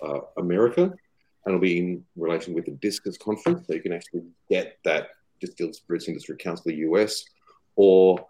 uh, 0.02 0.20
America, 0.36 0.82
and 0.82 0.94
it'll 1.46 1.60
be 1.60 1.78
in 1.78 2.04
relation 2.16 2.54
with 2.54 2.66
the 2.66 2.72
Discus 2.72 3.16
conference, 3.16 3.66
so 3.66 3.74
you 3.74 3.82
can 3.82 3.92
actually 3.92 4.22
get 4.50 4.78
that 4.84 5.10
Distilled 5.40 5.74
Spirits 5.74 6.08
Industry 6.08 6.36
Council 6.36 6.70
of 6.70 6.76
the 6.76 6.82
US 6.82 7.24
or 7.76 8.26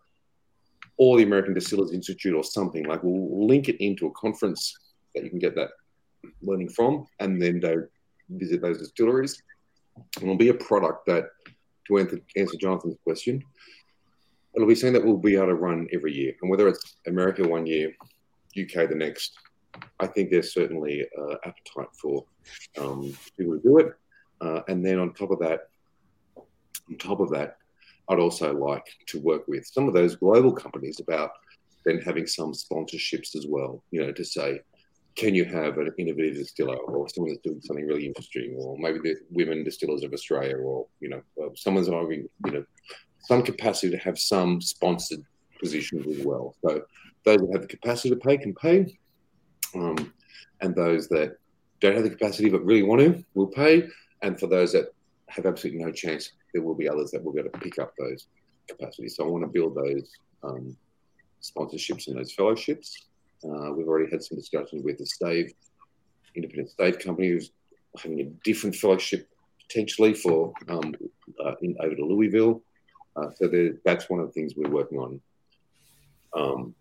or 0.96 1.16
the 1.16 1.24
American 1.24 1.54
Distillers 1.54 1.92
Institute 1.92 2.34
or 2.34 2.44
something. 2.44 2.84
Like 2.84 3.02
we'll 3.02 3.46
link 3.46 3.68
it 3.68 3.82
into 3.84 4.06
a 4.06 4.12
conference 4.12 4.76
that 5.14 5.24
you 5.24 5.30
can 5.30 5.38
get 5.38 5.54
that 5.54 5.70
learning 6.42 6.68
from, 6.70 7.06
and 7.20 7.40
then 7.40 7.60
go 7.60 7.86
visit 8.28 8.62
those 8.62 8.78
distilleries. 8.78 9.42
And 9.96 10.24
it'll 10.24 10.36
be 10.36 10.48
a 10.48 10.54
product 10.54 11.06
that, 11.06 11.24
to 11.88 11.98
answer 11.98 12.56
Jonathan's 12.58 12.96
question, 13.04 13.42
it'll 14.54 14.68
be 14.68 14.74
something 14.74 14.94
that 14.94 15.04
we'll 15.04 15.16
be 15.16 15.36
able 15.36 15.46
to 15.46 15.54
run 15.54 15.88
every 15.92 16.12
year. 16.14 16.34
And 16.40 16.50
whether 16.50 16.68
it's 16.68 16.96
America 17.06 17.46
one 17.46 17.66
year, 17.66 17.92
UK 18.58 18.88
the 18.88 18.94
next, 18.94 19.32
I 20.00 20.06
think 20.06 20.30
there's 20.30 20.52
certainly 20.52 21.06
uh, 21.18 21.34
appetite 21.44 21.94
for 22.00 22.24
um, 22.78 23.16
people 23.38 23.54
to 23.54 23.62
do 23.62 23.78
it. 23.78 23.92
Uh, 24.40 24.60
and 24.68 24.84
then 24.84 24.98
on 24.98 25.14
top 25.14 25.30
of 25.30 25.38
that, 25.38 25.68
on 26.36 26.98
top 26.98 27.20
of 27.20 27.30
that, 27.30 27.56
I'd 28.08 28.18
also 28.18 28.52
like 28.52 28.84
to 29.06 29.20
work 29.20 29.46
with 29.48 29.66
some 29.66 29.88
of 29.88 29.94
those 29.94 30.16
global 30.16 30.52
companies 30.52 31.00
about 31.00 31.30
then 31.84 31.98
having 31.98 32.26
some 32.26 32.52
sponsorships 32.52 33.34
as 33.36 33.46
well. 33.48 33.82
You 33.90 34.02
know, 34.02 34.12
to 34.12 34.24
say, 34.24 34.60
can 35.14 35.34
you 35.34 35.44
have 35.44 35.78
an 35.78 35.92
innovative 35.98 36.36
distiller 36.36 36.76
or 36.76 37.08
someone 37.08 37.32
that's 37.32 37.42
doing 37.42 37.60
something 37.62 37.86
really 37.86 38.06
interesting, 38.06 38.56
or 38.58 38.76
maybe 38.78 38.98
the 38.98 39.16
women 39.30 39.62
distillers 39.64 40.02
of 40.02 40.12
Australia, 40.12 40.56
or 40.56 40.86
you 41.00 41.08
know, 41.10 41.22
uh, 41.42 41.48
someone's 41.54 41.88
arguing, 41.88 42.28
you 42.46 42.52
know, 42.52 42.64
some 43.22 43.42
capacity 43.42 43.90
to 43.90 43.98
have 43.98 44.18
some 44.18 44.60
sponsored 44.60 45.24
positions 45.60 46.18
as 46.18 46.24
well. 46.24 46.54
So 46.64 46.82
those 47.24 47.38
that 47.38 47.50
have 47.52 47.62
the 47.62 47.68
capacity 47.68 48.10
to 48.10 48.16
pay 48.16 48.36
can 48.36 48.54
pay, 48.54 48.98
um, 49.74 50.12
and 50.60 50.74
those 50.74 51.08
that 51.08 51.36
don't 51.80 51.94
have 51.94 52.04
the 52.04 52.10
capacity 52.10 52.48
but 52.48 52.64
really 52.64 52.82
want 52.82 53.00
to 53.00 53.24
will 53.34 53.48
pay. 53.48 53.88
And 54.22 54.38
for 54.38 54.46
those 54.46 54.72
that 54.72 54.86
have 55.28 55.46
absolutely 55.46 55.84
no 55.84 55.92
chance, 55.92 56.32
there 56.52 56.62
will 56.62 56.74
be 56.74 56.88
others 56.88 57.10
that 57.10 57.22
will 57.22 57.32
be 57.32 57.40
able 57.40 57.50
to 57.50 57.58
pick 57.58 57.78
up 57.78 57.92
those 57.98 58.26
capacities. 58.68 59.16
So 59.16 59.24
I 59.24 59.28
want 59.28 59.44
to 59.44 59.50
build 59.50 59.74
those 59.74 60.10
um, 60.42 60.76
sponsorships 61.42 62.06
and 62.06 62.16
those 62.16 62.32
fellowships. 62.32 63.06
Uh, 63.44 63.72
we've 63.72 63.88
already 63.88 64.10
had 64.10 64.22
some 64.22 64.38
discussions 64.38 64.84
with 64.84 64.98
the 64.98 65.06
Stave, 65.06 65.52
independent 66.36 66.70
Stave 66.70 66.98
company, 66.98 67.28
who's 67.28 67.50
having 67.98 68.20
a 68.20 68.24
different 68.44 68.76
fellowship 68.76 69.28
potentially 69.66 70.14
for 70.14 70.52
um, 70.68 70.94
uh, 71.44 71.54
in, 71.62 71.76
over 71.80 71.94
to 71.94 72.04
Louisville. 72.04 72.62
Uh, 73.16 73.30
so 73.36 73.48
there, 73.48 73.74
that's 73.84 74.08
one 74.08 74.20
of 74.20 74.26
the 74.26 74.32
things 74.32 74.54
we're 74.56 74.70
working 74.70 74.98
on. 74.98 75.20
Um, 76.34 76.74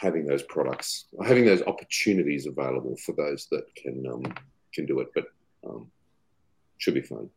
having 0.00 0.24
those 0.24 0.42
products, 0.44 1.06
having 1.24 1.44
those 1.44 1.62
opportunities 1.62 2.46
available 2.46 2.96
for 2.96 3.12
those 3.12 3.46
that 3.50 3.64
can 3.74 4.06
um, 4.06 4.34
can 4.72 4.86
do 4.86 5.00
it, 5.00 5.08
but 5.14 5.26
um, 5.68 5.90
should 6.78 6.94
be 6.94 7.02
fun. 7.02 7.28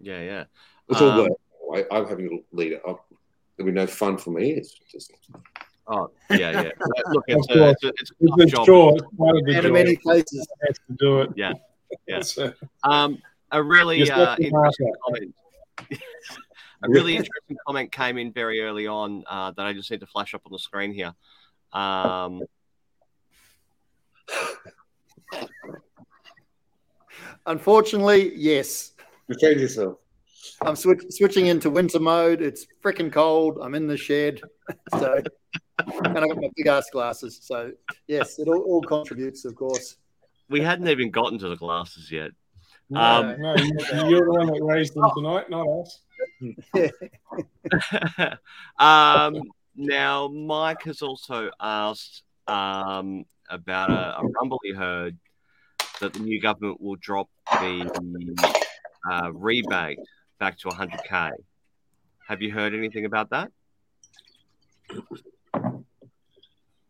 Yeah, 0.00 0.20
yeah. 0.20 0.44
It's 0.88 1.00
all 1.00 1.10
um, 1.10 1.28
work. 1.70 1.86
I, 1.90 1.98
am 1.98 2.06
having 2.06 2.28
to 2.28 2.44
lead 2.52 2.72
it 2.72 2.82
up. 2.86 3.06
There'll 3.56 3.72
be 3.72 3.74
no 3.74 3.86
fun 3.86 4.18
for 4.18 4.30
me. 4.30 4.52
It's 4.52 4.78
just. 4.90 5.12
Oh 5.86 6.10
yeah, 6.30 6.36
yeah. 6.50 6.62
Look, 7.10 7.24
it's, 7.26 7.48
a, 7.50 7.70
it's, 7.70 7.84
a, 7.84 7.88
it's, 7.88 8.10
a 8.10 8.14
it's 8.20 8.52
job. 8.52 8.66
Sure. 8.66 8.96
It's 9.46 9.66
in 9.66 9.72
many 9.72 9.96
places 9.96 10.46
to 10.66 10.96
do 10.98 11.22
it. 11.22 11.30
Yeah, 11.34 11.52
yeah. 12.06 12.22
Um, 12.84 13.18
a 13.50 13.62
really 13.62 14.08
uh, 14.10 14.36
interesting 14.38 14.92
comment. 15.04 15.34
a 16.82 16.88
really 16.88 17.16
interesting 17.16 17.56
comment 17.66 17.90
came 17.92 18.18
in 18.18 18.32
very 18.32 18.60
early 18.60 18.86
on 18.86 19.24
uh, 19.28 19.50
that 19.52 19.66
I 19.66 19.72
just 19.72 19.90
need 19.90 20.00
to 20.00 20.06
flash 20.06 20.34
up 20.34 20.42
on 20.46 20.52
the 20.52 20.58
screen 20.58 20.92
here. 20.92 21.14
Um, 21.72 22.42
Unfortunately, 27.46 28.32
yes. 28.36 28.92
You 29.26 29.36
Change 29.36 29.60
yourself. 29.60 29.98
I'm 30.62 30.76
switch, 30.76 31.02
switching 31.10 31.46
into 31.46 31.70
winter 31.70 31.98
mode. 31.98 32.42
It's 32.42 32.66
freaking 32.82 33.12
cold. 33.12 33.58
I'm 33.62 33.74
in 33.74 33.86
the 33.86 33.96
shed, 33.96 34.40
so 34.98 35.20
and 35.78 36.18
I've 36.18 36.28
got 36.28 36.36
my 36.36 36.50
big 36.56 36.66
ass 36.66 36.90
glasses. 36.90 37.38
So 37.42 37.72
yes, 38.06 38.38
it 38.38 38.48
all, 38.48 38.60
all 38.60 38.82
contributes, 38.82 39.44
of 39.44 39.54
course. 39.54 39.96
We 40.48 40.60
hadn't 40.60 40.88
even 40.88 41.10
gotten 41.10 41.38
to 41.38 41.48
the 41.48 41.56
glasses 41.56 42.10
yet. 42.10 42.30
No, 42.90 43.00
um, 43.00 43.40
no, 43.40 43.54
you're 44.08 44.24
the 44.24 44.32
one 44.32 44.46
that 44.46 44.62
raised 44.62 44.94
them 44.94 45.10
tonight, 45.14 45.50
not 45.50 45.66
us. 45.80 46.00
um, 48.78 49.42
now, 49.76 50.28
Mike 50.28 50.82
has 50.84 51.02
also 51.02 51.50
asked 51.60 52.22
um, 52.46 53.24
about 53.50 53.90
a, 53.90 54.18
a, 54.18 54.26
rumble 54.26 54.60
he 54.62 54.72
heard 54.72 55.16
that 56.00 56.12
the 56.12 56.20
new 56.20 56.40
government 56.40 56.80
will 56.80 56.96
drop 56.96 57.28
the 57.60 58.34
uh, 59.10 59.32
rebate 59.32 59.98
back 60.38 60.58
to 60.58 60.68
100k. 60.68 61.32
Have 62.28 62.42
you 62.42 62.52
heard 62.52 62.74
anything 62.74 63.04
about 63.04 63.30
that? 63.30 63.50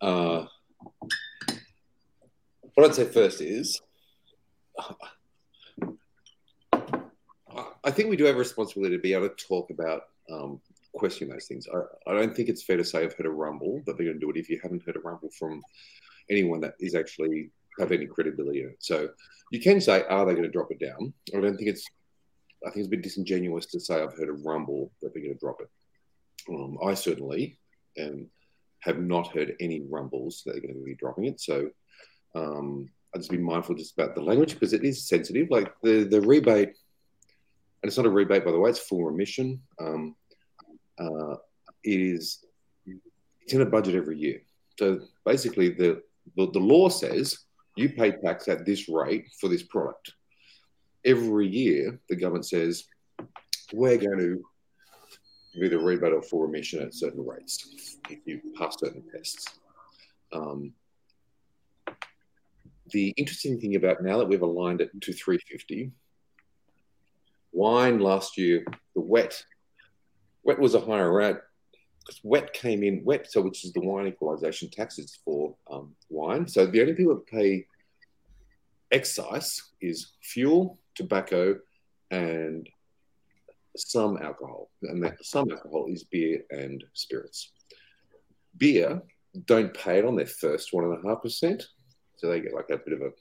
Uh, 0.01 0.47
what 2.75 2.87
I'd 2.87 2.95
say 2.95 3.05
first 3.05 3.41
is 3.41 3.81
I 7.85 7.90
think 7.90 8.09
we 8.09 8.16
do 8.16 8.24
have 8.24 8.36
a 8.36 8.39
responsibility 8.39 8.97
to 8.97 9.02
be 9.02 9.14
able 9.14 9.28
to 9.28 9.47
talk 9.47 9.70
about 9.70 10.02
um, 10.30 10.60
question 10.94 11.28
those 11.28 11.47
things. 11.47 11.66
I, 11.72 12.10
I 12.10 12.14
don't 12.14 12.35
think 12.35 12.48
it's 12.48 12.62
fair 12.62 12.76
to 12.76 12.85
say 12.85 13.02
I've 13.02 13.14
heard 13.14 13.26
a 13.26 13.30
rumble 13.30 13.82
that 13.86 13.97
they're 13.97 14.06
going 14.06 14.20
to 14.20 14.26
do 14.26 14.30
it 14.30 14.36
if 14.36 14.48
you 14.48 14.60
haven't 14.62 14.85
heard 14.85 14.97
a 14.97 15.01
rumble 15.01 15.30
from 15.39 15.62
anyone 16.30 16.60
that 16.60 16.74
is 16.80 16.94
actually 16.94 17.51
have 17.78 17.93
any 17.93 18.06
credibility 18.06 18.62
in 18.62 18.70
it. 18.70 18.76
So 18.80 19.09
you 19.51 19.60
can 19.60 19.80
say, 19.80 20.05
are 20.09 20.26
they 20.26 20.32
going 20.32 20.44
to 20.44 20.51
drop 20.51 20.70
it 20.70 20.80
down? 20.80 21.12
I 21.35 21.40
don't 21.40 21.56
think 21.56 21.68
it's. 21.68 21.85
I 22.66 22.70
think 22.70 22.78
it's 22.78 22.89
a 22.89 22.90
bit 22.90 23.02
disingenuous 23.02 23.66
to 23.66 23.78
say 23.78 24.02
I've 24.02 24.18
heard 24.18 24.28
a 24.28 24.32
rumble 24.32 24.90
that 25.01 25.14
they're 25.14 25.22
going 25.22 25.35
to 25.35 25.39
drop 25.39 25.60
it. 25.60 25.68
Um, 26.52 26.76
I 26.85 26.94
certainly 26.94 27.56
have 28.80 28.98
not 28.98 29.35
heard 29.35 29.55
any 29.60 29.82
rumbles 29.89 30.43
that 30.44 30.52
they're 30.52 30.60
going 30.60 30.74
to 30.74 30.85
be 30.85 30.94
dropping 30.94 31.26
it. 31.26 31.40
So 31.40 31.70
um, 32.35 32.89
I'll 33.14 33.20
just 33.20 33.30
be 33.30 33.39
mindful 33.39 33.74
just 33.74 33.98
about 33.98 34.14
the 34.14 34.22
language 34.22 34.55
because 34.55 34.72
it 34.72 34.85
is 34.85 35.09
sensitive. 35.09 35.48
Like 35.51 35.72
the 35.82 36.05
the 36.05 36.20
rebate, 36.20 36.76
and 37.82 37.88
it's 37.88 37.96
not 37.96 38.06
a 38.06 38.10
rebate 38.10 38.44
by 38.44 38.50
the 38.50 38.59
way; 38.59 38.70
it's 38.70 38.78
full 38.78 39.05
remission. 39.05 39.60
Um, 39.80 40.16
uh, 40.98 41.36
it 41.84 42.00
is 42.00 42.44
it's 43.42 43.52
in 43.52 43.62
a 43.62 43.66
budget 43.66 43.94
every 43.94 44.18
year. 44.18 44.42
So 44.78 45.00
basically, 45.24 45.70
the 45.70 46.02
the, 46.36 46.50
the 46.50 46.59
law 46.59 46.88
says 46.88 47.38
you 47.76 47.90
pay 47.90 48.10
tax 48.10 48.48
at 48.48 48.66
this 48.66 48.88
rate 48.88 49.28
for 49.40 49.48
this 49.48 49.62
product. 49.62 50.12
Every 51.05 51.46
year, 51.46 51.98
the 52.09 52.16
government 52.16 52.46
says 52.46 52.84
we're 53.72 53.96
going 53.96 54.18
to 54.18 54.44
give 55.55 55.62
you 55.62 55.68
the 55.68 55.78
rebate 55.78 56.12
or 56.12 56.22
full 56.22 56.42
remission 56.42 56.82
at 56.82 56.94
certain 56.94 57.24
rates 57.24 57.98
if 58.10 58.18
you 58.26 58.40
pass 58.59 58.76
certain 58.78 59.05
tests. 59.12 59.46
Um, 60.32 60.72
the 62.90 63.10
interesting 63.16 63.60
thing 63.60 63.76
about 63.76 64.02
now 64.02 64.18
that 64.18 64.28
we've 64.28 64.42
aligned 64.42 64.80
it 64.80 64.90
to 65.00 65.12
350, 65.12 65.90
wine 67.53 67.99
last 67.99 68.39
year, 68.39 68.65
the 68.95 69.01
wet, 69.01 69.43
wet 70.43 70.59
was 70.59 70.75
a 70.75 70.81
higher 70.81 71.12
rate 71.12 71.37
because 72.01 72.20
wet 72.25 72.53
came 72.53 72.83
in 72.83 73.05
wet, 73.05 73.31
so 73.31 73.41
which 73.41 73.65
is 73.65 73.73
the 73.73 73.81
wine 73.81 74.07
equalisation 74.07 74.70
taxes 74.70 75.19
for 75.25 75.55
um, 75.70 75.95
wine. 76.09 76.49
So 76.49 76.66
the 76.66 76.81
only 76.81 76.95
people 76.95 77.15
that 77.15 77.27
pay 77.27 77.66
excise 78.91 79.62
is 79.81 80.12
fuel, 80.23 80.79
tobacco, 80.95 81.59
and 82.11 82.69
some 83.77 84.19
alcohol, 84.23 84.70
and 84.83 85.03
that 85.05 85.25
some 85.25 85.51
alcohol 85.51 85.87
is 85.89 86.05
beer 86.05 86.43
and 86.51 86.83
spirits. 86.95 87.53
Beer 88.57 89.03
don't 89.45 89.75
pay 89.75 89.99
it 89.99 90.05
on 90.05 90.16
their 90.16 90.27
first 90.27 90.73
one 90.73 90.85
and 90.85 91.05
a 91.05 91.09
half 91.09 91.23
percent, 91.23 91.65
so 92.16 92.29
they 92.29 92.41
get 92.41 92.55
like 92.55 92.70
a 92.70 92.79
bit 92.79 92.95
of 92.95 93.03
a 93.03 93.12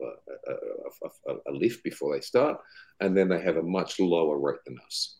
a, 0.00 1.30
a, 1.30 1.34
a, 1.48 1.52
lift 1.52 1.82
before 1.82 2.14
they 2.14 2.20
start, 2.20 2.58
and 3.00 3.16
then 3.16 3.28
they 3.28 3.40
have 3.40 3.56
a 3.56 3.62
much 3.62 3.98
lower 4.00 4.38
rate 4.38 4.60
than 4.66 4.78
us. 4.86 5.16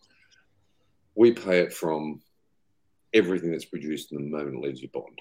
We 1.15 1.33
pay 1.33 1.59
it 1.59 1.73
from 1.73 2.21
everything 3.13 3.51
that's 3.51 3.65
produced 3.65 4.11
in 4.11 4.17
the 4.17 4.37
moment 4.37 4.57
it 4.57 4.61
leaves 4.67 4.81
your 4.81 4.91
bond, 4.93 5.19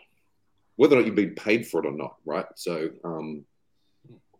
whether 0.77 0.97
or 0.97 1.01
not 1.01 1.07
you've 1.07 1.15
been 1.15 1.35
paid 1.35 1.67
for 1.67 1.85
it 1.85 1.89
or 1.89 1.97
not, 1.97 2.17
right? 2.25 2.47
So, 2.57 2.91
um, 3.05 3.45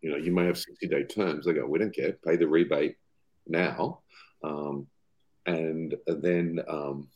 you 0.01 0.11
know, 0.11 0.17
you 0.17 0.33
may 0.33 0.47
have 0.47 0.59
60 0.59 0.87
day 0.87 1.05
terms. 1.05 1.45
They 1.45 1.55
go, 1.55 1.67
we 1.67 1.79
don't 1.79 1.95
care, 1.95 2.13
pay 2.25 2.37
the 2.37 2.47
rebate 2.47 2.97
now. 3.47 4.01
Um, 4.45 4.87
and 5.47 5.97
then, 6.07 6.61
um, 6.69 7.09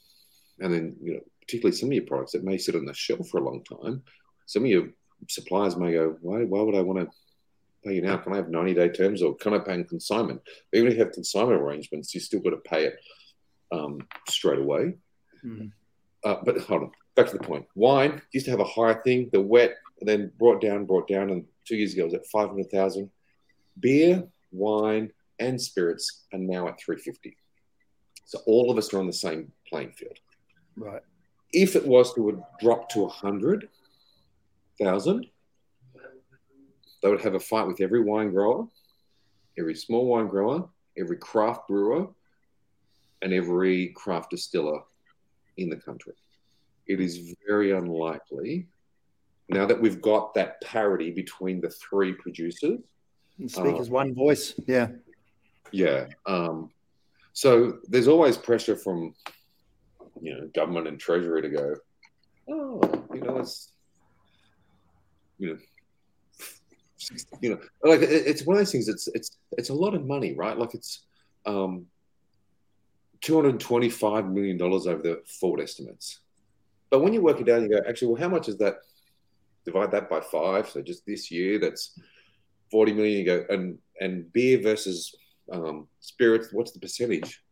and 0.58 0.72
then, 0.72 0.96
you 1.02 1.14
know, 1.14 1.20
particularly 1.40 1.76
some 1.76 1.90
of 1.90 1.92
your 1.92 2.04
products 2.04 2.32
that 2.32 2.44
may 2.44 2.58
sit 2.58 2.74
on 2.74 2.84
the 2.84 2.94
shelf 2.94 3.28
for 3.28 3.38
a 3.38 3.44
long 3.44 3.62
time. 3.64 4.02
Some 4.46 4.64
of 4.64 4.70
your 4.70 4.88
suppliers 5.28 5.76
may 5.76 5.92
go, 5.92 6.16
why, 6.20 6.44
why 6.44 6.62
would 6.62 6.74
I 6.74 6.80
want 6.80 7.00
to 7.00 7.08
pay 7.84 7.94
you 7.94 8.02
now? 8.02 8.16
Can 8.16 8.32
I 8.32 8.36
have 8.36 8.48
90 8.48 8.74
day 8.74 8.88
terms 8.88 9.22
or 9.22 9.36
can 9.36 9.54
I 9.54 9.58
pay 9.58 9.74
in 9.74 9.84
consignment? 9.84 10.40
Even 10.72 10.88
if 10.88 10.94
you 10.94 11.00
have 11.00 11.12
consignment 11.12 11.60
arrangements, 11.60 12.14
you 12.14 12.20
still 12.20 12.40
got 12.40 12.50
to 12.50 12.58
pay 12.58 12.86
it 12.86 12.98
um, 13.72 14.06
straight 14.28 14.58
away. 14.58 14.94
Mm-hmm. 15.44 15.66
Uh, 16.24 16.36
but 16.44 16.60
hold 16.60 16.84
on, 16.84 16.92
back 17.16 17.26
to 17.26 17.36
the 17.36 17.42
point. 17.42 17.66
Wine 17.74 18.22
used 18.32 18.46
to 18.46 18.52
have 18.52 18.60
a 18.60 18.64
higher 18.64 19.02
thing, 19.02 19.28
the 19.32 19.40
wet, 19.40 19.74
and 20.00 20.08
then 20.08 20.30
brought 20.38 20.60
down, 20.60 20.84
brought 20.84 21.08
down, 21.08 21.30
and 21.30 21.44
two 21.66 21.74
years 21.76 21.94
ago 21.94 22.02
it 22.02 22.06
was 22.06 22.14
at 22.14 22.26
500,000. 22.26 23.10
Beer, 23.80 24.22
wine, 24.52 25.10
and 25.38 25.60
spirits 25.60 26.24
are 26.32 26.38
now 26.38 26.66
at 26.68 26.80
350. 26.80 27.36
So 28.24 28.40
all 28.46 28.70
of 28.70 28.78
us 28.78 28.94
are 28.94 28.98
on 28.98 29.06
the 29.06 29.12
same 29.12 29.52
playing 29.68 29.92
field. 29.92 30.18
Right. 30.76 31.02
If 31.52 31.76
it 31.76 31.86
was 31.86 32.14
to 32.14 32.42
drop 32.60 32.88
to 32.90 33.00
100,000, 33.00 35.26
they 37.02 37.10
would 37.10 37.20
have 37.20 37.34
a 37.34 37.40
fight 37.40 37.66
with 37.66 37.80
every 37.80 38.02
wine 38.02 38.30
grower, 38.30 38.66
every 39.58 39.74
small 39.74 40.06
wine 40.06 40.28
grower, 40.28 40.68
every 40.96 41.16
craft 41.16 41.68
brewer, 41.68 42.08
and 43.22 43.32
every 43.32 43.88
craft 43.88 44.30
distiller 44.30 44.80
in 45.56 45.68
the 45.68 45.76
country. 45.76 46.14
It 46.86 47.00
is 47.00 47.34
very 47.46 47.72
unlikely 47.72 48.66
now 49.48 49.66
that 49.66 49.80
we've 49.80 50.00
got 50.00 50.34
that 50.34 50.60
parity 50.62 51.10
between 51.10 51.60
the 51.60 51.70
three 51.70 52.12
producers. 52.12 52.80
You 53.38 53.48
speak 53.48 53.74
uh, 53.74 53.78
as 53.78 53.90
one 53.90 54.14
voice. 54.14 54.54
Yeah. 54.66 54.88
Yeah. 55.70 56.06
Um, 56.26 56.70
so 57.32 57.78
there's 57.88 58.08
always 58.08 58.36
pressure 58.36 58.76
from, 58.76 59.14
you 60.20 60.34
know, 60.34 60.50
government 60.54 60.86
and 60.86 60.98
treasury 60.98 61.42
to 61.42 61.48
go, 61.48 61.74
oh, 62.50 63.04
you 63.14 63.20
know, 63.20 63.38
it's, 63.38 63.72
you 65.38 65.50
know, 65.50 65.58
you 67.40 67.50
know, 67.50 67.60
like 67.82 68.00
it's 68.02 68.44
one 68.44 68.56
of 68.56 68.60
those 68.60 68.72
things. 68.72 68.88
It's 68.88 69.08
it's 69.08 69.38
it's 69.52 69.70
a 69.70 69.74
lot 69.74 69.94
of 69.94 70.06
money, 70.06 70.34
right? 70.34 70.56
Like 70.56 70.74
it's 70.74 71.04
um, 71.46 71.86
two 73.20 73.34
hundred 73.34 73.60
twenty-five 73.60 74.26
million 74.26 74.56
dollars 74.56 74.86
over 74.86 75.02
the 75.02 75.22
forward 75.40 75.60
estimates. 75.60 76.20
But 76.90 77.00
when 77.00 77.12
you 77.12 77.22
work 77.22 77.40
it 77.40 77.46
down, 77.46 77.62
you 77.62 77.68
go, 77.68 77.80
actually, 77.88 78.08
well, 78.08 78.20
how 78.20 78.28
much 78.28 78.48
is 78.48 78.58
that? 78.58 78.76
Divide 79.64 79.92
that 79.92 80.10
by 80.10 80.20
five. 80.20 80.68
So 80.68 80.82
just 80.82 81.06
this 81.06 81.30
year, 81.30 81.58
that's 81.58 81.98
forty 82.70 82.92
million. 82.92 83.18
You 83.18 83.24
go, 83.24 83.44
and 83.48 83.78
and 84.00 84.32
beer 84.32 84.60
versus 84.60 85.14
um, 85.52 85.88
spirits, 86.00 86.48
what's 86.52 86.72
the 86.72 86.80
percentage? 86.80 87.42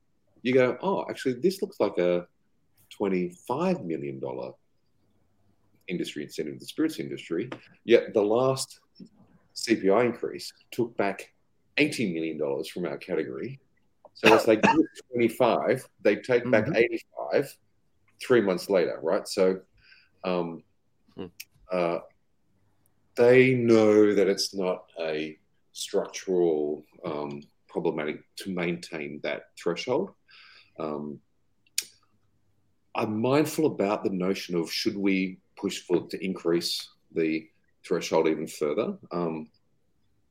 You 0.42 0.54
go, 0.54 0.76
oh, 0.82 1.04
actually, 1.08 1.34
this 1.34 1.62
looks 1.62 1.80
like 1.80 1.98
a 1.98 2.26
$25 2.98 3.84
million 3.84 4.20
industry 5.88 6.22
incentive, 6.24 6.58
the 6.58 6.66
spirits 6.66 6.98
industry. 6.98 7.50
Yet 7.84 8.14
the 8.14 8.22
last 8.22 8.80
CPI 9.60 10.04
increase 10.04 10.52
took 10.70 10.96
back 10.96 11.32
$80 11.76 12.12
million 12.14 12.64
from 12.64 12.86
our 12.86 12.96
category. 12.96 13.60
So 14.14 14.34
as 14.34 14.44
they 14.44 14.56
give 14.56 14.76
25, 15.12 15.86
they 16.02 16.16
take 16.16 16.42
mm-hmm. 16.42 16.50
back 16.50 16.68
85 16.74 17.56
three 18.22 18.40
months 18.40 18.68
later, 18.68 18.98
right? 19.02 19.26
So 19.26 19.60
um, 20.24 20.62
hmm. 21.16 21.26
uh, 21.72 21.98
they 23.16 23.54
know 23.54 24.14
that 24.14 24.28
it's 24.28 24.54
not 24.54 24.84
a 25.00 25.38
structural 25.72 26.84
um, 27.04 27.42
problematic 27.68 28.22
to 28.36 28.50
maintain 28.50 29.20
that 29.22 29.44
threshold. 29.58 30.10
Um, 30.78 31.20
I'm 32.94 33.20
mindful 33.20 33.66
about 33.66 34.04
the 34.04 34.10
notion 34.10 34.56
of 34.56 34.70
should 34.70 34.96
we 34.96 35.38
push 35.56 35.80
for 35.80 36.06
to 36.08 36.24
increase 36.24 36.88
the 37.14 37.48
threshold 37.86 38.28
even 38.28 38.46
further. 38.46 38.96
Um, 39.12 39.48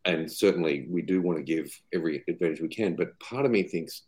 and 0.06 0.32
certainly 0.32 0.88
we 0.90 1.02
do 1.02 1.22
want 1.22 1.38
to 1.38 1.44
give 1.44 1.72
every 1.94 2.24
advantage 2.28 2.62
we 2.62 2.68
can. 2.70 2.96
But 2.96 3.20
part 3.20 3.46
of 3.46 3.52
me 3.52 3.64
thinks 3.64 4.04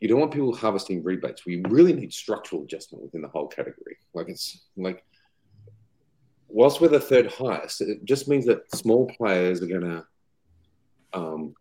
you 0.00 0.08
don't 0.08 0.20
want 0.20 0.32
people 0.32 0.54
harvesting 0.54 1.02
rebates. 1.02 1.44
We 1.44 1.62
really 1.68 1.92
need 1.92 2.12
structural 2.12 2.62
adjustment 2.62 3.04
within 3.04 3.20
the 3.20 3.28
whole 3.28 3.48
category. 3.48 3.98
Like 4.14 4.28
it's 4.28 4.62
like 4.76 5.04
whilst 6.48 6.80
we're 6.80 6.88
the 6.88 7.00
third 7.00 7.30
highest, 7.30 7.82
it 7.82 8.04
just 8.04 8.28
means 8.28 8.46
that 8.46 8.74
small 8.74 9.06
players 9.06 9.62
are 9.62 9.66
going 9.66 9.82
to 9.82 10.04
um, 11.12 11.54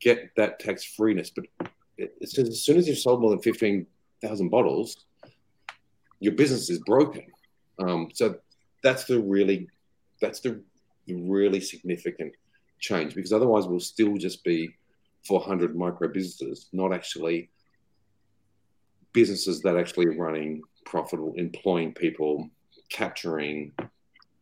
get 0.00 0.30
that 0.36 0.58
tax 0.58 0.84
freeness. 0.84 1.30
But 1.30 1.44
says 2.24 2.48
as 2.48 2.62
soon 2.62 2.78
as 2.78 2.88
you've 2.88 2.98
sold 2.98 3.20
more 3.20 3.30
than 3.30 3.42
15,000 3.42 4.48
bottles, 4.48 5.04
your 6.20 6.34
business 6.34 6.70
is 6.70 6.78
broken. 6.80 7.26
Um, 7.78 8.08
so 8.14 8.36
that's 8.84 9.04
the 9.04 9.18
really, 9.18 9.66
that's 10.20 10.38
the, 10.40 10.60
really 11.06 11.60
significant 11.60 12.32
change 12.78 13.14
because 13.14 13.32
otherwise 13.32 13.66
we'll 13.66 13.78
still 13.78 14.16
just 14.16 14.42
be 14.42 14.74
400 15.26 15.76
micro 15.76 16.08
businesses, 16.08 16.68
not 16.72 16.94
actually 16.94 17.50
businesses 19.12 19.60
that 19.62 19.76
actually 19.76 20.06
are 20.06 20.16
running 20.16 20.62
profitable, 20.86 21.34
employing 21.36 21.92
people, 21.92 22.48
capturing 22.90 23.72
mm. 23.78 23.90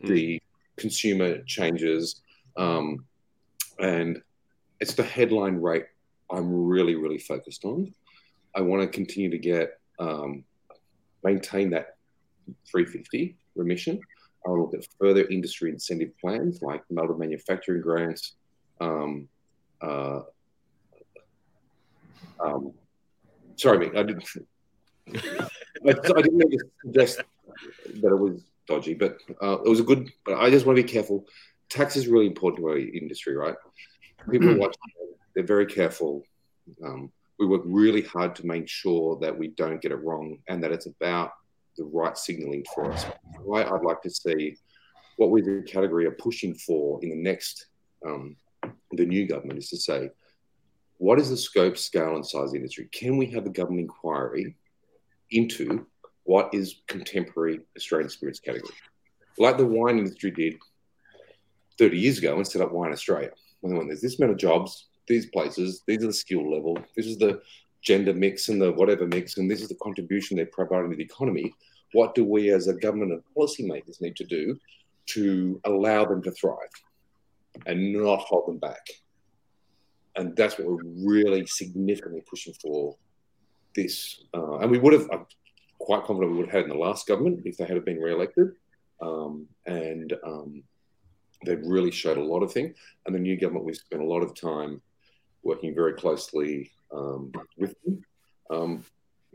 the 0.08 0.40
consumer 0.76 1.42
changes, 1.46 2.20
um, 2.56 3.04
and 3.78 4.22
it's 4.80 4.94
the 4.94 5.02
headline 5.02 5.56
rate 5.56 5.86
I'm 6.30 6.52
really, 6.66 6.94
really 6.94 7.18
focused 7.18 7.64
on. 7.64 7.92
I 8.54 8.60
want 8.60 8.82
to 8.82 8.88
continue 8.88 9.30
to 9.30 9.38
get 9.38 9.78
um, 9.98 10.44
maintain 11.22 11.70
that 11.70 11.96
350 12.70 13.36
remission. 13.54 14.00
I 14.44 14.50
want 14.50 14.58
to 14.58 14.76
look 14.76 14.84
at 14.84 14.88
further 14.98 15.26
industry 15.26 15.70
incentive 15.70 16.18
plans 16.18 16.62
like 16.62 16.82
modern 16.90 17.18
manufacturing 17.18 17.80
grants. 17.80 18.34
Um, 18.80 19.28
uh, 19.80 20.20
um, 22.40 22.72
sorry, 23.56 23.96
I 23.96 24.02
didn't. 24.02 24.28
I, 25.14 25.48
I 25.86 26.22
didn't 26.22 26.36
mean 26.36 26.50
to 26.50 26.58
suggest 26.84 27.20
that 28.00 28.12
it 28.12 28.18
was 28.18 28.42
dodgy, 28.66 28.94
but 28.94 29.18
uh, 29.42 29.58
it 29.64 29.68
was 29.68 29.80
a 29.80 29.84
good. 29.84 30.10
But 30.24 30.38
I 30.38 30.50
just 30.50 30.66
want 30.66 30.76
to 30.76 30.82
be 30.82 30.88
careful. 30.88 31.26
Tax 31.68 31.96
is 31.96 32.08
really 32.08 32.26
important 32.26 32.62
to 32.62 32.68
our 32.68 32.78
industry, 32.78 33.36
right? 33.36 33.54
People 34.30 34.50
are 34.50 34.58
watching; 34.58 34.80
they're 35.34 35.44
very 35.44 35.66
careful. 35.66 36.24
Um, 36.84 37.12
we 37.38 37.46
work 37.46 37.62
really 37.64 38.02
hard 38.02 38.36
to 38.36 38.46
make 38.46 38.68
sure 38.68 39.18
that 39.20 39.36
we 39.36 39.48
don't 39.48 39.80
get 39.80 39.90
it 39.90 39.96
wrong 39.96 40.38
and 40.48 40.62
that 40.62 40.70
it's 40.70 40.86
about 40.86 41.32
the 41.76 41.84
right 41.84 42.16
signaling 42.16 42.64
for 42.74 42.90
us. 42.90 43.06
Why 43.42 43.64
I'd 43.64 43.84
like 43.84 44.02
to 44.02 44.10
see 44.10 44.56
what 45.16 45.30
we 45.30 45.42
the 45.42 45.62
category 45.66 46.06
are 46.06 46.12
pushing 46.12 46.54
for 46.54 47.02
in 47.02 47.10
the 47.10 47.16
next 47.16 47.66
um, 48.06 48.36
the 48.92 49.06
new 49.06 49.26
government 49.26 49.58
is 49.58 49.68
to 49.70 49.76
say 49.76 50.10
what 50.98 51.18
is 51.18 51.30
the 51.30 51.36
scope, 51.36 51.76
scale, 51.76 52.14
and 52.14 52.24
size 52.24 52.44
of 52.44 52.50
the 52.52 52.58
industry? 52.58 52.88
Can 52.92 53.16
we 53.16 53.26
have 53.26 53.44
a 53.44 53.50
government 53.50 53.80
inquiry 53.80 54.54
into 55.32 55.86
what 56.24 56.52
is 56.52 56.76
contemporary 56.86 57.60
Australian 57.76 58.10
spirits 58.10 58.40
category, 58.40 58.74
like 59.38 59.56
the 59.56 59.66
wine 59.66 59.98
industry 59.98 60.30
did 60.30 60.54
30 61.78 61.98
years 61.98 62.18
ago 62.18 62.36
and 62.36 62.46
set 62.46 62.62
up 62.62 62.72
Wine 62.72 62.92
Australia. 62.92 63.30
When 63.60 63.86
there's 63.88 64.00
this 64.00 64.18
amount 64.18 64.32
of 64.32 64.38
jobs, 64.38 64.88
these 65.08 65.26
places, 65.26 65.82
these 65.86 66.02
are 66.02 66.08
the 66.08 66.12
skill 66.12 66.52
level, 66.52 66.78
this 66.96 67.06
is 67.06 67.18
the 67.18 67.40
gender 67.82 68.14
mix 68.14 68.48
and 68.48 68.60
the 68.60 68.72
whatever 68.72 69.06
mix, 69.06 69.36
and 69.36 69.50
this 69.50 69.60
is 69.60 69.68
the 69.68 69.74
contribution 69.76 70.36
they're 70.36 70.46
providing 70.46 70.90
to 70.90 70.96
the 70.96 71.02
economy. 71.02 71.52
What 71.92 72.14
do 72.14 72.24
we 72.24 72.50
as 72.50 72.68
a 72.68 72.74
government 72.74 73.12
and 73.12 73.22
policymakers 73.36 74.00
need 74.00 74.16
to 74.16 74.24
do 74.24 74.58
to 75.06 75.60
allow 75.64 76.04
them 76.04 76.22
to 76.22 76.30
thrive 76.30 76.56
and 77.66 77.92
not 77.92 78.20
hold 78.20 78.48
them 78.48 78.58
back? 78.58 78.86
And 80.16 80.36
that's 80.36 80.58
what 80.58 80.68
we're 80.68 80.84
really 81.06 81.46
significantly 81.46 82.22
pushing 82.28 82.54
for 82.62 82.96
this. 83.74 84.24
Uh, 84.34 84.58
and 84.58 84.70
we 84.70 84.78
would 84.78 84.92
have, 84.92 85.08
I'm 85.10 85.26
quite 85.78 86.04
confident 86.04 86.32
we 86.32 86.38
would 86.38 86.46
have 86.46 86.54
had 86.54 86.64
in 86.64 86.70
the 86.70 86.76
last 86.76 87.06
government 87.06 87.42
if 87.44 87.56
they 87.56 87.64
had 87.64 87.84
been 87.84 88.00
re-elected. 88.00 88.52
Um, 89.00 89.46
and 89.66 90.14
um, 90.24 90.62
they've 91.44 91.64
really 91.64 91.90
showed 91.90 92.18
a 92.18 92.24
lot 92.24 92.42
of 92.42 92.52
things. 92.52 92.76
And 93.06 93.14
the 93.14 93.18
new 93.18 93.38
government, 93.38 93.64
we've 93.64 93.76
spent 93.76 94.02
a 94.02 94.06
lot 94.06 94.22
of 94.22 94.34
time 94.34 94.80
working 95.42 95.74
very 95.74 95.94
closely 95.94 96.70
um, 96.94 97.32
with 97.56 97.74
them. 97.82 98.04
Um, 98.50 98.84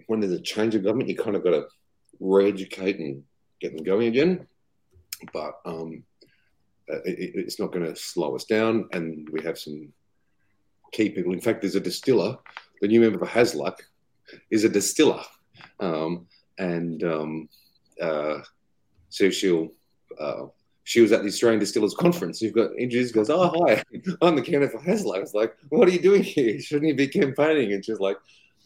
when 0.07 0.19
there's 0.19 0.33
a 0.33 0.41
change 0.41 0.75
of 0.75 0.83
government, 0.83 1.09
you 1.09 1.15
kind 1.15 1.35
of 1.35 1.43
got 1.43 1.51
to 1.51 1.67
re-educate 2.19 2.99
and 2.99 3.23
get 3.59 3.75
them 3.75 3.83
going 3.83 4.07
again. 4.07 4.47
But 5.33 5.53
um, 5.65 6.03
uh, 6.91 7.01
it, 7.03 7.31
it's 7.35 7.59
not 7.59 7.71
going 7.71 7.85
to 7.85 7.95
slow 7.95 8.35
us 8.35 8.45
down. 8.45 8.87
And 8.93 9.27
we 9.31 9.41
have 9.41 9.57
some 9.57 9.91
key 10.91 11.09
people. 11.09 11.33
In 11.33 11.41
fact, 11.41 11.61
there's 11.61 11.75
a 11.75 11.79
distiller. 11.79 12.37
The 12.81 12.87
new 12.87 13.01
member 13.01 13.19
for 13.19 13.25
Hasluck 13.25 13.77
is 14.51 14.63
a 14.63 14.69
distiller, 14.69 15.23
um, 15.79 16.27
and 16.59 17.03
um, 17.03 17.49
uh, 18.01 18.39
so 19.09 19.29
she'll. 19.29 19.69
Uh, 20.19 20.45
she 20.87 21.01
was 21.01 21.11
at 21.11 21.21
the 21.21 21.27
Australian 21.27 21.59
Distillers 21.59 21.93
Conference. 21.93 22.41
You've 22.41 22.53
got 22.53 22.71
introduced, 22.77 23.13
goes, 23.13 23.29
"Oh 23.29 23.51
hi, 23.67 23.83
I'm 24.21 24.37
the 24.37 24.41
candidate 24.41 24.71
for 24.71 24.79
Hasluck." 24.79 25.17
I 25.17 25.19
was 25.19 25.33
like, 25.33 25.53
"What 25.67 25.85
are 25.85 25.91
you 25.91 25.99
doing 25.99 26.23
here? 26.23 26.57
Shouldn't 26.61 26.87
you 26.87 26.95
be 26.95 27.09
campaigning?" 27.09 27.73
And 27.73 27.83
she's 27.83 27.99
like, 27.99 28.15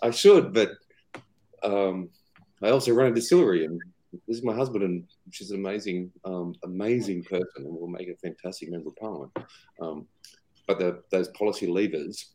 "I 0.03 0.11
should, 0.11 0.53
but 0.53 0.73
um, 1.63 2.09
I 2.61 2.69
also 2.69 2.93
run 2.93 3.11
a 3.11 3.15
distillery, 3.15 3.65
and 3.65 3.81
this 4.27 4.37
is 4.37 4.43
my 4.43 4.53
husband, 4.53 4.83
and 4.83 5.03
she's 5.31 5.49
an 5.49 5.57
amazing, 5.57 6.11
um, 6.23 6.53
amazing 6.63 7.23
person, 7.23 7.47
and 7.65 7.73
will 7.73 7.87
make 7.87 8.07
a 8.07 8.15
fantastic 8.17 8.69
member 8.69 8.89
of 8.89 8.95
parliament." 8.97 9.31
Um, 9.81 10.05
but 10.67 10.77
the, 10.77 11.01
those 11.09 11.29
policy 11.29 11.65
levers 11.65 12.33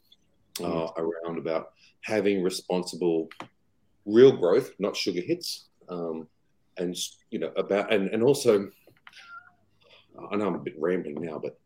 uh, 0.64 0.88
around 0.96 1.38
about 1.38 1.74
having 2.00 2.42
responsible 2.42 3.28
real 4.04 4.36
growth, 4.36 4.72
not 4.80 4.96
sugar 4.96 5.20
hits, 5.20 5.66
um, 5.88 6.26
and 6.76 6.96
you 7.30 7.38
know 7.38 7.52
about 7.56 7.92
and 7.92 8.08
and 8.08 8.24
also 8.24 8.68
I 10.30 10.36
know 10.36 10.46
I'm 10.48 10.54
a 10.54 10.58
bit 10.58 10.74
rambling 10.78 11.20
now, 11.20 11.38
but 11.38 11.58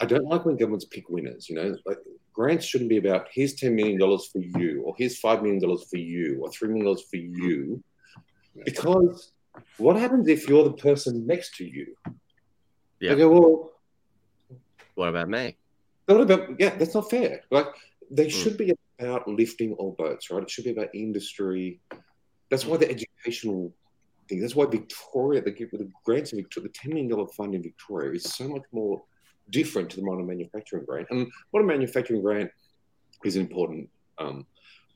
I 0.00 0.06
don't 0.06 0.24
like 0.24 0.44
when 0.44 0.56
governments 0.56 0.86
pick 0.86 1.08
winners. 1.08 1.48
You 1.48 1.56
know, 1.56 1.76
like 1.86 1.98
grants 2.32 2.64
shouldn't 2.66 2.90
be 2.90 2.96
about 2.96 3.28
here's 3.32 3.54
ten 3.54 3.74
million 3.74 3.98
dollars 3.98 4.28
for 4.32 4.38
you, 4.38 4.82
or 4.84 4.94
here's 4.98 5.18
five 5.18 5.42
million 5.42 5.60
dollars 5.60 5.86
for 5.90 5.98
you, 5.98 6.40
or 6.42 6.50
three 6.50 6.68
million 6.68 6.86
dollars 6.86 7.04
for 7.10 7.16
you, 7.16 7.82
because 8.64 9.32
what 9.78 9.96
happens 9.96 10.28
if 10.28 10.48
you're 10.48 10.64
the 10.64 10.72
person 10.72 11.26
next 11.26 11.56
to 11.56 11.64
you? 11.64 11.94
Yeah. 13.00 13.14
They 13.14 13.20
go, 13.20 13.28
well, 13.28 13.70
what 14.94 15.08
about 15.08 15.28
me? 15.28 15.56
What 16.06 16.20
about 16.20 16.58
yeah? 16.58 16.76
That's 16.76 16.94
not 16.94 17.10
fair. 17.10 17.42
Like 17.50 17.68
they 18.10 18.26
Mm. 18.26 18.30
should 18.30 18.56
be 18.56 18.72
about 18.98 19.28
lifting 19.28 19.74
all 19.74 19.92
boats, 19.98 20.30
right? 20.30 20.42
It 20.42 20.50
should 20.50 20.64
be 20.64 20.70
about 20.70 20.94
industry. 20.94 21.80
That's 22.50 22.64
why 22.64 22.76
the 22.78 22.88
educational 22.90 23.74
thing. 24.28 24.40
That's 24.40 24.56
why 24.56 24.66
Victoria, 24.66 25.42
the, 25.42 25.50
the 25.50 25.90
grants 26.04 26.32
in 26.32 26.38
Victoria, 26.38 26.68
the 26.68 26.74
ten 26.74 26.90
million 26.90 27.08
dollar 27.08 27.28
fund 27.28 27.54
in 27.54 27.62
Victoria 27.62 28.12
is 28.12 28.24
so 28.24 28.48
much 28.48 28.62
more 28.72 29.02
different 29.50 29.90
to 29.90 29.96
the 29.96 30.02
modern 30.02 30.26
manufacturing 30.26 30.84
grant. 30.84 31.08
And 31.10 31.30
modern 31.52 31.68
manufacturing 31.68 32.22
grant 32.22 32.50
is 33.24 33.36
an 33.36 33.42
important 33.42 33.88
um, 34.18 34.46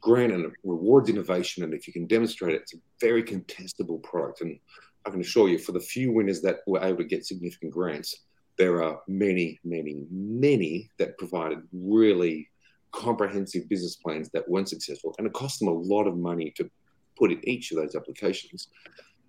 grant 0.00 0.32
and 0.32 0.44
it 0.46 0.52
rewards 0.64 1.08
innovation. 1.08 1.62
And 1.64 1.72
if 1.74 1.86
you 1.86 1.92
can 1.92 2.06
demonstrate 2.06 2.54
it, 2.54 2.62
it's 2.62 2.74
a 2.74 2.78
very 3.00 3.22
contestable 3.22 4.02
product. 4.02 4.40
And 4.40 4.58
I 5.06 5.10
can 5.10 5.20
assure 5.20 5.48
you, 5.48 5.58
for 5.58 5.72
the 5.72 5.80
few 5.80 6.12
winners 6.12 6.42
that 6.42 6.58
were 6.66 6.82
able 6.82 6.98
to 6.98 7.04
get 7.04 7.24
significant 7.24 7.72
grants, 7.72 8.24
there 8.58 8.82
are 8.82 9.00
many, 9.08 9.58
many, 9.64 10.04
many 10.10 10.90
that 10.98 11.16
provided 11.16 11.60
really 11.72 12.50
comprehensive 12.92 13.68
business 13.68 13.96
plans 13.96 14.28
that 14.30 14.48
weren't 14.48 14.68
successful. 14.68 15.14
And 15.16 15.26
it 15.26 15.32
cost 15.32 15.60
them 15.60 15.68
a 15.68 15.72
lot 15.72 16.06
of 16.06 16.16
money 16.16 16.52
to 16.56 16.68
put 17.16 17.30
in 17.30 17.48
each 17.48 17.70
of 17.70 17.76
those 17.76 17.94
applications. 17.94 18.68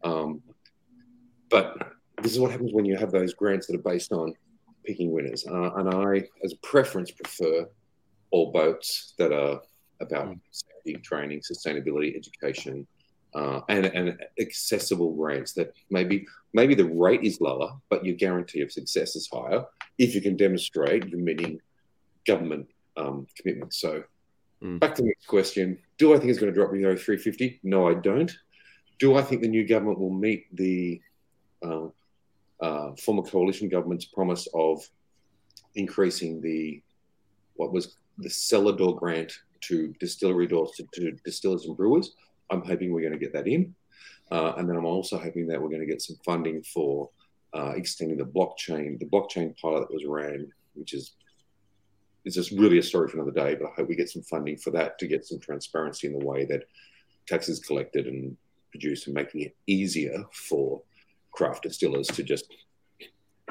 Um, 0.04 0.42
but 1.50 1.94
this 2.22 2.32
is 2.32 2.40
what 2.40 2.52
happens 2.52 2.74
when 2.74 2.86
you 2.86 2.96
have 2.98 3.12
those 3.12 3.34
grants 3.34 3.68
that 3.68 3.76
are 3.76 3.84
based 3.92 4.12
on 4.12 4.34
picking 4.86 5.12
winners. 5.12 5.46
Uh, 5.46 5.72
and 5.76 5.90
I, 5.94 6.28
as 6.44 6.54
a 6.54 6.58
preference, 6.58 7.12
prefer 7.12 7.68
all 8.32 8.52
boats 8.52 9.14
that 9.18 9.32
are 9.32 9.62
about 10.00 10.36
safety, 10.52 11.00
training, 11.02 11.42
sustainability, 11.42 12.16
education, 12.16 12.88
uh, 13.36 13.62
and, 13.70 13.86
and 13.86 14.18
accessible 14.40 15.14
grants 15.16 15.54
that 15.54 15.74
maybe 15.90 16.26
maybe 16.54 16.76
the 16.76 16.86
rate 16.86 17.24
is 17.24 17.40
lower, 17.40 17.72
but 17.90 18.04
your 18.06 18.16
guarantee 18.16 18.62
of 18.62 18.72
success 18.72 19.16
is 19.16 19.30
higher 19.32 19.64
if 19.98 20.14
you 20.14 20.22
can 20.22 20.36
demonstrate 20.36 21.08
you're 21.08 21.20
meeting 21.20 21.60
government 22.26 22.68
um, 22.98 23.26
commitments. 23.38 23.78
So 23.80 24.04
Mm. 24.62 24.80
back 24.80 24.96
to 24.96 25.02
the 25.02 25.08
next 25.08 25.26
question. 25.26 25.78
Do 25.98 26.14
I 26.14 26.18
think 26.18 26.30
it's 26.30 26.40
going 26.40 26.54
to 26.54 26.56
drop 26.56 26.72
below 26.72 26.96
350? 26.96 27.62
No, 27.64 27.88
I 27.88 27.96
don't. 27.96 28.32
Do 29.02 29.16
I 29.16 29.24
think 29.24 29.42
the 29.42 29.48
new 29.48 29.68
government 29.68 30.00
will 30.00 30.14
meet 30.14 30.56
the 30.56 31.02
uh, 31.66 31.88
uh, 32.62 32.96
former 33.04 33.24
coalition 33.24 33.68
government's 33.68 34.06
promise 34.06 34.48
of 34.54 34.88
increasing 35.74 36.40
the 36.40 36.84
what 37.56 37.74
was 37.74 37.98
the 38.20 38.30
cellar 38.30 38.78
door 38.78 38.96
grant 38.96 39.34
to 39.62 39.88
distillery 40.00 40.46
doors 40.46 40.74
to, 40.78 40.86
to 40.94 41.14
distillers 41.26 41.66
and 41.66 41.76
brewers? 41.76 42.14
I'm 42.52 42.62
hoping 42.62 42.92
we're 42.92 43.02
going 43.02 43.14
to 43.14 43.18
get 43.18 43.34
that 43.34 43.48
in. 43.48 43.74
Uh, 44.32 44.54
and 44.58 44.70
then 44.70 44.78
I'm 44.78 44.86
also 44.86 45.18
hoping 45.18 45.48
that 45.48 45.60
we're 45.60 45.70
going 45.70 45.82
to 45.82 45.88
get 45.88 46.04
some 46.04 46.18
funding 46.24 46.62
for 46.62 47.10
uh, 47.56 47.74
extending 47.76 48.20
the 48.20 48.24
blockchain, 48.24 49.00
the 49.00 49.08
blockchain 49.08 49.60
pilot 49.60 49.88
that 49.88 49.94
was 49.94 50.06
ran, 50.06 50.48
which 50.76 50.94
is 50.94 51.16
it's 52.24 52.36
just 52.36 52.52
really 52.52 52.78
a 52.78 52.84
story 52.84 53.08
for 53.08 53.18
another 53.18 53.32
day. 53.32 53.56
But 53.56 53.70
I 53.70 53.74
hope 53.78 53.90
we 53.90 53.96
get 53.96 54.12
some 54.12 54.22
funding 54.22 54.58
for 54.58 54.70
that 54.72 55.00
to 55.00 55.08
get 55.08 55.26
some 55.26 55.40
transparency 55.40 56.06
in 56.06 56.14
the 56.14 56.24
way 56.24 56.46
that 56.46 56.66
tax 57.28 57.50
is 57.50 57.60
collected 57.60 58.06
and 58.06 58.38
produced, 58.72 59.08
and 59.08 59.14
making 59.14 59.42
it 59.42 59.56
easier 59.68 60.24
for 60.34 60.82
craft 61.32 61.64
distillers 61.64 62.08
to 62.08 62.24
just 62.24 62.46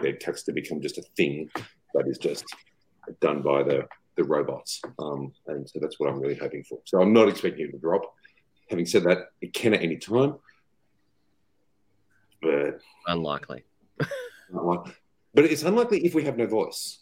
their 0.03 0.15
tax 0.15 0.43
to 0.45 0.53
become 0.53 0.81
just 0.81 0.99
a 0.99 1.03
thing 1.17 1.49
that 1.95 2.07
is 2.07 2.19
just 2.19 2.45
done 3.21 3.43
by 3.43 3.63
the 3.63 3.87
the 4.17 4.25
robots. 4.25 4.83
Um, 4.99 5.33
and 5.47 5.69
so 5.69 5.79
that's 5.81 5.99
what 5.99 6.11
I'm 6.11 6.21
really 6.21 6.35
hoping 6.35 6.65
for. 6.65 6.79
So 6.85 7.01
I'm 7.01 7.13
not 7.13 7.29
expecting 7.29 7.67
it 7.67 7.73
to 7.73 7.79
drop. 7.79 8.03
Having 8.69 8.87
said 8.87 9.05
that, 9.05 9.19
it 9.41 9.53
can 9.53 9.75
at 9.75 9.83
any 9.83 9.97
time. 9.97 10.37
But 12.43 12.81
Unlikely. 13.07 13.65
but 15.35 15.45
it's 15.45 15.63
unlikely 15.63 16.05
if 16.05 16.15
we 16.15 16.25
have 16.25 16.37
no 16.37 16.47
voice. 16.47 17.01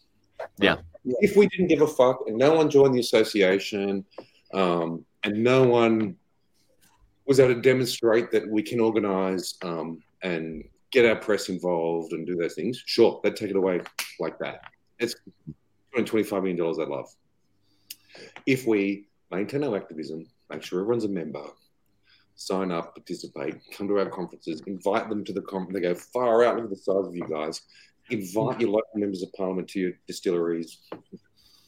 Yeah. 0.59 0.77
If 1.05 1.37
we 1.37 1.47
didn't 1.49 1.69
give 1.69 1.81
a 1.81 1.87
fuck 1.87 2.25
and 2.27 2.37
no 2.37 2.55
one 2.55 2.71
joined 2.71 2.95
the 2.95 3.01
association 3.01 4.05
um, 4.53 5.05
and 5.25 5.43
no 5.43 5.65
one 5.67 6.17
was 7.29 7.39
able 7.39 7.55
to 7.55 7.61
demonstrate 7.61 8.31
that 8.33 8.49
we 8.49 8.63
can 8.63 8.81
organize 8.81 9.55
um, 9.63 10.03
and 10.23 10.65
get 10.91 11.05
our 11.05 11.17
press 11.17 11.51
involved 11.51 12.13
and 12.13 12.27
do 12.27 12.35
those 12.35 12.55
things, 12.55 12.83
sure, 12.87 13.21
they'd 13.23 13.37
take 13.37 13.51
it 13.51 13.57
away 13.57 13.83
like 14.19 14.39
that. 14.39 14.63
It's 14.99 15.15
$25 15.95 16.43
million 16.43 16.81
I'd 16.81 16.89
love. 16.89 17.15
If 18.47 18.67
we 18.67 19.07
maintain 19.31 19.63
our 19.63 19.77
activism, 19.77 20.27
make 20.49 20.63
sure 20.63 20.81
everyone's 20.81 21.05
a 21.05 21.09
member, 21.09 21.45
sign 22.35 22.73
up, 22.73 22.95
participate, 22.95 23.57
come 23.73 23.87
to 23.89 23.99
our 23.99 24.09
conferences, 24.09 24.63
invite 24.67 25.11
them 25.11 25.23
to 25.27 25.33
the 25.35 25.43
conference. 25.43 25.75
They 25.75 25.81
go 25.83 25.95
far 25.95 26.45
out. 26.45 26.59
At 26.59 26.71
the 26.71 26.77
size 26.77 27.07
of 27.07 27.15
you 27.15 27.29
guys. 27.29 27.61
Invite 28.11 28.61
your 28.61 28.71
local 28.71 28.89
members 28.95 29.23
of 29.23 29.31
parliament 29.35 29.69
to 29.69 29.81
your 29.81 29.93
distilleries. 30.07 30.79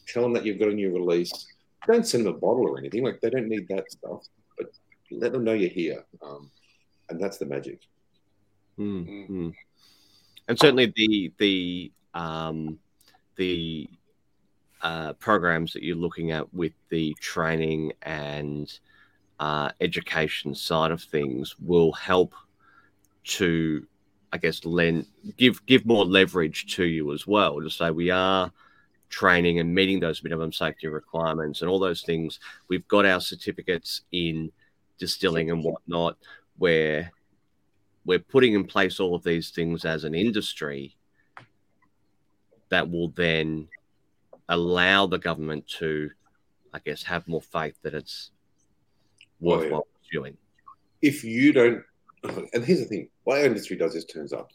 Tell 0.09 0.23
them 0.23 0.33
that 0.33 0.47
you've 0.47 0.59
got 0.59 0.71
a 0.71 0.75
new 0.75 0.91
release. 0.91 1.31
Don't 1.87 2.07
send 2.07 2.25
them 2.25 2.35
a 2.35 2.39
bottle 2.39 2.67
or 2.67 2.79
anything. 2.79 3.05
Like 3.05 3.21
they 3.21 3.29
don't 3.29 3.49
need 3.49 3.69
that 3.69 3.93
stuff. 3.93 4.23
But 5.11 5.21
let 5.21 5.33
them 5.33 5.45
know 5.45 5.53
you're 5.53 5.71
here, 5.71 6.05
um, 6.23 6.51
and 7.09 7.21
that's 7.21 7.39
the 7.39 7.47
magic. 7.47 7.81
Mm, 8.79 9.29
mm. 9.29 9.55
And 10.49 10.59
certainly 10.59 10.93
the 10.97 11.33
the 11.39 11.93
um, 12.15 12.79
the 13.37 13.89
uh, 14.83 15.13
programs 15.15 15.73
that 15.73 15.83
you're 15.83 15.97
looking 15.97 16.31
at 16.31 16.53
with 16.55 16.73
the 16.89 17.15
training 17.21 17.93
and 18.03 18.79
uh, 19.39 19.71
education 19.81 20.55
side 20.55 20.91
of 20.91 21.03
things 21.03 21.57
will 21.59 21.93
help 21.93 22.35
to, 23.23 23.87
I 24.33 24.39
guess, 24.39 24.65
lend 24.65 25.07
give 25.37 25.65
give 25.67 25.87
more 25.87 26.05
leverage 26.05 26.75
to 26.77 26.85
you 26.85 27.13
as 27.13 27.27
well 27.27 27.61
to 27.61 27.71
say 27.71 27.91
we 27.91 28.11
are 28.11 28.51
training 29.09 29.59
and 29.59 29.75
meeting 29.75 30.01
those 30.01 30.23
minimum 30.23 30.53
safety 30.53 30.87
requirements 30.87 31.61
and 31.61 31.71
all 31.71 31.79
those 31.79 32.03
things. 32.03 32.39
We've 32.69 32.87
got 32.89 33.05
our 33.05 33.21
certificates 33.21 34.03
in 34.13 34.53
distilling 35.01 35.51
and 35.51 35.65
whatnot, 35.65 36.17
where 36.59 37.11
we're 38.05 38.21
putting 38.21 38.55
in 38.55 38.65
place 38.65 39.01
all 39.01 39.17
of 39.17 39.25
these 39.25 39.51
things 39.51 39.85
as 39.85 40.05
an 40.05 40.15
industry 40.15 40.97
that 42.69 42.89
will 42.89 43.09
then 43.09 43.67
allow 44.49 45.07
the 45.07 45.19
government 45.19 45.67
to, 45.67 46.11
I 46.73 46.79
guess, 46.79 47.03
have 47.03 47.27
more 47.27 47.43
faith 47.43 47.77
that 47.83 47.95
it's 47.95 48.31
worthwhile 49.41 49.87
pursuing. 49.99 50.37
If 51.03 51.25
you 51.25 51.53
don't, 51.53 51.83
and 52.25 52.65
here's 52.65 52.81
the 52.81 52.87
thing: 52.87 53.09
what 53.25 53.39
our 53.39 53.47
industry 53.47 53.77
does 53.77 53.95
is 53.95 54.05
turns 54.05 54.33
up. 54.33 54.51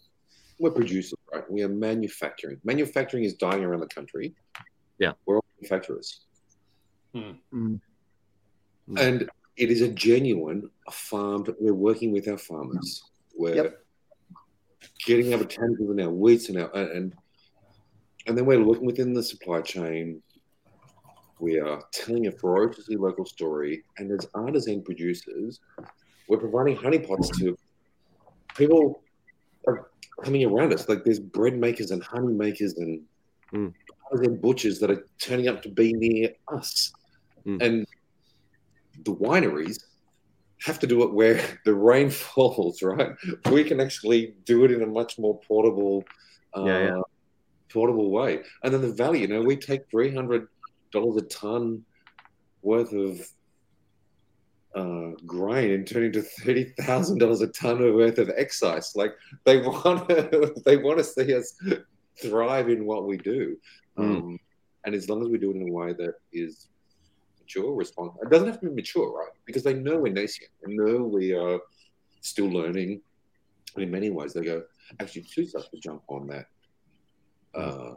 We're 0.59 0.71
producers, 0.71 1.19
right? 1.33 1.49
We 1.51 1.63
are 1.63 1.69
manufacturing. 1.69 2.59
Manufacturing 2.63 3.25
is 3.25 3.33
dying 3.33 3.63
around 3.63 3.81
the 3.81 3.87
country. 3.87 4.33
Yeah, 4.99 5.13
we're 5.25 5.35
all 5.35 5.45
manufacturers. 5.59 6.21
Hmm. 7.13 7.75
and 8.97 9.29
it 9.57 9.71
is 9.71 9.81
a 9.81 9.87
genuine 9.89 10.69
farm. 10.91 11.45
We're 11.59 11.73
working 11.73 12.11
with 12.11 12.27
our 12.27 12.37
farmers. 12.37 13.03
We're 13.37 13.55
yep. 13.55 13.85
getting 15.05 15.33
our 15.33 15.39
botanicals 15.39 15.91
and 15.91 16.01
our 16.01 16.09
wheats 16.09 16.49
and 16.49 16.59
our 16.59 16.69
and 16.73 17.13
and 18.27 18.37
then 18.37 18.45
we're 18.45 18.59
looking 18.59 18.85
within 18.85 19.13
the 19.13 19.23
supply 19.23 19.61
chain. 19.61 20.21
We 21.39 21.59
are 21.59 21.81
telling 21.91 22.27
a 22.27 22.31
ferociously 22.31 22.95
local 22.95 23.25
story, 23.25 23.83
and 23.97 24.11
as 24.11 24.27
artisan 24.33 24.81
producers, 24.81 25.59
we're 26.27 26.37
providing 26.37 26.77
honeypots 26.77 27.37
to 27.39 27.57
people 28.55 29.01
are 29.67 29.89
coming 30.23 30.45
around 30.45 30.73
us. 30.73 30.87
Like 30.87 31.03
there's 31.03 31.19
bread 31.19 31.57
makers 31.57 31.91
and 31.91 32.01
honey 32.03 32.33
makers 32.33 32.77
and 32.77 33.01
mm. 33.53 34.41
butchers 34.41 34.79
that 34.79 34.89
are 34.91 35.05
turning 35.19 35.47
up 35.47 35.61
to 35.63 35.69
be 35.69 35.93
near 35.93 36.29
us, 36.47 36.93
mm. 37.45 37.61
and 37.61 37.85
the 39.03 39.15
wineries 39.15 39.79
have 40.63 40.79
to 40.79 40.87
do 40.87 41.03
it 41.03 41.13
where 41.13 41.41
the 41.65 41.73
rain 41.73 42.09
falls. 42.09 42.81
Right? 42.81 43.11
We 43.51 43.63
can 43.63 43.79
actually 43.79 44.35
do 44.45 44.65
it 44.65 44.71
in 44.71 44.81
a 44.81 44.87
much 44.87 45.19
more 45.19 45.39
portable. 45.41 46.03
Uh, 46.55 46.65
yeah, 46.65 46.83
yeah 46.83 47.01
portable 47.75 48.09
way. 48.09 48.39
And 48.63 48.73
then 48.73 48.81
the 48.81 48.93
value, 48.93 49.21
you 49.21 49.27
know, 49.27 49.41
we 49.41 49.57
take 49.57 49.89
three 49.91 50.13
hundred 50.13 50.47
dollars 50.91 51.17
a 51.17 51.25
ton 51.25 51.83
worth 52.61 52.93
of 52.93 53.19
uh, 54.73 55.15
grain 55.25 55.71
and 55.71 55.85
turn 55.85 56.05
into 56.05 56.21
thirty 56.21 56.73
thousand 56.79 57.19
dollars 57.19 57.41
a 57.41 57.47
ton 57.47 57.81
of 57.81 57.93
worth 57.93 58.17
of 58.17 58.31
excise. 58.35 58.95
Like 58.95 59.13
they 59.43 59.57
want 59.61 60.07
to, 60.09 60.55
they 60.65 60.77
want 60.77 60.97
to 60.99 61.03
see 61.03 61.35
us 61.35 61.53
thrive 62.21 62.69
in 62.69 62.85
what 62.85 63.05
we 63.05 63.17
do. 63.17 63.57
Mm. 63.97 64.03
Um, 64.03 64.39
and 64.85 64.95
as 64.95 65.09
long 65.09 65.21
as 65.21 65.29
we 65.29 65.37
do 65.37 65.51
it 65.51 65.57
in 65.57 65.69
a 65.69 65.71
way 65.71 65.93
that 65.93 66.13
is 66.31 66.69
mature, 67.45 67.73
responsible, 67.73 68.21
it 68.23 68.29
doesn't 68.29 68.47
have 68.47 68.59
to 68.59 68.69
be 68.69 68.75
mature, 68.75 69.11
right? 69.11 69.31
Because 69.45 69.63
they 69.63 69.73
know 69.73 69.97
we're 69.97 70.13
nascent. 70.13 70.49
They 70.65 70.73
know 70.73 71.03
we 71.03 71.33
are 71.33 71.59
still 72.21 72.47
learning. 72.47 73.01
And 73.75 73.83
in 73.83 73.91
many 73.91 74.09
ways, 74.09 74.33
they 74.33 74.41
go, 74.41 74.63
actually, 74.99 75.23
choose 75.23 75.53
us 75.55 75.67
to 75.69 75.79
jump 75.79 76.01
on 76.07 76.27
that 76.27 76.45
uh, 77.53 77.93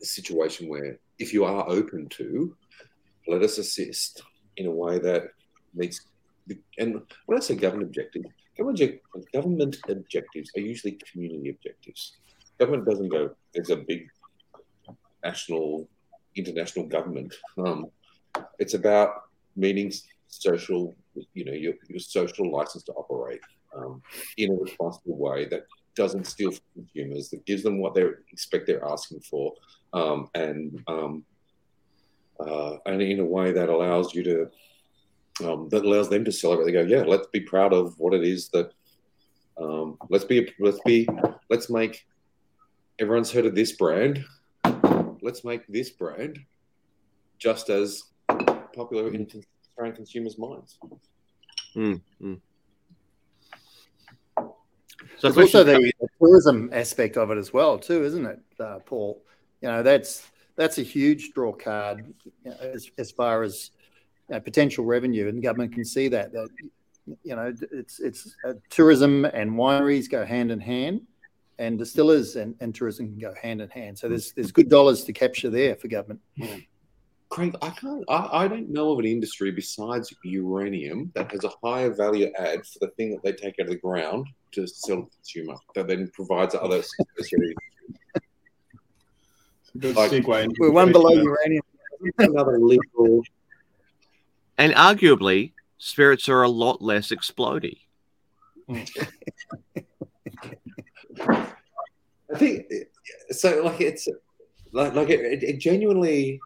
situation 0.00 0.68
where 0.68 0.98
if 1.18 1.32
you 1.32 1.44
are 1.44 1.68
open 1.68 2.08
to, 2.10 2.56
let 3.26 3.42
us 3.42 3.58
assist 3.58 4.22
in 4.56 4.66
a 4.66 4.70
way 4.70 4.98
that 4.98 5.24
meets. 5.74 6.00
And 6.78 7.02
when 7.26 7.38
I 7.38 7.40
say 7.40 7.54
government 7.54 7.88
objectives, 7.88 8.26
government, 8.56 9.00
government 9.32 9.76
objectives 9.88 10.50
are 10.56 10.60
usually 10.60 10.98
community 11.10 11.50
objectives. 11.50 12.16
Government 12.58 12.86
doesn't 12.86 13.08
go. 13.08 13.30
There's 13.54 13.70
a 13.70 13.76
big 13.76 14.08
national, 15.22 15.88
international 16.34 16.86
government. 16.86 17.34
Um, 17.58 17.90
it's 18.58 18.74
about 18.74 19.24
meeting 19.56 19.92
social, 20.28 20.94
you 21.34 21.44
know, 21.44 21.52
your, 21.52 21.74
your 21.88 21.98
social 21.98 22.50
license 22.50 22.84
to 22.84 22.92
operate 22.92 23.40
um, 23.76 24.02
in 24.36 24.52
a 24.52 24.54
responsible 24.54 25.16
way 25.16 25.46
that 25.46 25.66
doesn't 25.94 26.26
steal 26.26 26.52
from 26.52 26.62
consumers, 26.74 27.28
that 27.30 27.44
gives 27.44 27.62
them 27.62 27.80
what 27.80 27.94
they 27.94 28.04
expect 28.30 28.66
they're 28.66 28.86
asking 28.86 29.20
for, 29.20 29.52
um, 29.92 30.28
and 30.34 30.82
um, 30.86 31.24
uh, 32.38 32.76
and 32.86 33.02
in 33.02 33.18
a 33.18 33.24
way 33.24 33.50
that 33.50 33.68
allows 33.68 34.14
you 34.14 34.22
to 34.22 34.50
um, 35.44 35.68
that 35.70 35.84
allows 35.84 36.08
them 36.08 36.24
to 36.24 36.32
celebrate. 36.32 36.66
They 36.66 36.72
go, 36.72 36.82
yeah, 36.82 37.02
let's 37.02 37.26
be 37.32 37.40
proud 37.40 37.72
of 37.72 37.98
what 37.98 38.14
it 38.14 38.24
is 38.24 38.48
that 38.50 38.72
um, 39.60 39.98
let's 40.08 40.24
be 40.24 40.52
let's 40.60 40.80
be 40.84 41.08
let's 41.50 41.68
make 41.68 42.06
everyone's 42.98 43.32
heard 43.32 43.46
of 43.46 43.54
this 43.54 43.72
brand. 43.72 44.24
Let's 45.20 45.44
make 45.44 45.66
this 45.66 45.90
brand 45.90 46.38
just 47.38 47.70
as 47.70 48.04
popular 48.78 49.12
in 49.12 49.26
Australian 49.26 49.96
consumers' 49.96 50.38
minds. 50.38 50.78
Mm, 51.74 52.00
mm. 52.22 52.40
So 55.18 55.30
There's 55.30 55.36
also 55.36 55.64
the, 55.64 55.92
the, 56.00 56.08
tourism 56.20 56.70
aspect 56.72 57.16
of 57.16 57.30
it 57.30 57.38
as 57.38 57.52
well, 57.52 57.78
too, 57.78 58.04
isn't 58.04 58.24
it, 58.24 58.40
uh, 58.60 58.78
Paul? 58.86 59.22
You 59.60 59.68
know, 59.68 59.82
that's 59.82 60.28
that's 60.56 60.78
a 60.78 60.82
huge 60.82 61.32
draw 61.32 61.52
card 61.52 62.14
you 62.44 62.50
know, 62.50 62.56
as, 62.60 62.90
as 62.98 63.10
far 63.10 63.42
as 63.42 63.70
you 64.28 64.34
know, 64.34 64.40
potential 64.40 64.84
revenue, 64.84 65.28
and 65.28 65.38
the 65.38 65.42
government 65.42 65.72
can 65.72 65.84
see 65.84 66.08
that 66.08 66.32
that 66.32 66.48
you 67.24 67.34
know 67.34 67.52
it's 67.72 67.98
it's 67.98 68.36
uh, 68.46 68.54
tourism 68.70 69.24
and 69.24 69.50
wineries 69.52 70.08
go 70.08 70.24
hand 70.24 70.50
in 70.52 70.60
hand, 70.60 71.00
and 71.58 71.78
distillers 71.78 72.36
and, 72.36 72.54
and 72.60 72.74
tourism 72.74 73.08
can 73.08 73.18
go 73.18 73.34
hand 73.40 73.60
in 73.60 73.68
hand. 73.70 73.98
So 73.98 74.08
there's 74.08 74.32
there's 74.32 74.52
good 74.52 74.68
dollars 74.68 75.04
to 75.04 75.12
capture 75.12 75.50
there 75.50 75.74
for 75.74 75.88
government. 75.88 76.20
Mm. 76.38 76.66
Craig, 77.30 77.54
I 77.60 77.70
can't. 77.70 78.04
I, 78.08 78.44
I, 78.44 78.48
don't 78.48 78.70
know 78.70 78.92
of 78.92 78.98
an 79.00 79.04
industry 79.04 79.50
besides 79.50 80.14
uranium 80.24 81.12
that 81.14 81.30
has 81.32 81.44
a 81.44 81.50
higher 81.62 81.92
value 81.92 82.32
add 82.38 82.64
for 82.66 82.78
the 82.80 82.88
thing 82.96 83.10
that 83.10 83.22
they 83.22 83.32
take 83.32 83.56
out 83.60 83.66
of 83.66 83.68
the 83.68 83.76
ground 83.76 84.26
to 84.52 84.66
sell 84.66 84.96
to 84.96 85.02
the 85.02 85.10
consumer 85.16 85.54
that 85.74 85.88
then 85.88 86.10
provides 86.14 86.54
other 86.54 86.82
security. 87.18 87.54
like, 89.82 90.26
We're 90.58 90.70
one 90.70 90.90
below 90.90 91.10
uranium. 91.10 91.62
Another 92.18 92.58
legal. 92.58 93.22
And 94.56 94.72
arguably, 94.72 95.52
spirits 95.76 96.28
are 96.28 96.42
a 96.42 96.48
lot 96.48 96.80
less 96.80 97.10
explody. 97.10 97.80
I 98.70 98.86
think 102.36 102.66
so. 103.30 103.62
Like 103.62 103.80
it's 103.80 104.08
like 104.72 104.94
like 104.94 105.10
it, 105.10 105.42
it 105.42 105.58
genuinely 105.58 106.40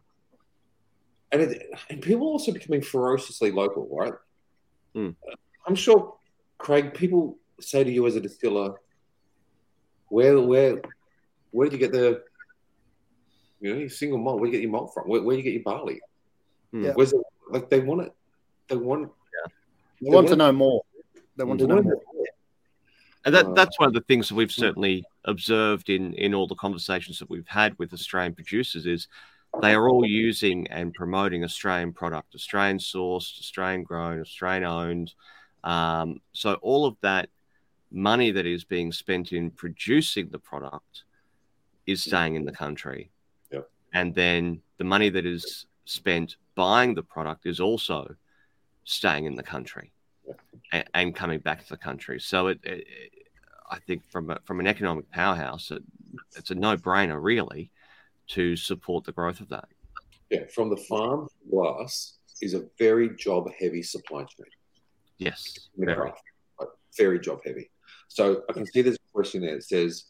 and 1.33 1.43
it, 1.43 1.71
and 1.89 2.03
people 2.03 2.27
are 2.27 2.31
also 2.31 2.53
becoming 2.53 2.83
ferociously 2.83 3.51
local, 3.51 3.89
right? 3.91 4.13
Mm. 4.95 5.17
I'm 5.67 5.75
sure, 5.75 6.15
Craig. 6.59 6.95
People 6.95 7.39
say 7.61 7.83
to 7.83 7.91
you 7.91 8.07
as 8.07 8.17
a 8.17 8.21
distiller, 8.21 8.75
where 10.09 10.41
where 10.41 10.83
where 11.51 11.69
did 11.69 11.81
you 11.81 11.87
get 11.87 11.93
the 11.93 12.23
you 13.61 13.73
know 13.73 13.81
your 13.81 13.89
single 13.89 14.19
malt? 14.19 14.41
Where 14.41 14.51
do 14.51 14.57
you 14.57 14.61
get 14.61 14.63
your 14.63 14.73
malt 14.73 14.93
from? 14.93 15.09
Where, 15.09 15.23
where 15.23 15.35
do 15.35 15.39
you 15.39 15.45
get 15.45 15.55
your 15.55 15.63
barley? 15.63 16.01
Hmm. 16.71 16.85
Yeah. 16.85 16.93
Where's 16.95 17.13
it? 17.13 17.21
Like 17.51 17.71
they 17.71 17.81
want 17.81 18.03
it. 18.03 18.13
They 18.69 18.77
want. 18.77 19.03
Yeah. 19.03 19.53
They, 20.01 20.05
they 20.05 20.15
want, 20.15 20.25
want, 20.25 20.29
to 20.29 20.37
know 20.37 20.53
more. 20.53 20.83
They 21.37 21.45
want 21.45 21.61
to 21.61 21.67
know 21.67 21.83
more. 21.83 22.03
And 23.25 23.35
that, 23.35 23.47
uh, 23.47 23.53
that's 23.53 23.79
one 23.79 23.87
of 23.87 23.95
the 23.95 24.01
things 24.03 24.29
that 24.29 24.35
we've 24.35 24.51
certainly 24.51 25.05
observed 25.25 25.91
in, 25.91 26.13
in 26.15 26.35
all 26.35 26.47
the 26.47 26.57
conversations 26.57 27.19
that 27.21 27.31
we've 27.31 27.47
had 27.47 27.79
with 27.79 27.93
Australian 27.93 28.35
producers 28.35 28.85
is 28.85 29.07
they 29.61 29.75
are 29.75 29.89
all 29.89 30.07
using 30.07 30.67
and 30.69 30.95
promoting 30.95 31.45
Australian 31.45 31.93
product, 31.93 32.35
Australian 32.35 32.79
sourced, 32.79 33.39
Australian 33.39 33.83
grown, 33.83 34.21
Australian 34.21 34.65
owned. 34.65 35.15
Um, 35.63 36.21
so 36.33 36.55
all 36.55 36.87
of 36.87 36.97
that 37.03 37.29
money 37.91 38.31
that 38.31 38.47
is 38.47 38.65
being 38.65 38.93
spent 38.93 39.33
in 39.33 39.51
producing 39.51 40.31
the 40.31 40.39
product 40.39 41.05
is 41.87 42.03
staying 42.03 42.37
in 42.37 42.45
the 42.45 42.53
country. 42.53 43.11
Yep. 43.51 43.69
And 43.93 44.15
then 44.15 44.63
the 44.79 44.85
money 44.85 45.11
that 45.11 45.27
is 45.27 45.67
spent 45.85 46.37
buying 46.55 46.95
the 46.95 47.03
product 47.03 47.47
is 47.47 47.61
also 47.61 48.15
staying 48.85 49.27
in 49.27 49.35
the 49.35 49.43
country 49.43 49.93
yep. 50.27 50.41
and, 50.73 50.85
and, 50.95 51.15
coming 51.15 51.41
back 51.41 51.63
to 51.63 51.69
the 51.69 51.77
country. 51.77 52.19
So 52.19 52.49
it, 52.49 52.61
it 52.63 52.87
I 53.71 53.79
think 53.81 54.03
from 54.11 54.31
a, 54.31 54.39
from 54.45 54.61
an 54.61 54.67
economic 54.67 55.11
powerhouse, 55.11 55.71
it, 55.71 55.83
it's 56.37 56.51
a 56.51 56.55
no 56.55 56.77
brainer 56.77 57.19
really 57.23 57.71
to 58.33 58.57
support 58.57 59.05
the 59.05 59.13
growth 59.13 59.41
of 59.41 59.49
that. 59.51 59.69
Yeah, 60.31 60.45
from 60.55 60.71
the 60.71 60.77
farm 60.77 61.29
glass 61.51 62.19
is 62.41 62.55
a 62.55 62.63
very 62.79 63.15
job 63.17 63.49
heavy 63.61 63.83
supply 63.83 64.21
chain. 64.25 64.47
Yes, 65.19 65.69
very, 65.77 66.11
very 66.97 67.19
job 67.21 67.41
heavy. 67.45 67.71
So 68.09 68.43
I 68.49 68.53
can 68.53 68.67
see 68.67 68.83
there's 68.83 68.97
a 68.97 69.13
question 69.13 69.43
there 69.43 69.55
that 69.57 69.65
says, 69.65 70.05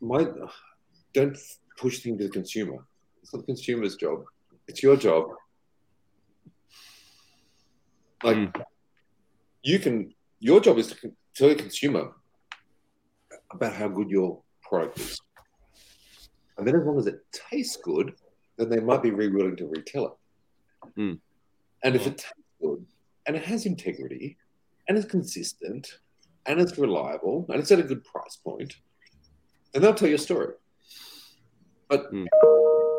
"My 0.00 0.26
don't 1.12 1.36
push 1.76 2.00
things 2.00 2.18
to 2.18 2.24
the 2.24 2.30
consumer. 2.30 2.78
It's 3.22 3.32
not 3.32 3.40
the 3.40 3.46
consumer's 3.46 3.96
job. 3.96 4.24
It's 4.68 4.82
your 4.82 4.96
job. 4.96 5.24
Like 8.22 8.36
Mm. 8.36 8.64
you 9.62 9.78
can, 9.78 10.14
your 10.38 10.60
job 10.60 10.78
is 10.78 10.88
to 10.88 11.14
tell 11.34 11.48
the 11.48 11.54
consumer 11.54 12.12
about 13.50 13.74
how 13.74 13.88
good 13.88 14.10
your 14.10 14.42
product 14.62 14.98
is, 14.98 15.18
and 16.60 16.68
then 16.68 16.76
as 16.76 16.84
long 16.84 16.98
as 16.98 17.06
it 17.06 17.20
tastes 17.32 17.76
good, 17.76 18.12
then 18.58 18.68
they 18.68 18.80
might 18.80 19.02
be 19.02 19.10
re- 19.10 19.28
willing 19.28 19.56
to 19.56 19.66
retell 19.66 20.06
it. 20.06 20.90
Mm. 20.98 21.18
And 21.82 21.96
if 21.96 22.06
it 22.06 22.18
tastes 22.18 22.34
good 22.60 22.84
and 23.26 23.34
it 23.34 23.44
has 23.44 23.64
integrity 23.64 24.36
and 24.86 24.98
it's 24.98 25.06
consistent 25.06 26.00
and 26.44 26.60
it's 26.60 26.76
reliable 26.76 27.46
and 27.48 27.58
it's 27.58 27.72
at 27.72 27.78
a 27.80 27.82
good 27.82 28.04
price 28.04 28.36
point, 28.36 28.76
then 29.72 29.80
they'll 29.80 29.94
tell 29.94 30.08
your 30.08 30.18
story. 30.18 30.54
But 31.88 32.12
Mm. 32.12 32.26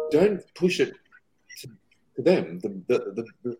don't 0.10 0.42
push 0.56 0.80
it 0.80 0.94
to, 1.60 1.68
to 2.16 2.22
them. 2.24 2.60
The, 2.60 2.70
the, 2.88 2.98
the, 3.18 3.26
the, 3.44 3.58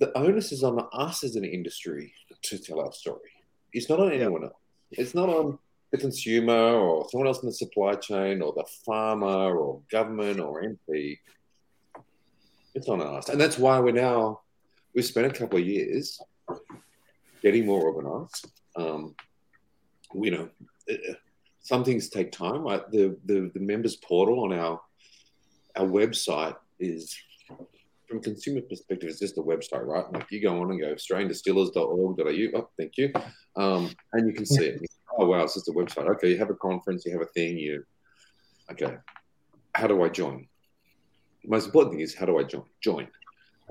the 0.00 0.18
onus 0.18 0.50
is 0.50 0.64
on 0.64 0.84
us 0.92 1.22
as 1.22 1.36
an 1.36 1.44
industry 1.44 2.12
to 2.42 2.58
tell 2.58 2.80
our 2.80 2.92
story. 2.92 3.30
It's 3.72 3.88
not 3.88 4.00
on 4.00 4.12
anyone 4.12 4.44
else. 4.44 4.54
It's 4.90 5.14
not 5.14 5.28
on 5.28 5.58
the 5.92 5.98
consumer 5.98 6.54
or 6.54 7.06
someone 7.10 7.28
else 7.28 7.42
in 7.42 7.48
the 7.48 7.54
supply 7.54 7.94
chain 7.94 8.40
or 8.40 8.52
the 8.54 8.64
farmer 8.84 9.54
or 9.54 9.82
government 9.90 10.40
or 10.40 10.62
MP. 10.62 11.18
It's 12.74 12.88
on 12.88 13.02
us. 13.02 13.28
And 13.28 13.38
that's 13.38 13.58
why 13.58 13.78
we're 13.78 13.92
now, 13.92 14.40
we've 14.94 15.04
spent 15.04 15.26
a 15.26 15.38
couple 15.38 15.58
of 15.58 15.66
years 15.66 16.18
getting 17.42 17.66
more 17.66 17.82
organized. 17.82 18.50
Um, 18.74 19.14
you 20.14 20.30
know, 20.30 20.48
uh, 20.90 21.14
some 21.60 21.84
things 21.84 22.08
take 22.08 22.32
time. 22.32 22.64
Like 22.64 22.90
the, 22.90 23.16
the, 23.26 23.50
the 23.52 23.60
members 23.60 23.96
portal 23.96 24.44
on 24.44 24.58
our, 24.58 24.80
our 25.76 25.86
website 25.86 26.56
is 26.80 27.14
from 28.08 28.22
consumer 28.22 28.62
perspective, 28.62 29.10
it's 29.10 29.20
just 29.20 29.38
a 29.38 29.42
website, 29.42 29.86
right? 29.86 30.10
Like 30.12 30.30
you 30.30 30.40
go 30.40 30.60
on 30.60 30.70
and 30.70 30.80
go 30.80 30.94
australiandistillers.org.au. 30.94 32.58
Oh, 32.58 32.68
thank 32.78 32.96
you. 32.96 33.12
Um, 33.56 33.90
and 34.14 34.26
you 34.26 34.34
can 34.34 34.46
see 34.46 34.64
it. 34.64 34.80
Oh, 35.18 35.26
wow, 35.26 35.42
it's 35.42 35.54
just 35.54 35.68
a 35.68 35.72
website. 35.72 36.08
Okay, 36.08 36.30
you 36.30 36.38
have 36.38 36.50
a 36.50 36.54
conference, 36.54 37.04
you 37.04 37.12
have 37.12 37.22
a 37.22 37.26
thing, 37.26 37.58
you, 37.58 37.84
okay, 38.70 38.96
how 39.74 39.86
do 39.86 40.02
I 40.02 40.08
join? 40.08 40.46
The 41.42 41.50
most 41.50 41.66
important 41.66 41.94
thing 41.94 42.00
is 42.00 42.14
how 42.14 42.26
do 42.26 42.38
I 42.38 42.44
join? 42.44 42.64
Join. 42.82 43.08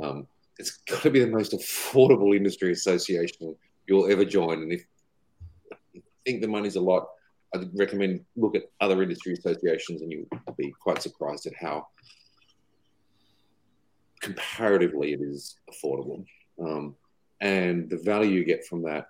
Um, 0.01 0.27
it's 0.59 0.77
got 0.89 1.01
to 1.03 1.09
be 1.09 1.19
the 1.19 1.27
most 1.27 1.53
affordable 1.53 2.35
industry 2.35 2.71
association 2.71 3.55
you'll 3.87 4.11
ever 4.11 4.25
join. 4.25 4.61
And 4.61 4.71
if 4.71 4.85
you 5.93 6.01
think 6.25 6.41
the 6.41 6.47
money's 6.47 6.75
a 6.75 6.81
lot, 6.81 7.07
I'd 7.53 7.67
recommend 7.77 8.23
look 8.35 8.55
at 8.55 8.63
other 8.79 9.01
industry 9.01 9.33
associations 9.33 10.01
and 10.01 10.11
you'll 10.11 10.27
be 10.57 10.73
quite 10.79 11.01
surprised 11.01 11.47
at 11.47 11.53
how 11.59 11.87
comparatively 14.21 15.13
it 15.13 15.21
is 15.21 15.55
affordable. 15.69 16.23
Um, 16.63 16.95
and 17.41 17.89
the 17.89 17.97
value 17.97 18.31
you 18.31 18.45
get 18.45 18.65
from 18.65 18.83
that 18.83 19.07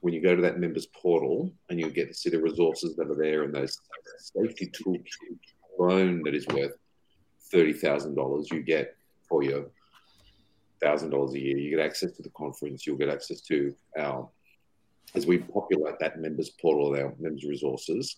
when 0.00 0.14
you 0.14 0.20
go 0.20 0.36
to 0.36 0.42
that 0.42 0.58
members 0.58 0.86
portal 0.86 1.52
and 1.70 1.80
you 1.80 1.90
get 1.90 2.08
to 2.08 2.14
see 2.14 2.30
the 2.30 2.40
resources 2.40 2.94
that 2.96 3.10
are 3.10 3.16
there 3.16 3.42
and 3.42 3.54
those 3.54 3.78
safety 4.18 4.70
toolkit 4.70 5.38
alone 5.78 6.22
that 6.22 6.34
is 6.34 6.46
worth 6.48 6.76
thirty 7.50 7.72
thousand 7.72 8.14
dollars 8.14 8.48
you 8.50 8.62
get 8.62 8.96
for 9.28 9.42
your 9.42 9.66
thousand 10.80 11.10
dollars 11.10 11.34
a 11.34 11.40
year. 11.40 11.58
You 11.58 11.76
get 11.76 11.84
access 11.84 12.12
to 12.12 12.22
the 12.22 12.30
conference. 12.30 12.86
You'll 12.86 12.96
get 12.96 13.08
access 13.08 13.40
to 13.42 13.74
our 13.98 14.28
as 15.14 15.26
we 15.26 15.38
populate 15.38 15.98
that 16.00 16.20
members 16.20 16.50
portal, 16.50 16.94
our 16.94 17.14
members 17.18 17.44
resources. 17.44 18.16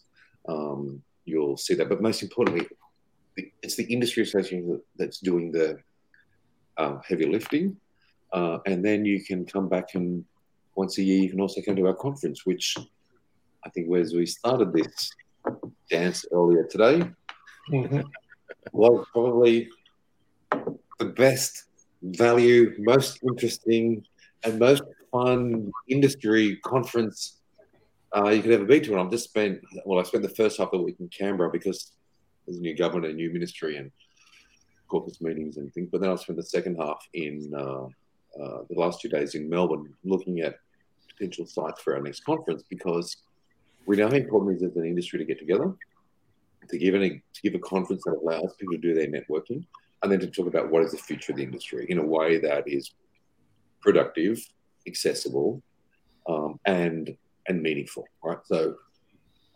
Um, 0.49 1.03
you'll 1.25 1.57
see 1.57 1.75
that, 1.75 1.89
but 1.89 2.03
most 2.03 2.23
importantly, 2.23 2.67
it's 3.63 3.77
the 3.77 3.85
industry 3.85 4.25
association 4.25 4.81
that's 4.97 5.21
doing 5.21 5.53
the 5.53 5.79
um, 6.79 7.01
heavy 7.07 7.27
lifting, 7.27 7.77
uh, 8.33 8.59
and 8.67 8.85
then 8.85 9.05
you 9.05 9.23
can 9.23 9.45
come 9.45 9.69
back 9.69 9.95
and 9.95 10.25
once 10.75 10.99
a 10.99 11.03
year 11.03 11.23
you 11.23 11.31
can 11.31 11.41
also 11.41 11.61
come 11.61 11.77
to 11.77 11.87
our 11.87 11.95
conference, 11.95 12.47
which 12.47 12.77
I 13.65 13.71
think 13.71 13.95
as 13.95 14.15
we 14.15 14.27
started 14.27 14.73
this 14.73 15.11
dance 15.91 16.25
earlier 16.33 16.65
today 16.65 17.11
was 18.73 19.07
probably 19.13 19.69
the 20.99 21.05
best 21.05 21.65
value, 22.03 22.75
most 22.79 23.21
interesting, 23.23 24.05
and 24.45 24.59
most 24.59 24.83
fun 25.13 25.71
industry 25.89 26.57
conference 26.65 27.41
uh, 28.17 28.29
you 28.29 28.43
could 28.43 28.53
ever 28.53 28.65
be 28.65 28.81
to. 28.81 28.93
And 28.93 29.01
I've 29.01 29.11
just 29.11 29.25
spent, 29.25 29.61
well, 29.85 30.01
I 30.01 30.03
spent 30.05 30.23
the 30.23 30.31
first 30.31 30.59
half 30.59 30.73
of 30.73 30.81
the 30.81 30.85
week 30.85 30.97
in 31.01 31.09
Canberra 31.09 31.51
because 31.51 31.93
there's 32.47 32.59
a 32.59 32.63
new 32.63 32.77
government, 32.77 33.13
a 33.13 33.17
new 33.17 33.33
ministry, 33.33 33.77
and 33.77 33.91
caucus 34.89 35.21
meetings 35.21 35.57
and 35.57 35.73
things. 35.73 35.89
But 35.91 36.01
then 36.01 36.11
I 36.11 36.17
spent 36.17 36.37
the 36.37 36.45
second 36.45 36.77
half 36.77 37.07
in 37.15 37.53
uh, 37.57 37.87
uh, 38.41 38.61
the 38.69 38.79
last 38.79 39.01
two 39.01 39.09
days 39.09 39.35
in 39.35 39.49
Melbourne 39.49 39.93
looking 40.05 40.41
at 40.41 40.57
potential 41.09 41.47
sites 41.47 41.81
for 41.81 41.95
our 41.95 42.03
next 42.03 42.25
conference 42.25 42.63
because 42.69 43.17
we 43.87 43.97
know 43.97 44.09
how 44.09 44.15
important 44.15 44.53
it 44.53 44.65
is 44.65 44.71
as 44.71 44.77
an 44.77 44.87
industry 44.87 45.19
to 45.19 45.25
get 45.25 45.39
together, 45.39 45.75
to 46.69 46.79
give, 46.79 46.95
to 46.95 47.43
give 47.43 47.55
a 47.55 47.59
conference 47.59 48.03
that 48.05 48.17
allows 48.17 48.55
people 48.59 48.75
to 48.75 48.81
do 48.81 48.95
their 48.95 49.09
networking, 49.09 49.65
and 50.03 50.13
then 50.13 50.21
to 50.21 50.27
talk 50.27 50.47
about 50.47 50.71
what 50.71 50.83
is 50.83 50.93
the 50.93 50.99
future 50.99 51.33
of 51.33 51.39
the 51.39 51.43
industry 51.43 51.87
in 51.89 51.99
a 51.99 52.05
way 52.05 52.39
that 52.39 52.67
is 52.67 52.93
productive, 53.83 54.39
accessible, 54.87 55.63
um, 56.29 56.59
and 56.67 57.17
and 57.49 57.63
meaningful, 57.63 58.05
right? 58.23 58.39
So, 58.45 58.77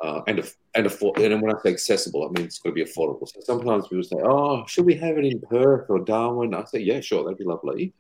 uh, 0.01 0.23
and 0.27 0.43
and 0.75 0.87
afford, 0.87 1.19
and 1.19 1.41
when 1.41 1.55
I 1.55 1.59
say 1.61 1.71
accessible, 1.71 2.25
I 2.25 2.31
mean 2.33 2.47
it's 2.47 2.59
got 2.59 2.71
to 2.71 2.75
be 2.75 2.85
affordable. 2.85 3.29
So 3.29 3.41
sometimes 3.41 3.89
people 3.89 4.05
say, 4.05 4.17
"Oh, 4.23 4.67
should 4.67 4.87
we 4.87 4.97
have 4.97 5.17
it 5.19 5.25
in 5.25 5.41
Perth 5.41 5.89
or 5.89 6.01
Darwin?" 6.01 6.55
I 6.55 6.65
say, 6.65 6.81
"Yeah, 6.81 7.01
sure, 7.01 7.23
that'd 7.25 7.39
be 7.39 7.45
lovely." 7.45 7.93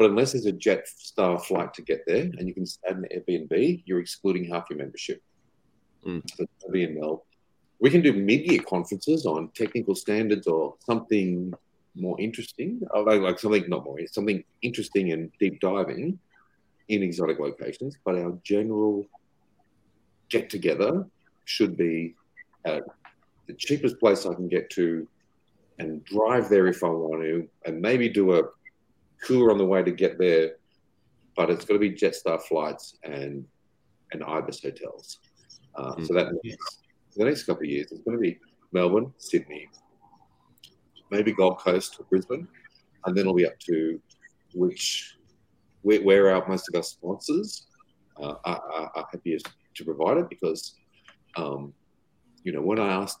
But 0.00 0.08
unless 0.08 0.32
there's 0.32 0.46
a 0.46 0.52
jet 0.52 0.86
Jetstar 0.86 1.44
flight 1.44 1.74
to 1.74 1.82
get 1.82 2.04
there, 2.06 2.22
and 2.22 2.48
you 2.48 2.54
can 2.54 2.64
add 2.88 2.96
an 2.96 3.06
Airbnb, 3.14 3.82
you're 3.84 4.00
excluding 4.00 4.46
half 4.46 4.64
your 4.70 4.78
membership. 4.78 5.22
Mm. 6.06 6.22
So 6.38 6.46
be 6.70 6.84
in 6.84 6.98
Mel. 6.98 7.26
We 7.80 7.90
can 7.90 8.00
do 8.00 8.14
mid-year 8.14 8.62
conferences 8.62 9.26
on 9.26 9.50
technical 9.54 9.94
standards 9.94 10.46
or 10.46 10.76
something 10.86 11.52
more 11.94 12.18
interesting, 12.18 12.80
like, 13.04 13.20
like 13.20 13.38
something 13.38 13.68
not 13.68 13.84
more, 13.84 13.98
something 14.06 14.42
interesting 14.62 15.12
and 15.12 15.30
deep 15.38 15.60
diving 15.60 16.18
in 16.88 17.02
exotic 17.02 17.38
locations. 17.38 17.98
But 18.02 18.14
our 18.14 18.38
general 18.42 19.04
get 20.30 20.48
together 20.48 21.04
should 21.44 21.76
be 21.76 22.14
at 22.64 22.84
the 23.48 23.52
cheapest 23.52 24.00
place 24.00 24.24
I 24.24 24.32
can 24.32 24.48
get 24.48 24.70
to 24.70 25.06
and 25.78 26.02
drive 26.06 26.48
there 26.48 26.68
if 26.68 26.82
I 26.82 26.88
want 26.88 27.20
to, 27.20 27.46
and 27.66 27.82
maybe 27.82 28.08
do 28.08 28.36
a 28.36 28.44
tour 29.22 29.50
on 29.50 29.58
the 29.58 29.66
way 29.66 29.82
to 29.82 29.90
get 29.90 30.18
there. 30.18 30.56
But 31.36 31.50
it's 31.50 31.64
going 31.64 31.80
to 31.80 31.88
be 31.88 31.96
Jetstar 31.96 32.42
flights 32.42 32.96
and 33.04 33.44
and 34.12 34.24
Ibis 34.24 34.62
hotels. 34.62 35.18
Uh, 35.74 35.94
Mm. 35.94 36.06
So 36.06 36.14
that 36.14 36.32
means 36.42 36.56
for 37.12 37.20
the 37.20 37.24
next 37.24 37.44
couple 37.44 37.62
of 37.62 37.70
years, 37.70 37.92
it's 37.92 38.02
going 38.02 38.16
to 38.16 38.20
be 38.20 38.38
Melbourne, 38.72 39.12
Sydney, 39.18 39.68
maybe 41.10 41.32
Gold 41.32 41.58
Coast 41.58 41.96
or 41.98 42.04
Brisbane, 42.04 42.46
and 43.04 43.16
then 43.16 43.22
it'll 43.22 43.34
be 43.34 43.46
up 43.46 43.58
to 43.60 44.00
which 44.54 45.16
where, 45.82 46.02
where 46.02 46.34
our 46.34 46.46
most 46.48 46.68
of 46.68 46.74
our 46.76 46.82
sponsors 46.82 47.66
uh, 48.20 48.34
are, 48.44 48.62
are, 48.72 48.92
are 48.94 49.08
happiest 49.10 49.48
to 49.74 49.84
provide 49.84 50.18
it 50.18 50.28
because 50.28 50.74
um, 51.36 51.72
you 52.42 52.52
know 52.52 52.60
when 52.60 52.78
I 52.78 52.92
asked 52.92 53.20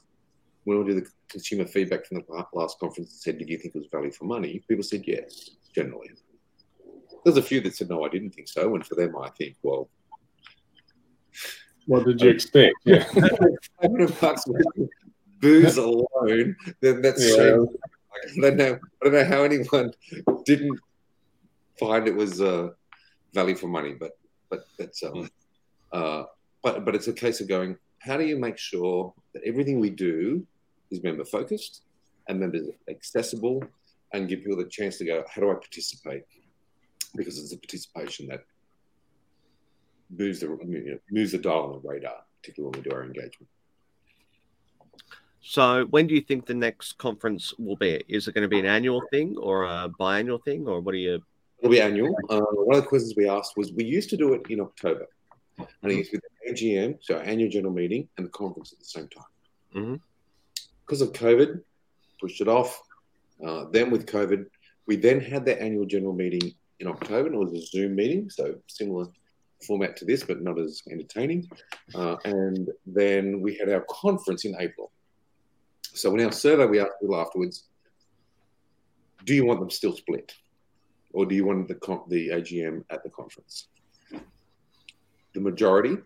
when 0.64 0.78
we 0.78 0.92
did 0.92 1.04
the 1.04 1.10
consumer 1.28 1.66
feedback 1.66 2.06
from 2.06 2.18
the 2.18 2.44
last 2.52 2.78
conference 2.78 3.10
and 3.10 3.20
said, 3.20 3.38
"Did 3.38 3.48
you 3.48 3.58
think 3.58 3.74
it 3.74 3.78
was 3.78 3.88
value 3.90 4.10
for 4.10 4.24
money?" 4.24 4.62
People 4.68 4.84
said 4.84 5.04
yes, 5.06 5.50
generally. 5.74 6.10
There's 7.24 7.36
a 7.36 7.42
few 7.42 7.60
that 7.62 7.76
said 7.76 7.88
no, 7.88 8.04
I 8.04 8.08
didn't 8.08 8.30
think 8.30 8.48
so, 8.48 8.74
and 8.74 8.86
for 8.86 8.94
them, 8.94 9.14
I 9.16 9.28
think, 9.30 9.56
well, 9.62 9.88
What 11.86 12.06
did 12.06 12.20
you 12.20 12.30
expect? 12.30 12.76
Yeah. 12.84 13.04
500 13.82 14.20
bucks 14.20 14.44
booze 15.40 15.76
alone, 15.76 16.56
then 16.80 17.02
that's 17.02 17.36
Yeah. 17.36 17.64
I 18.36 18.40
don't 18.40 18.56
know. 18.56 18.78
I 19.00 19.04
don't 19.04 19.12
know 19.14 19.24
how 19.24 19.44
anyone 19.44 19.92
didn't 20.44 20.78
find 21.78 22.06
it 22.06 22.14
was 22.14 22.40
uh, 22.40 22.68
value 23.32 23.54
for 23.54 23.68
money, 23.68 23.94
but 23.98 24.12
but 24.50 24.64
that's 24.78 25.02
um, 25.02 25.30
uh, 25.92 26.24
but 26.62 26.84
but 26.84 26.94
it's 26.94 27.08
a 27.08 27.12
case 27.12 27.40
of 27.40 27.48
going. 27.48 27.76
How 28.00 28.16
do 28.16 28.24
you 28.24 28.36
make 28.38 28.58
sure 28.58 29.14
that 29.32 29.42
everything 29.44 29.78
we 29.80 29.90
do 29.90 30.46
is 30.90 31.02
member 31.02 31.24
focused 31.24 31.82
and 32.28 32.40
members 32.40 32.68
accessible, 32.88 33.62
and 34.12 34.28
give 34.28 34.40
people 34.40 34.56
the 34.56 34.64
chance 34.64 34.98
to 34.98 35.04
go. 35.04 35.24
How 35.32 35.40
do 35.40 35.50
I 35.50 35.54
participate? 35.54 36.22
Because 37.14 37.38
it's 37.38 37.50
the 37.50 37.56
participation 37.56 38.26
that 38.28 38.44
moves 40.10 40.40
the 40.40 40.46
you 40.46 40.92
know, 40.92 40.98
moves 41.10 41.32
the 41.32 41.38
dial 41.38 41.64
on 41.64 41.72
the 41.72 41.88
radar, 41.88 42.24
particularly 42.40 42.72
when 42.72 42.84
we 42.84 42.90
do 42.90 42.96
our 42.96 43.04
engagement. 43.04 43.48
So, 45.42 45.86
when 45.86 46.06
do 46.06 46.14
you 46.14 46.20
think 46.20 46.46
the 46.46 46.54
next 46.54 46.98
conference 46.98 47.54
will 47.58 47.76
be? 47.76 48.04
Is 48.08 48.28
it 48.28 48.34
going 48.34 48.42
to 48.42 48.48
be 48.48 48.60
an 48.60 48.66
annual 48.66 49.02
thing 49.10 49.36
or 49.38 49.64
a 49.64 49.90
biannual 49.98 50.42
thing, 50.44 50.68
or 50.68 50.80
what 50.80 50.94
are 50.94 50.98
you 50.98 51.22
it'll 51.60 51.70
be 51.70 51.80
annual. 51.80 52.14
Uh, 52.28 52.40
one 52.40 52.76
of 52.76 52.82
the 52.82 52.88
questions 52.88 53.14
we 53.16 53.28
asked 53.28 53.56
was 53.56 53.72
we 53.72 53.84
used 53.84 54.10
to 54.10 54.16
do 54.16 54.34
it 54.34 54.42
in 54.50 54.60
October, 54.60 55.06
and 55.58 55.92
it 55.92 55.96
used 55.96 56.10
to 56.12 56.18
be 56.18 56.26
the 56.44 56.52
AGM, 56.52 56.98
so 57.00 57.16
our 57.16 57.22
annual 57.22 57.50
general 57.50 57.72
meeting, 57.72 58.08
and 58.16 58.26
the 58.26 58.30
conference 58.30 58.72
at 58.72 58.78
the 58.78 58.84
same 58.84 59.08
time. 59.08 59.24
Mhm. 59.74 60.00
Because 60.84 61.00
of 61.00 61.12
COVID, 61.12 61.62
pushed 62.20 62.40
it 62.40 62.48
off. 62.48 62.82
Uh, 63.44 63.64
then 63.70 63.90
with 63.90 64.06
COVID, 64.06 64.46
we 64.86 64.96
then 64.96 65.20
had 65.20 65.44
the 65.44 65.60
annual 65.60 65.86
general 65.86 66.12
meeting 66.12 66.52
in 66.80 66.86
October, 66.86 67.26
and 67.26 67.34
it 67.34 67.38
was 67.38 67.52
a 67.52 67.66
Zoom 67.66 67.94
meeting, 67.94 68.28
so 68.30 68.54
similar 68.66 69.06
format 69.66 69.96
to 69.96 70.04
this, 70.04 70.24
but 70.24 70.42
not 70.42 70.58
as 70.58 70.82
entertaining. 70.90 71.48
Uh, 71.94 72.16
and 72.24 72.70
then 72.86 73.40
we 73.40 73.54
had 73.56 73.68
our 73.68 73.84
conference 73.90 74.44
in 74.44 74.56
April. 74.58 74.90
So 75.82 76.14
in 76.14 76.24
our 76.24 76.32
survey, 76.32 76.66
we 76.66 76.80
asked 76.80 76.92
people 77.00 77.20
afterwards, 77.20 77.64
do 79.24 79.34
you 79.34 79.44
want 79.44 79.60
them 79.60 79.70
still 79.70 79.94
split? 79.94 80.32
Or 81.12 81.26
do 81.26 81.34
you 81.34 81.44
want 81.44 81.68
the, 81.68 81.74
the 82.08 82.28
AGM 82.28 82.84
at 82.90 83.02
the 83.02 83.10
conference? 83.10 83.68
The 85.34 85.40
majority, 85.40 85.96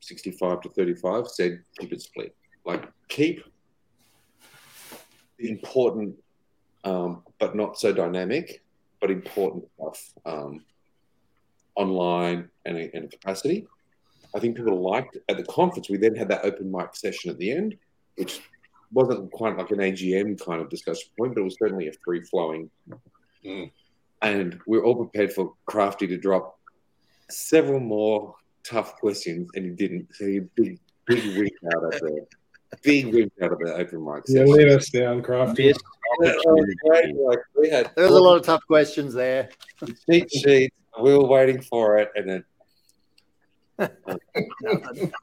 65 0.00 0.62
to 0.62 0.68
35, 0.70 1.28
said 1.28 1.62
keep 1.78 1.92
it 1.92 2.02
split. 2.02 2.34
Like 2.64 2.88
keep 3.08 3.44
the 5.38 5.50
important, 5.50 6.16
um, 6.84 7.22
but 7.40 7.56
not 7.56 7.78
so 7.78 7.92
dynamic, 7.92 8.62
but 9.00 9.10
important 9.10 9.64
stuff 9.74 10.12
um, 10.24 10.64
online 11.74 12.48
and 12.64 12.78
in 12.78 13.08
capacity. 13.08 13.66
I 14.34 14.40
think 14.40 14.56
people 14.56 14.80
liked 14.80 15.16
at 15.28 15.36
the 15.36 15.44
conference. 15.44 15.88
We 15.88 15.96
then 15.96 16.14
had 16.14 16.28
that 16.28 16.44
open 16.44 16.70
mic 16.70 16.94
session 16.94 17.30
at 17.30 17.38
the 17.38 17.52
end, 17.52 17.76
which 18.16 18.40
wasn't 18.92 19.30
quite 19.32 19.56
like 19.56 19.70
an 19.70 19.78
AGM 19.78 20.44
kind 20.44 20.60
of 20.60 20.68
discussion 20.68 21.08
point, 21.18 21.34
but 21.34 21.40
it 21.40 21.44
was 21.44 21.56
certainly 21.58 21.88
a 21.88 21.92
free 22.04 22.22
flowing. 22.22 22.70
Mm. 23.44 23.70
And 24.22 24.60
we're 24.66 24.84
all 24.84 24.96
prepared 24.96 25.32
for 25.32 25.54
Crafty 25.66 26.06
to 26.06 26.16
drop 26.16 26.58
several 27.30 27.80
more 27.80 28.34
tough 28.64 28.96
questions, 28.96 29.50
and 29.54 29.64
he 29.64 29.70
didn't. 29.70 30.08
So 30.14 30.26
he 30.26 30.40
big, 30.40 30.78
big 31.06 31.38
wink 31.38 31.52
out 31.74 31.84
of 31.84 32.00
the 32.00 32.26
big 32.82 33.12
wink 33.12 33.32
out 33.42 33.52
of 33.52 33.58
the 33.58 33.74
open 33.74 34.04
mic 34.04 34.24
Yeah, 34.28 34.40
session. 34.44 34.56
let 34.56 34.68
us 34.68 34.88
down, 34.90 35.22
Crafty. 35.22 35.68
Missed 35.68 35.80
Yeah, 36.22 36.30
it 36.30 36.36
was 36.44 36.74
great. 36.86 37.04
opportunity. 37.04 37.18
Like 37.26 37.38
we 37.58 37.70
had 37.70 37.90
There 37.96 38.04
was 38.06 38.14
a 38.16 38.20
lot 38.22 38.36
of 38.36 38.42
tough 38.44 38.62
questions 38.66 39.14
there. 39.14 39.48
cheat 40.10 40.30
sheets. 40.32 40.74
We 41.02 41.12
were 41.16 41.26
waiting 41.26 41.60
for 41.62 41.98
it, 41.98 42.10
and 42.14 42.28
then 42.30 42.44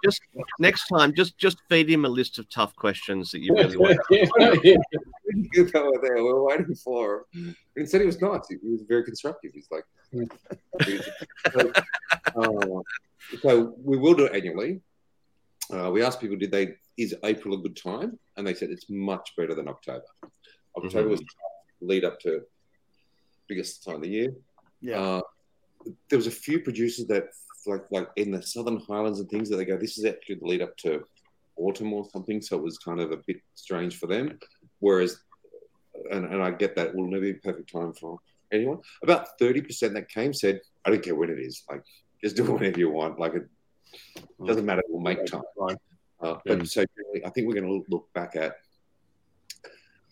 Just 0.03 0.21
next 0.59 0.87
time, 0.89 1.13
just 1.15 1.37
just 1.37 1.57
feed 1.69 1.89
him 1.89 2.03
a 2.03 2.09
list 2.09 2.37
of 2.37 2.49
tough 2.49 2.75
questions 2.75 3.31
that 3.31 3.39
you 3.39 3.53
really 3.55 3.77
want. 3.77 3.97
yeah. 4.09 4.25
you. 4.63 4.77
We 5.23 6.21
were 6.21 6.43
waiting 6.43 6.75
for 6.75 7.25
him. 7.33 7.55
And 7.75 7.85
he 7.85 7.85
said 7.85 8.01
he 8.01 8.07
was 8.07 8.19
nice. 8.21 8.41
He, 8.49 8.57
he 8.61 8.71
was 8.71 8.81
very 8.87 9.05
constructive. 9.05 9.51
He's 9.53 9.69
like, 9.71 9.85
so, 11.53 11.71
uh, 12.35 12.81
so 13.41 13.73
we 13.81 13.97
will 13.97 14.13
do 14.15 14.25
it 14.25 14.35
annually. 14.35 14.81
Uh, 15.71 15.89
we 15.91 16.03
asked 16.03 16.19
people, 16.19 16.37
did 16.37 16.51
they 16.51 16.75
is 16.97 17.15
April 17.23 17.55
a 17.55 17.61
good 17.61 17.75
time? 17.75 18.19
And 18.37 18.45
they 18.45 18.53
said 18.53 18.69
it's 18.69 18.89
much 18.89 19.31
better 19.37 19.55
than 19.55 19.67
October. 19.67 20.03
October 20.77 21.09
was 21.09 21.19
the 21.19 21.25
lead 21.87 22.03
up 22.03 22.19
to 22.21 22.41
biggest 23.47 23.83
time 23.83 23.95
of 23.95 24.01
the 24.01 24.09
year. 24.09 24.33
Yeah. 24.81 24.99
Uh, 24.99 25.21
there 26.09 26.17
was 26.17 26.27
a 26.27 26.31
few 26.31 26.59
producers 26.59 27.07
that 27.07 27.25
like 27.65 27.83
like 27.91 28.07
in 28.15 28.31
the 28.31 28.41
Southern 28.41 28.79
Highlands 28.79 29.19
and 29.19 29.29
things 29.29 29.49
that 29.49 29.57
they 29.57 29.65
go, 29.65 29.77
this 29.77 29.97
is 29.97 30.05
actually 30.05 30.35
the 30.35 30.45
lead 30.45 30.61
up 30.61 30.75
to 30.77 31.03
autumn 31.57 31.93
or 31.93 32.05
something. 32.09 32.41
So 32.41 32.57
it 32.57 32.63
was 32.63 32.77
kind 32.77 32.99
of 32.99 33.11
a 33.11 33.17
bit 33.27 33.41
strange 33.55 33.97
for 33.97 34.07
them. 34.07 34.39
Whereas, 34.79 35.19
and, 36.11 36.25
and 36.25 36.41
I 36.41 36.51
get 36.51 36.75
that 36.75 36.87
it 36.87 36.95
will 36.95 37.07
never 37.07 37.21
be 37.21 37.31
a 37.31 37.35
perfect 37.35 37.71
time 37.71 37.93
for 37.93 38.19
anyone. 38.51 38.79
About 39.03 39.39
30% 39.39 39.93
that 39.93 40.09
came 40.09 40.33
said, 40.33 40.59
I 40.85 40.89
don't 40.89 41.03
care 41.03 41.15
when 41.15 41.29
it 41.29 41.39
is. 41.39 41.63
Like, 41.69 41.83
just 42.23 42.35
do 42.35 42.45
it 42.47 42.51
whenever 42.51 42.79
you 42.79 42.89
want. 42.89 43.19
Like, 43.19 43.35
it 43.35 43.47
doesn't 44.45 44.65
matter. 44.65 44.80
We'll 45.01 45.15
make 45.15 45.25
time. 45.25 45.41
Uh, 46.21 46.35
but 46.45 46.67
so 46.67 46.83
generally, 46.95 47.25
I 47.25 47.29
think 47.29 47.47
we're 47.47 47.59
going 47.59 47.81
to 47.81 47.85
look 47.89 48.11
back 48.13 48.35
at 48.35 48.57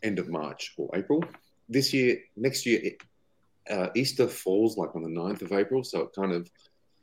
end 0.01 0.17
of 0.19 0.29
March 0.29 0.73
or 0.77 0.89
April. 0.95 1.23
This 1.67 1.93
year, 1.93 2.17
next 2.35 2.65
year, 2.65 2.81
uh, 3.69 3.89
Easter 3.95 4.27
falls 4.27 4.77
like 4.77 4.95
on 4.95 5.03
the 5.03 5.09
9th 5.09 5.43
of 5.43 5.51
April. 5.51 5.83
So 5.83 6.01
it 6.01 6.09
kind 6.15 6.31
of 6.31 6.49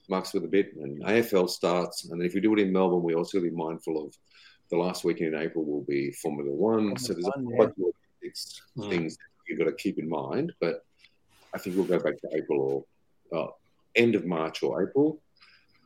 marks 0.09 0.33
with 0.35 0.45
a 0.45 0.49
bit. 0.49 0.75
And 0.77 1.03
AFL 1.05 1.49
starts. 1.49 2.05
And 2.05 2.21
then 2.21 2.27
if 2.27 2.35
we 2.35 2.41
do 2.41 2.53
it 2.55 2.59
in 2.61 2.73
Melbourne, 2.73 3.03
we 3.03 3.15
also 3.15 3.41
be 3.41 3.51
mindful 3.51 4.05
of 4.05 4.15
the 4.71 4.77
last 4.77 5.05
weekend 5.05 5.35
in 5.35 5.41
April 5.41 5.65
will 5.65 5.85
be 5.85 6.11
Formula 6.11 6.51
One. 6.51 6.97
so 6.97 7.13
there's 7.13 7.25
One, 7.37 7.47
a 7.47 7.57
yeah. 7.57 7.63
of 7.65 7.73
logistics 7.79 8.63
Hmm. 8.75 8.89
things 8.91 9.17
you've 9.47 9.59
got 9.61 9.67
to 9.67 9.73
keep 9.75 9.99
in 10.01 10.09
mind. 10.09 10.53
But 10.61 10.85
I 11.55 11.59
think 11.59 11.77
we'll 11.77 11.85
go 11.85 12.01
back 12.01 12.19
to 12.21 12.29
April 12.35 12.85
or 13.31 13.39
uh, 13.39 13.51
end 13.95 14.17
of 14.17 14.27
March 14.27 14.65
or 14.65 14.83
April. 14.83 15.21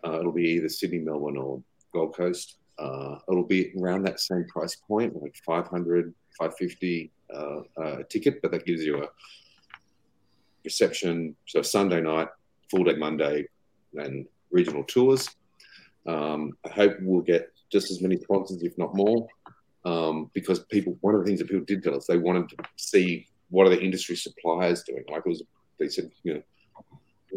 Uh, 0.02 0.18
it'll 0.20 0.32
be 0.32 0.48
either 0.52 0.70
Sydney, 0.70 1.01
Melbourne, 1.01 1.36
or 1.36 1.62
Gold 1.93 2.15
Coast. 2.15 2.57
Uh, 2.79 3.19
it'll 3.31 3.45
be 3.45 3.73
around 3.79 4.05
that 4.05 4.21
same 4.21 4.47
price 4.47 4.77
point, 4.77 5.15
like 5.21 5.35
500, 5.45 6.15
550 6.39 7.11
uh, 7.33 7.37
uh, 7.37 7.61
a 7.99 8.05
ticket, 8.05 8.41
but 8.41 8.51
that 8.53 8.65
gives 8.65 8.83
you 8.83 9.03
a 9.03 9.09
reception. 10.65 11.37
So 11.47 11.62
Sunday 11.62 12.01
night, 12.01 12.29
full 12.71 12.85
day 12.85 12.95
Monday, 12.95 13.47
and 13.95 14.27
regional 14.51 14.85
tours. 14.85 15.29
Um, 16.07 16.53
I 16.65 16.71
hope 16.71 16.97
we'll 17.03 17.23
get 17.23 17.53
just 17.71 17.91
as 17.91 18.01
many 18.01 18.17
sponsors, 18.17 18.62
if 18.62 18.77
not 18.79 18.95
more, 18.95 19.29
um, 19.85 20.31
because 20.33 20.61
people. 20.61 20.97
One 21.03 21.15
of 21.15 21.21
the 21.21 21.27
things 21.27 21.41
that 21.41 21.49
people 21.49 21.65
did 21.67 21.83
tell 21.83 21.97
us 21.97 22.07
they 22.07 22.17
wanted 22.17 22.49
to 22.51 22.57
see 22.77 23.27
what 23.51 23.67
are 23.67 23.71
the 23.71 23.83
industry 23.83 24.17
suppliers 24.17 24.83
doing. 24.85 25.05
Like 25.11 25.23
it 25.27 25.29
was, 25.29 25.43
they 25.79 25.89
said, 25.89 26.11
you 26.23 26.35
know, 26.35 26.43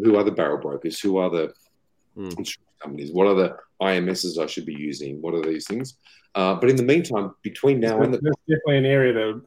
who 0.04 0.16
are 0.16 0.24
the 0.24 0.32
barrel 0.32 0.60
brokers? 0.60 1.00
Who 1.02 1.18
are 1.18 1.30
the 1.30 1.54
Hmm. 2.16 2.30
Insurance 2.84 3.12
companies? 3.12 3.12
What 3.12 3.28
are 3.28 3.36
the 3.36 3.56
IMSs 3.82 4.42
I 4.42 4.48
should 4.48 4.66
be 4.66 4.74
using? 4.74 5.22
What 5.22 5.34
are 5.34 5.42
these 5.42 5.68
things? 5.68 5.96
Uh, 6.36 6.56
but 6.56 6.70
in 6.70 6.76
the 6.76 6.84
meantime, 6.84 7.34
between 7.44 7.80
now 7.80 8.02
and 8.02 8.14
the 8.14 8.18
That's 8.20 8.36
definitely 8.48 8.78
an 8.78 8.86
area 8.86 9.14
that 9.14 9.42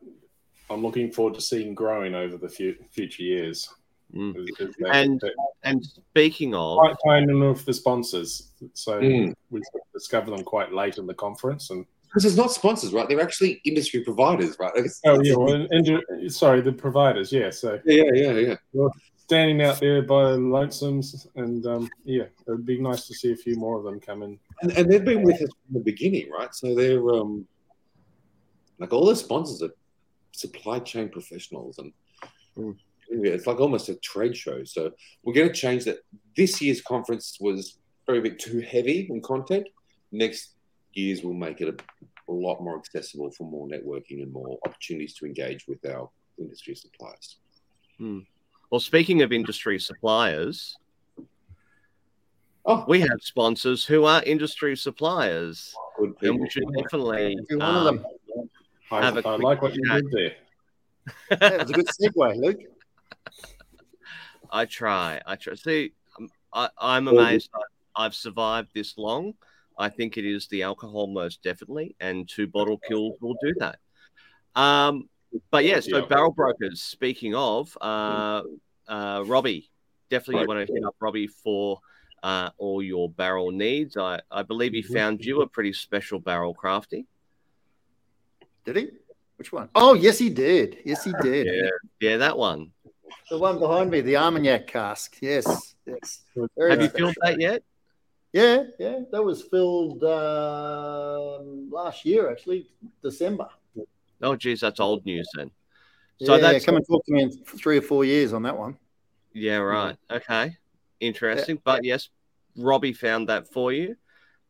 I'm 0.70 0.82
looking 0.82 1.12
forward 1.12 1.34
to 1.34 1.40
seeing 1.40 1.74
growing 1.74 2.14
over 2.14 2.36
the 2.36 2.48
fu- 2.48 2.74
future 2.90 3.22
years. 3.22 3.68
Mm. 4.14 4.36
Is- 4.36 4.68
is 4.68 4.74
And- 4.92 5.20
that- 5.20 5.34
And 5.64 5.84
speaking 5.84 6.54
of, 6.54 6.78
quite 6.78 6.96
timing 7.04 7.40
with 7.40 7.64
the 7.64 7.72
sponsors, 7.74 8.52
so 8.72 9.00
Mm. 9.00 9.34
we 9.50 9.60
discovered 9.92 10.30
them 10.30 10.44
quite 10.44 10.72
late 10.72 10.98
in 10.98 11.06
the 11.06 11.14
conference. 11.14 11.70
And 11.70 11.84
because 12.04 12.24
it's 12.24 12.36
not 12.36 12.52
sponsors, 12.52 12.92
right? 12.92 13.08
They're 13.08 13.20
actually 13.20 13.60
industry 13.64 14.00
providers, 14.04 14.56
right? 14.60 14.72
Like, 14.74 14.84
it's- 14.84 15.00
oh 15.06 15.20
yeah, 15.22 15.34
well, 15.36 15.54
and, 15.54 15.88
and- 15.88 16.32
sorry, 16.32 16.60
the 16.60 16.72
providers, 16.72 17.32
yeah. 17.32 17.50
So 17.50 17.80
yeah, 17.84 18.04
yeah, 18.14 18.32
yeah. 18.32 18.54
Standing 19.26 19.60
out 19.62 19.80
there 19.80 20.02
by 20.02 20.32
the 20.32 20.38
lonesomes, 20.38 21.26
and 21.34 21.66
um, 21.66 21.88
yeah, 22.04 22.24
it 22.24 22.46
would 22.46 22.64
be 22.64 22.80
nice 22.80 23.06
to 23.08 23.14
see 23.14 23.32
a 23.32 23.36
few 23.36 23.56
more 23.56 23.76
of 23.76 23.84
them 23.84 23.98
come 23.98 24.22
in. 24.22 24.38
And, 24.62 24.72
and 24.72 24.90
they've 24.90 25.04
been 25.04 25.22
with 25.22 25.42
us 25.42 25.50
from 25.64 25.74
the 25.74 25.80
beginning, 25.80 26.30
right? 26.30 26.54
So 26.54 26.74
they're 26.74 27.08
um, 27.10 27.46
like 28.78 28.92
all 28.92 29.06
the 29.06 29.16
sponsors 29.16 29.62
are 29.62 29.74
supply 30.32 30.78
chain 30.78 31.08
professionals, 31.08 31.78
and 31.78 31.92
Mm. 32.56 32.74
it's 33.10 33.46
like 33.46 33.60
almost 33.60 33.90
a 33.90 33.96
trade 33.96 34.34
show. 34.34 34.64
So 34.64 34.90
we're 35.22 35.34
going 35.34 35.48
to 35.48 35.54
change 35.54 35.84
that. 35.84 35.98
This 36.36 36.62
year's 36.62 36.80
conference 36.80 37.36
was 37.38 37.78
very 38.06 38.20
bit 38.20 38.38
too 38.38 38.60
heavy 38.60 39.06
in 39.10 39.20
content. 39.20 39.68
Next 40.10 40.54
year's 40.94 41.22
will 41.22 41.34
make 41.34 41.60
it 41.60 41.68
a, 41.68 42.32
a 42.32 42.32
lot 42.32 42.62
more 42.62 42.78
accessible 42.78 43.30
for 43.30 43.44
more 43.44 43.68
networking 43.68 44.22
and 44.22 44.32
more 44.32 44.58
opportunities 44.66 45.14
to 45.16 45.26
engage 45.26 45.68
with 45.68 45.84
our 45.86 46.08
industry 46.38 46.74
suppliers. 46.74 47.36
Well, 48.70 48.80
speaking 48.80 49.22
of 49.22 49.32
industry 49.32 49.78
suppliers, 49.78 50.76
Oh, 52.68 52.84
we 52.88 52.98
have 53.00 53.20
sponsors 53.20 53.84
who 53.84 54.04
are 54.06 54.22
industry 54.24 54.76
suppliers, 54.76 55.72
good 55.96 56.08
and 56.08 56.18
people. 56.18 56.38
we 56.40 56.50
should 56.50 56.64
definitely 56.76 57.36
Every 57.48 57.56
one 57.58 57.76
of 57.76 57.86
um, 57.86 57.96
them. 57.96 58.50
I, 58.90 59.04
Have 59.04 59.16
a 59.16 59.18
I 59.20 59.22
quick 59.22 59.40
like 59.40 59.62
what 59.62 59.74
you 59.76 59.84
chat. 59.86 60.02
did 60.02 60.10
there. 60.10 61.38
Yeah, 61.40 61.62
was 61.62 61.70
a 61.70 61.74
good 61.74 61.86
segue, 61.86 62.36
Luke. 62.36 62.58
I 64.50 64.64
try. 64.64 65.20
I 65.24 65.36
try. 65.36 65.54
See, 65.54 65.92
um, 66.18 66.28
I, 66.52 66.68
I'm 66.76 67.06
amazed 67.06 67.50
I, 67.54 68.04
I've 68.04 68.14
survived 68.16 68.70
this 68.74 68.98
long. 68.98 69.34
I 69.78 69.88
think 69.88 70.16
it 70.16 70.24
is 70.24 70.48
the 70.48 70.64
alcohol, 70.64 71.06
most 71.06 71.42
definitely, 71.44 71.94
and 72.00 72.28
two 72.28 72.48
bottle 72.48 72.78
kills 72.88 73.16
will 73.20 73.36
do 73.40 73.54
that. 73.60 73.78
Um, 74.60 75.08
but 75.50 75.64
yeah, 75.64 75.80
so 75.80 75.98
Yeah. 75.98 76.06
barrel 76.06 76.32
brokers. 76.32 76.82
Speaking 76.82 77.34
of, 77.34 77.76
uh, 77.80 78.42
uh, 78.88 79.22
Robbie, 79.26 79.70
definitely 80.10 80.36
you 80.36 80.40
Right. 80.40 80.48
want 80.48 80.66
to 80.68 80.72
hit 80.74 80.84
up 80.84 80.96
Robbie 81.00 81.26
for 81.28 81.80
uh, 82.22 82.50
all 82.58 82.82
your 82.82 83.08
barrel 83.08 83.50
needs. 83.52 83.96
I, 83.96 84.20
I 84.30 84.42
believe 84.42 84.72
he 84.72 84.82
Mhm. 84.82 84.92
found 84.92 85.24
you 85.24 85.42
a 85.42 85.46
pretty 85.46 85.72
special 85.72 86.18
barrel 86.18 86.54
crafty. 86.54 87.06
Did 88.64 88.76
he? 88.76 88.88
Which 89.36 89.52
one? 89.52 89.68
Oh, 89.74 89.94
yes, 89.94 90.18
he 90.18 90.30
did. 90.30 90.78
Yes, 90.84 91.04
he 91.04 91.12
did. 91.20 91.46
Yeah, 91.46 91.70
yeah, 92.00 92.16
that 92.16 92.36
one. 92.36 92.72
The 93.30 93.38
one 93.38 93.58
behind 93.58 93.90
me, 93.90 94.00
the 94.00 94.16
Armagnac 94.16 94.66
cask. 94.66 95.18
Yes, 95.20 95.74
yes. 95.86 96.22
Very 96.56 96.70
Have 96.70 96.80
you 96.82 96.88
special. 96.88 97.06
filled 97.12 97.16
that 97.22 97.40
yet? 97.40 97.62
Yeah, 98.32 98.64
yeah. 98.78 99.00
That 99.12 99.22
was 99.22 99.42
filled 99.42 100.02
um, 100.04 101.70
last 101.70 102.04
year, 102.04 102.30
actually, 102.30 102.66
December. 103.02 103.48
Oh, 104.22 104.36
geez, 104.36 104.60
that's 104.60 104.80
old 104.80 105.04
news 105.04 105.28
then. 105.34 105.50
So 106.22 106.34
yeah, 106.36 106.40
that's 106.52 106.64
come 106.64 106.76
and 106.76 106.86
talk 106.86 107.04
to 107.06 107.12
me 107.12 107.22
in 107.22 107.30
three 107.30 107.78
or 107.78 107.82
four 107.82 108.04
years 108.04 108.32
on 108.32 108.42
that 108.44 108.56
one. 108.56 108.76
Yeah, 109.32 109.56
right. 109.56 109.96
Okay. 110.10 110.56
Interesting. 111.00 111.60
But 111.62 111.84
yes, 111.84 112.08
Robbie 112.56 112.94
found 112.94 113.28
that 113.28 113.52
for 113.52 113.72
you. 113.72 113.96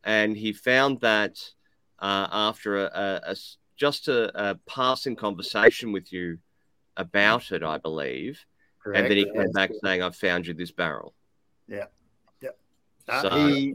And 0.05 0.36
he 0.36 0.52
found 0.52 1.01
that 1.01 1.36
uh, 1.98 2.28
after 2.30 2.76
a 2.86 3.34
just 3.76 4.06
a, 4.09 4.51
a 4.51 4.55
passing 4.66 5.16
conversation 5.16 5.90
with 5.90 6.12
you 6.12 6.38
about 6.97 7.51
it, 7.51 7.64
I 7.64 7.78
believe. 7.78 8.44
Correct. 8.82 9.01
And 9.01 9.10
then 9.10 9.16
he 9.18 9.24
came 9.24 9.51
back 9.52 9.70
saying, 9.82 10.02
I've 10.02 10.14
found 10.14 10.47
you 10.47 10.55
this 10.55 10.70
barrel. 10.70 11.14
Yeah. 11.66 11.86
Yeah. 12.40 12.51
Uh, 13.09 13.22
So- 13.22 13.30
he 13.30 13.74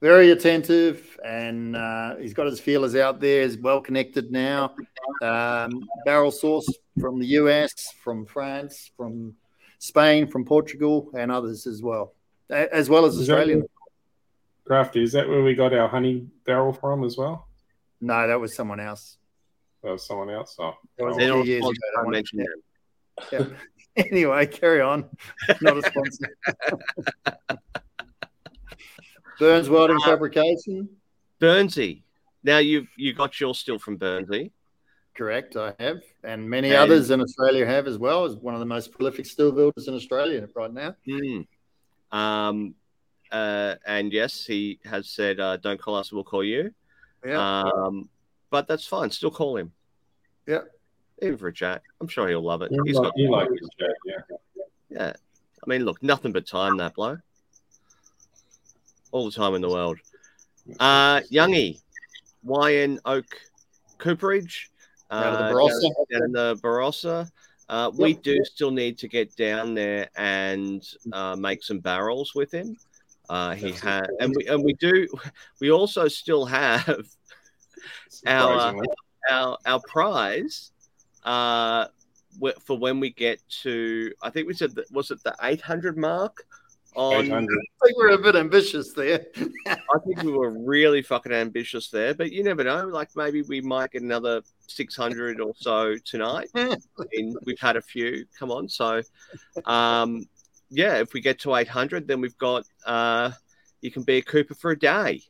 very 0.00 0.30
attentive, 0.30 1.18
and 1.24 1.76
uh, 1.76 2.16
he's 2.16 2.32
got 2.34 2.46
his 2.46 2.60
feelers 2.60 2.94
out 2.96 3.20
there. 3.20 3.42
He's 3.42 3.58
well 3.58 3.80
connected 3.80 4.30
now. 4.32 4.74
Um, 5.22 5.86
barrel 6.04 6.30
source 6.30 6.68
from 7.00 7.18
the 7.18 7.26
US, 7.26 7.92
from 8.02 8.24
France, 8.26 8.90
from 8.96 9.34
Spain, 9.78 10.26
from 10.26 10.44
Portugal, 10.44 11.10
and 11.16 11.30
others 11.30 11.66
as 11.66 11.82
well, 11.82 12.14
as 12.50 12.88
well 12.88 13.04
as 13.04 13.16
Is 13.16 13.26
that- 13.26 13.34
Australian. 13.38 13.68
Crafty, 14.66 15.02
is 15.02 15.10
that 15.12 15.28
where 15.28 15.42
we 15.42 15.54
got 15.54 15.74
our 15.74 15.88
honey 15.88 16.28
barrel 16.46 16.72
from 16.72 17.02
as 17.02 17.16
well? 17.16 17.48
No, 18.00 18.28
that 18.28 18.38
was 18.38 18.54
someone 18.54 18.78
else. 18.78 19.16
That 19.82 19.90
was 19.92 20.06
someone 20.06 20.30
else. 20.30 20.54
Oh, 20.60 20.74
That 20.96 21.04
was 21.06 21.16
oh, 21.16 21.18
a 21.18 21.22
few 21.24 21.34
I'll 21.40 21.46
years 21.46 21.62
I'll 21.64 21.70
ago, 21.70 21.78
that 21.96 22.02
one. 22.04 22.10
mention 22.12 22.38
Yeah. 22.38 23.38
Yeah. 23.40 23.46
Anyway, 23.96 24.46
carry 24.46 24.80
on. 24.80 25.10
Not 25.60 25.78
a 25.78 25.82
sponsor. 25.82 26.36
Burns 29.40 29.68
Welding 29.68 29.96
Uh, 29.96 30.04
Fabrication. 30.06 30.88
Burnsy. 31.40 32.02
Now 32.44 32.58
you've 32.58 32.86
you 32.96 33.12
got 33.14 33.40
yours 33.40 33.58
still 33.58 33.78
from 33.78 33.98
Burnsy. 33.98 34.52
Correct, 35.14 35.56
I 35.56 35.74
have, 35.80 36.00
and 36.22 36.48
many 36.48 36.68
And- 36.68 36.76
others 36.78 37.10
in 37.10 37.20
Australia 37.20 37.66
have 37.66 37.86
as 37.88 37.98
well. 37.98 38.24
As 38.24 38.36
one 38.36 38.54
of 38.54 38.60
the 38.60 38.66
most 38.66 38.92
prolific 38.92 39.26
steel 39.26 39.50
builders 39.50 39.88
in 39.88 39.94
Australia 39.94 40.46
right 40.54 40.72
now. 40.72 40.94
Hmm. 41.08 41.40
Um, 42.16 42.74
uh, 43.32 43.74
and 43.86 44.12
yes, 44.12 44.44
he 44.46 44.78
has 44.84 45.08
said, 45.08 45.40
uh, 45.40 45.56
"Don't 45.56 45.80
call 45.80 45.96
us; 45.96 46.12
we'll 46.12 46.24
call 46.24 46.44
you." 46.44 46.72
Yeah, 47.24 47.62
Um, 47.66 48.08
but 48.50 48.66
that's 48.68 48.86
fine. 48.86 49.10
Still 49.10 49.30
call 49.30 49.56
him. 49.56 49.72
Yeah. 50.46 50.62
even 51.22 51.36
for 51.36 51.48
a 51.48 51.52
chat. 51.52 51.82
I'm 52.00 52.08
sure 52.08 52.28
he'll 52.28 52.40
love 52.42 52.62
it. 52.62 52.72
You 52.72 52.82
He's 52.84 52.96
like, 52.96 53.04
got, 53.04 53.12
you 53.18 53.30
like 53.30 53.48
his 53.50 53.68
chat, 53.78 53.94
yeah. 54.06 54.36
yeah. 54.88 55.12
I 55.62 55.66
mean, 55.68 55.84
look, 55.84 56.02
nothing 56.02 56.32
but 56.32 56.46
time 56.46 56.78
that 56.78 56.94
blow. 56.94 57.18
All 59.12 59.24
the 59.24 59.30
time 59.32 59.54
in 59.54 59.60
the 59.62 59.68
world. 59.68 59.98
Uh, 60.78 61.20
Youngie, 61.32 61.80
YN 62.44 63.00
Oak 63.04 63.26
Cooperage. 63.98 64.70
Out 65.10 65.32
of 65.32 65.38
the 65.40 65.44
uh, 65.46 65.52
Barossa. 65.52 65.82
down- 65.82 66.04
down 66.10 66.22
in 66.24 66.32
the 66.32 66.56
Barossa. 66.62 67.30
Uh, 67.68 67.90
we 67.94 68.10
Yep. 68.10 68.22
do 68.22 68.44
still 68.44 68.70
need 68.70 68.98
to 68.98 69.08
get 69.08 69.34
down 69.36 69.74
there 69.74 70.08
and 70.16 70.84
uh, 71.12 71.36
make 71.36 71.62
some 71.62 71.78
barrels 71.80 72.34
with 72.34 72.52
him. 72.52 72.76
Uh, 73.28 73.54
he 73.54 73.70
had, 73.72 74.08
and 74.18 74.34
we 74.36 74.46
and 74.48 74.62
we 74.64 74.72
do. 74.74 75.06
We 75.60 75.70
also 75.70 76.08
still 76.08 76.44
have 76.46 77.06
our 78.26 78.74
our 79.30 79.58
our 79.66 79.80
prize 79.88 80.72
uh, 81.24 81.86
for 82.60 82.76
when 82.78 82.98
we 82.98 83.10
get 83.10 83.40
to. 83.62 84.12
I 84.22 84.30
think 84.30 84.48
we 84.48 84.54
said 84.54 84.74
that 84.74 84.90
was 84.90 85.10
it 85.12 85.22
the 85.22 85.34
eight 85.42 85.60
hundred 85.60 85.96
mark 85.96 86.44
on 86.96 87.32
I 87.32 87.38
think 87.86 87.96
we're 87.96 88.10
a 88.10 88.18
bit 88.18 88.36
ambitious 88.36 88.92
there. 88.92 89.26
I 89.66 89.98
think 90.04 90.22
we 90.22 90.32
were 90.32 90.50
really 90.50 91.02
fucking 91.02 91.32
ambitious 91.32 91.88
there, 91.88 92.14
but 92.14 92.32
you 92.32 92.42
never 92.42 92.64
know. 92.64 92.86
Like 92.86 93.10
maybe 93.16 93.42
we 93.42 93.60
might 93.60 93.92
get 93.92 94.02
another 94.02 94.42
600 94.66 95.40
or 95.40 95.52
so 95.56 95.96
tonight. 96.04 96.50
and 96.54 97.36
we've 97.44 97.60
had 97.60 97.76
a 97.76 97.82
few 97.82 98.26
come 98.38 98.50
on. 98.50 98.68
So, 98.68 99.02
um, 99.66 100.26
yeah, 100.70 100.98
if 100.98 101.12
we 101.12 101.20
get 101.20 101.38
to 101.40 101.54
800, 101.54 102.06
then 102.06 102.20
we've 102.20 102.38
got, 102.38 102.64
uh, 102.86 103.32
you 103.80 103.90
can 103.90 104.02
be 104.02 104.18
a 104.18 104.22
Cooper 104.22 104.54
for 104.54 104.72
a 104.72 104.78
day. 104.78 105.22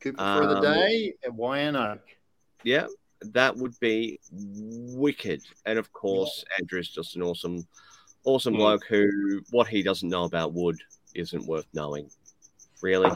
Cooper 0.00 0.18
for 0.18 0.46
the 0.46 0.56
Um, 0.56 0.62
day 0.62 1.14
at 1.24 1.34
YN 1.34 2.00
Yeah, 2.62 2.86
that 3.32 3.56
would 3.56 3.78
be 3.80 4.20
wicked. 4.32 5.42
And 5.64 5.78
of 5.78 5.92
course, 5.92 6.44
Andrew's 6.58 6.88
just 6.88 7.16
an 7.16 7.22
awesome, 7.22 7.66
awesome 8.24 8.54
Mm. 8.54 8.58
bloke 8.58 8.84
who 8.86 9.42
what 9.50 9.68
he 9.68 9.82
doesn't 9.82 10.08
know 10.08 10.24
about 10.24 10.52
wood 10.52 10.76
isn't 11.14 11.46
worth 11.46 11.66
knowing, 11.72 12.10
really. 12.82 13.10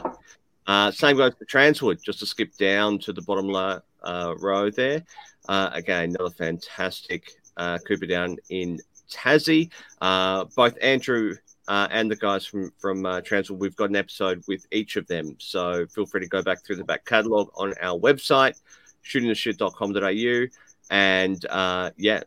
Uh, 0.67 0.91
same 0.91 1.17
goes 1.17 1.33
for 1.33 1.45
Transwood, 1.45 2.01
just 2.03 2.19
to 2.19 2.25
skip 2.25 2.55
down 2.57 2.99
to 2.99 3.11
the 3.11 3.21
bottom 3.23 3.47
la- 3.47 3.79
uh, 4.03 4.35
row 4.39 4.69
there. 4.69 5.03
Uh, 5.47 5.69
again, 5.73 6.09
another 6.15 6.29
fantastic 6.29 7.31
uh, 7.57 7.77
Cooper 7.87 8.05
down 8.05 8.37
in 8.49 8.79
Tassie. 9.11 9.71
Uh, 9.99 10.45
both 10.55 10.77
Andrew 10.81 11.35
uh, 11.67 11.87
and 11.91 12.09
the 12.09 12.15
guys 12.15 12.45
from 12.45 12.71
from 12.77 13.05
uh, 13.05 13.21
Transwood, 13.21 13.57
we've 13.57 13.75
got 13.75 13.89
an 13.89 13.95
episode 13.95 14.43
with 14.47 14.65
each 14.71 14.95
of 14.95 15.07
them. 15.07 15.35
So 15.39 15.85
feel 15.87 16.05
free 16.05 16.21
to 16.21 16.27
go 16.27 16.41
back 16.43 16.63
through 16.63 16.75
the 16.77 16.83
back 16.83 17.03
catalogue 17.05 17.49
on 17.55 17.73
our 17.81 17.99
website 17.99 18.55
shootingtheshit.com.au 19.03 20.47
and 20.91 21.45
uh, 21.49 21.91
yeah, 21.97 22.21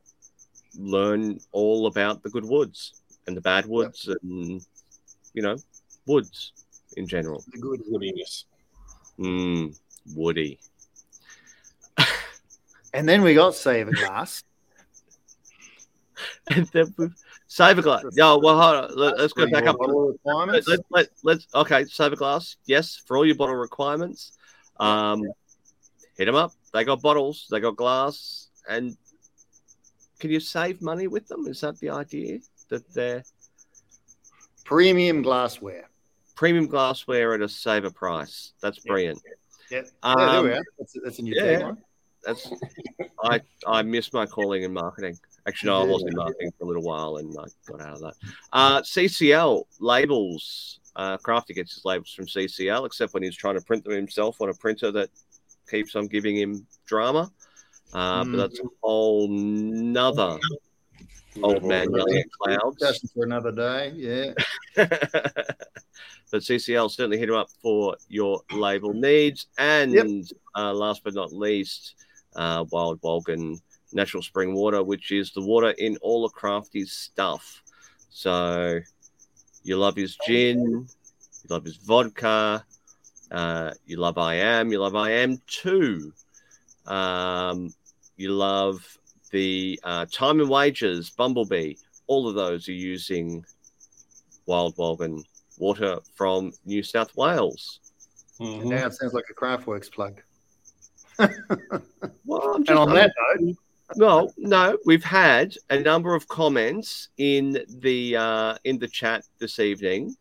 learn 0.78 1.38
all 1.52 1.86
about 1.86 2.22
the 2.22 2.30
good 2.30 2.44
woods 2.44 3.02
and 3.26 3.36
the 3.36 3.40
bad 3.40 3.66
woods 3.66 4.08
and 4.08 4.64
you 5.34 5.42
know 5.42 5.56
woods 6.06 6.52
in 6.96 7.06
general. 7.06 7.44
The 7.52 7.58
good. 7.58 7.82
Woodiness. 7.90 8.44
Mm, 9.18 9.78
woody. 10.14 10.58
And 12.94 13.08
then 13.08 13.22
we 13.22 13.32
got 13.34 13.54
Saverglass. 13.54 14.42
And 16.48 16.66
then 16.66 16.94
we- 16.98 17.08
Saverglass. 17.48 18.02
Yeah, 18.12 18.36
well, 18.36 18.60
hold 18.60 18.90
on. 18.90 18.96
Let, 18.96 19.14
us 19.14 19.32
go 19.32 19.48
back 19.50 19.66
up. 19.66 19.78
Bottle 19.78 20.06
Let, 20.06 20.12
requirements. 20.12 20.68
let, 20.68 20.80
let, 20.90 21.08
let's 21.22 21.46
okay. 21.54 21.84
Saverglass. 21.84 22.56
Yes, 22.66 22.96
for 23.06 23.16
all 23.16 23.26
your 23.26 23.34
bottle 23.34 23.54
requirements. 23.54 24.32
Um, 24.78 25.24
hit 26.16 26.26
them 26.26 26.34
up. 26.34 26.52
They 26.72 26.84
got 26.84 27.00
bottles. 27.02 27.46
They 27.50 27.60
got 27.60 27.76
glass. 27.76 28.48
And 28.68 28.96
can 30.22 30.30
you 30.30 30.38
save 30.38 30.80
money 30.80 31.08
with 31.08 31.26
them? 31.26 31.48
Is 31.48 31.60
that 31.62 31.78
the 31.80 31.90
idea 31.90 32.38
that 32.68 32.88
they're 32.94 33.24
Premium 34.64 35.20
glassware. 35.20 35.88
premium 36.36 36.68
glassware 36.68 37.34
at 37.34 37.40
a 37.42 37.48
saver 37.48 37.90
price? 37.90 38.52
That's 38.62 38.78
brilliant. 38.78 39.20
Yeah, 39.68 39.78
yeah 39.78 40.14
there 40.14 40.28
Um, 40.28 40.44
we 40.44 40.52
are. 40.52 40.62
That's, 40.78 40.96
that's 41.04 41.18
a 41.18 41.22
new 41.22 41.34
yeah. 41.34 41.42
tagline. 41.58 41.76
That's 42.24 42.48
I 43.24 43.40
I 43.66 43.82
missed 43.82 44.12
my 44.14 44.24
calling 44.26 44.62
in 44.62 44.72
marketing. 44.72 45.18
Actually, 45.48 45.70
no, 45.70 45.82
I 45.82 45.84
was 45.86 46.04
in 46.06 46.14
marketing 46.14 46.52
for 46.56 46.64
a 46.64 46.68
little 46.68 46.84
while 46.84 47.16
and 47.16 47.36
I 47.36 47.46
got 47.66 47.80
out 47.80 47.94
of 47.94 48.00
that. 48.02 48.14
Uh, 48.52 48.80
CCL 48.82 49.64
labels. 49.80 50.78
Uh, 50.94 51.16
Crafty 51.16 51.52
gets 51.52 51.74
his 51.74 51.84
labels 51.84 52.12
from 52.12 52.26
CCL, 52.26 52.86
except 52.86 53.12
when 53.12 53.24
he's 53.24 53.34
trying 53.34 53.56
to 53.58 53.64
print 53.64 53.82
them 53.82 53.94
himself 53.94 54.40
on 54.40 54.50
a 54.50 54.54
printer 54.54 54.92
that 54.92 55.10
keeps 55.68 55.96
on 55.96 56.06
giving 56.06 56.36
him 56.36 56.64
drama. 56.86 57.28
Uh, 57.92 58.24
But 58.24 58.36
that's 58.36 58.60
a 58.60 58.64
whole 58.82 59.28
nother 59.28 60.38
old 61.42 61.64
man 61.64 61.92
yelling 61.92 62.18
at 62.18 62.26
clouds. 62.40 62.76
Discussion 62.78 63.08
for 63.14 63.24
another 63.24 63.52
day. 63.52 63.92
Yeah. 63.94 64.32
but 64.76 66.42
CCL 66.42 66.90
certainly 66.90 67.18
hit 67.18 67.28
him 67.28 67.34
up 67.34 67.50
for 67.62 67.96
your 68.08 68.40
label 68.52 68.92
needs. 68.92 69.46
And 69.58 69.92
Yep. 69.92 70.06
uh, 70.56 70.72
last 70.72 71.04
but 71.04 71.14
not 71.14 71.32
least, 71.32 71.94
uh, 72.36 72.64
Wild 72.70 73.00
Walgan 73.02 73.60
Natural 73.92 74.22
Spring 74.22 74.54
Water, 74.54 74.82
which 74.82 75.12
is 75.12 75.32
the 75.32 75.42
water 75.42 75.70
in 75.70 75.96
all 75.98 76.24
of 76.24 76.32
Crafty's 76.32 76.92
stuff. 76.92 77.62
So 78.10 78.80
you 79.62 79.76
love 79.76 79.96
his 79.96 80.16
gin, 80.26 80.58
you 80.60 80.86
love 81.48 81.64
his 81.64 81.76
vodka, 81.76 82.64
uh, 83.30 83.72
you 83.86 83.96
love 83.96 84.18
I 84.18 84.34
Am, 84.36 84.70
you 84.72 84.78
love 84.78 84.96
I 84.96 85.10
Am 85.10 85.40
too. 85.46 86.12
Um, 86.86 87.72
you 88.16 88.30
love 88.32 88.98
the 89.30 89.78
uh, 89.84 90.06
Time 90.10 90.40
and 90.40 90.48
Wages, 90.50 91.10
Bumblebee. 91.10 91.74
All 92.06 92.28
of 92.28 92.34
those 92.34 92.68
are 92.68 92.72
using 92.72 93.44
Wild 94.46 94.76
Walgan 94.76 95.22
water 95.58 95.98
from 96.14 96.52
New 96.66 96.82
South 96.82 97.16
Wales. 97.16 97.80
Mhm. 98.40 98.64
Now 98.66 98.86
it 98.86 98.94
sounds 98.94 99.12
like 99.14 99.24
a 99.30 99.34
Craftworks 99.34 99.90
plug. 99.90 100.20
Well, 102.24 102.54
I'm 102.54 102.64
And 102.68 102.78
on 102.78 102.94
that 102.94 103.12
note, 103.36 103.56
no, 103.96 104.32
no, 104.38 104.78
we've 104.86 105.04
had 105.04 105.54
a 105.70 105.78
number 105.78 106.14
of 106.14 106.26
comments 106.28 107.08
in 107.18 107.64
the 107.68 108.16
uh, 108.16 108.54
in 108.64 108.78
the 108.78 108.88
chat 108.88 109.24
this 109.38 109.58
evening, 109.58 110.16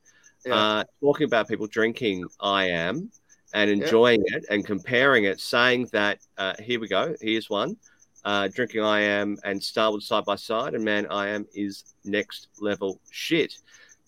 Yeah. 0.45 0.55
uh, 0.55 0.83
talking 0.99 1.25
about 1.25 1.47
people 1.47 1.67
drinking 1.67 2.25
I 2.39 2.65
am 2.69 3.11
and 3.53 3.69
enjoying 3.69 4.23
it 4.27 4.45
and 4.49 4.65
comparing 4.65 5.25
it, 5.25 5.39
saying 5.39 5.89
that 5.91 6.19
uh, 6.37 6.53
here 6.59 6.79
we 6.79 6.87
go, 6.87 7.15
here's 7.21 7.49
one. 7.49 7.75
Uh, 8.23 8.47
drinking 8.47 8.81
I 8.81 8.99
am 9.01 9.37
and 9.43 9.61
Starward 9.61 10.03
side 10.03 10.25
by 10.25 10.35
side, 10.35 10.75
and 10.75 10.85
man, 10.85 11.07
I 11.09 11.29
am 11.29 11.47
is 11.55 11.95
next 12.05 12.49
level 12.59 12.99
shit. 13.09 13.53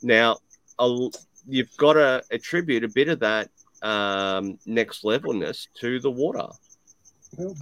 Now, 0.03 0.38
a, 0.78 1.10
you've 1.48 1.76
got 1.78 1.94
to 1.94 2.24
attribute 2.30 2.84
a 2.84 2.90
bit 2.90 3.10
of 3.10 3.20
that 3.22 3.49
um, 3.82 4.60
next 4.68 5.03
levelness 5.03 5.68
to 5.80 5.99
the 5.99 6.11
water. 6.11 6.48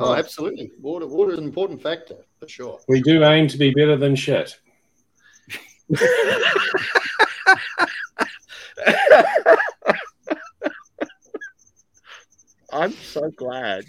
oh, 0.01 0.13
absolutely. 0.13 0.71
Water, 0.81 1.07
water 1.07 1.31
is 1.31 1.39
an 1.39 1.45
important 1.45 1.81
factor 1.81 2.17
for 2.37 2.49
sure. 2.49 2.79
We 2.89 3.01
do 3.01 3.23
aim 3.23 3.47
to 3.47 3.57
be 3.57 3.71
better 3.71 3.95
than 3.95 4.17
shit. 4.17 4.59
I'm 12.71 12.91
so 12.91 13.29
glad. 13.31 13.85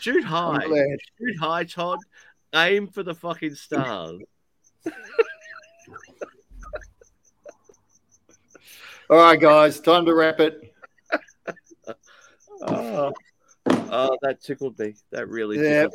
Shoot 0.00 0.24
high. 0.24 0.66
Shoot 0.66 1.38
high, 1.40 1.64
Todd. 1.64 1.98
Aim 2.54 2.88
for 2.88 3.02
the 3.02 3.14
fucking 3.14 3.54
stars. 3.54 4.20
All 9.08 9.18
right, 9.18 9.40
guys, 9.40 9.80
time 9.80 10.06
to 10.06 10.14
wrap 10.14 10.40
it. 10.40 10.74
Oh, 12.62 13.12
oh 13.68 14.16
that 14.22 14.40
tickled 14.42 14.78
me. 14.78 14.94
That 15.10 15.28
really 15.28 15.56
Yeah. 15.58 15.88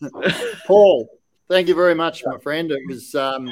tickled 0.00 0.24
me. 0.24 0.32
Paul, 0.66 1.08
thank 1.48 1.68
you 1.68 1.74
very 1.74 1.94
much, 1.94 2.24
my 2.24 2.38
friend. 2.38 2.70
It 2.70 2.80
was 2.88 3.14
um, 3.14 3.48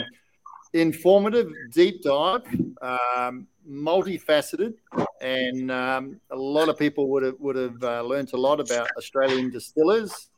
informative, 0.75 1.51
deep 1.71 2.03
dive, 2.03 2.43
um, 2.83 3.47
multifaceted, 3.67 4.75
and 5.21 5.71
um, 5.71 6.21
a 6.31 6.37
lot 6.37 6.69
of 6.69 6.79
people 6.79 7.09
would 7.09 7.23
have 7.23 7.37
would 7.39 7.57
have 7.57 7.83
uh, 7.83 8.03
learnt 8.03 8.33
a 8.35 8.37
lot 8.37 8.61
about 8.61 8.89
Australian 8.99 9.51
distillers 9.51 10.29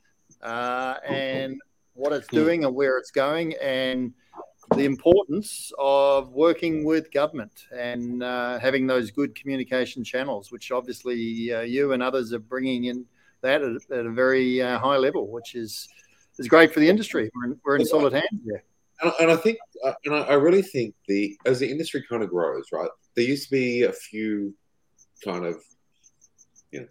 uh, 0.42 0.94
and 1.04 1.60
what 1.94 2.12
it's 2.12 2.28
doing 2.28 2.64
and 2.64 2.74
where 2.74 2.98
it's 2.98 3.10
going, 3.10 3.54
and 3.62 4.12
the 4.74 4.84
importance 4.84 5.72
of 5.78 6.32
working 6.32 6.84
with 6.84 7.10
government 7.12 7.66
and 7.74 8.22
uh, 8.22 8.58
having 8.58 8.86
those 8.86 9.10
good 9.10 9.34
communication 9.34 10.04
channels, 10.04 10.52
which 10.52 10.70
obviously 10.70 11.52
uh, 11.52 11.60
you 11.60 11.92
and 11.92 12.02
others 12.02 12.32
are 12.32 12.40
bringing 12.40 12.84
in 12.84 13.04
that 13.40 13.62
at, 13.62 13.76
at 13.90 14.06
a 14.06 14.10
very 14.10 14.60
uh, 14.60 14.78
high 14.78 14.96
level, 14.96 15.28
which 15.28 15.54
is 15.54 15.88
is 16.38 16.48
great 16.48 16.72
for 16.72 16.80
the 16.80 16.88
industry. 16.88 17.30
We're 17.34 17.44
in, 17.46 17.60
we're 17.64 17.76
in 17.76 17.86
solid 17.86 18.12
hands 18.12 18.42
there. 18.44 18.62
And, 19.02 19.12
and 19.20 19.30
I 19.30 19.36
think, 19.36 19.58
uh, 19.84 19.92
and 20.04 20.14
I, 20.14 20.34
really 20.34 20.62
think 20.62 20.94
the 21.06 21.36
as 21.44 21.58
the 21.58 21.70
industry 21.70 22.04
kind 22.08 22.22
of 22.22 22.30
grows, 22.30 22.64
right? 22.72 22.88
There 23.14 23.24
used 23.24 23.44
to 23.44 23.50
be 23.50 23.82
a 23.82 23.92
few 23.92 24.54
kind 25.24 25.44
of, 25.44 25.62
you 26.72 26.80
know, 26.80 26.86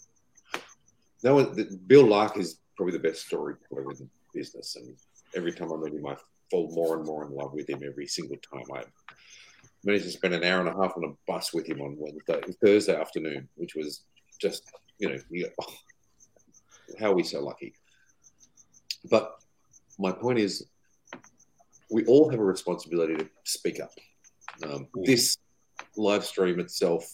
no 1.24 1.36
one. 1.36 1.56
the- 1.56 1.80
Bill 1.88 2.06
Lark 2.06 2.38
is 2.38 2.60
probably 2.78 2.94
the 2.94 3.08
best 3.08 3.26
storyteller 3.26 3.92
in 3.92 4.10
business, 4.34 4.76
and 4.76 4.96
every 5.36 5.52
time 5.52 5.72
I 5.72 5.78
meet 5.78 5.94
him, 5.94 6.06
I 6.06 6.16
fall 6.52 6.72
more 6.74 6.98
and 6.98 7.06
more 7.06 7.26
in 7.26 7.34
love 7.34 7.54
with 7.54 7.70
him. 7.70 7.82
Every 7.84 8.08
single 8.08 8.38
time 8.38 8.66
I 8.74 8.84
managed 9.84 10.06
to 10.06 10.12
spend 10.12 10.34
an 10.34 10.44
hour 10.44 10.60
and 10.60 10.70
a 10.70 10.74
half 10.74 10.98
on 10.98 11.06
a 11.06 11.14
bus 11.28 11.54
with 11.54 11.68
him 11.68 11.82
on 11.82 11.96
Wednesday, 11.98 12.42
Thursday 12.64 13.00
afternoon, 13.00 13.48
which 13.56 13.76
was 13.76 14.04
just, 14.40 14.64
you 15.00 15.10
know, 15.10 15.18
you 15.30 15.46
go, 15.46 15.50
oh, 15.62 15.74
how 17.00 17.12
are 17.12 17.16
we 17.16 17.24
so 17.24 17.44
lucky? 17.44 17.74
But 19.10 19.40
my 19.98 20.12
point 20.12 20.40
is, 20.40 20.68
we 21.96 22.04
all 22.08 22.30
have 22.30 22.42
a 22.42 22.44
responsibility 22.44 23.16
to 23.16 23.26
speak 23.46 23.80
up. 23.80 23.94
Um, 24.68 24.90
this 25.06 25.38
live 25.96 26.26
stream 26.26 26.60
itself 26.60 27.06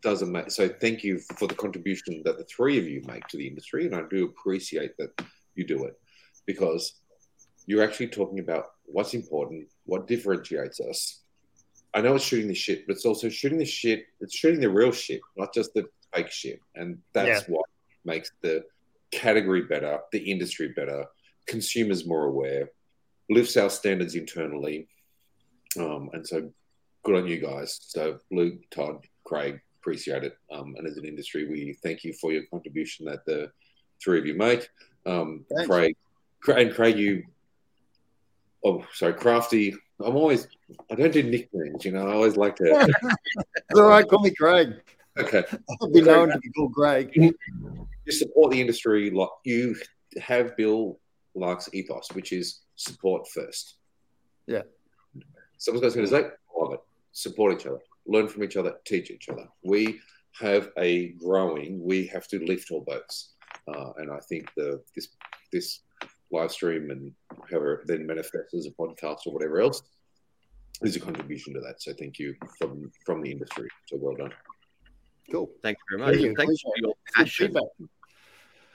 doesn't 0.00 0.30
make 0.30 0.52
so. 0.52 0.68
Thank 0.68 1.02
you 1.02 1.18
for 1.38 1.48
the 1.48 1.56
contribution 1.56 2.22
that 2.24 2.38
the 2.38 2.44
three 2.44 2.78
of 2.78 2.86
you 2.86 3.02
make 3.04 3.26
to 3.28 3.36
the 3.36 3.48
industry, 3.48 3.86
and 3.86 3.96
I 3.96 4.02
do 4.08 4.26
appreciate 4.26 4.96
that 4.98 5.10
you 5.56 5.66
do 5.66 5.82
it 5.86 5.94
because 6.46 7.00
you're 7.66 7.82
actually 7.82 8.08
talking 8.08 8.38
about 8.38 8.66
what's 8.84 9.12
important, 9.12 9.66
what 9.86 10.06
differentiates 10.06 10.78
us. 10.78 11.22
I 11.94 12.00
know 12.00 12.14
it's 12.14 12.24
shooting 12.24 12.48
the 12.48 12.54
shit, 12.54 12.86
but 12.86 12.94
it's 12.94 13.06
also 13.06 13.28
shooting 13.28 13.58
the 13.58 13.64
shit. 13.64 14.06
It's 14.20 14.36
shooting 14.36 14.60
the 14.60 14.70
real 14.70 14.92
shit, 14.92 15.20
not 15.36 15.52
just 15.52 15.74
the 15.74 15.88
fake 16.14 16.30
shit, 16.30 16.60
and 16.76 16.98
that's 17.12 17.48
what 17.48 17.66
makes 18.04 18.30
the 18.40 18.62
category 19.10 19.62
better, 19.62 19.98
the 20.12 20.30
industry 20.30 20.68
better, 20.76 21.06
consumers 21.48 22.06
more 22.06 22.26
aware, 22.26 22.68
lifts 23.30 23.56
our 23.56 23.70
standards 23.70 24.14
internally. 24.14 24.88
Um, 25.78 26.10
and 26.12 26.26
so 26.26 26.50
good 27.04 27.16
on 27.16 27.26
you 27.26 27.38
guys. 27.38 27.78
So 27.82 28.18
Luke, 28.30 28.58
Todd, 28.70 29.06
Craig, 29.24 29.60
appreciate 29.80 30.24
it. 30.24 30.36
Um, 30.52 30.74
and 30.78 30.86
as 30.86 30.96
an 30.96 31.04
industry, 31.04 31.46
we 31.48 31.76
thank 31.82 32.04
you 32.04 32.12
for 32.14 32.32
your 32.32 32.42
contribution 32.50 33.06
that 33.06 33.24
the 33.26 33.50
three 34.02 34.18
of 34.18 34.26
you 34.26 34.34
make. 34.34 34.68
Um, 35.06 35.44
Craig, 35.66 35.96
and 36.46 36.74
Craig, 36.74 36.98
you, 36.98 37.24
oh, 38.64 38.84
sorry, 38.92 39.14
Crafty. 39.14 39.74
I'm 40.00 40.16
always, 40.16 40.48
I 40.90 40.94
don't 40.96 41.12
do 41.12 41.22
nicknames, 41.22 41.84
you 41.84 41.92
know, 41.92 42.08
I 42.08 42.12
always 42.14 42.36
like 42.36 42.56
to, 42.56 42.64
It's 43.70 43.78
all 43.78 43.88
right, 43.88 44.06
call 44.08 44.22
me 44.22 44.34
Craig. 44.34 44.74
okay. 45.18 45.44
I've 45.82 45.92
been 45.92 46.04
known 46.04 46.30
to 46.30 46.38
be 46.38 46.50
called 46.50 46.74
Craig. 46.74 47.10
you 47.14 47.32
support 48.10 48.52
the 48.52 48.60
industry 48.60 49.10
like 49.10 49.28
you 49.44 49.76
have 50.20 50.56
Bill 50.56 50.98
Lark's 51.34 51.68
ethos, 51.72 52.08
which 52.12 52.32
is 52.32 52.60
support 52.76 53.28
first. 53.28 53.76
Yeah. 54.46 54.62
Someone's 55.58 55.94
going 55.94 56.06
to 56.06 56.12
say, 56.12 56.28
love 56.56 56.74
it. 56.74 56.80
Support 57.12 57.60
each 57.60 57.66
other, 57.66 57.78
learn 58.06 58.28
from 58.28 58.42
each 58.42 58.56
other, 58.56 58.74
teach 58.84 59.10
each 59.10 59.28
other. 59.28 59.46
We 59.62 60.00
have 60.40 60.70
a 60.76 61.10
growing. 61.12 61.82
We 61.82 62.06
have 62.08 62.26
to 62.28 62.44
lift 62.44 62.70
all 62.70 62.82
boats, 62.82 63.34
uh, 63.68 63.92
and 63.98 64.10
I 64.10 64.18
think 64.28 64.50
the 64.56 64.82
this 64.94 65.08
this 65.52 65.80
live 66.32 66.50
stream 66.50 66.90
and 66.90 67.12
however 67.48 67.74
it 67.74 67.86
then 67.86 68.06
manifests 68.06 68.54
as 68.54 68.66
a 68.66 68.70
podcast 68.72 69.18
or 69.26 69.32
whatever 69.32 69.60
else 69.60 69.82
is 70.82 70.96
a 70.96 71.00
contribution 71.00 71.54
to 71.54 71.60
that. 71.60 71.80
So 71.80 71.92
thank 71.92 72.18
you 72.18 72.34
from 72.58 72.90
from 73.06 73.22
the 73.22 73.30
industry. 73.30 73.68
So 73.86 73.96
well 74.00 74.16
done. 74.16 74.32
Cool. 75.30 75.50
Thank 75.62 75.78
you 75.78 75.98
very 75.98 76.06
much. 76.06 76.20
Thank 76.20 76.22
you. 76.22 76.34
And 76.36 76.48
you 76.48 76.56
for 76.62 76.72
your 76.78 76.94
passion. 77.14 77.54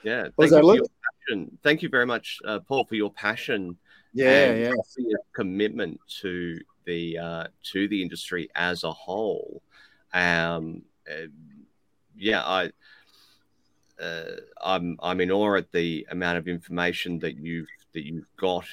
Yeah. 0.02 0.28
Thank 0.38 0.50
you 0.50 0.60
for 0.60 0.74
your 0.74 0.86
passion. 1.28 1.58
Thank 1.62 1.82
you 1.82 1.88
very 1.90 2.06
much, 2.06 2.38
uh, 2.44 2.60
Paul, 2.60 2.86
for 2.86 2.94
your 2.94 3.12
passion 3.12 3.76
Yeah, 4.12 4.54
yeah. 4.54 4.72
commitment 5.32 6.00
to 6.20 6.58
the 6.84 7.18
uh, 7.18 7.46
to 7.72 7.88
the 7.88 8.02
industry 8.02 8.48
as 8.54 8.84
a 8.84 8.92
whole. 8.92 9.62
Um, 10.12 10.82
uh, 11.10 11.28
yeah, 12.16 12.42
I. 12.42 12.70
Uh, 14.00 14.36
I'm 14.64 14.96
I'm 15.02 15.20
in 15.20 15.30
awe 15.30 15.56
at 15.56 15.70
the 15.72 16.06
amount 16.10 16.38
of 16.38 16.48
information 16.48 17.18
that 17.18 17.36
you've 17.36 17.68
that 17.92 18.06
you've 18.06 18.34
got 18.38 18.64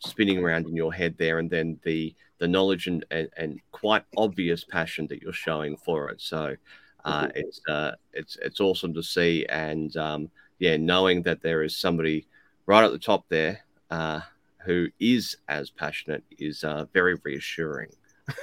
spinning 0.00 0.38
around 0.38 0.66
in 0.66 0.74
your 0.74 0.92
head 0.92 1.14
there, 1.16 1.38
and 1.38 1.48
then 1.48 1.78
the 1.84 2.12
the 2.38 2.48
knowledge 2.48 2.88
and, 2.88 3.04
and, 3.10 3.28
and 3.36 3.60
quite 3.70 4.04
obvious 4.16 4.64
passion 4.64 5.06
that 5.06 5.22
you're 5.22 5.32
showing 5.32 5.76
for 5.76 6.10
it. 6.10 6.20
So 6.20 6.56
uh, 7.04 7.28
it's 7.34 7.60
uh, 7.68 7.92
it's 8.12 8.36
it's 8.42 8.60
awesome 8.60 8.92
to 8.94 9.02
see, 9.02 9.46
and 9.46 9.96
um, 9.96 10.30
yeah, 10.58 10.76
knowing 10.76 11.22
that 11.22 11.42
there 11.42 11.62
is 11.62 11.78
somebody 11.78 12.26
right 12.66 12.84
at 12.84 12.92
the 12.92 12.98
top 12.98 13.26
there 13.28 13.60
uh, 13.90 14.20
who 14.64 14.88
is 14.98 15.36
as 15.48 15.70
passionate 15.70 16.24
is 16.38 16.64
uh, 16.64 16.86
very 16.92 17.16
reassuring. 17.22 17.90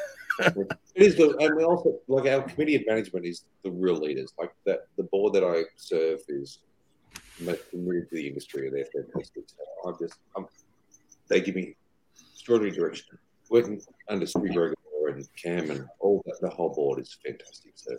It 0.96 1.04
is 1.04 1.16
the, 1.18 1.38
and 1.38 1.56
we 1.56 1.64
also 1.64 2.00
like 2.08 2.26
our 2.26 2.42
committee 2.42 2.76
of 2.76 2.84
management 2.88 3.26
is 3.26 3.44
the 3.64 3.70
real 3.70 3.96
leaders. 3.96 4.34
Like 4.40 4.52
that, 4.66 4.88
the 4.98 5.04
board 5.04 5.34
that 5.34 5.44
I 5.44 5.64
serve 5.76 6.20
is 6.30 6.60
most 7.40 7.70
committed 7.70 8.10
to 8.10 8.16
the 8.16 8.28
industry, 8.28 8.68
and 8.68 8.76
they're 8.76 8.86
fantastic. 8.86 9.44
So 9.48 9.90
I'm 9.90 9.96
just, 10.00 10.16
I'm, 10.36 10.48
they 11.28 11.42
give 11.42 11.56
me 11.56 11.76
extraordinary 12.34 12.76
direction. 12.76 13.18
Working 13.50 13.82
under 14.10 14.26
Stu 14.26 14.40
Gregor 14.40 14.74
and 15.10 15.28
Cam 15.36 15.70
and 15.70 15.86
all 16.00 16.24
that, 16.26 16.38
the 16.42 16.50
whole 16.50 16.74
board 16.74 17.00
is 17.00 17.18
fantastic. 17.24 17.74
So 17.76 17.96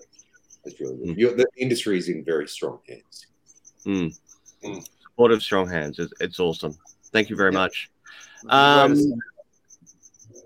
it's 0.65 0.81
really 0.81 1.15
good. 1.15 1.17
Mm. 1.17 1.37
The 1.37 1.47
industry 1.59 1.99
is 1.99 2.09
in 2.09 2.25
very 2.25 2.49
strong 2.49 2.79
hands. 2.89 3.27
Mm. 3.87 4.19
Mm. 4.65 5.33
of 5.33 5.43
strong 5.43 5.69
hands. 5.69 5.99
It's, 5.99 6.13
it's 6.21 6.41
awesome. 6.41 6.77
Thank 7.13 7.31
you 7.31 7.37
very 7.37 7.53
Yeah. 7.53 7.59
much. 7.61 7.91
Um, 8.49 8.99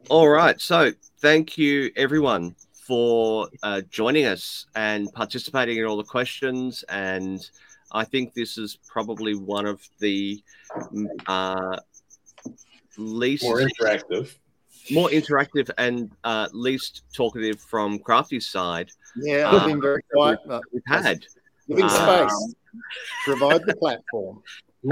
All 0.08 0.28
right. 0.28 0.60
So 0.60 0.92
thank 1.20 1.58
you, 1.58 1.90
everyone, 1.96 2.54
for 2.72 3.48
uh, 3.62 3.82
joining 3.90 4.26
us 4.26 4.66
and 4.74 5.12
participating 5.12 5.78
in 5.78 5.84
all 5.84 5.96
the 5.96 6.04
questions. 6.04 6.84
And 6.88 7.48
I 7.92 8.04
think 8.04 8.34
this 8.34 8.58
is 8.58 8.78
probably 8.86 9.34
one 9.34 9.66
of 9.66 9.80
the 9.98 10.42
mm, 10.92 11.06
uh, 11.26 11.76
least 12.96 13.44
More 13.44 13.60
interactive. 13.60 14.34
more 14.90 15.08
interactive 15.08 15.70
and 15.78 16.10
uh, 16.24 16.48
least 16.52 17.02
talkative 17.12 17.60
from 17.60 17.98
Crafty's 17.98 18.46
side 18.46 18.90
yeah, 19.18 19.50
I've 19.50 19.66
been 19.66 19.80
very 19.80 20.02
quiet. 20.12 20.40
but 20.46 20.62
we've 20.72 20.82
had. 20.86 21.24
Giving 21.68 21.84
Uh, 21.84 22.28
space. 22.28 22.54
Provide 23.24 23.62
the 23.66 23.74
platform. 23.76 24.42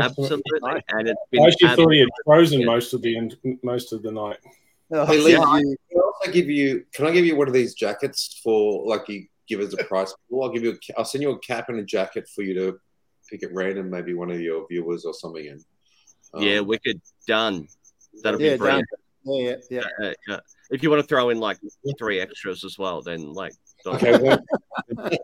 Absolutely. 0.00 0.42
And 0.88 1.08
it's 1.08 1.20
been 1.30 1.42
I 1.42 1.46
actually 1.46 1.68
ab- 1.68 1.76
thought 1.76 1.92
he 1.92 2.00
had 2.00 2.08
frozen 2.24 2.64
most 2.64 2.92
of 2.94 3.02
the 3.02 3.16
end, 3.16 3.36
most 3.62 3.92
of 3.92 4.02
the 4.02 4.10
night. 4.10 4.38
Hey, 4.90 5.18
Lee, 5.18 5.32
yeah. 5.32 5.56
you- 5.58 5.76
can 5.90 5.98
I 5.98 6.00
also 6.00 6.30
give 6.32 6.48
you? 6.48 6.84
Can 6.92 7.06
I 7.06 7.10
give 7.12 7.24
you 7.24 7.36
one 7.36 7.48
of 7.48 7.54
these 7.54 7.74
jackets 7.74 8.40
for 8.42 8.86
like 8.86 9.08
you 9.08 9.26
give 9.48 9.60
us 9.60 9.72
a 9.78 9.84
price? 9.84 10.14
Well, 10.28 10.46
I'll 10.48 10.52
give 10.54 10.62
you. 10.62 10.70
A, 10.70 10.74
ca- 10.74 10.94
I'll 10.98 11.04
send 11.04 11.22
you 11.22 11.30
a 11.30 11.38
cap 11.40 11.68
and 11.68 11.78
a 11.78 11.84
jacket 11.84 12.28
for 12.34 12.42
you 12.42 12.54
to 12.54 12.78
pick 13.30 13.42
at 13.42 13.52
random. 13.52 13.90
Maybe 13.90 14.14
one 14.14 14.30
of 14.30 14.40
your 14.40 14.66
viewers 14.68 15.04
or 15.04 15.14
something. 15.14 15.48
And 15.48 15.64
um, 16.34 16.42
yeah, 16.42 16.60
wicked. 16.60 17.00
Done. 17.26 17.66
That'll 18.22 18.40
Yeah, 18.40 18.52
be 18.52 18.58
brilliant. 18.58 18.88
Yeah, 19.24 19.54
yeah. 19.70 19.80
Uh, 20.02 20.12
uh, 20.34 20.40
if 20.70 20.82
you 20.82 20.90
want 20.90 21.00
to 21.02 21.08
throw 21.08 21.30
in 21.30 21.38
like 21.38 21.58
three 21.98 22.20
extras 22.20 22.62
as 22.62 22.78
well, 22.78 23.00
then 23.02 23.32
like, 23.32 23.52
Okay, 23.86 24.18
well, 24.18 24.38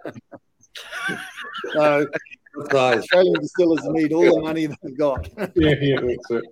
No. 2.57 2.79
Australian 2.79 3.35
distillers 3.35 3.85
need 3.85 4.13
all 4.13 4.37
the 4.37 4.41
money 4.43 4.67
they've 4.67 4.99
got. 4.99 5.29
Yeah, 5.55 5.75
yeah, 5.81 6.01
that's 6.01 6.31
it. 6.31 6.45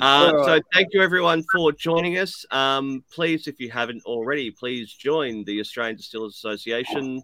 Uh, 0.00 0.30
so 0.44 0.60
thank 0.72 0.88
you 0.92 1.02
everyone 1.02 1.44
for 1.52 1.72
joining 1.72 2.18
us. 2.18 2.44
Um, 2.50 3.04
please, 3.10 3.48
if 3.48 3.58
you 3.58 3.70
haven't 3.70 4.02
already, 4.04 4.50
please 4.50 4.92
join 4.92 5.44
the 5.44 5.60
Australian 5.60 5.96
Distillers 5.96 6.34
Association 6.34 7.22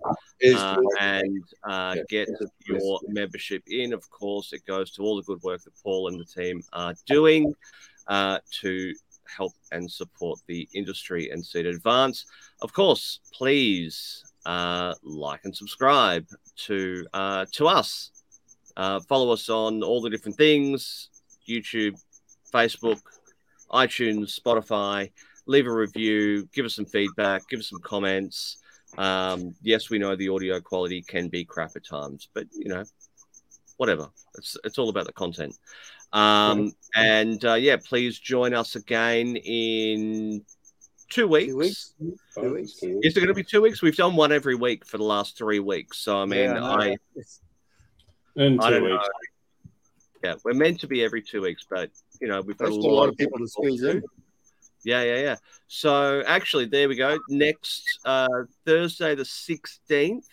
uh, 0.56 0.76
and 0.98 1.44
uh, 1.64 1.96
get 2.08 2.28
your 2.66 3.00
membership 3.08 3.62
in. 3.68 3.92
Of 3.92 4.08
course, 4.10 4.52
it 4.52 4.64
goes 4.66 4.90
to 4.92 5.02
all 5.02 5.16
the 5.16 5.22
good 5.22 5.42
work 5.42 5.62
that 5.62 5.72
Paul 5.82 6.08
and 6.08 6.18
the 6.18 6.24
team 6.24 6.62
are 6.72 6.94
doing 7.06 7.54
uh, 8.08 8.38
to 8.62 8.92
help 9.36 9.52
and 9.70 9.90
support 9.90 10.40
the 10.46 10.68
industry 10.74 11.30
and 11.30 11.44
see 11.44 11.60
it 11.60 11.66
advance. 11.66 12.26
Of 12.62 12.72
course, 12.72 13.20
please 13.32 14.24
uh, 14.46 14.94
like 15.02 15.40
and 15.44 15.54
subscribe 15.54 16.26
to 16.66 17.06
uh, 17.12 17.46
to 17.52 17.66
us. 17.66 18.10
Uh, 18.76 19.00
follow 19.00 19.32
us 19.32 19.48
on 19.48 19.82
all 19.82 20.00
the 20.00 20.10
different 20.10 20.36
things: 20.36 21.10
YouTube, 21.48 22.00
Facebook, 22.52 23.00
iTunes, 23.70 24.38
Spotify. 24.38 25.10
Leave 25.46 25.66
a 25.66 25.72
review, 25.72 26.48
give 26.54 26.64
us 26.64 26.76
some 26.76 26.84
feedback, 26.84 27.42
give 27.48 27.60
us 27.60 27.68
some 27.68 27.80
comments. 27.80 28.58
Um, 28.98 29.54
yes, 29.62 29.90
we 29.90 29.98
know 29.98 30.14
the 30.16 30.28
audio 30.28 30.60
quality 30.60 31.02
can 31.02 31.28
be 31.28 31.44
crap 31.44 31.72
at 31.76 31.84
times, 31.84 32.28
but 32.34 32.46
you 32.52 32.68
know, 32.68 32.84
whatever. 33.76 34.08
It's 34.36 34.56
it's 34.64 34.78
all 34.78 34.88
about 34.88 35.06
the 35.06 35.12
content. 35.12 35.56
Um, 36.12 36.72
and 36.94 37.44
uh, 37.44 37.54
yeah, 37.54 37.76
please 37.76 38.18
join 38.18 38.52
us 38.54 38.74
again 38.76 39.36
in 39.36 40.44
two 41.11 41.28
weeks. 41.28 41.47
Two 41.53 41.55
weeks. 41.59 41.95
Two 42.35 42.55
weeks. 42.55 42.73
Is 42.82 43.16
it 43.16 43.20
going 43.20 43.28
to 43.28 43.35
be 43.35 43.45
two 43.45 43.61
weeks? 43.61 43.82
We've 43.82 43.97
done 43.97 44.16
one 44.16 44.32
every 44.32 44.55
week 44.55 44.87
for 44.87 44.97
the 44.99 45.05
last 45.05 45.37
three 45.37 45.59
weeks. 45.61 45.99
So 45.99 46.20
I 46.23 46.24
mean, 46.24 46.41
Yeah, 46.51 46.65
I, 46.65 46.97
In 48.37 48.59
I 48.61 48.69
two 48.70 48.74
don't 48.81 48.85
know. 48.89 48.91
weeks. 48.97 49.09
Yeah, 50.24 50.35
we're 50.45 50.55
meant 50.55 50.81
to 50.81 50.87
be 50.87 51.03
every 51.05 51.23
two 51.23 51.41
weeks, 51.43 51.66
but 51.69 51.91
you 52.20 52.28
know 52.28 52.41
we've 52.43 52.57
got 52.57 52.66
That's 52.66 52.77
a 52.77 52.81
a 52.81 52.82
lot, 52.89 52.93
lot 53.05 53.09
of 53.09 53.16
people 53.16 53.39
to 53.39 53.47
squeeze 53.49 53.82
in. 53.82 54.03
Yeah, 54.85 55.03
yeah, 55.03 55.16
yeah. 55.20 55.37
So 55.69 56.23
actually, 56.27 56.66
there 56.66 56.89
we 56.89 56.97
go. 56.97 57.19
Next 57.28 57.85
uh, 58.05 58.28
Thursday, 58.66 59.15
the 59.15 59.24
sixteenth 59.24 60.27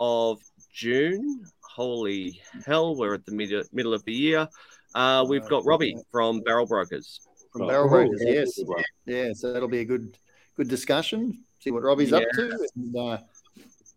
of 0.00 0.40
June. 0.72 1.44
Holy 1.62 2.40
hell, 2.66 2.94
we're 2.96 3.14
at 3.14 3.24
the 3.24 3.32
mid- 3.32 3.66
middle 3.72 3.94
of 3.94 4.04
the 4.04 4.12
year. 4.12 4.46
Uh, 4.94 5.24
we've 5.28 5.48
got 5.48 5.64
Robbie 5.64 5.96
from 6.12 6.40
Barrel 6.40 6.66
Brokers. 6.66 7.20
From 7.52 7.62
Oh, 7.62 7.68
Barrel 7.68 7.86
oh, 7.86 7.88
Breakers, 7.90 8.22
yeah. 8.24 8.32
yes. 8.32 8.60
Yeah, 9.04 9.32
so 9.34 9.52
that'll 9.52 9.68
be 9.68 9.80
a 9.80 9.84
good 9.84 10.16
good 10.56 10.68
discussion. 10.68 11.44
See 11.60 11.70
what 11.70 11.82
Robbie's 11.82 12.12
up 12.12 12.24
to. 12.34 12.68
And, 12.76 12.96
uh, 12.96 13.18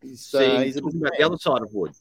he's, 0.01 0.33
uh, 0.33 0.59
he's 0.59 0.75
talking 0.75 0.99
big 0.99 1.01
about 1.01 1.17
the 1.17 1.25
other 1.25 1.37
side 1.37 1.61
of 1.61 1.73
wood, 1.73 1.93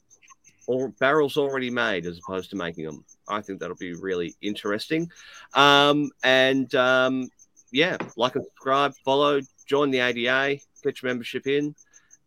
or 0.67 0.89
barrels 0.99 1.37
already 1.37 1.69
made 1.69 2.05
as 2.05 2.19
opposed 2.19 2.49
to 2.51 2.55
making 2.55 2.85
them. 2.85 3.03
I 3.27 3.41
think 3.41 3.59
that'll 3.59 3.75
be 3.77 3.93
really 3.93 4.35
interesting. 4.41 5.09
Um, 5.53 6.11
and 6.23 6.73
um, 6.75 7.29
yeah, 7.71 7.97
like 8.17 8.35
and 8.35 8.43
subscribe, 8.45 8.93
follow, 9.03 9.41
join 9.65 9.91
the 9.91 9.99
ADA, 9.99 10.59
get 10.83 11.01
your 11.01 11.09
membership 11.11 11.47
in, 11.47 11.73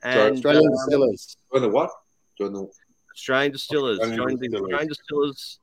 and 0.03 0.37
Australian 0.37 0.65
um, 0.67 0.73
Distillers. 0.73 1.37
Join 1.53 1.63
the 1.63 1.69
what? 1.69 1.91
Join 2.39 2.53
the 2.53 2.69
Australian 3.15 3.53
Distillers. 3.53 4.01
Australian 4.01 4.29
Join 4.29 4.39
the 4.39 4.87
Distillers. 4.89 5.59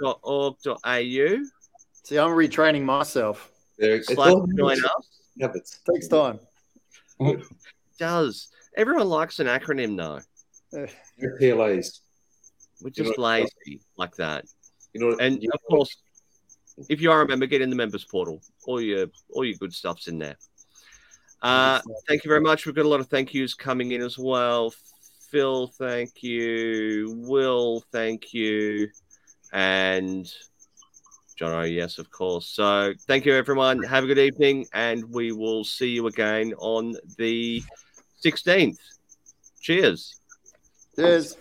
australiandistillers.org.au 0.00 1.59
See, 2.10 2.18
I'm 2.18 2.30
retraining 2.30 2.82
myself. 2.82 3.52
there. 3.78 3.94
It's 3.94 4.12
slash 4.12 4.32
all 4.32 4.44
join 4.58 4.84
us. 4.84 5.08
habits. 5.40 5.78
Takes 5.88 6.08
time. 6.08 6.40
Does 8.00 8.48
everyone 8.76 9.08
likes 9.08 9.38
an 9.38 9.46
acronym 9.46 9.96
though? 9.96 10.18
Your 11.16 11.38
PLAs. 11.38 12.00
We're 12.82 12.90
You 12.96 13.04
know 13.04 13.10
just 13.10 13.16
lazy 13.16 13.80
like 13.96 14.16
that. 14.16 14.44
You 14.92 15.00
know, 15.02 15.18
And 15.20 15.40
you 15.40 15.50
of 15.54 15.60
course, 15.70 15.98
if 16.88 17.00
you 17.00 17.12
are 17.12 17.22
a 17.22 17.28
member, 17.28 17.46
get 17.46 17.62
in 17.62 17.70
the 17.70 17.76
members 17.76 18.04
portal. 18.04 18.42
All 18.66 18.80
your 18.80 19.06
all 19.32 19.44
your 19.44 19.54
good 19.58 19.72
stuff's 19.72 20.08
in 20.08 20.18
there. 20.18 20.36
Uh, 21.42 21.80
thank 22.08 22.24
you 22.24 22.28
very 22.28 22.40
much. 22.40 22.66
We've 22.66 22.74
got 22.74 22.86
a 22.86 22.88
lot 22.88 22.98
of 22.98 23.06
thank 23.06 23.32
yous 23.32 23.54
coming 23.54 23.92
in 23.92 24.02
as 24.02 24.18
well. 24.18 24.74
Phil, 25.30 25.68
thank 25.78 26.24
you. 26.24 27.14
Will, 27.18 27.84
thank 27.92 28.34
you. 28.34 28.88
And 29.52 30.28
John, 31.40 31.54
oh 31.54 31.62
yes, 31.62 31.96
of 31.96 32.10
course. 32.10 32.46
So 32.46 32.92
thank 33.06 33.24
you, 33.24 33.34
everyone. 33.34 33.82
Have 33.84 34.04
a 34.04 34.06
good 34.06 34.18
evening, 34.18 34.66
and 34.74 35.02
we 35.10 35.32
will 35.32 35.64
see 35.64 35.88
you 35.88 36.06
again 36.06 36.52
on 36.58 36.94
the 37.16 37.62
16th. 38.22 38.76
Cheers. 39.58 40.20
Cheers. 40.94 41.38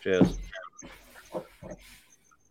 Cheers. 0.00 0.38